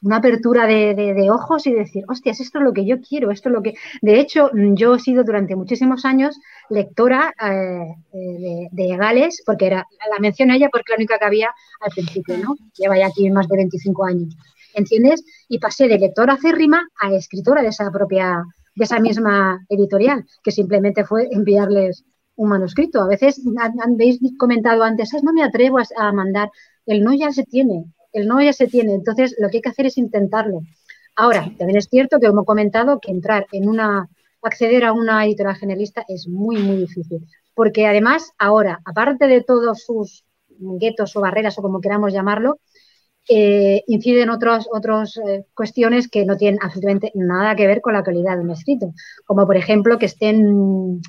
una 0.00 0.16
apertura 0.16 0.66
de, 0.66 1.28
ojos 1.30 1.66
y 1.66 1.72
decir, 1.72 2.02
hostias, 2.08 2.40
esto 2.40 2.58
es 2.58 2.64
lo 2.64 2.72
que 2.72 2.86
yo 2.86 2.96
quiero, 3.02 3.30
esto 3.30 3.50
es 3.50 3.52
lo 3.52 3.62
que... 3.62 3.74
De 4.00 4.18
hecho, 4.18 4.50
yo 4.54 4.94
he 4.94 4.98
sido 4.98 5.22
durante 5.22 5.54
muchísimos 5.54 6.06
años 6.06 6.40
lectora 6.70 7.34
eh, 7.38 7.94
de, 8.10 8.68
de, 8.72 8.96
Gales, 8.96 9.42
porque 9.44 9.66
era, 9.66 9.86
la 10.10 10.18
menciono 10.18 10.54
a 10.54 10.56
ella 10.56 10.70
porque 10.72 10.92
la 10.92 10.96
única 10.96 11.18
que 11.18 11.26
había 11.26 11.50
al 11.82 11.90
principio, 11.90 12.38
¿no? 12.38 12.56
Lleva 12.78 12.96
ya 12.96 13.08
aquí 13.08 13.30
más 13.30 13.46
de 13.48 13.56
25 13.56 14.06
años, 14.06 14.34
¿entiendes? 14.72 15.22
Y 15.48 15.58
pasé 15.58 15.86
de 15.86 15.98
lectora 15.98 16.32
acérrima 16.32 16.88
a 16.98 17.12
escritora 17.12 17.60
de 17.60 17.68
esa 17.68 17.90
propia 17.90 18.42
de 18.78 18.84
esa 18.84 19.00
misma 19.00 19.66
editorial, 19.68 20.24
que 20.42 20.52
simplemente 20.52 21.04
fue 21.04 21.28
enviarles 21.32 22.04
un 22.36 22.48
manuscrito. 22.48 23.02
A 23.02 23.08
veces 23.08 23.42
habéis 23.84 24.20
comentado 24.38 24.84
antes, 24.84 25.10
no 25.24 25.32
me 25.32 25.42
atrevo 25.42 25.78
a 25.96 26.12
mandar, 26.12 26.48
el 26.86 27.02
no 27.02 27.12
ya 27.12 27.32
se 27.32 27.42
tiene, 27.42 27.86
el 28.12 28.28
no 28.28 28.40
ya 28.40 28.52
se 28.52 28.68
tiene, 28.68 28.94
entonces 28.94 29.34
lo 29.38 29.48
que 29.48 29.56
hay 29.58 29.62
que 29.62 29.68
hacer 29.70 29.86
es 29.86 29.98
intentarlo. 29.98 30.60
Ahora, 31.16 31.50
también 31.58 31.78
es 31.78 31.88
cierto 31.90 32.20
que, 32.20 32.28
como 32.28 32.42
he 32.42 32.44
comentado, 32.44 33.00
que 33.00 33.10
entrar 33.10 33.46
en 33.50 33.68
una, 33.68 34.08
acceder 34.42 34.84
a 34.84 34.92
una 34.92 35.26
editorial 35.26 35.56
generalista 35.56 36.04
es 36.06 36.28
muy, 36.28 36.58
muy 36.58 36.76
difícil, 36.76 37.26
porque 37.54 37.84
además 37.84 38.30
ahora, 38.38 38.80
aparte 38.84 39.26
de 39.26 39.42
todos 39.42 39.82
sus 39.82 40.24
guetos 40.78 41.16
o 41.16 41.20
barreras 41.20 41.58
o 41.58 41.62
como 41.62 41.80
queramos 41.80 42.12
llamarlo, 42.12 42.60
eh, 43.30 43.84
incide 43.86 44.22
en 44.22 44.30
otras 44.30 44.66
otros, 44.72 45.18
eh, 45.18 45.44
cuestiones 45.54 46.08
que 46.08 46.24
no 46.24 46.36
tienen 46.36 46.58
absolutamente 46.62 47.12
nada 47.14 47.54
que 47.54 47.66
ver 47.66 47.82
con 47.82 47.92
la 47.92 48.02
calidad 48.02 48.36
de 48.36 48.42
un 48.42 48.50
escrito, 48.50 48.94
como 49.26 49.46
por 49.46 49.56
ejemplo 49.56 49.98
que 49.98 50.06
estén 50.06 51.02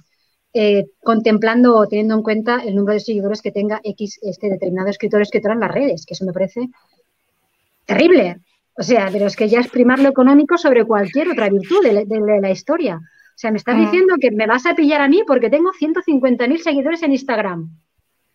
eh, 0.54 0.88
contemplando 1.02 1.78
o 1.78 1.88
teniendo 1.88 2.16
en 2.16 2.24
cuenta 2.24 2.62
el 2.62 2.76
número 2.76 2.96
de 2.96 3.00
seguidores 3.00 3.42
que 3.42 3.54
tenga 3.54 3.80
X 3.84 4.20
este 4.22 4.50
determinado 4.50 4.90
escritor 4.90 5.22
escritora 5.22 5.54
en 5.54 5.62
las 5.62 5.72
redes, 5.72 6.06
que 6.06 6.14
eso 6.14 6.26
me 6.26 6.34
parece 6.34 6.70
terrible. 7.86 8.42
O 8.78 8.84
sea, 8.84 9.10
pero 9.12 9.28
es 9.28 9.36
que 9.36 9.48
ya 9.48 9.62
es 9.62 9.70
primar 9.70 10.00
lo 10.00 10.10
económico 10.10 10.58
sobre 10.58 10.86
cualquier 10.86 11.30
otra 11.30 11.50
virtud 11.50 11.84
de, 11.84 12.40
la 12.42 12.52
historia. 12.52 12.98
O 12.98 13.38
sea, 13.38 13.52
me 13.52 13.58
estás 13.58 13.78
mm. 13.78 13.82
diciendo 13.82 14.16
que 14.20 14.32
me 14.32 14.48
vas 14.48 14.66
a 14.66 14.76
pillar 14.76 15.00
a 15.02 15.08
mí 15.08 15.24
porque 15.26 15.50
tengo 15.50 15.72
150.000 15.72 16.58
seguidores 16.58 17.02
en 17.04 17.12
Instagram, 17.14 17.70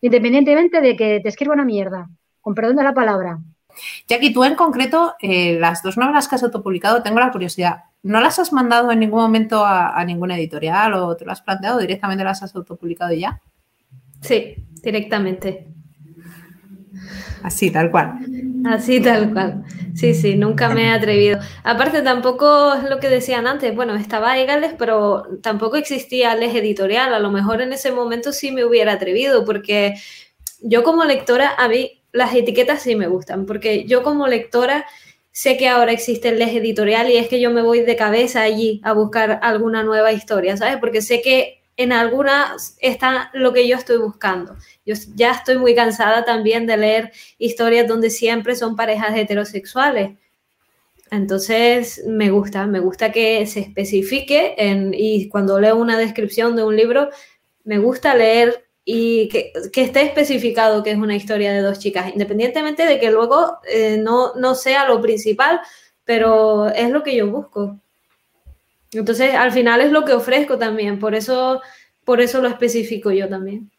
independientemente 0.01 0.80
de 0.80 0.97
que 0.97 1.20
te 1.20 1.28
escriba 1.28 1.53
una 1.53 1.64
mierda, 1.64 2.09
con 2.41 2.55
perdón 2.55 2.76
de 2.76 2.85
la 2.85 2.95
palabra. 2.95 3.39
Jackie, 4.09 4.33
tú 4.33 4.45
en 4.45 4.55
concreto, 4.55 5.14
eh, 5.20 5.59
las 5.59 5.83
dos 5.83 5.97
novelas 5.97 6.29
que 6.29 6.35
has 6.35 6.43
autopublicado, 6.43 7.03
tengo 7.03 7.20
la 7.20 7.33
curiosidad, 7.33 7.85
¿no 8.03 8.20
las 8.20 8.39
has 8.39 8.53
mandado 8.53 8.93
en 8.93 9.01
ningún 9.01 9.20
momento 9.20 9.64
a, 9.64 10.03
ninguna 10.05 10.37
editorial 10.37 10.95
o 10.95 11.16
te 11.16 11.25
lo 11.25 11.33
has 11.33 11.41
planteado 11.41 11.79
directamente 11.79 12.22
las 12.22 12.43
has 12.43 12.55
autopublicado 12.55 13.12
ya? 13.14 13.41
Sí, 14.20 14.57
directamente. 14.83 15.68
Así, 17.43 17.70
tal 17.70 17.91
cual. 17.91 18.18
Así, 18.66 19.01
tal 19.01 19.33
cual. 19.33 19.64
Sí, 19.95 20.14
sí, 20.14 20.35
nunca 20.37 20.70
me 20.70 20.85
he 20.85 20.91
atrevido. 20.91 21.39
Aparte, 21.62 22.01
tampoco 22.03 22.75
es 22.75 22.89
lo 22.89 23.01
que 23.01 23.09
decían 23.09 23.47
antes. 23.47 23.75
Bueno, 23.75 23.95
estaba 23.95 24.39
Egales, 24.39 24.75
pero 24.79 25.25
tampoco 25.43 25.77
existía 25.77 26.35
Les 26.37 26.55
Editorial. 26.55 27.12
A 27.12 27.18
lo 27.18 27.31
mejor 27.31 27.61
en 27.61 27.72
ese 27.75 27.93
momento 27.93 28.33
sí 28.33 28.51
me 28.51 28.64
hubiera 28.64 28.93
atrevido, 28.93 29.45
porque 29.45 29.95
yo 30.62 30.83
como 30.83 31.05
lectora, 31.05 31.53
a 31.59 31.68
mí 31.68 32.03
las 32.15 32.33
etiquetas 32.33 32.81
sí 32.83 32.95
me 32.95 33.09
gustan, 33.09 33.45
porque 33.45 33.85
yo 33.85 34.05
como 34.05 34.29
lectora 34.29 34.87
sé 35.33 35.57
que 35.57 35.69
ahora 35.69 35.91
existe 35.91 36.29
el 36.29 36.41
eje 36.41 36.59
editorial 36.59 37.11
y 37.11 37.17
es 37.17 37.27
que 37.29 37.41
yo 37.41 37.51
me 37.51 37.61
voy 37.61 37.81
de 37.81 37.97
cabeza 37.97 38.43
allí 38.43 38.81
a 38.85 38.93
buscar 38.93 39.41
alguna 39.43 39.83
nueva 39.83 40.12
historia, 40.12 40.57
¿sabes? 40.57 40.77
Porque 40.77 41.03
sé 41.03 41.21
que 41.21 41.61
en 41.77 41.93
alguna 41.93 42.55
está 42.81 43.31
lo 43.35 43.53
que 43.53 43.67
yo 43.67 43.77
estoy 43.77 43.97
buscando. 43.97 44.57
Yo 44.87 44.95
ya 45.17 45.33
estoy 45.33 45.59
muy 45.59 45.75
cansada 45.75 46.25
también 46.25 46.67
de 46.67 46.77
leer 46.77 47.12
historias 47.37 47.89
donde 47.89 48.11
siempre 48.11 48.55
son 48.55 48.77
parejas 48.77 49.17
heterosexuales. 49.17 50.12
Entonces, 51.11 52.05
me 52.07 52.31
gusta, 52.31 52.69
me 52.69 52.79
gusta 52.79 53.11
que 53.11 53.45
se 53.47 53.59
especifique 53.59 54.55
en, 54.57 54.95
y 54.95 55.29
cuando 55.29 55.59
leo 55.59 55.75
una 55.75 55.99
descripción 55.99 56.55
de 56.55 56.62
un 56.62 56.77
libro, 56.77 57.11
me 57.65 57.79
gusta 57.79 58.15
leer 58.15 58.64
y 58.85 59.28
que, 59.28 59.53
esté 59.74 60.03
especificado 60.03 60.82
que 60.82 60.91
es 60.91 60.99
una 60.99 61.16
historia 61.16 61.53
de 61.53 61.61
dos 61.61 61.78
chicas, 61.78 62.12
independientemente 62.12 62.85
de 62.87 62.99
que 63.01 63.11
luego 63.11 63.59
eh, 63.66 63.97
no, 63.97 64.35
no 64.35 64.55
sea 64.55 64.87
lo 64.87 65.01
principal, 65.01 65.61
pero 66.05 66.68
es 66.68 66.91
lo 66.91 67.03
que 67.03 67.16
yo 67.16 67.30
busco. 67.30 67.78
Entonces, 68.93 69.35
al 69.35 69.53
final 69.53 69.80
es 69.80 69.91
lo 69.91 70.05
que 70.05 70.12
ofrezco 70.12 70.59
también, 70.59 70.99
por 70.99 71.14
eso, 71.14 71.62
por 72.05 72.20
eso 72.20 72.41
lo 72.41 72.49
especifico 72.49 73.11
yo 73.11 73.28
también. 73.28 73.70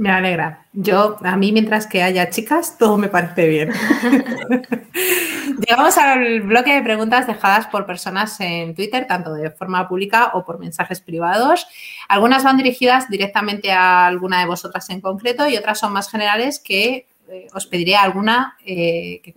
Me 0.00 0.10
alegra. 0.10 0.64
Yo, 0.72 1.18
a 1.22 1.36
mí, 1.36 1.52
mientras 1.52 1.86
que 1.86 2.02
haya 2.02 2.30
chicas, 2.30 2.78
todo 2.78 2.96
me 2.96 3.08
parece 3.08 3.46
bien. 3.46 3.70
Llegamos 5.68 5.98
al 5.98 6.40
bloque 6.40 6.72
de 6.72 6.80
preguntas 6.80 7.26
dejadas 7.26 7.66
por 7.66 7.84
personas 7.84 8.40
en 8.40 8.74
Twitter, 8.74 9.06
tanto 9.06 9.34
de 9.34 9.50
forma 9.50 9.86
pública 9.86 10.30
o 10.32 10.42
por 10.42 10.58
mensajes 10.58 11.02
privados. 11.02 11.66
Algunas 12.08 12.42
van 12.44 12.56
dirigidas 12.56 13.10
directamente 13.10 13.72
a 13.72 14.06
alguna 14.06 14.40
de 14.40 14.46
vosotras 14.46 14.88
en 14.88 15.02
concreto 15.02 15.46
y 15.46 15.58
otras 15.58 15.78
son 15.78 15.92
más 15.92 16.10
generales 16.10 16.60
que 16.60 17.06
eh, 17.28 17.48
os 17.52 17.66
pediré 17.66 17.94
alguna 17.94 18.56
eh, 18.64 19.20
que, 19.22 19.34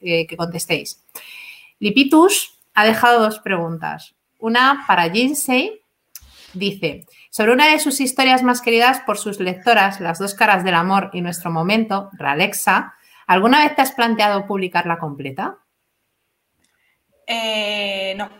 eh, 0.00 0.28
que 0.28 0.36
contestéis. 0.36 1.02
Lipitus 1.80 2.60
ha 2.74 2.86
dejado 2.86 3.20
dos 3.20 3.40
preguntas. 3.40 4.14
Una 4.38 4.84
para 4.86 5.10
Jinsei. 5.10 5.80
Dice, 6.54 7.06
sobre 7.30 7.52
una 7.52 7.68
de 7.68 7.80
sus 7.80 8.00
historias 8.00 8.42
más 8.42 8.60
queridas 8.60 9.00
por 9.00 9.18
sus 9.18 9.40
lectoras, 9.40 10.00
Las 10.00 10.18
dos 10.18 10.34
caras 10.34 10.64
del 10.64 10.74
amor 10.74 11.10
y 11.12 11.20
nuestro 11.20 11.50
momento, 11.50 12.10
Ralexa, 12.12 12.94
¿alguna 13.26 13.64
vez 13.64 13.74
te 13.74 13.82
has 13.82 13.92
planteado 13.92 14.46
publicarla 14.46 14.98
completa? 14.98 15.58
Eh, 17.26 18.14
no. 18.16 18.30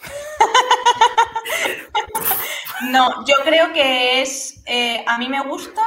no, 2.90 3.26
yo 3.26 3.34
creo 3.44 3.72
que 3.72 4.22
es, 4.22 4.62
eh, 4.66 5.04
a 5.06 5.18
mí 5.18 5.28
me 5.28 5.42
gusta 5.42 5.82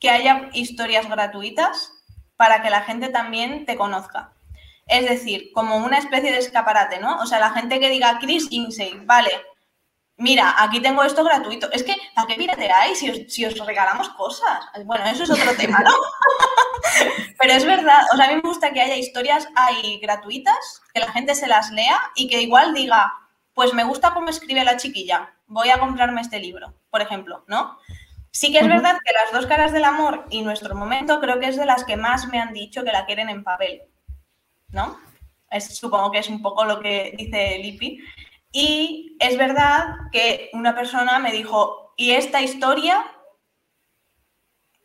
que 0.00 0.10
haya 0.10 0.50
historias 0.52 1.08
gratuitas 1.08 1.92
para 2.36 2.62
que 2.62 2.70
la 2.70 2.82
gente 2.82 3.10
también 3.10 3.64
te 3.64 3.76
conozca. 3.76 4.32
Es 4.86 5.08
decir, 5.08 5.52
como 5.52 5.76
una 5.76 5.98
especie 5.98 6.32
de 6.32 6.38
escaparate, 6.38 6.98
¿no? 6.98 7.20
O 7.20 7.26
sea, 7.26 7.38
la 7.38 7.50
gente 7.50 7.78
que 7.78 7.90
diga 7.90 8.18
Chris 8.18 8.48
Insey, 8.50 8.98
vale, 9.04 9.30
mira, 10.20 10.54
aquí 10.62 10.80
tengo 10.80 11.02
esto 11.02 11.24
gratuito. 11.24 11.70
Es 11.72 11.82
que, 11.82 11.96
¿para 12.14 12.28
qué 12.28 12.34
pirateáis 12.34 12.98
si 12.98 13.10
os, 13.10 13.18
si 13.32 13.44
os 13.44 13.66
regalamos 13.66 14.10
cosas? 14.10 14.64
Bueno, 14.84 15.04
eso 15.06 15.24
es 15.24 15.30
otro 15.30 15.56
tema, 15.56 15.80
¿no? 15.80 15.90
Pero 17.40 17.52
es 17.54 17.64
verdad, 17.64 18.02
o 18.12 18.16
sea, 18.16 18.26
a 18.26 18.28
mí 18.28 18.34
me 18.36 18.48
gusta 18.48 18.70
que 18.70 18.80
haya 18.80 18.96
historias 18.96 19.48
ahí 19.56 19.98
gratuitas, 20.00 20.82
que 20.92 21.00
la 21.00 21.10
gente 21.10 21.34
se 21.34 21.46
las 21.46 21.70
lea 21.70 21.98
y 22.14 22.28
que 22.28 22.42
igual 22.42 22.74
diga, 22.74 23.12
pues 23.54 23.72
me 23.72 23.84
gusta 23.84 24.12
cómo 24.12 24.28
escribe 24.28 24.62
la 24.62 24.76
chiquilla, 24.76 25.32
voy 25.46 25.70
a 25.70 25.78
comprarme 25.78 26.20
este 26.20 26.38
libro, 26.38 26.74
por 26.90 27.00
ejemplo, 27.00 27.44
¿no? 27.48 27.78
Sí 28.30 28.52
que 28.52 28.58
es 28.58 28.68
verdad 28.68 28.98
que 29.04 29.12
las 29.12 29.32
dos 29.32 29.46
caras 29.46 29.72
del 29.72 29.84
amor 29.84 30.26
y 30.30 30.42
nuestro 30.42 30.74
momento 30.76 31.18
creo 31.20 31.40
que 31.40 31.48
es 31.48 31.56
de 31.56 31.66
las 31.66 31.84
que 31.84 31.96
más 31.96 32.28
me 32.28 32.38
han 32.38 32.52
dicho 32.52 32.84
que 32.84 32.92
la 32.92 33.06
quieren 33.06 33.28
en 33.28 33.42
papel, 33.42 33.82
¿no? 34.68 34.98
Es, 35.50 35.76
supongo 35.76 36.12
que 36.12 36.18
es 36.18 36.28
un 36.28 36.40
poco 36.40 36.64
lo 36.64 36.78
que 36.80 37.14
dice 37.16 37.58
Lippi. 37.58 38.00
Y 38.52 39.16
es 39.20 39.36
verdad 39.36 39.96
que 40.10 40.50
una 40.52 40.74
persona 40.74 41.18
me 41.18 41.32
dijo, 41.32 41.94
¿y 41.96 42.12
esta 42.12 42.42
historia? 42.42 43.04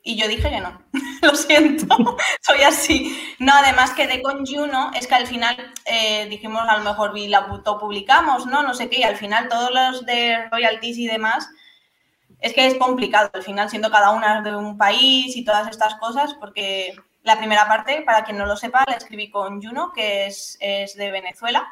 Y 0.04 0.16
yo 0.18 0.28
dije 0.28 0.50
que 0.50 0.62
no, 0.62 0.80
lo 1.24 1.36
siento, 1.36 1.88
soy 2.42 2.62
así. 2.62 3.18
No, 3.40 3.54
además 3.54 3.92
quedé 3.92 4.22
con 4.22 4.46
Juno, 4.46 4.92
es 4.94 5.08
que 5.08 5.16
al 5.16 5.26
final 5.26 5.74
eh, 5.86 6.28
dijimos 6.30 6.62
a 6.68 6.78
lo 6.78 6.84
mejor 6.84 7.18
y 7.18 7.28
la 7.28 7.48
publicamos, 7.48 8.46
¿no? 8.46 8.62
No 8.62 8.76
sé 8.76 8.88
qué, 8.88 9.00
y 9.00 9.04
al 9.04 9.16
final 9.16 9.50
todos 9.50 9.72
los 9.72 10.06
de 10.06 10.48
royalties 10.52 11.00
y 11.00 11.08
demás, 11.08 11.50
es 12.40 12.54
que 12.54 12.68
es 12.68 12.76
complicado 12.76 13.32
al 13.34 13.42
final, 13.42 13.70
siendo 13.72 13.90
cada 13.90 14.12
una 14.12 14.44
de 14.44 14.56
un 14.56 14.78
país 14.78 15.36
y 15.36 15.44
todas 15.44 15.68
estas 15.68 15.96
cosas, 15.96 16.36
porque 16.36 16.94
la 17.24 17.40
primera 17.40 17.68
parte, 17.68 18.04
para 18.04 18.24
quien 18.24 18.38
no 18.38 18.46
lo 18.46 18.56
sepa, 18.56 18.84
la 18.88 18.94
escribí 18.94 19.32
con 19.32 19.60
Juno, 19.60 19.92
que 19.92 20.28
es, 20.28 20.60
de 20.60 21.10
Venezuela, 21.10 21.68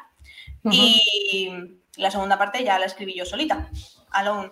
y 0.64 1.78
la 1.96 2.10
segunda 2.10 2.38
parte 2.38 2.64
ya 2.64 2.78
la 2.78 2.86
escribí 2.86 3.14
yo 3.14 3.24
solita, 3.24 3.68
alone. 4.10 4.50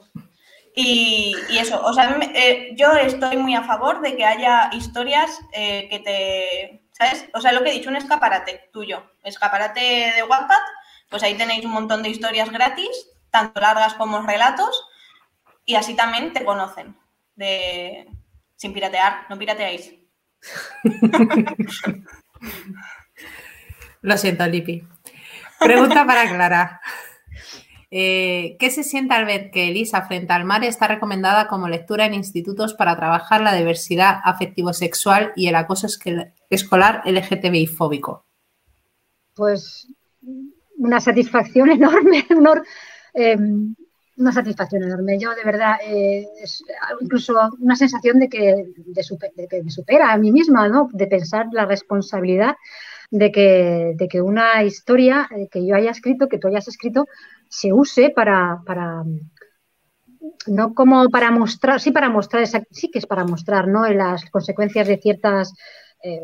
Y, 0.75 1.35
eso, 1.51 1.85
o 1.85 1.93
sea, 1.93 2.19
eh, 2.35 2.71
yo 2.77 2.93
estoy 2.93 3.37
muy 3.37 3.55
a 3.55 3.63
favor 3.63 4.01
de 4.01 4.17
que 4.17 4.25
haya 4.25 4.71
historias 4.73 5.39
eh, 5.53 5.87
que 5.91 5.99
te, 5.99 6.83
¿sabes? 6.93 7.27
O 7.35 7.41
sea, 7.41 7.53
lo 7.53 7.63
que 7.63 7.71
he 7.71 7.75
dicho, 7.75 7.91
un 7.91 7.97
escaparate 7.97 8.71
tuyo, 8.73 9.03
escaparate 9.23 10.13
de 10.17 10.23
Wattpad, 10.23 10.63
pues 11.11 11.23
ahí 11.23 11.35
tenéis 11.35 11.65
un 11.65 11.73
montón 11.73 12.03
de 12.03 12.09
historias 12.09 12.51
gratis, 12.51 12.89
tanto 13.31 13.61
largas 13.61 13.95
como 13.95 14.23
relatos, 14.23 14.89
y 15.67 15.75
así 15.75 15.95
también 15.95 16.33
te 16.33 16.45
conocen, 16.45 16.97
de, 17.37 18.09
sin 18.57 18.73
piratear, 18.73 19.27
no 19.29 19.39
pirateáis. 19.39 19.93
Lo 24.01 24.17
siento, 24.17 24.47
Lipi. 24.47 24.85
Pregunta 25.61 26.05
para 26.05 26.29
Clara. 26.29 26.81
Eh, 27.95 28.57
¿Qué 28.59 28.71
se 28.71 28.85
siente 28.85 29.13
al 29.13 29.27
ver 29.27 29.51
que 29.51 29.69
Elisa 29.69 30.01
frente 30.01 30.33
al 30.33 30.47
mar 30.47 30.65
está 30.65 30.89
recomendada 30.89 31.47
como 31.47 31.69
lectura 31.69 32.07
en 32.07 32.15
institutos 32.15 32.73
para 32.73 32.97
trabajar 32.97 33.43
la 33.43 33.55
diversidad 33.55 34.17
afectivo-sexual 34.25 35.35
y 35.37 35.49
el 35.49 35.57
acoso 35.57 35.87
escolar 36.49 37.03
LGTBI 37.05 37.67
fóbico? 37.67 38.25
Pues 39.35 39.89
una 40.79 41.01
satisfacción 41.01 41.71
enorme, 41.71 42.27
eh, 43.13 43.37
una 44.17 44.33
satisfacción 44.33 44.85
enorme. 44.85 45.19
Yo 45.19 45.35
de 45.35 45.45
verdad, 45.45 45.77
eh, 45.85 46.27
incluso 46.99 47.35
una 47.61 47.77
sensación 47.77 48.21
de 48.21 48.31
que, 48.31 48.73
me 49.63 49.71
supera 49.71 50.13
a 50.13 50.17
mí 50.17 50.33
misma, 50.33 50.67
¿no? 50.67 50.89
de 50.95 51.07
pensar 51.09 51.49
la 51.53 51.67
responsabilidad 51.67 52.57
de 53.13 53.31
que, 53.31 53.93
de 53.95 54.09
que 54.09 54.23
una 54.23 54.65
historia 54.65 55.29
que 55.51 55.65
yo 55.65 55.77
haya 55.77 55.91
escrito, 55.91 56.29
que 56.29 56.39
tú 56.39 56.49
hayas 56.49 56.67
escrito, 56.67 57.07
se 57.49 57.73
use 57.73 58.11
para, 58.11 58.63
para 58.67 59.05
no 60.47 60.73
como 60.73 61.09
para 61.11 61.31
mostrar, 61.31 61.79
sí 61.79 61.91
para 61.91 62.09
mostrar, 62.09 62.47
sí 62.47 62.91
que 62.91 62.99
es 62.99 63.07
para 63.07 63.25
mostrar, 63.25 63.69
¿no? 63.69 63.87
Las 63.89 64.25
consecuencias 64.31 64.89
de 64.89 64.97
ciertas 64.97 65.53
eh, 66.03 66.21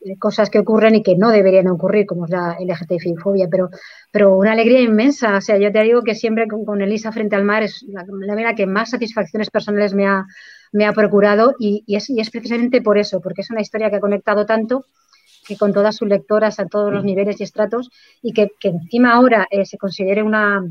eh, 0.00 0.18
cosas 0.18 0.48
que 0.48 0.58
ocurren 0.58 0.94
y 0.94 1.02
que 1.02 1.16
no 1.16 1.28
deberían 1.28 1.68
ocurrir, 1.68 2.06
como 2.06 2.24
es 2.24 2.30
la 2.30 2.56
LGTBI-fobia, 2.58 3.48
pero, 3.50 3.68
pero 4.10 4.38
una 4.38 4.52
alegría 4.52 4.80
inmensa. 4.80 5.36
O 5.36 5.40
sea, 5.42 5.58
yo 5.58 5.70
te 5.70 5.82
digo 5.82 6.02
que 6.02 6.14
siempre 6.14 6.48
con, 6.48 6.80
Elisa 6.80 7.12
frente 7.12 7.36
al 7.36 7.44
mar 7.44 7.62
es 7.62 7.84
la, 7.88 8.06
la 8.08 8.54
que 8.54 8.66
más 8.66 8.90
satisfacciones 8.90 9.50
personales 9.50 9.92
me 9.92 10.06
ha, 10.06 10.24
me 10.72 10.86
ha 10.86 10.92
procurado 10.92 11.54
y, 11.58 11.84
es, 11.86 12.30
precisamente 12.30 12.82
por 12.82 12.98
eso, 12.98 13.20
porque 13.20 13.42
es 13.42 13.50
una 13.50 13.60
historia 13.60 13.90
que 13.90 13.96
ha 13.96 14.00
conectado 14.00 14.44
tanto 14.44 14.86
que 15.46 15.56
con 15.56 15.72
todas 15.72 15.96
sus 15.96 16.08
lectoras 16.08 16.58
a 16.58 16.66
todos 16.66 16.92
los 16.92 17.04
niveles 17.04 17.40
y 17.40 17.44
estratos 17.44 17.90
y 18.22 18.32
que, 18.32 18.50
encima 18.62 19.12
ahora 19.12 19.46
eh, 19.50 19.64
se 19.64 19.78
considere 19.78 20.22
una, 20.22 20.62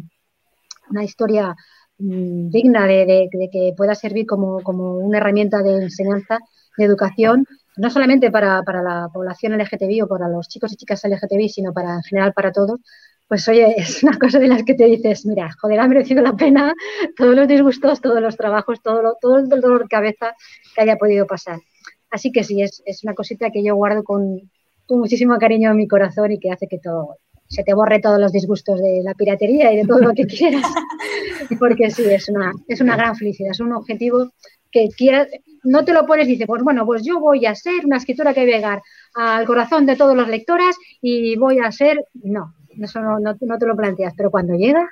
una 0.89 1.03
historia 1.03 1.55
mm, 1.97 2.49
digna 2.49 2.85
de, 2.85 3.29
que 3.51 3.73
pueda 3.75 3.95
servir 3.95 4.25
como, 4.25 4.57
una 4.97 5.17
herramienta 5.17 5.61
de 5.61 5.83
enseñanza, 5.83 6.39
de 6.77 6.85
educación, 6.85 7.45
no 7.77 7.89
solamente 7.89 8.31
para, 8.31 8.61
la 8.65 9.09
población 9.13 9.53
LGTBI 9.53 10.01
o 10.01 10.07
para 10.07 10.27
los 10.27 10.47
chicos 10.47 10.73
y 10.73 10.75
chicas 10.75 11.03
LGTBI, 11.03 11.49
sino 11.49 11.73
para 11.73 11.95
en 11.95 12.03
general 12.03 12.33
para 12.33 12.51
todos, 12.51 12.79
pues 13.27 13.47
oye, 13.47 13.73
es 13.77 14.03
una 14.03 14.17
cosa 14.17 14.39
de 14.39 14.47
las 14.47 14.63
que 14.63 14.75
te 14.75 14.85
dices, 14.85 15.25
mira, 15.25 15.49
joder, 15.59 15.79
ha 15.79 15.87
merecido 15.87 16.21
la 16.21 16.33
pena 16.33 16.73
todos 17.17 17.35
los 17.35 17.47
disgustos, 17.47 18.01
todos 18.01 18.21
los 18.21 18.37
trabajos, 18.37 18.81
todo, 18.81 19.17
todo 19.19 19.37
el 19.37 19.49
dolor 19.49 19.83
de 19.83 19.87
cabeza 19.87 20.35
que 20.75 20.81
haya 20.81 20.97
podido 20.97 21.25
pasar. 21.25 21.59
Así 22.13 22.31
que 22.31 22.43
sí, 22.43 22.61
es, 22.61 22.83
una 23.03 23.15
cosita 23.15 23.49
que 23.49 23.63
yo 23.63 23.75
guardo 23.75 24.03
con, 24.03 24.51
muchísimo 24.89 25.37
cariño 25.37 25.71
en 25.71 25.77
mi 25.77 25.87
corazón 25.87 26.31
y 26.31 26.39
que 26.39 26.51
hace 26.51 26.67
que 26.67 26.79
todo 26.79 27.17
se 27.53 27.63
te 27.63 27.73
borre 27.73 27.99
todos 27.99 28.19
los 28.19 28.31
disgustos 28.31 28.81
de 28.81 29.01
la 29.03 29.13
piratería 29.13 29.71
y 29.71 29.77
de 29.77 29.85
todo 29.85 29.99
lo 29.99 30.13
que 30.13 30.25
quieras. 30.27 30.65
Porque 31.59 31.91
sí, 31.91 32.03
es 32.05 32.27
una, 32.29 32.51
es 32.67 32.81
una 32.81 32.95
gran 32.95 33.15
felicidad, 33.15 33.51
es 33.51 33.59
un 33.59 33.73
objetivo 33.73 34.31
que 34.71 34.89
quieras, 34.97 35.27
no 35.63 35.85
te 35.85 35.93
lo 35.93 36.05
pones 36.05 36.27
y 36.27 36.31
dices, 36.31 36.47
pues 36.47 36.63
bueno, 36.63 36.85
pues 36.85 37.03
yo 37.05 37.19
voy 37.19 37.45
a 37.45 37.53
ser 37.53 37.85
una 37.85 37.97
escritora 37.97 38.33
que 38.33 38.41
va 38.41 38.45
a 38.45 38.55
llegar 38.55 38.81
al 39.13 39.45
corazón 39.45 39.85
de 39.85 39.95
todos 39.95 40.15
los 40.15 40.27
lectoras 40.27 40.75
y 40.99 41.35
voy 41.37 41.59
a 41.59 41.71
ser, 41.71 42.03
no, 42.15 42.55
eso 42.81 42.99
no, 42.99 43.37
te 43.37 43.67
lo 43.67 43.75
planteas, 43.75 44.13
pero 44.17 44.31
cuando 44.31 44.55
llega 44.55 44.89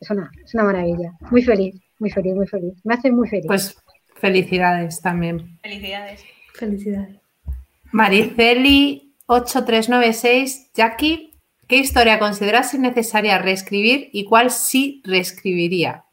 es 0.00 0.10
una, 0.10 0.28
es 0.44 0.52
una 0.54 0.64
maravilla. 0.64 1.12
Muy 1.30 1.42
feliz, 1.42 1.80
muy 2.00 2.10
feliz, 2.10 2.34
muy 2.34 2.48
feliz. 2.48 2.74
Me 2.82 2.94
hace 2.94 3.12
muy 3.12 3.28
feliz. 3.28 3.46
Pues 3.46 3.76
felicidades 4.16 5.00
también. 5.00 5.56
Felicidades. 5.62 6.24
Felicidades. 6.54 7.20
Mariceli 7.92 9.11
8396, 9.32 10.70
Jackie, 10.74 11.38
¿qué 11.68 11.76
historia 11.76 12.18
consideras 12.18 12.74
innecesaria 12.74 13.38
reescribir 13.38 14.10
y 14.12 14.24
cuál 14.24 14.50
sí 14.50 15.02
reescribiría? 15.04 16.04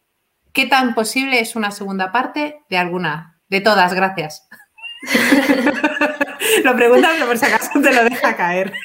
¿Qué 0.53 0.65
tan 0.65 0.95
posible 0.95 1.39
es 1.39 1.55
una 1.55 1.71
segunda 1.71 2.11
parte 2.11 2.61
de 2.69 2.77
alguna? 2.77 3.41
De 3.49 3.61
todas, 3.61 3.93
gracias. 3.93 4.47
lo 6.63 6.75
preguntas, 6.75 7.11
pero 7.13 7.27
por 7.27 7.37
si 7.37 7.45
acaso 7.45 7.81
te 7.81 7.93
lo 7.93 8.03
deja 8.03 8.35
caer. 8.35 8.73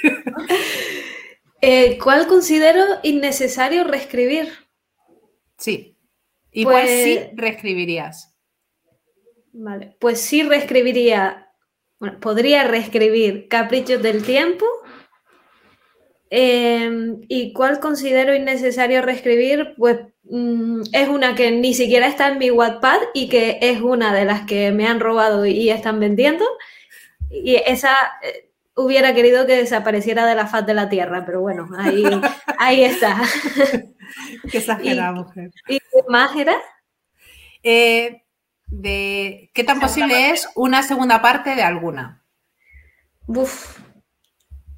Eh, 1.66 1.96
¿Cuál 1.96 2.26
considero 2.26 2.84
innecesario 3.04 3.84
reescribir? 3.84 4.52
Sí. 5.56 5.96
¿Y 6.50 6.64
cuál 6.64 6.86
sí 6.86 7.16
pues 7.16 7.36
reescribirías? 7.36 8.36
Vale, 9.54 9.96
pues 9.98 10.20
sí 10.20 10.42
reescribiría, 10.42 11.43
bueno, 12.04 12.20
podría 12.20 12.64
reescribir 12.64 13.48
Caprichos 13.48 14.02
del 14.02 14.22
Tiempo. 14.24 14.66
Em, 16.28 17.22
¿Y 17.28 17.54
cuál 17.54 17.80
considero 17.80 18.34
innecesario 18.34 19.00
reescribir? 19.00 19.74
Pues 19.78 20.00
mm, 20.24 20.82
es 20.92 21.08
una 21.08 21.34
que 21.34 21.50
ni 21.50 21.72
siquiera 21.72 22.06
está 22.06 22.28
en 22.28 22.36
mi 22.38 22.50
Wattpad 22.50 22.98
y 23.14 23.30
que 23.30 23.58
es 23.62 23.80
una 23.80 24.12
de 24.12 24.26
las 24.26 24.42
que 24.42 24.70
me 24.70 24.86
han 24.86 25.00
robado 25.00 25.46
y 25.46 25.70
están 25.70 25.98
vendiendo. 25.98 26.44
Y 27.30 27.54
esa 27.54 27.94
eh, 28.22 28.50
hubiera 28.76 29.14
querido 29.14 29.46
que 29.46 29.56
desapareciera 29.56 30.26
de 30.26 30.34
la 30.34 30.46
faz 30.46 30.66
de 30.66 30.74
la 30.74 30.90
tierra, 30.90 31.24
pero 31.24 31.40
bueno, 31.40 31.70
ahí, 31.78 32.04
ahí 32.58 32.84
está. 32.84 33.22
Qué 34.50 34.58
exagerada, 34.58 35.12
mujer. 35.12 35.50
¿Y 35.68 35.78
qué 35.78 36.02
más 36.10 36.36
era? 36.36 36.56
Eh, 37.62 38.23
de, 38.80 39.50
¿Qué 39.54 39.64
tan 39.64 39.80
posible 39.80 40.30
es 40.30 40.48
una 40.54 40.82
segunda 40.82 41.22
parte 41.22 41.54
de 41.54 41.62
alguna? 41.62 42.24
Uf, 43.26 43.78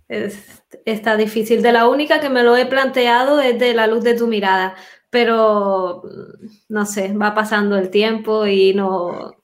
está 0.09 1.16
difícil. 1.16 1.62
De 1.62 1.73
la 1.73 1.89
única 1.89 2.20
que 2.20 2.28
me 2.28 2.43
lo 2.43 2.56
he 2.56 2.66
planteado 2.66 3.40
es 3.40 3.59
de 3.59 3.74
la 3.74 3.86
luz 3.86 4.05
de 4.05 4.14
tu 4.14 4.27
mirada, 4.27 4.74
pero 5.10 6.02
no 6.68 6.86
sé, 6.86 7.12
va 7.12 7.35
pasando 7.35 7.77
el 7.78 7.90
tiempo 7.90 8.47
y 8.47 8.74
no... 8.74 9.35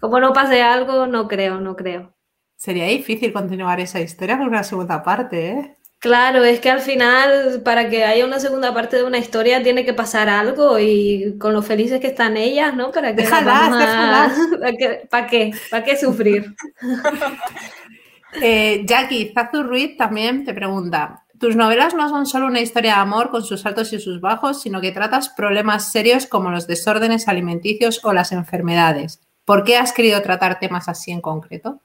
Como 0.00 0.20
no 0.20 0.32
pase 0.32 0.62
algo, 0.62 1.08
no 1.08 1.26
creo, 1.26 1.58
no 1.60 1.74
creo. 1.74 2.14
Sería 2.54 2.86
difícil 2.86 3.32
continuar 3.32 3.80
esa 3.80 4.00
historia 4.00 4.38
con 4.38 4.46
una 4.46 4.62
segunda 4.62 5.02
parte, 5.02 5.50
¿eh? 5.50 5.77
Claro, 6.00 6.44
es 6.44 6.60
que 6.60 6.70
al 6.70 6.80
final, 6.80 7.62
para 7.64 7.88
que 7.88 8.04
haya 8.04 8.24
una 8.24 8.38
segunda 8.38 8.72
parte 8.72 8.96
de 8.96 9.02
una 9.02 9.18
historia, 9.18 9.62
tiene 9.64 9.84
que 9.84 9.94
pasar 9.94 10.28
algo 10.28 10.78
y 10.78 11.36
con 11.38 11.52
lo 11.52 11.60
felices 11.60 12.00
que 12.00 12.06
están 12.06 12.36
ellas, 12.36 12.74
¿no? 12.76 12.92
Para 12.92 13.16
que 13.16 13.22
déjalas, 13.22 14.38
¿Para 15.10 15.26
qué? 15.26 15.52
¿Para 15.70 15.84
qué 15.84 15.96
sufrir? 15.96 16.54
eh, 18.40 18.84
Jackie, 18.86 19.32
Zazu 19.34 19.64
Ruiz 19.64 19.96
también 19.96 20.44
te 20.44 20.54
pregunta, 20.54 21.24
tus 21.38 21.56
novelas 21.56 21.94
no 21.94 22.08
son 22.08 22.26
solo 22.26 22.46
una 22.46 22.60
historia 22.60 22.94
de 22.94 23.00
amor 23.00 23.30
con 23.30 23.44
sus 23.44 23.64
altos 23.64 23.92
y 23.92 24.00
sus 24.00 24.20
bajos, 24.20 24.60
sino 24.60 24.80
que 24.80 24.92
tratas 24.92 25.28
problemas 25.28 25.92
serios 25.92 26.26
como 26.26 26.50
los 26.50 26.66
desórdenes 26.66 27.28
alimenticios 27.28 28.04
o 28.04 28.12
las 28.12 28.32
enfermedades. 28.32 29.20
¿Por 29.44 29.64
qué 29.64 29.76
has 29.76 29.92
querido 29.92 30.20
tratar 30.22 30.58
temas 30.58 30.88
así 30.88 31.10
en 31.10 31.20
concreto? 31.20 31.80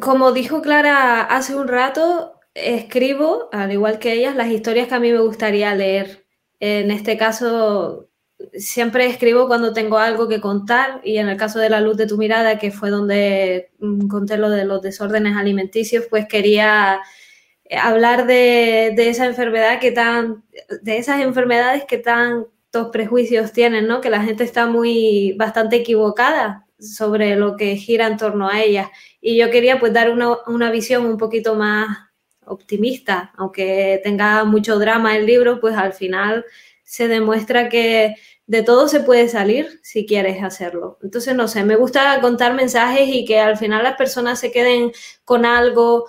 Como 0.00 0.32
dijo 0.32 0.62
Clara 0.62 1.22
hace 1.22 1.54
un 1.54 1.68
rato, 1.68 2.40
escribo, 2.54 3.48
al 3.52 3.72
igual 3.72 3.98
que 3.98 4.12
ellas, 4.12 4.36
las 4.36 4.48
historias 4.48 4.88
que 4.88 4.94
a 4.94 5.00
mí 5.00 5.12
me 5.12 5.20
gustaría 5.20 5.74
leer. 5.74 6.26
En 6.60 6.90
este 6.90 7.16
caso, 7.16 8.08
siempre 8.54 9.06
escribo 9.06 9.46
cuando 9.46 9.72
tengo 9.72 9.98
algo 9.98 10.28
que 10.28 10.40
contar 10.40 11.00
y 11.04 11.18
en 11.18 11.28
el 11.28 11.36
caso 11.36 11.58
de 11.58 11.70
La 11.70 11.80
luz 11.80 11.96
de 11.96 12.06
tu 12.06 12.16
mirada, 12.16 12.58
que 12.58 12.70
fue 12.70 12.90
donde 12.90 13.70
mm, 13.78 14.08
conté 14.08 14.38
lo 14.38 14.50
de 14.50 14.64
los 14.64 14.82
desórdenes 14.82 15.36
alimenticios, 15.36 16.06
pues 16.08 16.26
quería 16.28 17.00
hablar 17.80 18.26
de, 18.26 18.94
esa 18.96 19.26
enfermedad 19.26 19.80
que 19.80 19.92
tan, 19.92 20.44
de 20.82 20.98
esas 20.98 21.20
enfermedades 21.20 21.84
que 21.84 21.98
prejuicios 22.90 23.52
tienen, 23.52 23.86
¿no? 23.86 24.00
Que 24.00 24.10
la 24.10 24.22
gente 24.22 24.44
está 24.44 24.66
muy, 24.66 25.34
bastante 25.38 25.76
equivocada 25.76 26.64
sobre 26.78 27.36
lo 27.36 27.56
que 27.56 27.76
gira 27.76 28.06
en 28.06 28.16
torno 28.16 28.48
a 28.48 28.62
ellas 28.62 28.88
y 29.20 29.36
yo 29.36 29.50
quería 29.50 29.78
pues 29.80 29.92
dar 29.92 30.10
una, 30.10 30.70
visión 30.70 31.06
un 31.06 31.16
poquito 31.16 31.54
más 31.54 31.96
optimista, 32.46 33.32
aunque 33.36 34.00
tenga 34.04 34.44
mucho 34.44 34.78
drama 34.78 35.16
el 35.16 35.26
libro, 35.26 35.60
pues 35.60 35.74
al 35.76 35.94
final 35.94 36.44
se 36.82 37.08
demuestra 37.08 37.70
que 37.70 38.16
de 38.46 38.62
todo 38.62 38.88
se 38.88 39.00
puede 39.00 39.28
salir 39.28 39.80
si 39.82 40.04
quieres 40.04 40.42
hacerlo. 40.42 40.98
Entonces, 41.02 41.34
no 41.34 41.48
sé, 41.48 41.64
me 41.64 41.76
gusta 41.76 42.20
contar 42.20 42.52
mensajes 42.52 43.08
y 43.08 43.24
que 43.24 43.40
al 43.40 43.56
final 43.56 43.82
las 43.82 43.96
personas 43.96 44.38
se 44.38 44.52
queden 44.52 44.92
con 45.24 45.46
algo, 45.46 46.06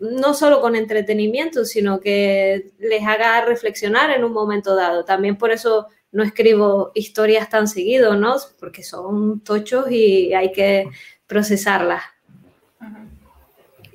no 0.00 0.32
solo 0.32 0.62
con 0.62 0.76
entretenimiento, 0.76 1.66
sino 1.66 2.00
que 2.00 2.72
les 2.78 3.06
haga 3.06 3.44
reflexionar 3.44 4.10
en 4.10 4.24
un 4.24 4.32
momento 4.32 4.74
dado. 4.74 5.04
También 5.04 5.36
por 5.36 5.50
eso 5.50 5.88
no 6.14 6.22
escribo 6.22 6.92
historias 6.94 7.50
tan 7.50 7.66
seguido, 7.66 8.14
¿no? 8.14 8.36
Porque 8.60 8.84
son 8.84 9.40
tochos 9.40 9.90
y 9.90 10.32
hay 10.32 10.52
que 10.52 10.88
procesarlas. 11.26 12.02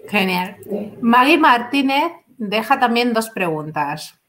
Genial. 0.08 0.58
Maggie 1.02 1.38
Martínez 1.38 2.12
deja 2.38 2.78
también 2.78 3.14
dos 3.14 3.30
preguntas. 3.30 4.20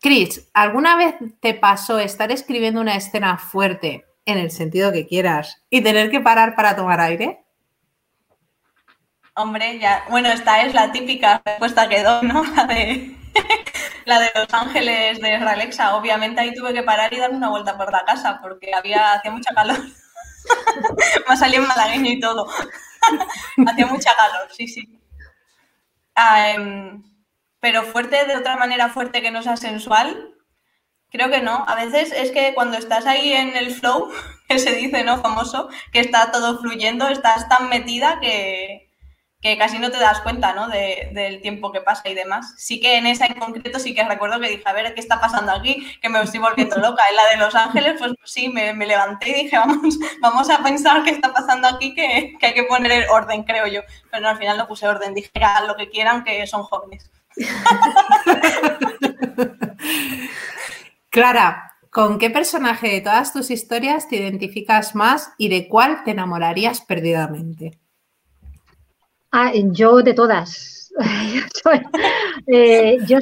Chris, 0.00 0.50
¿alguna 0.52 0.96
vez 0.96 1.14
te 1.40 1.54
pasó 1.54 2.00
estar 2.00 2.32
escribiendo 2.32 2.80
una 2.80 2.96
escena 2.96 3.38
fuerte, 3.38 4.04
en 4.24 4.38
el 4.38 4.50
sentido 4.50 4.92
que 4.92 5.06
quieras, 5.06 5.62
y 5.70 5.82
tener 5.82 6.10
que 6.10 6.20
parar 6.20 6.56
para 6.56 6.74
tomar 6.74 7.00
aire? 7.00 7.44
Hombre, 9.34 9.78
ya, 9.78 10.04
bueno, 10.10 10.30
esta 10.30 10.62
es 10.62 10.74
la 10.74 10.90
típica 10.90 11.40
respuesta 11.44 11.88
que 11.88 12.02
doy, 12.02 12.26
¿no? 12.26 12.42
La 12.56 12.64
de, 12.64 13.16
la 14.08 14.20
de 14.20 14.32
Los 14.34 14.52
Ángeles 14.52 15.20
de 15.20 15.38
Ralexa. 15.38 15.94
Obviamente 15.94 16.40
ahí 16.40 16.54
tuve 16.54 16.72
que 16.72 16.82
parar 16.82 17.12
y 17.12 17.18
darme 17.18 17.36
una 17.36 17.50
vuelta 17.50 17.76
por 17.76 17.92
la 17.92 18.04
casa 18.04 18.40
porque 18.42 18.74
había, 18.74 19.12
hacía 19.12 19.30
mucha 19.30 19.54
calor. 19.54 19.76
Me 21.28 21.36
salió 21.36 21.60
en 21.60 21.68
malagueño 21.68 22.10
y 22.10 22.18
todo. 22.18 22.48
Hacía 23.66 23.86
mucha 23.86 24.16
calor, 24.16 24.48
sí, 24.50 24.66
sí. 24.66 24.98
Ah, 26.14 26.50
em, 26.50 27.02
pero 27.60 27.82
fuerte 27.82 28.24
de 28.24 28.36
otra 28.36 28.56
manera 28.56 28.88
fuerte 28.88 29.20
que 29.20 29.30
no 29.30 29.42
sea 29.42 29.56
sensual, 29.58 30.34
creo 31.10 31.30
que 31.30 31.42
no. 31.42 31.64
A 31.68 31.74
veces 31.74 32.10
es 32.12 32.30
que 32.32 32.54
cuando 32.54 32.78
estás 32.78 33.04
ahí 33.06 33.32
en 33.32 33.56
el 33.56 33.74
flow, 33.74 34.10
que 34.48 34.58
se 34.58 34.74
dice, 34.74 35.04
¿no? 35.04 35.20
Famoso, 35.20 35.68
que 35.92 36.00
está 36.00 36.32
todo 36.32 36.58
fluyendo, 36.60 37.08
estás 37.08 37.46
tan 37.48 37.68
metida 37.68 38.20
que, 38.20 38.87
que 39.40 39.56
casi 39.56 39.78
no 39.78 39.92
te 39.92 39.98
das 39.98 40.20
cuenta 40.22 40.52
¿no? 40.52 40.68
del 40.68 41.40
tiempo 41.40 41.70
que 41.70 41.80
pasa 41.80 42.08
y 42.08 42.14
demás. 42.14 42.54
Sí 42.56 42.80
que 42.80 42.96
en 42.96 43.06
esa 43.06 43.26
en 43.26 43.34
concreto 43.34 43.78
sí 43.78 43.94
que 43.94 44.02
recuerdo 44.02 44.40
que 44.40 44.48
dije, 44.48 44.64
a 44.64 44.72
ver, 44.72 44.94
¿qué 44.94 45.00
está 45.00 45.20
pasando 45.20 45.52
aquí? 45.52 45.86
Que 46.02 46.08
me 46.08 46.20
estoy 46.20 46.40
volviendo 46.40 46.76
loca. 46.78 47.04
En 47.08 47.16
la 47.16 47.28
de 47.28 47.36
Los 47.36 47.54
Ángeles, 47.54 47.94
pues 47.98 48.14
sí, 48.24 48.48
me, 48.48 48.74
levanté 48.74 49.30
y 49.30 49.44
dije, 49.44 49.56
vamos, 49.56 49.96
vamos 50.20 50.50
a 50.50 50.60
pensar 50.62 51.04
qué 51.04 51.10
está 51.10 51.32
pasando 51.32 51.68
aquí, 51.68 51.94
que, 51.94 52.36
hay 52.40 52.54
que 52.54 52.64
poner 52.64 53.08
orden, 53.10 53.44
creo 53.44 53.68
yo. 53.68 53.82
Pero 54.10 54.22
no, 54.22 54.30
al 54.30 54.38
final 54.38 54.58
no 54.58 54.66
puse 54.66 54.88
orden, 54.88 55.14
dije, 55.14 55.30
hagan 55.34 55.68
lo 55.68 55.76
que 55.76 55.88
quieran, 55.88 56.24
que 56.24 56.44
son 56.46 56.64
jóvenes. 56.64 57.08
Clara, 61.10 61.64
¿Con 61.90 62.18
qué 62.18 62.28
personaje 62.28 62.90
de 62.90 63.00
todas 63.00 63.32
tus 63.32 63.50
historias 63.50 64.08
te 64.08 64.16
identificas 64.16 64.94
más 64.94 65.32
y 65.38 65.48
de 65.48 65.68
cuál 65.68 66.04
te 66.04 66.10
enamorarías 66.10 66.82
perdidamente? 66.82 67.78
Ah, 69.30 69.52
yo 69.54 70.02
de 70.02 70.14
todas. 70.14 70.92
Eh, 72.50 72.96
yo, 73.06 73.18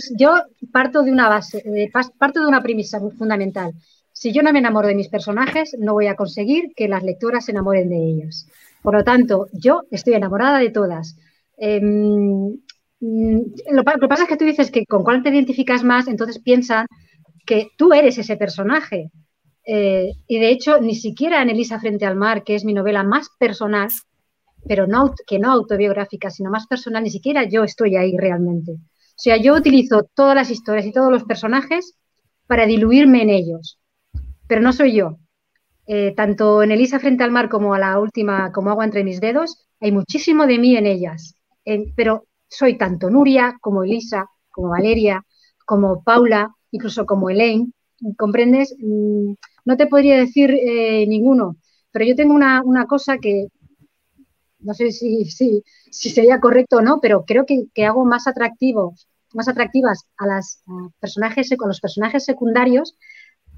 parto 0.70 1.02
de 1.02 1.10
una 1.10 1.28
base, 1.28 1.58
eh, 1.58 1.90
parto 1.90 2.40
de 2.40 2.46
una 2.46 2.62
premisa 2.62 3.00
fundamental. 3.18 3.72
Si 4.12 4.32
yo 4.32 4.42
no 4.42 4.52
me 4.52 4.60
enamoro 4.60 4.86
de 4.86 4.94
mis 4.94 5.08
personajes, 5.08 5.74
no 5.80 5.94
voy 5.94 6.06
a 6.06 6.14
conseguir 6.14 6.72
que 6.76 6.86
las 6.86 7.02
lectoras 7.02 7.44
se 7.44 7.50
enamoren 7.50 7.88
de 7.88 7.96
ellos. 7.96 8.46
Por 8.82 8.94
lo 8.94 9.02
tanto, 9.02 9.48
yo 9.52 9.82
estoy 9.90 10.14
enamorada 10.14 10.58
de 10.60 10.70
todas. 10.70 11.16
Em, 11.56 12.56
mm, 13.00 13.40
lo, 13.72 13.84
que 13.84 14.08
pasa 14.08 14.22
es 14.24 14.28
que 14.28 14.36
tú 14.36 14.44
dices 14.44 14.70
que 14.70 14.86
con 14.86 15.02
cuál 15.02 15.22
te 15.22 15.30
identificas 15.30 15.82
más, 15.82 16.06
entonces 16.06 16.38
piensan 16.38 16.86
que 17.44 17.68
tú 17.76 17.92
eres 17.92 18.16
ese 18.18 18.36
personaje. 18.36 19.10
Eh, 19.64 20.12
y 20.28 20.38
de 20.38 20.50
hecho, 20.50 20.80
ni 20.80 20.94
siquiera 20.94 21.42
en 21.42 21.50
Elisa 21.50 21.80
frente 21.80 22.06
al 22.06 22.16
mar, 22.16 22.44
que 22.44 22.54
es 22.54 22.64
mi 22.64 22.74
novela 22.74 23.02
más 23.02 23.28
personal, 23.38 23.88
pero 24.68 24.86
no, 24.86 25.12
que 25.26 25.38
no 25.38 25.52
autobiográfica, 25.52 26.30
sino 26.30 26.50
más 26.50 26.66
personal, 26.66 27.02
ni 27.02 27.10
siquiera 27.10 27.44
yo 27.44 27.64
estoy 27.64 27.96
ahí 27.96 28.16
realmente. 28.16 28.72
O 28.72 29.18
sea, 29.18 29.36
yo 29.36 29.54
utilizo 29.54 30.04
todas 30.14 30.34
las 30.34 30.50
historias 30.50 30.86
y 30.86 30.92
todos 30.92 31.10
los 31.10 31.24
personajes 31.24 31.96
para 32.46 32.66
diluirme 32.66 33.22
en 33.22 33.30
ellos, 33.30 33.78
pero 34.46 34.60
no 34.60 34.72
soy 34.72 34.94
yo. 34.94 35.18
Eh, 35.86 36.14
tanto 36.16 36.62
en 36.62 36.72
Elisa 36.72 36.98
frente 36.98 37.22
al 37.22 37.30
mar 37.30 37.48
como 37.48 37.72
a 37.72 37.78
la 37.78 38.00
última, 38.00 38.50
como 38.52 38.70
agua 38.70 38.84
entre 38.84 39.04
mis 39.04 39.20
dedos, 39.20 39.66
hay 39.80 39.92
muchísimo 39.92 40.46
de 40.46 40.58
mí 40.58 40.76
en 40.76 40.86
ellas, 40.86 41.34
pero 41.94 42.26
soy 42.48 42.76
tanto 42.76 43.08
Nuria 43.08 43.56
como 43.60 43.84
Elisa, 43.84 44.26
como 44.50 44.70
Valeria, 44.70 45.22
como 45.64 46.02
Paula, 46.02 46.54
incluso 46.70 47.06
como 47.06 47.30
Elaine, 47.30 47.72
¿comprendes? 48.16 48.74
Mm, 48.78 49.34
no 49.64 49.76
te 49.76 49.86
podría 49.86 50.16
decir 50.16 50.50
eh, 50.50 51.06
ninguno, 51.06 51.56
pero 51.92 52.04
yo 52.04 52.14
tengo 52.16 52.34
una, 52.34 52.62
una 52.62 52.86
cosa 52.86 53.18
que 53.18 53.46
no 54.58 54.74
sé 54.74 54.90
si, 54.90 55.24
si, 55.24 55.62
sería 55.90 56.40
correcto 56.40 56.78
o 56.78 56.82
no, 56.82 57.00
pero 57.00 57.24
creo 57.24 57.44
que, 57.46 57.84
hago 57.84 58.04
más 58.04 58.26
atractivos, 58.26 59.08
más 59.34 59.48
atractivas 59.48 60.06
a 60.18 60.26
las 60.26 60.62
personajes, 61.00 61.50
con 61.58 61.68
los 61.68 61.80
personajes 61.80 62.24
secundarios 62.24 62.96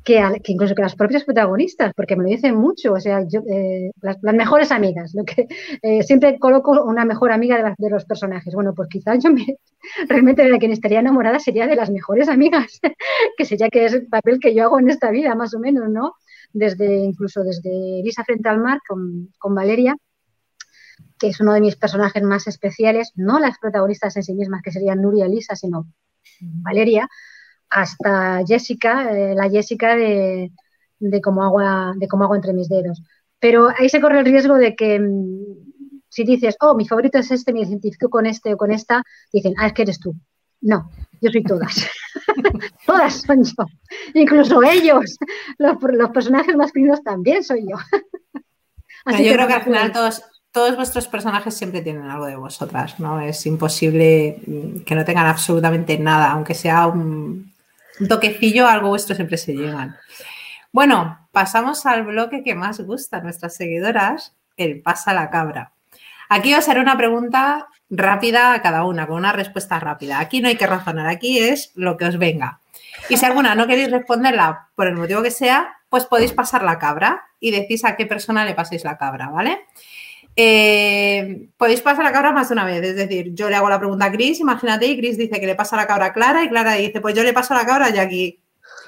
que, 0.04 0.22
incluso 0.46 0.74
que 0.74 0.82
las 0.82 0.96
propias 0.96 1.24
protagonistas, 1.24 1.92
porque 1.94 2.16
me 2.16 2.22
lo 2.22 2.30
dicen 2.30 2.56
mucho, 2.56 2.94
o 2.94 3.00
sea, 3.00 3.24
yo, 3.28 3.40
eh, 3.50 3.90
las, 4.00 4.16
mejores 4.22 4.72
amigas, 4.72 5.12
lo 5.14 5.24
que 5.24 5.46
eh, 5.82 6.02
siempre 6.02 6.38
coloco 6.38 6.82
una 6.82 7.04
mejor 7.04 7.30
amiga 7.30 7.74
de, 7.76 7.90
los 7.90 8.04
personajes. 8.06 8.54
Bueno, 8.54 8.72
pues 8.74 8.88
quizás 8.88 9.22
yo 9.22 9.30
me, 9.30 9.44
realmente 10.08 10.42
de 10.44 10.50
la 10.50 10.58
quien 10.58 10.72
estaría 10.72 11.00
enamorada 11.00 11.38
sería 11.38 11.66
de 11.66 11.76
las 11.76 11.90
mejores 11.90 12.28
amigas, 12.28 12.80
que 13.36 13.44
sería 13.44 13.68
que 13.68 13.84
es 13.84 13.92
el 13.92 14.06
papel 14.06 14.38
que 14.40 14.54
yo 14.54 14.64
hago 14.64 14.78
en 14.78 14.88
esta 14.88 15.10
vida, 15.10 15.34
más 15.34 15.54
o 15.54 15.58
menos, 15.58 15.90
¿no? 15.90 16.14
Desde, 16.52 17.04
incluso 17.04 17.42
desde 17.44 18.00
Elisa 18.00 18.24
frente 18.24 18.48
al 18.48 18.60
mar 18.60 18.80
con, 18.88 19.28
con 19.38 19.54
Valeria, 19.54 19.94
que 21.18 21.28
es 21.28 21.40
uno 21.40 21.52
de 21.52 21.60
mis 21.60 21.76
personajes 21.76 22.22
más 22.22 22.46
especiales, 22.46 23.12
no 23.16 23.38
las 23.38 23.58
protagonistas 23.58 24.16
en 24.16 24.22
sí 24.22 24.34
mismas, 24.34 24.62
que 24.62 24.72
serían 24.72 25.02
Nuria 25.02 25.26
y 25.26 25.30
Lisa, 25.30 25.56
sino 25.56 25.86
Valeria, 26.40 27.08
hasta 27.70 28.42
Jessica, 28.46 29.10
eh, 29.12 29.34
la 29.34 29.50
Jessica 29.50 29.96
de, 29.96 30.50
como 31.22 31.42
agua, 31.42 31.94
de 31.96 32.08
como 32.08 32.24
agua 32.24 32.36
entre 32.36 32.52
mis 32.52 32.68
dedos. 32.68 33.02
Pero 33.40 33.68
ahí 33.76 33.88
se 33.88 34.00
corre 34.00 34.20
el 34.20 34.24
riesgo 34.24 34.54
de 34.56 34.74
que 34.74 34.98
mm, 34.98 35.68
si 36.08 36.24
dices, 36.24 36.56
oh, 36.60 36.74
mi 36.74 36.86
favorito 36.86 37.18
es 37.18 37.30
este, 37.30 37.52
me 37.52 37.60
identifico 37.60 38.08
con 38.08 38.26
este 38.26 38.54
o 38.54 38.56
con 38.56 38.70
esta, 38.70 39.02
dicen, 39.32 39.54
ah, 39.58 39.66
es 39.66 39.72
que 39.72 39.82
eres 39.82 40.00
tú. 40.00 40.14
No, 40.60 40.90
yo 41.20 41.30
soy 41.30 41.42
todas. 41.44 41.86
todas 42.86 43.20
son 43.22 43.44
yo. 43.44 43.64
Incluso 44.14 44.62
ellos, 44.62 45.16
los, 45.58 45.76
personajes 46.12 46.56
masculinos 46.56 47.02
también 47.02 47.44
soy 47.44 47.66
yo. 47.68 47.76
Así 49.04 49.24
yo 49.24 49.34
creo 49.34 49.46
que 49.46 49.54
al 49.54 49.62
final 49.62 49.92
todos, 49.92 50.22
todos 50.52 50.76
vuestros 50.76 51.08
personajes 51.08 51.54
siempre 51.54 51.82
tienen 51.82 52.10
algo 52.10 52.26
de 52.26 52.36
vosotras, 52.36 52.98
¿no? 52.98 53.20
Es 53.20 53.46
imposible 53.46 54.40
mm, 54.46 54.80
que 54.80 54.94
no 54.94 55.04
tengan 55.04 55.26
absolutamente 55.26 55.98
nada, 55.98 56.30
aunque 56.30 56.54
sea 56.54 56.86
un, 56.86 57.52
toquecillo, 58.08 58.66
algo 58.66 58.88
vuestro 58.88 59.14
siempre 59.14 59.36
se 59.36 59.54
llegan. 59.54 59.96
Bueno, 60.72 61.28
pasamos 61.32 61.86
al 61.86 62.04
bloque 62.04 62.42
que 62.42 62.54
más 62.54 62.80
gusta 62.80 63.18
a 63.18 63.20
nuestras 63.20 63.56
seguidoras, 63.56 64.34
el 64.56 64.80
pasa 64.80 65.12
la 65.12 65.30
cabra. 65.30 65.72
Aquí 66.28 66.54
os 66.54 66.68
haré 66.68 66.80
una 66.80 66.96
pregunta 66.96 67.68
rápida 67.90 68.52
a 68.52 68.62
cada 68.62 68.84
una, 68.84 69.06
con 69.06 69.16
una 69.16 69.32
respuesta 69.32 69.80
rápida. 69.80 70.20
Aquí 70.20 70.40
no 70.40 70.48
hay 70.48 70.56
que 70.56 70.66
razonar, 70.66 71.06
aquí 71.06 71.38
es 71.38 71.72
lo 71.74 71.96
que 71.96 72.04
os 72.04 72.18
venga. 72.18 72.60
Y 73.08 73.16
si 73.16 73.24
alguna 73.24 73.54
no 73.54 73.66
queréis 73.66 73.90
responderla 73.90 74.68
por 74.74 74.86
el 74.86 74.96
motivo 74.96 75.22
que 75.22 75.30
sea, 75.30 75.78
pues 75.88 76.04
podéis 76.04 76.32
pasar 76.32 76.62
la 76.62 76.78
cabra 76.78 77.24
y 77.40 77.50
decís 77.50 77.84
a 77.84 77.96
qué 77.96 78.06
persona 78.06 78.44
le 78.44 78.54
paséis 78.54 78.84
la 78.84 78.98
cabra, 78.98 79.28
¿vale? 79.28 79.66
Eh, 80.40 81.48
podéis 81.56 81.80
pasar 81.80 82.04
la 82.04 82.12
cabra 82.12 82.30
más 82.30 82.48
de 82.48 82.52
una 82.52 82.64
vez. 82.64 82.80
Es 82.84 82.94
decir, 82.94 83.34
yo 83.34 83.50
le 83.50 83.56
hago 83.56 83.68
la 83.68 83.80
pregunta 83.80 84.04
a 84.04 84.12
Chris, 84.12 84.38
imagínate, 84.38 84.86
y 84.86 84.96
Chris 84.96 85.18
dice 85.18 85.40
que 85.40 85.46
le 85.46 85.56
pasa 85.56 85.74
la 85.74 85.88
cabra 85.88 86.06
a 86.06 86.12
Clara, 86.12 86.44
y 86.44 86.48
Clara 86.48 86.74
dice, 86.74 87.00
pues 87.00 87.12
yo 87.16 87.24
le 87.24 87.32
paso 87.32 87.54
la 87.54 87.66
cabra 87.66 87.86
a 87.86 87.90
Jackie. 87.90 88.40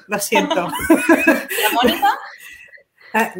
Lo 0.07 0.17
siento. 0.17 0.71
¿La 0.89 1.69
Mónica? 1.73 2.07
Ah, 3.13 3.33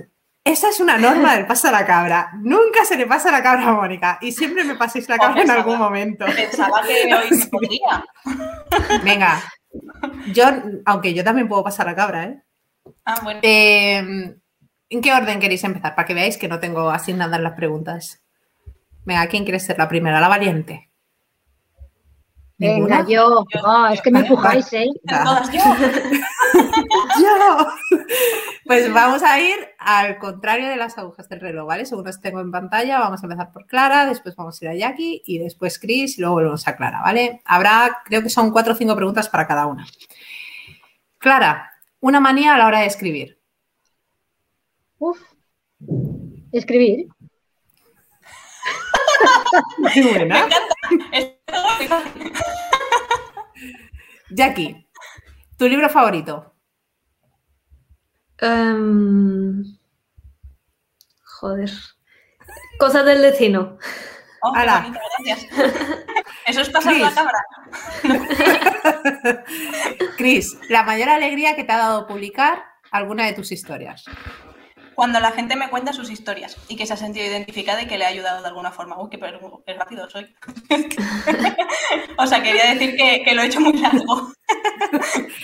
esa 0.43 0.69
es 0.69 0.81
una 0.81 0.97
norma 0.97 1.37
del 1.37 1.47
pasa 1.47 1.71
la 1.71 1.85
cabra. 1.85 2.31
Nunca 2.41 2.83
se 2.83 2.97
le 2.97 3.05
pasa 3.05 3.31
la 3.31 3.41
cabra 3.41 3.69
a 3.69 3.73
Mónica. 3.75 4.17
Y 4.19 4.33
siempre 4.33 4.65
me 4.65 4.75
paséis 4.75 5.07
la 5.07 5.17
cabra 5.17 5.43
en 5.43 5.51
algún 5.51 5.77
momento. 5.77 6.25
Pensaba 6.25 6.81
que 6.85 7.15
hoy 7.15 7.29
podría. 7.49 8.03
Venga. 9.05 9.41
Yo, 10.33 10.43
aunque 10.83 11.13
yo 11.13 11.23
también 11.23 11.47
puedo 11.47 11.63
pasar 11.63 11.85
la 11.85 11.95
cabra, 11.95 12.25
¿eh? 12.25 12.41
Ah, 13.05 13.21
bueno. 13.23 13.39
Eh, 13.41 14.35
¿En 14.91 14.99
qué 14.99 15.13
orden 15.13 15.39
queréis 15.39 15.63
empezar? 15.63 15.95
Para 15.95 16.05
que 16.05 16.13
veáis 16.13 16.37
que 16.37 16.49
no 16.49 16.59
tengo 16.59 16.89
asignadas 16.89 17.39
las 17.39 17.53
preguntas. 17.53 18.21
Venga, 19.05 19.25
¿quién 19.27 19.45
quiere 19.45 19.59
ser 19.61 19.77
la 19.77 19.87
primera? 19.87 20.19
La 20.19 20.27
valiente. 20.27 20.91
Venga, 22.57 23.05
yo. 23.07 23.45
Oh, 23.63 23.87
es 23.87 24.01
que 24.01 24.11
me 24.11 24.19
empujáis, 24.19 24.71
¿eh? 24.73 24.87
Todas 25.07 25.49
yo. 25.49 25.61
yo. 27.23 27.67
Pues 28.65 28.93
vamos 28.93 29.23
a 29.23 29.39
ir 29.39 29.55
al 29.79 30.17
contrario 30.19 30.67
de 30.67 30.75
las 30.75 30.97
agujas 30.97 31.29
del 31.29 31.39
reloj, 31.39 31.67
¿vale? 31.67 31.85
Según 31.85 32.07
os 32.09 32.19
tengo 32.19 32.41
en 32.41 32.51
pantalla, 32.51 32.99
vamos 32.99 33.23
a 33.23 33.25
empezar 33.25 33.53
por 33.53 33.65
Clara, 33.67 34.05
después 34.05 34.35
vamos 34.35 34.61
a 34.61 34.65
ir 34.65 34.71
a 34.71 34.75
Jackie 34.75 35.23
y 35.25 35.39
después 35.39 35.79
Chris 35.79 36.17
y 36.17 36.21
luego 36.21 36.35
volvemos 36.35 36.67
a 36.67 36.75
Clara, 36.75 37.01
¿vale? 37.01 37.41
Habrá, 37.45 37.99
creo 38.03 38.21
que 38.21 38.29
son 38.29 38.51
cuatro 38.51 38.73
o 38.73 38.75
cinco 38.75 38.95
preguntas 38.95 39.29
para 39.29 39.47
cada 39.47 39.67
una. 39.67 39.87
Clara, 41.17 41.71
una 42.01 42.19
manía 42.19 42.53
a 42.55 42.57
la 42.57 42.67
hora 42.67 42.81
de 42.81 42.87
escribir. 42.87 43.40
Uf, 45.01 45.19
escribir. 46.51 47.07
Muy 49.79 50.01
buena. 50.03 50.47
Jackie, 54.29 54.87
¿tu 55.57 55.67
libro 55.67 55.89
favorito? 55.89 56.53
Um, 58.43 59.75
joder. 61.23 61.71
Cosas 62.77 63.03
del 63.03 63.23
destino. 63.23 63.79
Oh, 64.43 64.51
gracias. 64.51 65.47
Eso 66.45 66.61
es 66.61 66.69
pasar 66.69 66.95
la 66.97 67.11
cámara. 67.11 67.43
Cris, 70.17 70.59
la 70.69 70.83
mayor 70.83 71.09
alegría 71.09 71.55
que 71.55 71.63
te 71.63 71.71
ha 71.71 71.77
dado 71.77 72.05
publicar 72.05 72.63
alguna 72.91 73.25
de 73.25 73.33
tus 73.33 73.51
historias 73.51 74.05
cuando 74.95 75.19
la 75.19 75.31
gente 75.31 75.55
me 75.55 75.69
cuenta 75.69 75.93
sus 75.93 76.09
historias 76.09 76.57
y 76.67 76.75
que 76.75 76.85
se 76.85 76.93
ha 76.93 76.97
sentido 76.97 77.25
identificada 77.25 77.81
y 77.81 77.87
que 77.87 77.97
le 77.97 78.05
ha 78.05 78.09
ayudado 78.09 78.41
de 78.41 78.47
alguna 78.47 78.71
forma. 78.71 79.01
Uy, 79.01 79.09
qué, 79.09 79.73
rápido 79.73 80.09
soy. 80.09 80.35
o 82.17 82.27
sea, 82.27 82.43
quería 82.43 82.73
decir 82.73 82.95
que, 82.95 83.33
lo 83.33 83.41
he 83.41 83.45
hecho 83.45 83.59
muy 83.59 83.73
largo. 83.73 84.31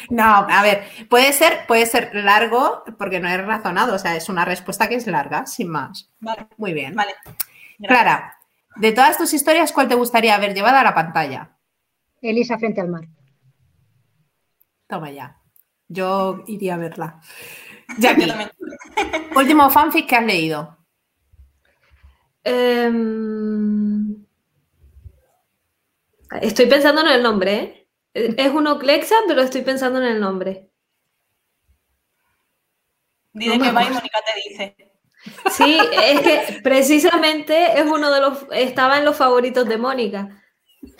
no, 0.10 0.24
a 0.24 0.62
ver, 0.62 0.84
puede 1.10 1.34
ser, 1.34 1.66
puede 1.68 1.86
ser 1.86 2.14
largo 2.14 2.84
porque 2.98 3.20
no 3.20 3.30
es 3.30 3.46
razonado, 3.46 3.96
o 3.96 4.00
sea, 4.00 4.16
es 4.16 4.30
una 4.30 4.46
respuesta 4.46 4.88
que 4.88 4.96
es 4.96 5.08
larga, 5.08 5.46
sin 5.46 5.70
más. 5.70 6.12
Vale. 6.20 6.48
Muy 6.58 6.74
bien. 6.74 6.96
Vale. 6.96 7.14
Clara, 7.88 8.38
de 8.76 8.92
todas 8.92 9.18
tus 9.18 9.34
historias, 9.34 9.72
¿cuál 9.72 9.88
te 9.88 9.96
gustaría 9.96 10.36
haber 10.36 10.54
llevado 10.54 10.78
a 10.78 10.84
la 10.84 10.94
pantalla? 10.94 11.58
Elisa 12.22 12.58
frente 12.58 12.82
al 12.82 12.90
mar. 12.90 13.08
Toma 14.88 15.12
ya. 15.12 15.38
Yo 15.88 16.44
iría 16.48 16.76
a 16.76 16.78
verla. 16.78 17.22
Jackie, 17.98 18.32
último 19.36 19.70
fanfic 19.70 20.08
que 20.08 20.16
has 20.16 20.26
leído. 20.26 20.78
Em, 22.44 24.26
estoy 26.42 26.66
pensando 26.68 27.02
en 27.02 27.08
el 27.08 27.24
nombre, 27.24 27.54
¿eh? 27.54 27.88
Es 28.14 28.52
uno 28.52 28.80
Clexa, 28.80 29.16
pero 29.28 29.42
estoy 29.42 29.62
pensando 29.62 30.00
en 30.00 30.06
el 30.06 30.20
nombre. 30.20 30.70
Dice 33.34 33.60
que 33.60 33.72
va 33.72 33.84
y 33.84 33.90
Mónica 33.90 34.20
te 34.26 34.50
dice. 34.50 34.76
Sí, 35.52 35.78
es 36.04 36.22
que 36.22 36.62
precisamente 36.62 37.80
es 37.80 37.86
uno 37.86 38.12
de 38.12 38.22
los. 38.22 38.46
Estaba 38.52 38.98
en 38.98 39.06
los 39.06 39.16
favoritos 39.16 39.68
de 39.68 39.78
Mónica. 39.78 40.44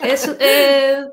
Eh, 0.00 1.04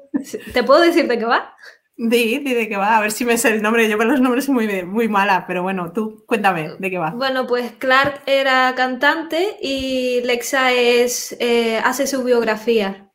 ¿Te 0.53 0.64
puedo 0.64 0.81
decir 0.81 1.07
de 1.07 1.18
qué 1.18 1.26
va? 1.26 1.56
Di, 1.97 2.39
di 2.39 2.53
de 2.53 2.67
qué 2.67 2.76
va, 2.76 2.97
a 2.97 2.99
ver 2.99 3.11
si 3.11 3.23
me 3.23 3.38
sé 3.38 3.49
el 3.49 3.61
nombre. 3.61 3.88
Yo 3.88 3.97
con 3.97 4.09
los 4.09 4.19
nombres 4.19 4.45
soy 4.45 4.53
muy, 4.53 4.84
muy 4.84 5.07
mala, 5.07 5.45
pero 5.47 5.63
bueno, 5.63 5.93
tú 5.93 6.26
cuéntame 6.27 6.72
de 6.77 6.89
qué 6.89 6.97
va. 6.97 7.11
Bueno, 7.11 7.47
pues 7.47 7.72
Clark 7.73 8.22
era 8.26 8.73
cantante 8.76 9.57
y 9.61 10.22
Lexa 10.22 10.73
es, 10.73 11.38
eh, 11.39 11.80
hace 11.84 12.05
su 12.05 12.23
biografía. 12.23 13.11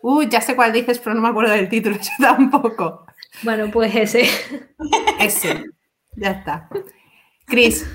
Uy, 0.00 0.28
ya 0.30 0.40
sé 0.40 0.56
cuál 0.56 0.72
dices, 0.72 0.98
pero 0.98 1.14
no 1.14 1.20
me 1.20 1.28
acuerdo 1.28 1.52
del 1.52 1.68
título, 1.68 1.96
yo 2.00 2.10
tampoco. 2.18 3.04
Bueno, 3.42 3.70
pues 3.70 3.94
ese. 3.94 4.26
Ese, 5.18 5.64
ya 6.16 6.30
está. 6.30 6.68
Cris, 7.46 7.86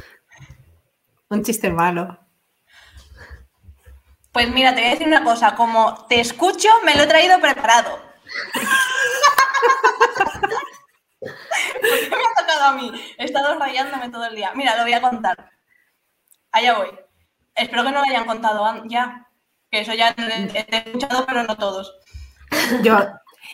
un 1.30 1.42
chiste 1.42 1.72
malo. 1.72 2.20
Pues 4.32 4.52
mira, 4.52 4.76
te 4.76 4.82
voy 4.82 4.90
a 4.90 4.92
decir 4.92 5.08
una 5.08 5.24
cosa, 5.24 5.56
como 5.56 6.06
te 6.08 6.20
escucho, 6.20 6.70
me 6.86 6.94
lo 6.96 7.04
he 7.04 7.08
traído 7.08 7.40
preparado. 7.40 8.00
¿Por 11.19 11.99
qué 11.99 12.10
me 12.10 12.15
ha 12.15 12.41
tocado 12.41 12.64
a 12.65 12.73
mí? 12.73 12.91
He 13.18 13.26
estado 13.26 13.57
rayándome 13.60 14.10
todo 14.10 14.26
el 14.26 14.36
día. 14.36 14.52
Mira, 14.56 14.76
lo 14.77 14.84
voy 14.84 14.94
a 14.94 15.02
contar. 15.02 15.52
Allá 16.52 16.77
voy. 16.77 16.90
Espero 17.56 17.84
que 17.84 17.91
no 17.91 17.99
lo 17.99 18.06
hayan 18.10 18.26
contado 18.26 18.84
ya. 18.88 19.27
Que 19.72 19.82
eso 19.82 19.94
ya 19.94 20.15
he 20.18 20.65
escuchado, 20.69 21.26
pero 21.26 21.44
no 21.44 21.57
todos. 21.57 21.94
Yo 22.84 22.99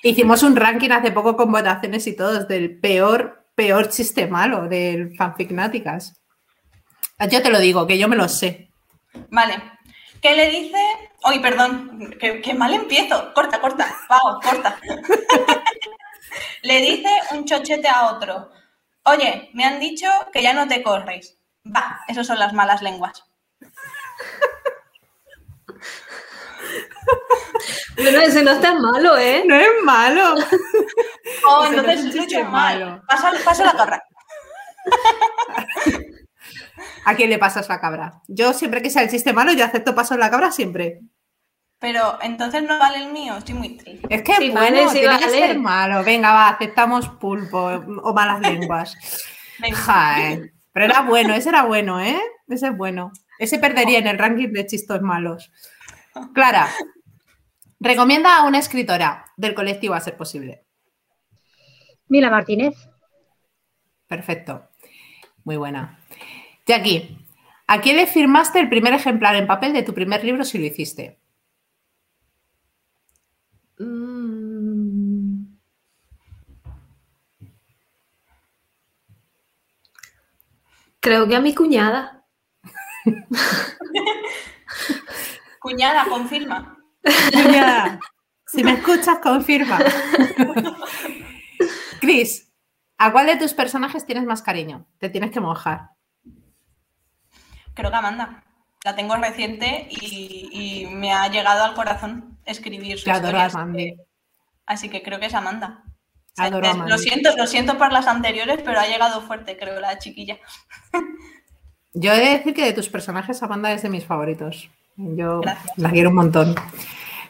hicimos 0.03 0.43
un 0.43 0.55
ranking 0.55 0.91
hace 0.91 1.11
poco 1.11 1.35
con 1.35 1.51
votaciones 1.51 2.05
y 2.07 2.15
todos 2.15 2.47
del 2.47 2.79
peor, 2.79 3.45
peor 3.55 3.89
chiste 3.89 4.27
malo 4.27 4.67
del 4.67 5.15
fanficnáticas. 5.15 6.21
Yo 7.29 7.41
te 7.41 7.49
lo 7.49 7.59
digo, 7.59 7.85
que 7.85 7.97
yo 7.97 8.07
me 8.07 8.15
lo 8.15 8.27
sé. 8.27 8.71
Vale. 9.29 9.61
¿Qué 10.21 10.35
le 10.35 10.49
dice? 10.49 11.10
Uy, 11.23 11.39
perdón, 11.39 12.15
que, 12.19 12.41
que 12.41 12.53
mal 12.53 12.73
empiezo. 12.73 13.33
Corta, 13.33 13.59
corta. 13.61 13.95
Pau, 14.07 14.39
corta. 14.41 14.77
le 16.63 16.77
dice 16.81 17.09
un 17.31 17.45
chochete 17.45 17.87
a 17.87 18.07
otro. 18.11 18.51
Oye, 19.03 19.49
me 19.53 19.63
han 19.65 19.79
dicho 19.79 20.07
que 20.31 20.41
ya 20.43 20.53
no 20.53 20.67
te 20.67 20.81
corres. 20.83 21.37
Va, 21.65 22.01
esas 22.07 22.25
son 22.27 22.39
las 22.39 22.53
malas 22.53 22.81
lenguas. 22.81 23.23
Bueno, 27.97 28.21
ese 28.21 28.43
no 28.43 28.51
está 28.51 28.73
malo, 28.73 29.17
¿eh? 29.17 29.43
No 29.45 29.55
es 29.55 29.67
malo. 29.83 30.35
Oh, 31.45 31.63
Ese 31.65 31.75
no 31.75 31.81
entonces 31.81 31.99
es 31.99 32.01
un 32.05 32.07
es 32.07 32.13
chiste 32.13 32.37
mucho 32.37 32.49
mal. 32.49 32.79
malo. 32.79 33.03
Pasa, 33.07 33.31
pasa 33.43 33.65
la 33.65 33.73
cabra. 33.73 34.03
¿A 37.05 37.15
quién 37.15 37.29
le 37.29 37.39
pasas 37.39 37.67
la 37.69 37.79
cabra? 37.79 38.21
Yo 38.27 38.53
siempre 38.53 38.81
que 38.81 38.89
sea 38.89 39.03
el 39.03 39.09
chiste 39.09 39.33
malo, 39.33 39.53
yo 39.53 39.65
acepto 39.65 39.95
paso 39.95 40.17
la 40.17 40.29
cabra 40.29 40.51
siempre. 40.51 41.01
Pero 41.79 42.19
entonces 42.21 42.61
no 42.61 42.77
vale 42.77 43.03
el 43.03 43.11
mío, 43.11 43.37
estoy 43.37 43.55
muy 43.55 43.75
triste. 43.75 44.07
Es 44.09 44.21
que 44.21 44.35
Sí, 44.35 44.51
bueno, 44.51 44.77
vale, 44.77 44.89
sí 44.89 44.99
tiene 44.99 45.17
que 45.17 45.29
ser 45.29 45.59
malo. 45.59 46.03
Venga, 46.03 46.31
va, 46.31 46.49
aceptamos 46.49 47.09
pulpo 47.09 47.71
o 48.03 48.13
malas 48.13 48.39
lenguas. 48.47 48.95
Venga. 49.59 49.77
Jae. 49.77 50.53
Pero 50.73 50.85
era 50.85 51.01
bueno, 51.01 51.33
ese 51.33 51.49
era 51.49 51.63
bueno, 51.63 51.99
¿eh? 51.99 52.19
Ese 52.47 52.67
es 52.67 52.77
bueno. 52.77 53.11
Ese 53.39 53.57
perdería 53.57 53.97
en 53.97 54.07
el 54.07 54.19
ranking 54.19 54.49
de 54.49 54.67
chistos 54.67 55.01
malos. 55.01 55.51
Clara, 56.33 56.69
recomienda 57.79 58.37
a 58.37 58.45
una 58.45 58.59
escritora 58.59 59.25
del 59.35 59.55
colectivo 59.55 59.95
a 59.95 60.01
ser 60.01 60.15
posible. 60.15 60.63
Mila 62.07 62.29
Martínez. 62.29 62.75
Perfecto. 64.07 64.69
Muy 65.43 65.57
buena. 65.57 66.00
Jackie, 66.71 67.17
¿a 67.67 67.81
quién 67.81 67.97
le 67.97 68.07
firmaste 68.07 68.57
el 68.57 68.69
primer 68.69 68.93
ejemplar 68.93 69.35
en 69.35 69.45
papel 69.45 69.73
de 69.73 69.83
tu 69.83 69.93
primer 69.93 70.23
libro 70.23 70.45
si 70.45 70.57
lo 70.57 70.65
hiciste? 70.65 71.19
Mm. 73.77 75.47
Creo 81.01 81.27
que 81.27 81.35
a 81.35 81.41
mi 81.41 81.53
cuñada. 81.53 82.25
Cuñada, 85.59 86.05
confirma. 86.05 86.77
Cuñada, 87.33 87.99
si 88.45 88.63
me 88.63 88.75
escuchas, 88.75 89.19
confirma. 89.19 89.77
Cris, 91.99 92.49
¿a 92.97 93.11
cuál 93.11 93.25
de 93.25 93.35
tus 93.35 93.53
personajes 93.53 94.05
tienes 94.05 94.23
más 94.23 94.41
cariño? 94.41 94.87
Te 94.99 95.09
tienes 95.09 95.31
que 95.31 95.41
mojar. 95.41 95.89
Creo 97.73 97.89
que 97.91 97.95
Amanda. 97.97 98.43
La 98.83 98.95
tengo 98.95 99.15
reciente 99.15 99.87
y, 99.91 100.49
y 100.51 100.87
me 100.87 101.13
ha 101.13 101.27
llegado 101.27 101.63
al 101.63 101.75
corazón 101.75 102.39
escribir 102.45 102.97
su 102.97 103.09
historia, 103.09 103.45
a 103.45 103.67
así 104.65 104.89
que- 104.89 105.03
creo 105.03 105.19
que 105.19 105.27
es 105.27 105.35
Amanda. 105.35 105.83
Adoro 106.37 106.67
a. 106.67 106.87
Lo 106.87 106.97
siento, 106.97 107.29
lo 107.37 107.45
siento 107.45 107.77
por 107.77 107.91
las 107.93 108.07
anteriores, 108.07 108.59
pero 108.65 108.79
ha 108.79 108.87
llegado 108.87 109.21
fuerte, 109.21 109.55
creo, 109.57 109.79
la 109.79 109.99
chiquilla. 109.99 110.39
Yo 111.93 112.13
he 112.13 112.19
de 112.19 112.29
decir 112.37 112.53
que 112.55 112.65
de 112.65 112.73
tus 112.73 112.89
personajes, 112.89 113.43
Amanda 113.43 113.71
es 113.71 113.83
de 113.83 113.89
mis 113.89 114.05
favoritos. 114.05 114.69
Yo 114.95 115.41
Gracias. 115.41 115.77
la 115.77 115.91
quiero 115.91 116.09
un 116.09 116.15
montón. 116.15 116.55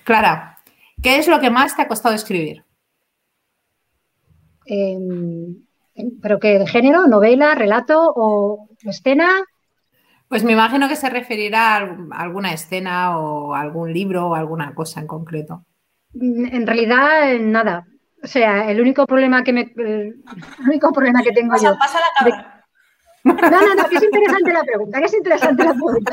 Clara, 0.03 0.59
¿qué 1.01 1.17
es 1.17 1.27
lo 1.27 1.39
que 1.41 1.49
más 1.49 1.75
te 1.75 1.81
ha 1.81 1.87
costado 1.87 2.15
escribir? 2.15 2.63
Eh, 4.67 4.97
¿Pero 6.21 6.39
qué? 6.39 6.59
¿De 6.59 6.67
género? 6.67 7.07
¿Novela? 7.07 7.55
¿Relato? 7.55 8.13
¿O 8.15 8.69
escena? 8.83 9.29
Pues 10.31 10.45
me 10.45 10.53
imagino 10.53 10.87
que 10.87 10.95
se 10.95 11.09
referirá 11.09 11.75
a 11.75 12.21
alguna 12.21 12.53
escena 12.53 13.19
o 13.19 13.53
algún 13.53 13.91
libro 13.91 14.27
o 14.27 14.35
alguna 14.35 14.73
cosa 14.73 15.01
en 15.01 15.07
concreto. 15.07 15.65
Mm, 16.13 16.45
En 16.55 16.65
realidad, 16.65 17.33
eh, 17.33 17.39
nada. 17.39 17.85
O 18.23 18.27
sea, 18.27 18.71
el 18.71 18.79
único 18.79 19.05
problema 19.05 19.43
que 19.43 19.51
me, 19.51 19.73
el 19.75 20.23
único 20.65 20.93
problema 20.93 21.21
que 21.21 21.33
tengo 21.33 21.53
yo. 21.57 21.77
Pasa, 21.77 21.79
pasa 21.79 21.99
la 21.99 22.07
cabra. 22.17 22.65
No, 23.25 23.33
no, 23.33 23.75
no, 23.75 23.89
que 23.89 23.97
es 23.97 24.03
interesante 24.03 24.53
la 24.53 24.63
pregunta, 24.63 24.99
que 24.99 25.05
es 25.05 25.13
interesante 25.13 25.63
la 25.65 25.73
pregunta. 25.73 26.11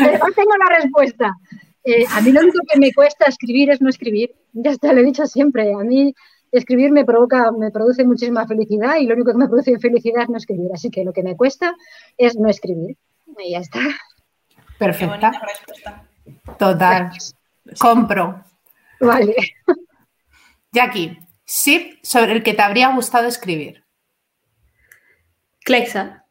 Además 0.00 0.30
tengo 0.36 0.52
la 0.56 0.76
respuesta. 0.78 1.34
Eh, 1.82 2.04
a 2.08 2.20
mí 2.20 2.30
lo 2.30 2.40
único 2.40 2.60
que 2.72 2.78
me 2.78 2.92
cuesta 2.92 3.24
escribir 3.26 3.70
es 3.72 3.82
no 3.82 3.88
escribir. 3.88 4.30
Ya 4.52 4.70
está, 4.70 4.92
lo 4.92 5.00
he 5.00 5.04
dicho 5.04 5.26
siempre. 5.26 5.74
A 5.74 5.78
mí 5.78 6.14
escribir 6.52 6.92
me 6.92 7.04
provoca, 7.04 7.50
me 7.50 7.70
produce 7.70 8.04
muchísima 8.04 8.46
felicidad 8.46 8.96
y 8.96 9.06
lo 9.06 9.14
único 9.14 9.32
que 9.32 9.38
me 9.38 9.48
produce 9.48 9.78
felicidad 9.78 10.22
es 10.22 10.28
no 10.28 10.36
escribir. 10.36 10.70
Así 10.72 10.90
que 10.90 11.04
lo 11.04 11.12
que 11.12 11.22
me 11.22 11.36
cuesta 11.36 11.74
es 12.16 12.36
no 12.36 12.48
escribir. 12.48 12.96
Y 13.38 13.52
ya 13.52 13.58
está. 13.58 13.80
Perfecta. 14.78 15.32
Total. 16.58 17.10
Compro. 17.78 18.44
Vale. 19.00 19.34
Jackie, 20.72 21.18
ship 21.46 21.98
sobre 22.02 22.32
el 22.32 22.42
que 22.42 22.54
te 22.54 22.62
habría 22.62 22.94
gustado 22.94 23.26
escribir. 23.26 23.84
Clexa. 25.64 26.21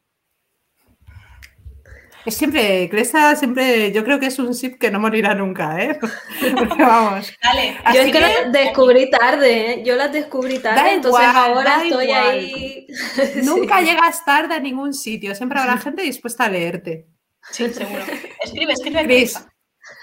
Es 2.24 2.36
siempre, 2.36 2.88
Cresta, 2.88 3.34
siempre, 3.34 3.90
yo 3.90 4.04
creo 4.04 4.20
que 4.20 4.26
es 4.26 4.38
un 4.38 4.52
ship 4.52 4.78
que 4.78 4.90
no 4.90 5.00
morirá 5.00 5.34
nunca, 5.34 5.82
¿eh? 5.82 5.98
Porque 6.56 6.82
vamos. 6.82 7.32
Dale. 7.42 7.76
Yo 7.92 8.00
es 8.00 8.12
que 8.12 8.20
las 8.20 8.52
descubrí 8.52 9.10
tarde, 9.10 9.72
¿eh? 9.72 9.82
Yo 9.84 9.96
las 9.96 10.12
descubrí 10.12 10.60
tarde, 10.60 10.94
entonces 10.94 11.28
igual, 11.28 11.36
ahora 11.36 11.82
estoy 11.82 12.04
igual. 12.04 12.28
ahí. 12.28 12.86
Nunca 13.42 13.80
llegas 13.80 14.24
tarde 14.24 14.54
a 14.54 14.60
ningún 14.60 14.94
sitio. 14.94 15.34
Siempre 15.34 15.58
habrá 15.58 15.76
gente 15.78 16.02
dispuesta 16.02 16.44
a 16.44 16.48
leerte. 16.48 17.08
Sí, 17.50 17.68
seguro. 17.70 18.04
Escribe, 18.44 18.72
escribe. 18.72 19.04
Cris, 19.04 19.44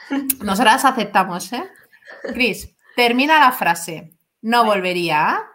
Cris. 0.10 0.40
nosotras 0.44 0.84
aceptamos, 0.84 1.54
¿eh? 1.54 1.64
Cris, 2.34 2.76
termina 2.98 3.40
la 3.40 3.54
frase. 3.54 4.12
No 4.42 4.66
volvería 4.66 5.30
a. 5.30 5.46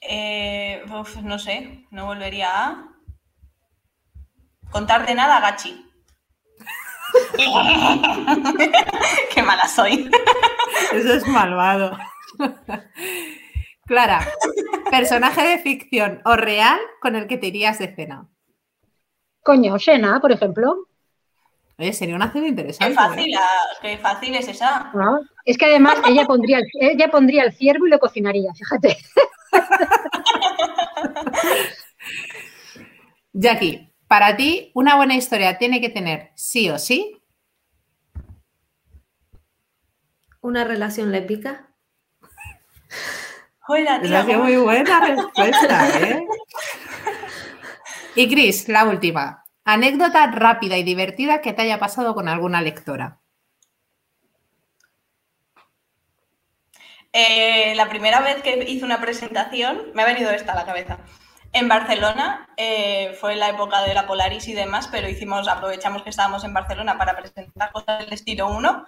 Eh, 0.00 0.84
uf, 0.92 1.16
no 1.16 1.40
sé, 1.40 1.86
no 1.90 2.06
volvería 2.06 2.68
a 2.68 2.91
contar 4.72 5.06
de 5.06 5.14
nada, 5.14 5.38
Gachi. 5.40 5.88
Qué 9.34 9.42
mala 9.42 9.68
soy. 9.68 10.10
Eso 10.92 11.12
es 11.12 11.26
malvado. 11.28 11.96
Clara, 13.86 14.26
personaje 14.90 15.42
de 15.42 15.58
ficción 15.58 16.22
o 16.24 16.36
real 16.36 16.78
con 17.00 17.14
el 17.16 17.26
que 17.26 17.36
te 17.36 17.48
irías 17.48 17.78
de 17.78 17.94
cena. 17.94 18.28
Coño, 19.42 19.78
Xena, 19.78 20.20
por 20.20 20.32
ejemplo. 20.32 20.86
Oye, 21.78 21.92
sería 21.92 22.16
una 22.16 22.30
cena 22.30 22.44
Qué 22.44 22.50
interesante. 22.50 22.92
¿eh? 22.92 22.96
fácil, 22.96 23.34
ah, 23.36 23.76
qué 23.82 23.98
fácil 23.98 24.34
es 24.34 24.48
esa. 24.48 24.90
¿no? 24.94 25.20
Es 25.44 25.58
que 25.58 25.66
además 25.66 25.98
ella 26.06 26.24
pondría, 26.26 26.58
el, 26.58 26.64
ella 26.80 27.10
pondría 27.10 27.42
el 27.42 27.52
ciervo 27.52 27.86
y 27.86 27.90
lo 27.90 27.98
cocinaría, 27.98 28.52
fíjate. 28.54 28.96
Jackie, 33.32 33.91
para 34.12 34.36
ti, 34.36 34.70
una 34.74 34.96
buena 34.96 35.14
historia 35.16 35.56
tiene 35.56 35.80
que 35.80 35.88
tener 35.88 36.32
sí 36.34 36.68
o 36.68 36.78
sí. 36.78 37.22
Una 40.42 40.64
relación 40.64 41.10
lésbica. 41.10 41.70
Hola, 43.68 44.02
tía, 44.02 44.20
ha 44.20 44.24
sido 44.26 44.34
¿cómo- 44.34 44.44
muy 44.50 44.56
buena 44.58 45.00
respuesta, 45.00 45.98
¿eh? 46.00 46.26
Y 48.14 48.28
Cris, 48.28 48.68
la 48.68 48.84
última. 48.84 49.46
Anécdota 49.64 50.26
rápida 50.26 50.76
y 50.76 50.82
divertida 50.82 51.40
que 51.40 51.54
te 51.54 51.62
haya 51.62 51.78
pasado 51.78 52.14
con 52.14 52.28
alguna 52.28 52.60
lectora. 52.60 53.18
Eh, 57.14 57.74
la 57.76 57.88
primera 57.88 58.20
vez 58.20 58.42
que 58.42 58.62
hice 58.68 58.84
una 58.84 59.00
presentación, 59.00 59.90
me 59.94 60.02
ha 60.02 60.04
venido 60.06 60.30
esta 60.32 60.52
a 60.52 60.56
la 60.56 60.66
cabeza. 60.66 60.98
En 61.54 61.68
Barcelona, 61.68 62.48
eh, 62.56 63.14
fue 63.20 63.36
la 63.36 63.50
época 63.50 63.82
de 63.82 63.92
la 63.92 64.06
Polaris 64.06 64.48
y 64.48 64.54
demás, 64.54 64.88
pero 64.90 65.08
hicimos, 65.08 65.48
aprovechamos 65.48 66.02
que 66.02 66.10
estábamos 66.10 66.44
en 66.44 66.54
Barcelona 66.54 66.96
para 66.96 67.16
presentar 67.16 67.72
cosas 67.72 67.98
del 68.00 68.12
estilo 68.12 68.48
1. 68.48 68.86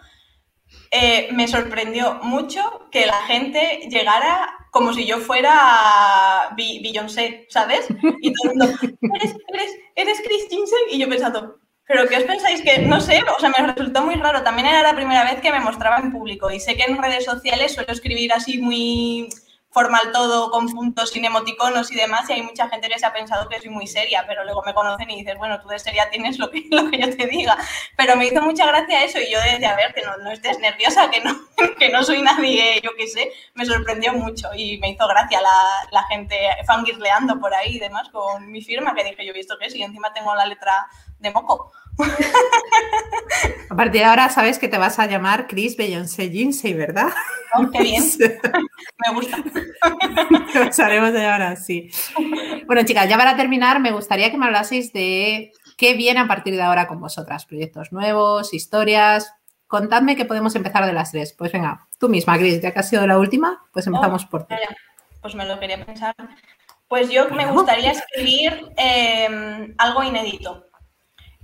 Eh, 0.91 1.28
me 1.32 1.47
sorprendió 1.47 2.15
mucho 2.23 2.89
que 2.91 3.05
la 3.05 3.23
gente 3.27 3.86
llegara 3.91 4.49
como 4.70 4.93
si 4.95 5.07
yo 5.07 5.19
fuera 5.19 6.55
Beyoncé, 6.57 7.47
¿sabes? 7.51 7.86
Y 8.23 8.32
todo 8.32 8.53
el 8.53 8.59
mundo, 8.59 8.78
¿eres, 9.15 9.36
eres, 9.53 9.70
eres 9.95 10.20
Christine 10.23 10.65
Y 10.91 10.99
yo 10.99 11.09
pensando, 11.09 11.59
¿pero 11.86 12.09
qué 12.09 12.16
os 12.16 12.24
pensáis 12.24 12.62
que, 12.62 12.78
no 12.78 13.01
sé, 13.01 13.23
o 13.36 13.41
sea, 13.41 13.53
me 13.57 13.66
resultó 13.66 14.03
muy 14.03 14.15
raro. 14.15 14.43
También 14.43 14.69
era 14.69 14.82
la 14.82 14.97
primera 14.97 15.24
vez 15.24 15.41
que 15.41 15.53
me 15.53 15.61
mostraba 15.61 15.99
en 15.99 16.12
público 16.12 16.51
y 16.51 16.61
sé 16.61 16.77
que 16.77 16.85
en 16.85 17.01
redes 17.01 17.24
sociales 17.24 17.74
suelo 17.74 17.93
escribir 17.93 18.32
así 18.32 18.59
muy 18.59 19.28
formal 19.74 20.12
todo, 20.12 20.52
con 20.52 20.68
puntos, 20.68 21.10
sin 21.10 21.24
emoticonos 21.24 21.90
y 21.90 21.96
demás, 21.96 22.30
y 22.30 22.34
hay 22.34 22.42
mucha 22.42 22.68
gente 22.68 22.88
que 22.88 22.96
se 22.96 23.06
ha 23.06 23.12
pensado 23.12 23.48
que 23.48 23.60
soy 23.60 23.70
muy 23.70 23.88
seria, 23.88 24.24
pero 24.24 24.44
luego 24.44 24.62
me 24.64 24.72
conocen 24.72 25.10
y 25.10 25.16
dices, 25.16 25.36
bueno, 25.36 25.60
tú 25.60 25.66
de 25.66 25.80
seria 25.80 26.09
tienes 26.10 26.38
lo 26.38 26.48
que, 26.48 26.64
lo 26.70 26.88
que 26.88 26.98
yo 26.98 27.16
te 27.16 27.26
diga. 27.26 27.59
Pero 27.96 28.14
me 28.14 28.26
hizo 28.26 28.40
mucha 28.40 28.66
gracia 28.66 29.02
eso 29.02 29.18
y 29.18 29.28
yo 29.32 29.40
decía, 29.40 29.72
a 29.72 29.76
ver, 29.76 29.92
que 29.92 30.02
no, 30.02 30.16
no 30.18 30.30
estés 30.30 30.60
nerviosa, 30.60 31.10
que 31.10 31.20
no, 31.20 31.36
que 31.78 31.88
no 31.88 32.05
soy 32.05 32.22
nadie, 32.22 32.80
yo 32.84 32.90
qué 32.96 33.09
sé, 33.09 33.32
me 33.55 33.66
sorprendió 33.66 34.12
mucho 34.12 34.48
y 34.55 34.78
me 34.78 34.90
hizo 34.90 35.09
gracia 35.09 35.40
la, 35.42 35.88
la 35.90 36.05
gente 36.05 36.38
fangirleando 36.64 37.40
por 37.40 37.52
ahí 37.52 37.76
y 37.76 37.80
demás 37.80 38.09
con 38.10 38.52
mi 38.52 38.62
firma, 38.62 38.94
que 38.94 39.02
dije, 39.02 39.26
yo 39.26 39.32
he 39.32 39.36
visto 39.36 39.59
que 39.59 39.70
sí, 39.70 39.82
encima 39.82 40.12
tengo 40.12 40.36
la 40.36 40.46
letra 40.46 40.86
de 41.18 41.32
moco. 41.32 41.72
A 43.71 43.77
partir 43.77 44.03
de 44.03 44.05
ahora 44.05 44.29
sabes 44.29 44.59
que 44.61 44.69
te 44.69 44.79
vas 44.79 44.99
a 45.01 45.07
llamar 45.07 45.49
Chris 45.49 45.77
Beyoncé 45.77 46.31
Jinsey, 46.31 46.75
¿verdad? 46.75 47.09
Oh, 47.55 47.69
qué 47.73 47.83
bien. 47.83 48.05
me 48.19 49.15
gusta. 49.15 49.39
Nos 50.55 50.79
haremos 50.79 51.12
de 51.12 51.27
ahora 51.27 51.51
así. 51.51 51.91
Bueno, 52.66 52.85
chicas, 52.85 53.09
ya 53.09 53.16
para 53.16 53.37
terminar, 53.37 53.81
me 53.81 53.91
gustaría 53.91 54.31
que 54.31 54.37
me 54.37 54.47
hablaseis 54.47 54.93
de 54.93 55.51
qué 55.77 55.95
viene 55.95 56.21
a 56.21 56.29
partir 56.29 56.55
de 56.55 56.62
ahora 56.62 56.87
con 56.87 57.01
vosotras. 57.01 57.47
Proyectos 57.47 57.91
nuevos, 57.91 58.55
historias. 58.55 59.35
Contadme 59.66 60.15
que 60.15 60.25
podemos 60.25 60.55
empezar 60.55 60.87
de 60.87 60.93
las 60.93 61.11
tres. 61.11 61.33
Pues 61.33 61.51
venga, 61.51 61.89
tú 61.99 62.09
misma, 62.09 62.39
Chris, 62.39 62.61
ya 62.61 62.71
que 62.73 62.79
has 62.79 62.89
sido 62.89 63.07
la 63.07 63.19
última, 63.19 63.65
pues 63.73 63.87
empezamos 63.89 64.25
oh, 64.25 64.31
por 64.31 64.47
ti. 64.47 64.55
Pues 65.21 65.35
me 65.35 65.47
lo 65.47 65.59
quería 65.59 65.85
pensar. 65.85 66.15
Pues 66.87 67.11
yo 67.11 67.29
me 67.31 67.51
gustaría 67.51 67.91
escribir 67.91 68.69
eh, 68.77 69.75
algo 69.79 70.05
inédito. 70.05 70.69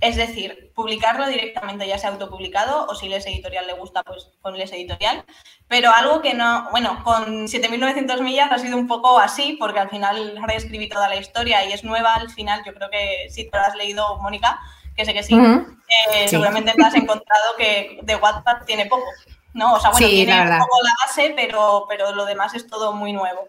Es 0.01 0.15
decir, 0.15 0.71
publicarlo 0.73 1.27
directamente, 1.27 1.87
ya 1.87 1.99
sea 1.99 2.09
autopublicado 2.09 2.87
o 2.87 2.95
si 2.95 3.07
les 3.07 3.25
editorial 3.27 3.67
le 3.67 3.73
gusta, 3.73 4.01
pues 4.01 4.31
con 4.41 4.57
les 4.57 4.71
editorial. 4.71 5.23
Pero 5.67 5.91
algo 5.91 6.21
que 6.21 6.33
no, 6.33 6.67
bueno, 6.71 7.03
con 7.03 7.47
7.900 7.47 8.21
millas 8.21 8.51
ha 8.51 8.57
sido 8.57 8.77
un 8.77 8.87
poco 8.87 9.19
así, 9.19 9.57
porque 9.59 9.79
al 9.79 9.91
final 9.91 10.39
reescribí 10.47 10.89
toda 10.89 11.07
la 11.07 11.17
historia 11.17 11.63
y 11.65 11.73
es 11.73 11.83
nueva 11.83 12.15
al 12.15 12.31
final. 12.31 12.63
Yo 12.65 12.73
creo 12.73 12.89
que 12.89 13.29
si 13.29 13.49
te 13.49 13.55
lo 13.55 13.63
has 13.63 13.75
leído, 13.75 14.17
Mónica, 14.17 14.59
que 14.95 15.05
sé 15.05 15.13
que 15.13 15.21
sí, 15.21 15.35
eh, 15.35 16.27
seguramente 16.27 16.73
te 16.73 16.83
has 16.83 16.95
encontrado 16.95 17.55
que 17.57 17.99
de 18.01 18.15
Wattpad 18.15 18.65
tiene 18.65 18.87
poco. 18.87 19.05
¿no? 19.53 19.73
O 19.73 19.79
sea, 19.79 19.91
bueno, 19.91 20.07
tiene 20.07 20.33
un 20.33 20.59
poco 20.59 20.77
la 20.83 20.93
base, 21.05 21.33
pero, 21.35 21.85
pero 21.87 22.13
lo 22.13 22.25
demás 22.25 22.53
es 22.53 22.67
todo 22.67 22.93
muy 22.93 23.13
nuevo. 23.13 23.47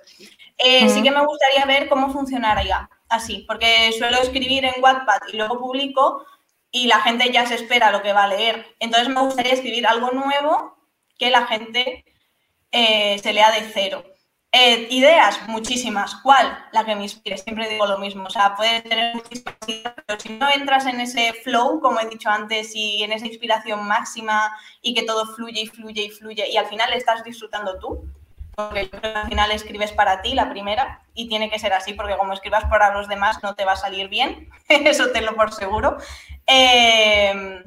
Eh, 0.59 0.89
sí 0.89 1.03
que 1.03 1.11
me 1.11 1.25
gustaría 1.25 1.65
ver 1.65 1.89
cómo 1.89 2.13
funcionaría 2.13 2.89
así, 3.09 3.45
porque 3.47 3.93
suelo 3.97 4.19
escribir 4.19 4.65
en 4.65 4.83
Wattpad 4.83 5.21
y 5.33 5.37
luego 5.37 5.59
publico, 5.59 6.25
y 6.73 6.87
la 6.87 7.01
gente 7.01 7.31
ya 7.31 7.47
se 7.47 7.55
espera 7.55 7.93
lo 7.93 8.03
que 8.03 8.15
va 8.15 8.25
a 8.25 8.29
leer. 8.29 8.75
Entonces 8.81 9.09
me 9.09 9.21
gustaría 9.21 9.53
escribir 9.53 9.87
algo 9.87 10.11
nuevo 10.11 10.77
que 11.19 11.31
la 11.31 11.47
gente 11.47 12.05
eh, 12.73 13.19
se 13.23 13.33
lea 13.33 13.53
de 13.53 13.71
cero. 13.73 14.03
Eh, 14.55 14.89
ideas, 14.91 15.41
muchísimas. 15.49 16.17
¿Cuál? 16.17 16.67
La 16.73 16.85
que 16.85 16.95
me 16.95 17.05
inspire. 17.05 17.39
Siempre 17.39 17.69
digo 17.69 17.87
lo 17.87 17.99
mismo. 17.99 18.25
O 18.25 18.31
sea, 18.31 18.55
puedes 18.55 18.83
tener 18.85 19.15
muchísimas 19.15 19.57
ideas, 19.67 19.95
pero 20.07 20.21
si 20.21 20.29
no 20.31 20.51
entras 20.51 20.87
en 20.87 21.01
ese 21.01 21.33
flow, 21.45 21.81
como 21.81 22.01
he 22.01 22.09
dicho 22.09 22.29
antes, 22.29 22.75
y 22.75 23.03
en 23.03 23.13
esa 23.13 23.27
inspiración 23.27 23.87
máxima 23.87 24.55
y 24.81 24.95
que 24.95 25.05
todo 25.05 25.27
fluye 25.35 25.63
y 25.63 25.67
fluye 25.67 26.05
y 26.05 26.11
fluye 26.11 26.51
y 26.51 26.57
al 26.57 26.67
final 26.67 26.93
estás 26.93 27.25
disfrutando 27.25 27.79
tú, 27.79 28.05
porque 28.55 28.85
yo 28.85 28.91
creo 28.91 29.15
que 29.15 29.19
al 29.21 29.29
final 29.29 29.51
escribes 29.53 29.93
para 29.93 30.21
ti 30.21 30.35
la 30.35 30.51
primera 30.51 31.03
y 31.15 31.29
tiene 31.29 31.49
que 31.49 31.59
ser 31.59 31.73
así, 31.73 31.95
porque 31.95 32.17
como 32.17 32.35
escribas 32.35 32.65
para 32.65 32.93
los 32.93 33.09
demás 33.09 33.43
no 33.43 33.55
te 33.55 33.65
va 33.65 33.73
a 33.73 33.77
salir 33.77 34.09
bien, 34.09 34.51
eso 34.69 35.11
te 35.13 35.23
lo 35.23 35.35
por 35.35 35.53
seguro. 35.53 35.97
Eh, 36.47 37.63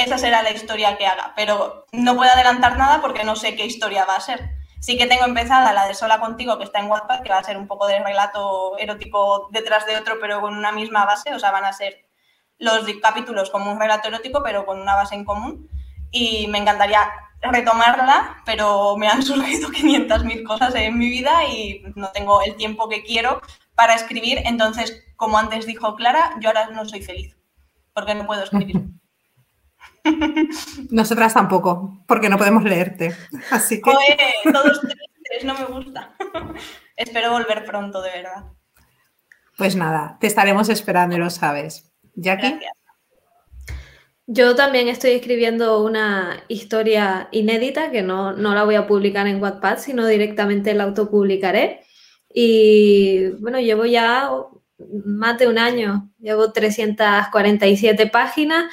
esa 0.00 0.16
será 0.16 0.42
la 0.42 0.50
historia 0.50 0.96
que 0.96 1.06
haga, 1.06 1.34
pero 1.36 1.84
no 1.92 2.16
puedo 2.16 2.30
adelantar 2.30 2.78
nada 2.78 3.00
porque 3.02 3.24
no 3.24 3.36
sé 3.36 3.54
qué 3.54 3.66
historia 3.66 4.06
va 4.06 4.16
a 4.16 4.20
ser. 4.20 4.50
Sí 4.80 4.96
que 4.96 5.06
tengo 5.06 5.26
empezada 5.26 5.74
la 5.74 5.86
de 5.86 5.94
Sola 5.94 6.20
Contigo, 6.20 6.56
que 6.56 6.64
está 6.64 6.80
en 6.80 6.90
WhatsApp, 6.90 7.22
que 7.22 7.28
va 7.28 7.38
a 7.38 7.44
ser 7.44 7.58
un 7.58 7.66
poco 7.66 7.86
de 7.86 7.98
relato 7.98 8.78
erótico 8.78 9.48
detrás 9.52 9.84
de 9.84 9.96
otro, 9.96 10.16
pero 10.18 10.40
con 10.40 10.56
una 10.56 10.72
misma 10.72 11.04
base, 11.04 11.34
o 11.34 11.38
sea, 11.38 11.50
van 11.50 11.66
a 11.66 11.74
ser 11.74 12.06
los 12.58 12.86
capítulos 13.02 13.50
como 13.50 13.70
un 13.70 13.78
relato 13.78 14.08
erótico, 14.08 14.42
pero 14.42 14.64
con 14.64 14.80
una 14.80 14.94
base 14.94 15.14
en 15.14 15.26
común. 15.26 15.68
Y 16.10 16.46
me 16.46 16.58
encantaría 16.58 17.00
retomarla, 17.42 18.42
pero 18.46 18.96
me 18.96 19.08
han 19.08 19.22
surgido 19.30 19.68
500.000 19.68 20.46
cosas 20.46 20.74
en 20.76 20.96
mi 20.96 21.10
vida 21.10 21.44
y 21.44 21.82
no 21.94 22.08
tengo 22.08 22.40
el 22.40 22.56
tiempo 22.56 22.88
que 22.88 23.02
quiero 23.02 23.42
para 23.74 23.94
escribir. 23.94 24.40
Entonces, 24.46 25.04
como 25.16 25.36
antes 25.36 25.66
dijo 25.66 25.94
Clara, 25.94 26.36
yo 26.40 26.48
ahora 26.48 26.70
no 26.70 26.86
soy 26.86 27.02
feliz 27.02 27.39
porque 28.00 28.14
no 28.14 28.26
puedo 28.26 28.42
escribir. 28.42 28.82
Nosotras 30.90 31.34
tampoco, 31.34 32.02
porque 32.06 32.28
no 32.30 32.38
podemos 32.38 32.64
leerte. 32.64 33.14
Así 33.50 33.80
que. 33.82 33.92
todos 34.50 34.80
tristes, 34.80 35.44
no 35.44 35.54
me 35.54 35.64
gusta. 35.66 36.14
Espero 36.96 37.32
volver 37.32 37.64
pronto, 37.64 38.00
de 38.00 38.10
verdad. 38.10 38.44
Pues 39.56 39.76
nada, 39.76 40.16
te 40.18 40.26
estaremos 40.26 40.70
esperando 40.70 41.16
y 41.16 41.18
lo 41.18 41.28
sabes. 41.28 41.92
Jackie. 42.14 42.50
Gracias. 42.50 42.72
Yo 44.26 44.54
también 44.54 44.88
estoy 44.88 45.10
escribiendo 45.10 45.82
una 45.82 46.44
historia 46.48 47.28
inédita 47.32 47.90
que 47.90 48.02
no, 48.02 48.32
no, 48.32 48.54
la 48.54 48.64
voy 48.64 48.76
a 48.76 48.86
publicar 48.86 49.26
en 49.26 49.42
Wattpad, 49.42 49.78
sino 49.78 50.06
directamente 50.06 50.72
la 50.72 50.84
autopublicaré. 50.84 51.84
Y 52.32 53.30
bueno, 53.40 53.58
llevo 53.58 53.86
ya 53.86 54.30
más 55.04 55.38
de 55.38 55.48
un 55.48 55.58
año, 55.58 56.10
llevo 56.18 56.52
347 56.52 58.06
páginas 58.06 58.72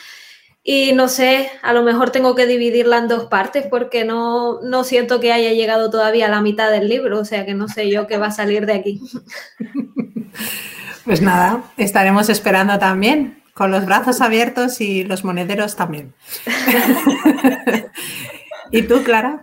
y 0.64 0.92
no 0.94 1.08
sé, 1.08 1.50
a 1.62 1.72
lo 1.72 1.84
mejor 1.84 2.10
tengo 2.10 2.36
que 2.36 2.46
dividirla 2.46 2.98
en 2.98 3.08
dos 3.08 3.26
partes 3.26 3.66
porque 3.70 4.04
no, 4.04 4.62
no 4.62 4.84
siento 4.84 5.20
que 5.20 5.32
haya 5.32 5.54
llegado 5.54 5.90
todavía 5.90 6.26
a 6.26 6.30
la 6.30 6.42
mitad 6.42 6.70
del 6.72 6.90
libro, 6.90 7.20
o 7.20 7.26
sea 7.26 7.46
que 7.46 7.54
no 7.54 7.68
sé 7.68 7.90
yo 7.90 8.06
qué 8.06 8.18
va 8.18 8.28
a 8.28 8.32
salir 8.32 8.66
de 8.66 8.74
aquí. 8.74 9.02
Pues 11.06 11.22
nada, 11.22 11.64
estaremos 11.78 12.28
esperando 12.28 12.78
también 12.80 13.42
con 13.54 13.72
los 13.72 13.86
brazos 13.86 14.20
abiertos 14.20 14.82
y 14.82 15.06
los 15.06 15.24
monederos 15.24 15.78
también. 15.78 16.14
¿Y 18.72 18.82
tú, 18.82 19.04
Clara? 19.04 19.42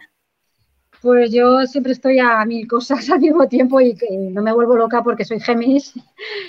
Pues 1.05 1.31
yo 1.31 1.67
siempre 1.67 1.93
estoy 1.93 2.19
a 2.19 2.43
mil 2.47 2.67
cosas 2.67 3.11
al 3.11 3.21
mismo 3.21 3.47
tiempo 3.47 3.79
y 3.79 3.95
que 3.95 4.09
no 4.11 4.41
me 4.41 4.55
vuelvo 4.55 4.75
loca 4.75 5.03
porque 5.03 5.27
soy 5.27 5.39
Géminis 5.39 5.93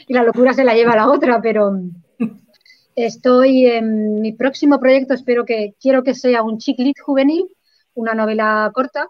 y 0.08 0.14
la 0.14 0.24
locura 0.24 0.54
se 0.54 0.64
la 0.64 0.74
lleva 0.74 0.94
a 0.94 0.96
la 0.96 1.10
otra, 1.10 1.42
pero 1.42 1.78
estoy 2.96 3.66
en 3.66 4.22
mi 4.22 4.32
próximo 4.32 4.80
proyecto, 4.80 5.14
espero 5.14 5.44
que 5.44 5.76
quiero 5.82 6.04
que 6.04 6.16
sea 6.16 6.42
un 6.42 6.58
chick 6.58 6.80
lit 6.80 6.98
juvenil, 7.02 7.50
una 7.96 8.14
novela 8.14 8.72
corta, 8.74 9.10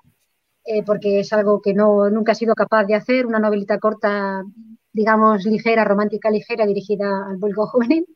eh, 0.66 0.82
porque 0.82 1.20
es 1.20 1.32
algo 1.32 1.62
que 1.62 1.76
no, 1.76 2.10
nunca 2.10 2.32
he 2.32 2.36
sido 2.36 2.56
capaz 2.56 2.86
de 2.86 2.96
hacer, 2.96 3.28
una 3.28 3.38
novelita 3.38 3.78
corta, 3.78 4.42
digamos, 4.94 5.46
ligera, 5.46 5.84
romántica 5.84 6.32
ligera, 6.32 6.66
dirigida 6.66 7.28
al 7.30 7.38
público 7.38 7.68
juvenil 7.68 8.08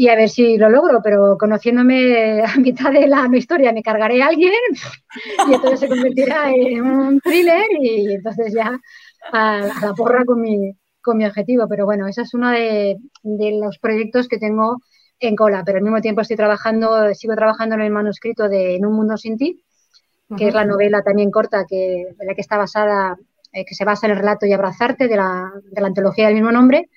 y 0.00 0.08
a 0.08 0.16
ver 0.16 0.30
si 0.30 0.56
lo 0.56 0.70
logro, 0.70 1.02
pero 1.04 1.36
conociéndome 1.38 2.42
a 2.42 2.56
mitad 2.56 2.90
de 2.90 3.06
la 3.06 3.28
historia 3.34 3.70
me 3.70 3.82
cargaré 3.82 4.22
a 4.22 4.28
alguien 4.28 4.54
y 5.46 5.52
entonces 5.52 5.80
se 5.80 5.88
convertirá 5.88 6.50
en 6.50 6.80
un 6.80 7.20
thriller 7.20 7.66
y 7.78 8.14
entonces 8.14 8.54
ya 8.54 8.80
a, 9.30 9.58
la 9.82 9.92
porra 9.92 10.24
con 10.24 10.40
mi, 10.40 10.72
con 11.02 11.18
mi 11.18 11.26
objetivo. 11.26 11.66
Pero 11.68 11.84
bueno, 11.84 12.06
ese 12.06 12.22
es 12.22 12.32
uno 12.32 12.50
de, 12.50 12.96
los 13.22 13.78
proyectos 13.78 14.26
que 14.26 14.38
tengo 14.38 14.78
en 15.18 15.36
cola, 15.36 15.64
pero 15.66 15.76
al 15.76 15.84
mismo 15.84 16.00
tiempo 16.00 16.22
estoy 16.22 16.38
trabajando, 16.38 17.12
sigo 17.12 17.34
trabajando 17.34 17.74
en 17.74 17.82
el 17.82 17.90
manuscrito 17.90 18.48
de 18.48 18.76
En 18.76 18.86
un 18.86 18.94
mundo 18.94 19.18
sin 19.18 19.36
ti, 19.36 19.62
que 20.34 20.48
es 20.48 20.54
la 20.54 20.64
novela 20.64 21.02
también 21.02 21.30
corta 21.30 21.66
que, 21.68 22.06
en 22.18 22.26
la 22.26 22.34
que 22.34 22.40
está 22.40 22.56
basada, 22.56 23.18
eh, 23.52 23.66
que 23.66 23.74
se 23.74 23.84
basa 23.84 24.06
en 24.06 24.12
el 24.12 24.18
relato 24.18 24.46
y 24.46 24.54
abrazarte 24.54 25.08
de 25.08 25.16
la, 25.16 25.52
de 25.62 25.78
la 25.78 25.88
antología 25.88 26.24
del 26.24 26.36
mismo 26.36 26.52
nombre 26.52 26.88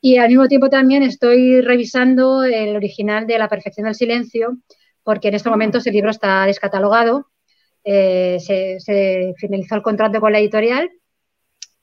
y 0.00 0.16
al 0.16 0.28
mismo 0.28 0.48
tiempo 0.48 0.70
también 0.70 1.02
estoy 1.02 1.60
revisando 1.60 2.42
el 2.44 2.74
original 2.76 3.26
de 3.26 3.38
La 3.38 3.48
Perfección 3.48 3.84
del 3.84 3.94
Silencio, 3.94 4.56
porque 5.02 5.28
en 5.28 5.34
este 5.34 5.50
momento 5.50 5.78
ese 5.78 5.92
libro 5.92 6.10
está 6.10 6.46
descatalogado. 6.46 7.26
Eh, 7.84 8.38
se, 8.40 9.34
finalizó 9.36 9.74
el 9.74 9.82
contrato 9.82 10.20
con 10.20 10.32
la 10.32 10.38
editorial 10.38 10.90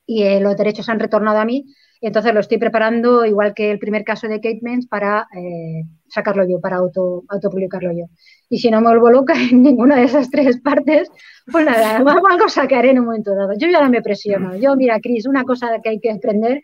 y 0.06 0.24
eh, 0.24 0.40
los 0.40 0.56
derechos 0.56 0.90
han 0.90 1.00
retornado 1.00 1.40
a 1.40 1.46
mí. 1.46 1.66
entonces 2.02 2.34
lo 2.34 2.40
estoy 2.40 2.60
preparando, 2.60 3.26
igual 3.26 3.54
que 3.56 3.72
el 3.72 3.80
primer 3.80 4.04
caso 4.04 4.28
de 4.28 4.40
Kate 4.40 4.60
Mens, 4.62 4.88
para 4.88 5.28
eh, 5.36 5.84
sacarlo 6.08 6.48
yo, 6.48 6.60
para 6.60 6.78
auto, 6.78 7.24
autopublicarlo 7.28 7.92
yo. 7.92 8.06
Y 8.50 8.60
si 8.60 8.72
no 8.72 8.82
me 8.82 8.88
vuelvo 8.88 9.12
loca 9.12 9.34
en 9.52 9.62
ninguna 9.62 9.98
de 9.98 10.06
esas 10.06 10.30
tres 10.32 10.60
partes, 10.62 11.10
pues 11.52 11.66
nada, 11.66 11.98
algo 12.32 12.50
sacaré 12.50 12.92
en 12.92 13.00
un 13.00 13.06
momento 13.06 13.36
dado. 13.36 13.54
Yo 13.58 13.68
ya 13.70 13.82
no 13.82 13.90
me 13.90 14.02
presiono. 14.02 14.56
Yo, 14.56 14.76
mira, 14.76 15.00
Cris, 15.00 15.28
una 15.28 15.44
cosa 15.44 15.80
que 15.84 15.90
hay 15.90 16.00
que 16.00 16.12
aprender 16.12 16.64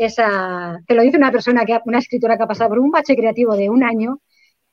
es 0.00 0.18
a, 0.18 0.80
te 0.86 0.94
lo 0.94 1.02
dice 1.02 1.18
una 1.18 1.30
persona, 1.30 1.66
que 1.66 1.78
una 1.84 1.98
escritora 1.98 2.36
que 2.38 2.44
ha 2.44 2.46
pasado 2.46 2.70
por 2.70 2.78
un 2.78 2.90
bache 2.90 3.14
creativo 3.14 3.54
de 3.54 3.68
un 3.68 3.84
año, 3.84 4.20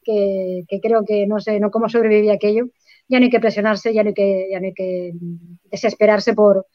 que, 0.04 0.64
creo 0.82 1.04
que 1.06 1.28
no 1.28 1.40
sé 1.42 1.60
no 1.60 1.72
cómo 1.72 1.90
sobrevivía 1.90 2.34
aquello, 2.34 2.68
ya 3.10 3.20
no 3.20 3.26
hay 3.26 3.30
que 3.30 3.42
presionarse, 3.42 3.94
ya 3.94 4.04
no 4.04 4.10
hay 4.10 4.14
que, 4.14 4.48
ya 4.52 4.60
no 4.62 4.68
hay 4.68 4.74
que 4.74 5.14
desesperarse 5.66 6.34
por, 6.34 6.66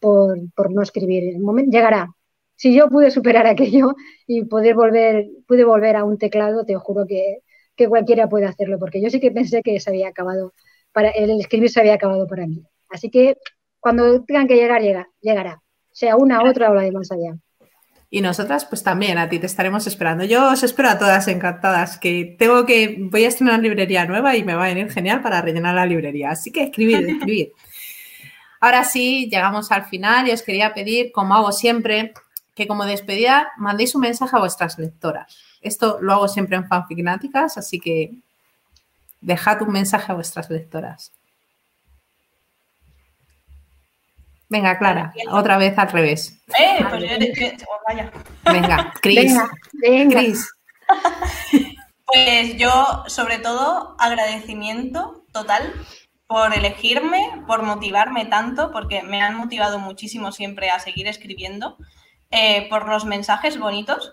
por, 0.00 0.70
no 0.72 0.82
escribir. 0.82 1.38
Llegará, 1.70 2.14
si 2.56 2.74
yo 2.74 2.88
pude 2.88 3.10
superar 3.10 3.46
aquello 3.48 3.94
y 4.26 4.44
poder 4.44 4.74
volver, 4.76 5.26
pude 5.48 5.64
volver 5.64 5.96
a 5.96 6.04
un 6.04 6.18
teclado, 6.18 6.64
te 6.64 6.76
juro 6.76 7.06
que, 7.06 7.40
cualquiera 7.88 8.28
puede 8.28 8.46
hacerlo, 8.46 8.78
porque 8.78 9.00
yo 9.02 9.10
sí 9.10 9.20
que 9.20 9.30
pensé 9.32 9.62
que 9.62 9.80
se 9.80 9.90
había 9.90 10.08
acabado, 10.08 10.52
para, 10.92 11.10
el 11.10 11.40
escribir 11.40 11.70
se 11.70 11.80
había 11.80 11.94
acabado 11.94 12.26
para 12.28 12.46
mí. 12.46 12.62
Así 12.90 13.10
que 13.10 13.36
cuando 13.80 14.24
tengan 14.24 14.48
que 14.48 14.56
llegar, 14.56 14.82
llega, 14.82 15.08
llegará, 15.20 15.62
sea 15.92 16.16
una, 16.16 16.42
otra 16.44 16.70
o 16.70 16.74
la 16.74 16.82
de 16.82 16.92
más 16.92 17.10
allá. 17.12 17.36
Y 18.10 18.22
nosotras, 18.22 18.64
pues 18.64 18.82
también 18.82 19.18
a 19.18 19.28
ti 19.28 19.38
te 19.38 19.46
estaremos 19.46 19.86
esperando. 19.86 20.24
Yo 20.24 20.50
os 20.50 20.62
espero 20.62 20.88
a 20.88 20.98
todas 20.98 21.28
encantadas, 21.28 21.98
que 21.98 22.36
tengo 22.38 22.64
que, 22.64 22.96
voy 22.98 23.24
a 23.24 23.28
estrenar 23.28 23.54
una 23.54 23.62
librería 23.62 24.06
nueva 24.06 24.34
y 24.34 24.44
me 24.44 24.54
va 24.54 24.64
a 24.64 24.68
venir 24.68 24.90
genial 24.90 25.20
para 25.20 25.42
rellenar 25.42 25.74
la 25.74 25.84
librería. 25.84 26.30
Así 26.30 26.50
que 26.50 26.62
escribid, 26.62 27.06
escribid. 27.08 27.48
Ahora 28.60 28.84
sí, 28.84 29.28
llegamos 29.30 29.70
al 29.70 29.84
final 29.84 30.26
y 30.26 30.32
os 30.32 30.42
quería 30.42 30.72
pedir, 30.72 31.12
como 31.12 31.34
hago 31.34 31.52
siempre, 31.52 32.14
que 32.54 32.66
como 32.66 32.86
despedida 32.86 33.52
mandéis 33.58 33.94
un 33.94 34.00
mensaje 34.00 34.34
a 34.34 34.40
vuestras 34.40 34.78
lectoras. 34.78 35.38
Esto 35.60 35.98
lo 36.00 36.14
hago 36.14 36.28
siempre 36.28 36.56
en 36.56 36.66
fanficnáticas, 36.66 37.58
así 37.58 37.78
que 37.78 38.12
dejad 39.20 39.62
un 39.62 39.72
mensaje 39.72 40.10
a 40.10 40.14
vuestras 40.14 40.48
lectoras. 40.50 41.12
Venga, 44.48 44.78
Clara, 44.78 45.12
otra 45.30 45.58
vez 45.58 45.76
al 45.78 45.90
revés. 45.90 46.42
Eh, 46.58 46.84
pues 46.88 47.02
yo, 47.02 47.66
oh, 47.68 47.80
vaya. 47.86 48.10
Venga, 48.44 48.92
Cris. 49.00 49.34
Venga, 49.72 50.22
Pues 52.06 52.56
yo, 52.56 53.04
sobre 53.06 53.38
todo, 53.38 53.94
agradecimiento 53.98 55.26
total 55.30 55.74
por 56.26 56.54
elegirme, 56.54 57.42
por 57.46 57.62
motivarme 57.62 58.24
tanto, 58.24 58.70
porque 58.72 59.02
me 59.02 59.20
han 59.20 59.34
motivado 59.34 59.78
muchísimo 59.78 60.32
siempre 60.32 60.70
a 60.70 60.78
seguir 60.78 61.06
escribiendo. 61.06 61.76
Eh, 62.30 62.66
por 62.68 62.88
los 62.88 63.04
mensajes 63.04 63.58
bonitos 63.58 64.12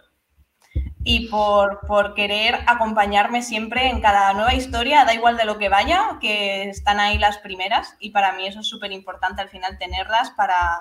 y 1.06 1.28
por, 1.28 1.80
querer 2.16 2.60
acompañarme 2.68 3.42
siempre 3.42 3.88
en 3.88 4.02
cada 4.02 4.34
nueva 4.34 4.56
historia, 4.56 5.06
da 5.06 5.14
igual 5.14 5.38
de 5.38 5.46
lo 5.46 5.58
que 5.58 5.70
vaya, 5.70 6.18
que 6.20 6.64
están 6.64 7.00
ahí 7.00 7.18
las 7.18 7.38
primeras 7.38 7.96
y 8.00 8.10
para 8.10 8.34
mí 8.34 8.48
eso 8.48 8.60
es 8.60 8.68
súper 8.68 8.92
importante 8.92 9.42
al 9.42 9.50
final 9.50 9.78
tenerlas 9.78 10.32
para, 10.32 10.80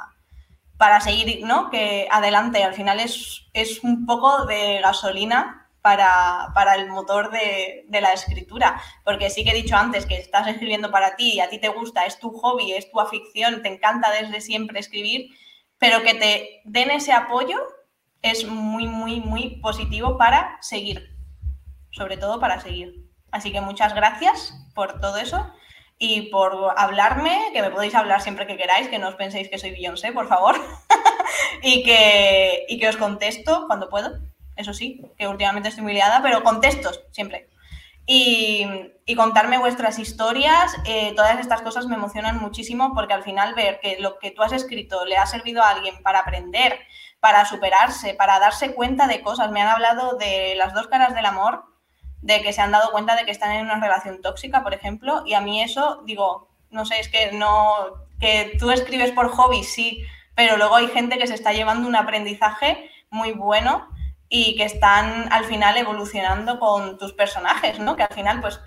para 0.79 1.01
seguir, 1.01 1.45
¿no? 1.45 1.71
Que 1.71 2.09
adelante, 2.11 2.65
al 2.65 2.75
final 2.75 3.01
es, 3.01 3.47
es 3.53 3.85
un 3.85 4.07
poco 4.07 4.47
de 4.47 4.81
gasolina 4.81 5.69
para, 5.83 6.51
el 6.75 6.89
motor 6.89 7.31
de, 7.31 7.85
de, 7.89 8.01
la 8.01 8.15
escritura. 8.15 8.81
Porque 9.05 9.29
sí 9.29 9.45
que 9.45 9.51
he 9.51 9.63
dicho 9.63 9.77
antes 9.77 10.07
que 10.07 10.17
estás 10.17 10.49
escribiendo 10.49 10.91
para 10.91 11.17
ti 11.17 11.39
a 11.41 11.51
ti 11.51 11.59
te 11.59 11.69
gusta, 11.69 12.07
es 12.07 12.19
tu 12.19 12.31
hobby, 12.31 12.73
es 12.73 12.91
tu 12.91 12.99
afición, 12.99 13.63
te 13.63 13.69
encanta 13.69 14.11
desde 14.11 14.41
siempre 14.41 14.81
escribir 14.81 15.31
pero 15.79 16.03
que 16.03 16.15
te 16.15 16.61
den 16.65 16.91
ese 16.91 17.13
apoyo 17.13 17.59
es 18.25 18.47
muy, 18.47 18.87
muy, 18.87 19.21
muy 19.21 19.61
positivo 19.61 20.17
para 20.17 20.57
seguir, 20.63 21.15
sobre 21.91 22.17
todo 22.17 22.41
para 22.41 22.59
seguir. 22.59 23.05
Así 23.31 23.53
que 23.53 23.61
muchas 23.61 23.95
gracias 23.95 24.55
por 24.75 24.99
todo 24.99 25.19
eso 25.19 25.47
y 25.99 26.31
por 26.31 26.73
hablarme, 26.79 27.51
que 27.53 27.61
me 27.61 27.71
podéis 27.71 27.95
hablar 27.95 28.23
siempre 28.23 28.47
que 28.47 28.57
queráis, 28.57 28.89
que 28.89 28.99
no 28.99 29.09
os 29.09 29.17
penséis 29.17 29.51
que 29.51 29.59
soy 29.59 29.73
Beyoncé, 29.73 30.11
por 30.13 30.27
favor, 30.27 30.57
y, 31.63 31.83
que, 31.83 32.65
y 32.67 32.79
que 32.79 32.89
os 32.89 32.97
contesto 32.97 33.67
cuando 33.67 33.91
puedo. 33.91 34.19
Eso 34.57 34.73
sí, 34.73 35.03
que 35.19 35.29
últimamente 35.29 35.69
estoy 35.69 35.85
muy 35.85 35.93
liada, 35.93 36.23
pero 36.23 36.43
contesto 36.43 36.93
siempre 37.11 37.51
y, 38.07 38.67
contarme 39.17 39.59
vuestras 39.59 39.99
historias. 39.99 40.77
Eh, 40.87 41.13
todas 41.15 41.39
estas 41.39 41.63
cosas 41.63 41.87
me 41.87 41.95
emocionan 41.95 42.39
muchísimo 42.39 42.93
porque 42.95 43.15
al 43.15 43.23
final 43.23 43.55
ver 43.55 43.81
que 43.81 43.99
lo 44.01 44.19
que 44.19 44.31
tú 44.31 44.43
has 44.43 44.53
escrito 44.53 45.05
le 45.05 45.17
ha 45.17 45.27
servido 45.27 45.63
a 45.63 45.71
alguien 45.71 46.03
para 46.03 46.21
aprender, 46.21 46.79
para 47.25 47.47
superarse, 47.47 48.13
para 48.13 48.39
darse 48.39 48.75
cuenta 48.75 49.07
de 49.07 49.23
cosas. 49.23 49.51
Me 49.51 49.63
han 49.63 49.69
hablado 49.69 50.19
de 50.19 50.57
las 50.57 50.75
dos 50.75 50.89
caras 50.89 51.15
del 51.15 51.25
amor, 51.25 51.65
de 52.21 52.43
que 52.43 52.53
se 52.53 52.61
han 52.61 52.71
dado 52.71 52.93
cuenta 52.93 53.17
de 53.17 53.25
que 53.25 53.31
están 53.31 53.53
en 53.53 53.65
una 53.65 53.81
relación 53.81 54.21
tóxica, 54.21 54.63
por 54.63 54.75
ejemplo, 54.75 55.23
y 55.25 55.33
a 55.33 55.41
mí 55.41 55.63
eso, 55.63 56.03
digo, 56.05 56.51
no 56.69 56.85
sé, 56.85 57.01
es 57.01 57.09
que 57.09 57.33
no, 57.33 57.73
que 58.21 58.55
tú 58.59 58.71
escribes 58.71 59.11
por 59.13 59.31
hobby, 59.31 59.65
sí, 59.65 60.05
pero 60.35 60.59
luego 60.59 60.77
hay 60.77 60.89
gente 60.89 61.17
que 61.17 61.27
se 61.27 61.33
está 61.33 61.55
llevando 61.55 61.89
un 61.89 61.97
aprendizaje 61.97 62.91
muy 63.09 63.33
bueno 63.33 63.89
y 64.29 64.55
que 64.57 64.65
están 64.65 65.33
al 65.33 65.47
final 65.47 65.79
evolucionando 65.79 66.61
con 66.61 66.99
tus 66.99 67.15
personajes, 67.15 67.79
¿no? 67.79 67.97
Que 67.97 68.03
al 68.03 68.13
final, 68.13 68.43
pues, 68.43 68.61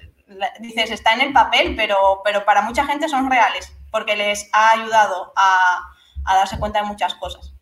dices, 0.61 0.89
está 0.89 1.13
en 1.13 1.21
el 1.21 1.31
papel, 1.31 1.75
pero, 1.75 2.21
pero 2.25 2.43
para 2.43 2.63
mucha 2.63 2.87
gente 2.87 3.07
son 3.07 3.29
reales, 3.29 3.71
porque 3.91 4.15
les 4.15 4.49
ha 4.51 4.71
ayudado 4.71 5.31
a, 5.35 5.93
darse 6.25 6.57
cuenta 6.57 6.81
de 6.81 6.87
muchas 6.87 7.13
cosas. 7.13 7.53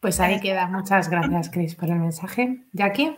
Pues 0.00 0.20
ahí 0.20 0.40
queda. 0.40 0.66
Muchas 0.66 1.08
gracias, 1.10 1.50
Cris, 1.50 1.74
por 1.74 1.88
el 1.88 1.96
mensaje. 1.96 2.60
Jackie. 2.72 3.16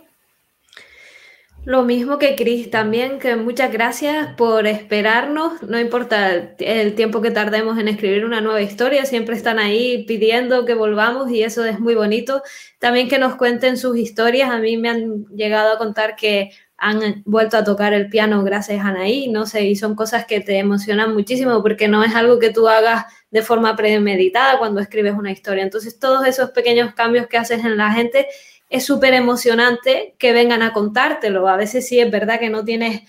Lo 1.65 1.85
mismo 1.85 2.17
que 2.17 2.37
Cris 2.37 2.71
también, 2.71 3.19
que 3.19 3.37
muchas 3.37 3.71
gracias 3.71 4.35
por 4.35 4.67
esperarnos, 4.67 5.63
no 5.63 5.79
importa 5.79 6.55
el, 6.59 6.95
tiempo 6.95 7.21
que 7.21 7.31
tardemos 7.31 7.79
en 7.79 7.89
escribir 7.89 8.25
una 8.25 8.41
nueva 8.41 8.63
historia, 8.63 9.05
siempre 9.05 9.37
están 9.37 9.59
ahí 9.59 10.07
pidiendo 10.07 10.65
que 10.65 10.73
volvamos 10.73 11.31
y 11.31 11.43
eso 11.43 11.63
es 11.67 11.79
muy 11.79 11.95
bonito. 11.95 12.43
También 12.79 13.11
que 13.11 13.19
nos 13.19 13.37
cuenten 13.37 13.77
sus 13.77 13.99
historias, 13.99 14.49
a 14.49 14.59
mí 14.59 14.79
me 14.79 14.89
han 14.89 15.27
llegado 15.27 15.75
a 15.75 15.79
contar 15.79 16.17
que 16.17 16.51
han 16.81 17.23
vuelto 17.27 17.59
a 17.59 17.65
tocar 17.65 17.93
el 17.93 18.09
piano 18.09 18.43
gracias 18.43 18.83
a 18.83 18.89
Anaí, 18.89 19.29
no 19.29 19.45
sé, 19.45 19.65
y 19.67 19.77
son 19.77 19.95
cosas 19.95 20.25
que 20.25 20.41
te 20.41 20.59
emocionan 20.59 21.13
muchísimo 21.13 21.63
porque 21.63 21.89
no 21.89 22.03
es 22.03 22.15
algo 22.15 22.39
que 22.39 22.51
tú 22.51 22.69
hagas 22.69 23.05
de 23.31 23.43
forma 23.43 23.77
premeditada 23.77 24.59
cuando 24.59 24.81
escribes 24.81 25.13
una 25.13 25.31
historia. 25.31 25.63
Entonces 25.63 25.99
todos 25.99 26.27
esos 26.27 26.51
pequeños 26.53 26.95
cambios 26.95 27.27
que 27.27 27.37
haces 27.37 27.65
en 27.67 27.77
la 27.77 27.93
gente 27.93 28.29
es 28.71 28.87
súper 28.87 29.13
emocionante 29.13 30.15
que 30.19 30.33
vengan 30.33 30.63
a 30.63 30.73
contártelo. 30.73 31.49
A 31.49 31.57
veces 31.57 31.87
sí 31.87 32.01
es 32.01 32.11
verdad 32.11 32.41
que 32.41 32.49
no 32.49 32.65
tienes 32.65 33.03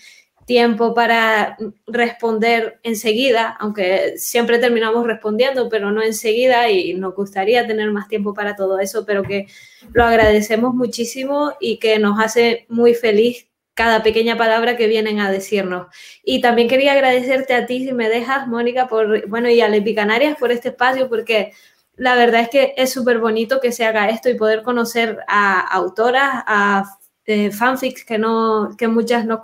tiempo 0.44 0.92
para 0.92 1.56
responder 1.86 2.78
enseguida, 2.82 3.56
aunque 3.58 4.18
siempre 4.18 4.58
terminamos 4.58 5.06
respondiendo, 5.06 5.70
pero 5.70 5.92
no 5.92 6.02
enseguida 6.02 6.68
y 6.68 6.92
nos 6.92 7.14
gustaría 7.14 7.66
tener 7.66 7.90
más 7.90 8.06
tiempo 8.06 8.34
para 8.34 8.54
todo 8.54 8.78
eso, 8.80 9.06
pero 9.06 9.22
que 9.22 9.46
lo 9.94 10.04
agradecemos 10.04 10.74
muchísimo 10.74 11.54
y 11.58 11.78
que 11.78 11.98
nos 11.98 12.20
hace 12.20 12.66
muy 12.68 12.92
feliz 12.94 13.46
cada 13.74 14.02
pequeña 14.02 14.36
palabra 14.36 14.76
que 14.76 14.86
vienen 14.86 15.20
a 15.20 15.30
decirnos. 15.30 15.86
Y 16.22 16.40
también 16.40 16.68
quería 16.68 16.92
agradecerte 16.92 17.54
a 17.54 17.66
ti, 17.66 17.84
si 17.86 17.92
me 17.92 18.08
dejas, 18.08 18.46
Mónica, 18.48 18.88
por, 18.88 19.28
bueno, 19.28 19.48
y 19.48 19.60
a 19.60 19.68
Lepi 19.68 19.94
Canarias 19.94 20.36
por 20.38 20.52
este 20.52 20.70
espacio, 20.70 21.08
porque 21.08 21.52
la 21.96 22.14
verdad 22.14 22.42
es 22.42 22.48
que 22.48 22.74
es 22.76 22.92
súper 22.92 23.18
bonito 23.18 23.60
que 23.60 23.72
se 23.72 23.84
haga 23.84 24.08
esto 24.08 24.28
y 24.28 24.34
poder 24.34 24.62
conocer 24.62 25.20
a 25.28 25.60
autoras, 25.60 26.44
a 26.46 26.84
eh, 27.24 27.50
fanfics 27.50 28.04
que, 28.04 28.18
no, 28.18 28.70
que 28.76 28.88
muchas 28.88 29.24
no, 29.24 29.40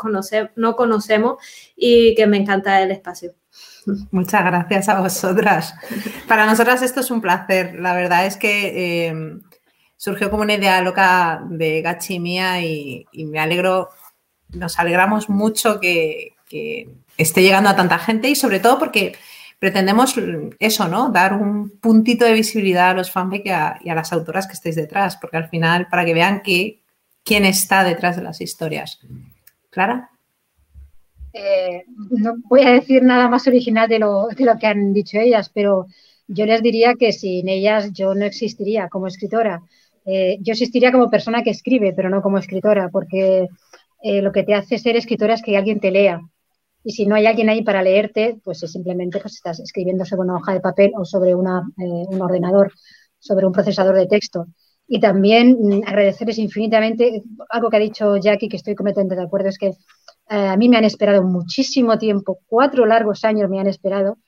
no 0.57 0.77
conocemos 0.77 1.37
y 1.77 2.15
que 2.15 2.27
me 2.27 2.39
encanta 2.39 2.83
el 2.83 2.91
espacio. 2.91 3.35
Muchas 4.11 4.45
gracias 4.45 4.89
a 4.89 5.01
vosotras. 5.01 5.75
Para 6.27 6.47
nosotras 6.47 6.83
esto 6.83 7.01
es 7.01 7.11
un 7.11 7.21
placer. 7.21 7.79
La 7.79 7.95
verdad 7.95 8.27
es 8.27 8.37
que 8.37 9.07
eh, 9.09 9.39
surgió 9.97 10.31
como 10.31 10.43
una 10.43 10.55
idea 10.55 10.81
loca 10.83 11.43
de 11.49 11.83
Gachi 11.83 12.19
mía 12.19 12.63
y, 12.63 13.07
me 13.13 13.41
alegro, 13.41 13.91
nos 14.53 14.79
alegramos 14.79 15.29
mucho 15.29 15.81
que, 15.81 16.35
esté 17.19 17.43
llegando 17.43 17.69
a 17.69 17.77
tanta 17.77 17.99
gente 17.99 18.31
y 18.31 18.35
sobre 18.35 18.59
todo 18.59 18.79
porque 18.79 19.15
pretendemos 19.59 20.15
eso, 20.59 20.89
¿no? 20.89 21.11
Dar 21.11 21.35
un 21.35 21.71
puntito 21.79 22.25
de 22.25 22.33
visibilidad 22.33 22.91
a 22.91 22.95
los 22.95 23.11
fanfic 23.11 23.45
y 23.45 23.51
a, 23.51 23.79
las 23.85 24.13
autoras 24.13 24.47
que 24.47 24.55
estéis 24.55 24.77
detrás, 24.77 25.17
porque 25.17 25.37
al 25.37 25.49
final, 25.49 25.89
para 25.91 26.05
que 26.05 26.15
vean 26.15 26.41
quién 26.43 27.45
está 27.45 27.85
detrás 27.85 28.17
de 28.17 28.23
las 28.23 28.41
historias. 28.41 29.01
¿Clara? 29.69 30.11
Eh, 31.33 31.85
no 32.11 32.37
voy 32.49 32.63
a 32.63 32.73
decir 32.73 33.03
nada 33.03 33.29
más 33.29 33.47
original 33.47 33.89
de 33.89 33.99
lo, 33.99 34.29
de 34.29 34.45
lo 34.45 34.57
que 34.59 34.67
han 34.67 34.93
dicho 34.93 35.19
ellas, 35.19 35.51
pero 35.53 35.87
yo 36.27 36.47
les 36.47 36.63
diría 36.63 36.95
que 36.95 37.13
sin 37.13 37.49
ellas 37.49 37.93
yo 37.93 38.15
no 38.15 38.25
existiría 38.25 38.89
como 38.89 39.07
escritora. 39.07 39.63
Eh, 40.05 40.39
yo 40.41 40.53
existiría 40.53 40.93
como 40.93 41.11
persona 41.11 41.43
que 41.43 41.51
escribe, 41.51 41.93
pero 41.95 42.09
no 42.09 42.23
como 42.23 42.39
escritora, 42.39 42.89
porque 42.89 43.49
eh, 44.03 44.23
lo 44.23 44.33
que 44.33 44.45
te 44.45 44.55
hace 44.55 44.79
ser 44.79 44.97
escritora 44.97 45.35
es 45.35 45.43
que 45.43 45.57
alguien 45.57 45.81
te 45.81 45.91
lea. 45.91 46.21
Y 46.85 46.93
si 46.93 47.07
no 47.07 47.17
hay 47.17 47.27
alguien 47.27 47.49
ahí 47.49 47.63
para 47.63 47.83
leerte, 47.83 48.41
pues 48.45 48.61
simplemente 48.61 49.21
pues, 49.21 49.35
estás 49.35 49.61
escribiendo 49.61 50.05
sobre 50.05 50.23
una 50.23 50.37
hoja 50.37 50.55
de 50.55 50.61
papel 50.61 50.93
o 50.97 51.05
sobre 51.05 51.35
una, 51.35 51.63
eh, 51.79 52.05
un 52.09 52.21
ordenador. 52.23 52.73
sobre 53.21 53.47
un 53.47 53.53
procesador 53.53 53.97
de 53.97 54.07
texto. 54.07 54.47
Y 54.87 55.01
también 55.01 55.59
mm, 55.61 55.83
agradecerles 55.87 56.39
infinitamente, 56.39 57.23
algo 57.51 57.69
que 57.69 57.77
ha 57.77 57.81
dicho 57.81 58.17
Jackie, 58.17 58.49
que 58.49 58.57
estoy 58.57 58.75
completamente 58.77 59.17
de 59.17 59.23
acuerdo, 59.23 59.49
es 59.49 59.59
que 59.59 59.69
eh, 59.69 59.75
a 60.29 60.57
mí 60.57 60.69
me 60.69 60.77
han 60.77 60.85
esperado 60.85 61.23
muchísimo 61.25 61.99
tiempo, 61.99 62.39
cuatro 62.47 62.87
largos 62.87 63.25
años 63.25 63.51
me 63.51 63.59
han 63.61 63.67
esperado 63.67 64.19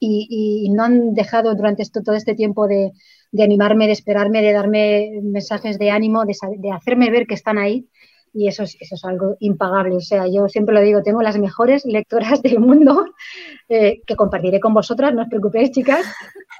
y, 0.00 0.70
no 0.70 0.84
han 0.84 1.14
dejado 1.14 1.54
durante 1.54 1.84
todo 1.90 2.14
este 2.14 2.34
tiempo 2.34 2.66
de, 2.66 2.92
animarme, 3.38 3.86
de 3.86 3.92
esperarme, 3.92 4.42
de 4.42 4.52
darme 4.52 5.10
mensajes 5.22 5.78
de 5.78 5.90
ánimo, 5.90 6.24
de 6.24 6.72
hacerme 6.72 7.10
ver 7.10 7.26
que 7.26 7.34
están 7.34 7.58
ahí 7.58 7.88
y 8.32 8.48
eso 8.48 8.62
es, 8.62 8.76
eso 8.80 8.94
es 8.94 9.04
algo 9.04 9.36
impagable. 9.40 9.96
O 9.96 10.00
sea, 10.00 10.26
yo 10.26 10.48
siempre 10.48 10.74
lo 10.74 10.80
digo, 10.80 11.02
tengo 11.02 11.22
las 11.22 11.38
mejores 11.38 11.84
lectoras 11.84 12.42
del 12.42 12.60
mundo 12.60 13.06
eh, 13.68 14.00
que 14.06 14.16
compartiré 14.16 14.60
con 14.60 14.74
vosotras, 14.74 15.14
no 15.14 15.22
os 15.22 15.28
preocupéis, 15.28 15.70
chicas, 15.70 16.04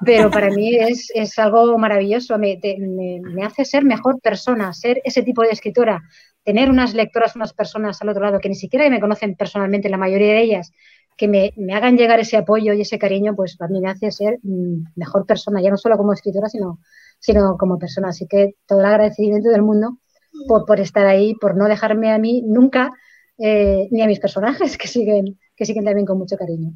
pero 0.05 0.29
para 0.29 0.49
mí 0.49 0.75
es, 0.75 1.11
es 1.13 1.37
algo 1.39 1.77
maravilloso, 1.77 2.37
me, 2.37 2.59
me, 2.61 3.43
hace 3.43 3.65
ser 3.65 3.83
mejor 3.83 4.19
persona, 4.21 4.73
ser 4.73 5.01
ese 5.03 5.23
tipo 5.23 5.41
de 5.41 5.49
escritora, 5.49 6.01
tener 6.43 6.69
unas 6.69 6.93
lectoras, 6.93 7.35
unas 7.35 7.53
personas 7.53 8.01
al 8.01 8.09
otro 8.09 8.23
lado 8.23 8.39
que 8.39 8.49
ni 8.49 8.55
siquiera 8.55 8.89
me 8.89 8.99
conocen 8.99 9.35
personalmente, 9.35 9.89
la 9.89 9.97
mayoría 9.97 10.33
de 10.33 10.41
ellas, 10.41 10.71
que 11.19 11.27
me, 11.27 11.53
me 11.57 11.73
hagan 11.73 11.97
llegar 11.97 12.19
ese 12.21 12.37
apoyo 12.37 12.73
y 12.73 12.81
ese 12.81 12.97
cariño, 12.97 13.35
pues 13.35 13.57
para 13.57 13.69
mí 13.69 13.81
me 13.81 13.89
hace 13.89 14.09
ser 14.09 14.39
mm, 14.41 14.93
mejor 14.95 15.25
persona, 15.25 15.61
ya 15.61 15.69
no 15.69 15.75
solo 15.77 15.97
como 15.97 16.13
escritora, 16.13 16.47
sino, 16.47 16.79
sino 17.19 17.57
como 17.57 17.77
persona. 17.77 18.09
Así 18.09 18.25
que 18.25 18.55
todo 18.65 18.79
el 18.79 18.85
agradecimiento 18.85 19.49
del 19.49 19.61
mundo 19.61 19.97
por, 20.47 20.79
estar 20.79 21.05
ahí, 21.05 21.35
por 21.35 21.55
no 21.55 21.65
dejarme 21.67 22.11
a 22.11 22.17
mí 22.17 22.41
nunca, 22.45 22.91
eh, 23.37 23.87
ni 23.91 24.01
a 24.01 24.07
mis 24.07 24.19
personajes 24.19 24.77
que 24.77 24.87
siguen, 24.87 25.39
que 25.55 25.65
siguen 25.65 25.85
también 25.85 26.05
con 26.05 26.17
mucho 26.17 26.37
cariño. 26.37 26.73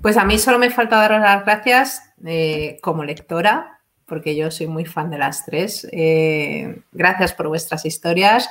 Pues 0.00 0.16
a 0.16 0.24
mí 0.24 0.38
solo 0.38 0.58
me 0.58 0.70
falta 0.70 0.96
daros 0.96 1.20
las 1.20 1.44
gracias 1.44 2.02
eh, 2.24 2.78
como 2.82 3.04
lectora, 3.04 3.80
porque 4.06 4.36
yo 4.36 4.50
soy 4.50 4.66
muy 4.66 4.84
fan 4.84 5.10
de 5.10 5.18
las 5.18 5.46
tres. 5.46 5.88
Eh, 5.92 6.82
gracias 6.92 7.32
por 7.32 7.48
vuestras 7.48 7.86
historias. 7.86 8.48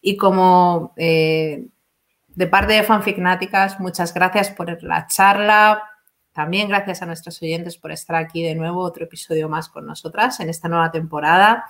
Y 0.00 0.16
como 0.16 0.92
de 0.96 2.46
parte 2.50 2.74
de 2.74 2.82
Fanficnáticas, 2.82 3.80
muchas 3.80 4.12
gracias 4.12 4.50
por 4.50 4.82
la 4.82 5.06
charla. 5.06 5.82
También 6.34 6.68
gracias 6.68 7.00
a 7.00 7.06
nuestros 7.06 7.40
oyentes 7.42 7.76
por 7.78 7.92
estar 7.92 8.16
aquí 8.16 8.42
de 8.42 8.56
nuevo, 8.56 8.80
otro 8.80 9.04
episodio 9.04 9.48
más 9.48 9.68
con 9.68 9.86
nosotras 9.86 10.40
en 10.40 10.48
esta 10.48 10.68
nueva 10.68 10.90
temporada. 10.90 11.64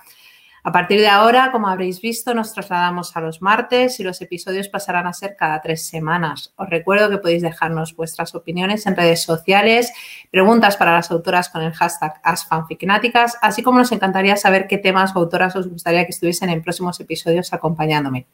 A 0.65 0.71
partir 0.71 0.99
de 0.99 1.07
ahora, 1.07 1.51
como 1.51 1.67
habréis 1.67 2.01
visto, 2.01 2.33
nos 2.33 2.51
trasladamos 2.51 3.15
a 3.15 3.21
los 3.21 3.39
martes 3.39 3.99
y 3.99 4.03
los 4.03 4.19
episodios 4.23 4.67
pasarán 4.67 5.05
a 5.05 5.13
ser 5.13 5.35
cada 5.35 5.61
tres 5.61 5.87
semanas. 5.87 6.55
Os 6.55 6.67
recuerdo 6.67 7.07
que 7.07 7.19
podéis 7.19 7.43
dejarnos 7.43 7.95
vuestras 7.95 8.33
opiniones 8.33 8.87
en 8.87 8.95
redes 8.95 9.21
sociales, 9.21 9.93
preguntas 10.31 10.75
para 10.75 10.93
las 10.93 11.11
autoras 11.11 11.49
con 11.49 11.61
el 11.61 11.71
hashtag 11.71 12.19
AsFanficnáticas, 12.23 13.37
así 13.43 13.61
como 13.61 13.77
nos 13.77 13.91
encantaría 13.91 14.37
saber 14.37 14.65
qué 14.65 14.79
temas 14.79 15.15
o 15.15 15.19
autoras 15.19 15.55
os 15.55 15.69
gustaría 15.69 16.03
que 16.05 16.09
estuviesen 16.09 16.49
en 16.49 16.63
próximos 16.63 16.99
episodios 16.99 17.53
acompañándome. 17.53 18.25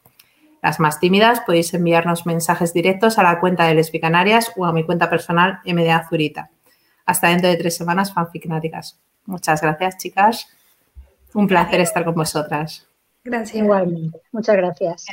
Las 0.62 0.80
más 0.80 1.00
tímidas 1.00 1.42
podéis 1.44 1.74
enviarnos 1.74 2.24
mensajes 2.24 2.72
directos 2.72 3.18
a 3.18 3.24
la 3.24 3.40
cuenta 3.40 3.66
de 3.66 3.74
Lesbicanarias 3.74 4.52
o 4.56 4.64
a 4.64 4.72
mi 4.72 4.84
cuenta 4.84 5.10
personal 5.10 5.60
MDA 5.66 6.08
Zurita. 6.08 6.48
Hasta 7.04 7.28
dentro 7.28 7.50
de 7.50 7.58
tres 7.58 7.76
semanas, 7.76 8.14
fanficnáticas. 8.14 8.98
Muchas 9.26 9.60
gracias, 9.60 9.98
chicas. 9.98 10.46
Un 11.34 11.46
placer 11.46 11.80
estar 11.80 12.04
con 12.04 12.14
vosotras. 12.14 12.86
Gracias. 13.24 13.62
Igualmente. 13.62 14.20
Muchas 14.32 14.56
gracias. 14.56 15.06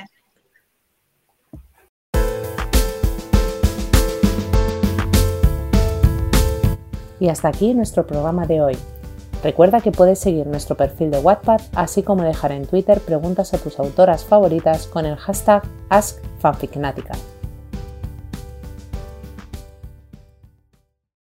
Y 7.20 7.28
hasta 7.28 7.50
aquí 7.50 7.74
nuestro 7.74 8.08
programa 8.08 8.46
de 8.46 8.62
hoy. 8.62 8.78
Recuerda 9.44 9.82
que 9.82 9.91
puedes 9.91 10.20
seguir 10.20 10.48
nuestro 10.48 10.76
perfil 10.76 11.12
de 11.12 11.20
Wattpad, 11.20 11.62
así 11.74 12.04
como 12.04 12.24
dejar 12.24 12.52
en 12.52 12.66
Twitter 12.66 13.00
preguntas 13.00 13.54
a 13.54 13.58
tus 13.58 13.80
autoras 13.80 14.26
favoritas 14.26 14.88
con 14.88 15.06
el 15.06 15.16
hashtag 15.16 15.64
AskFanficnatica. 15.90 17.14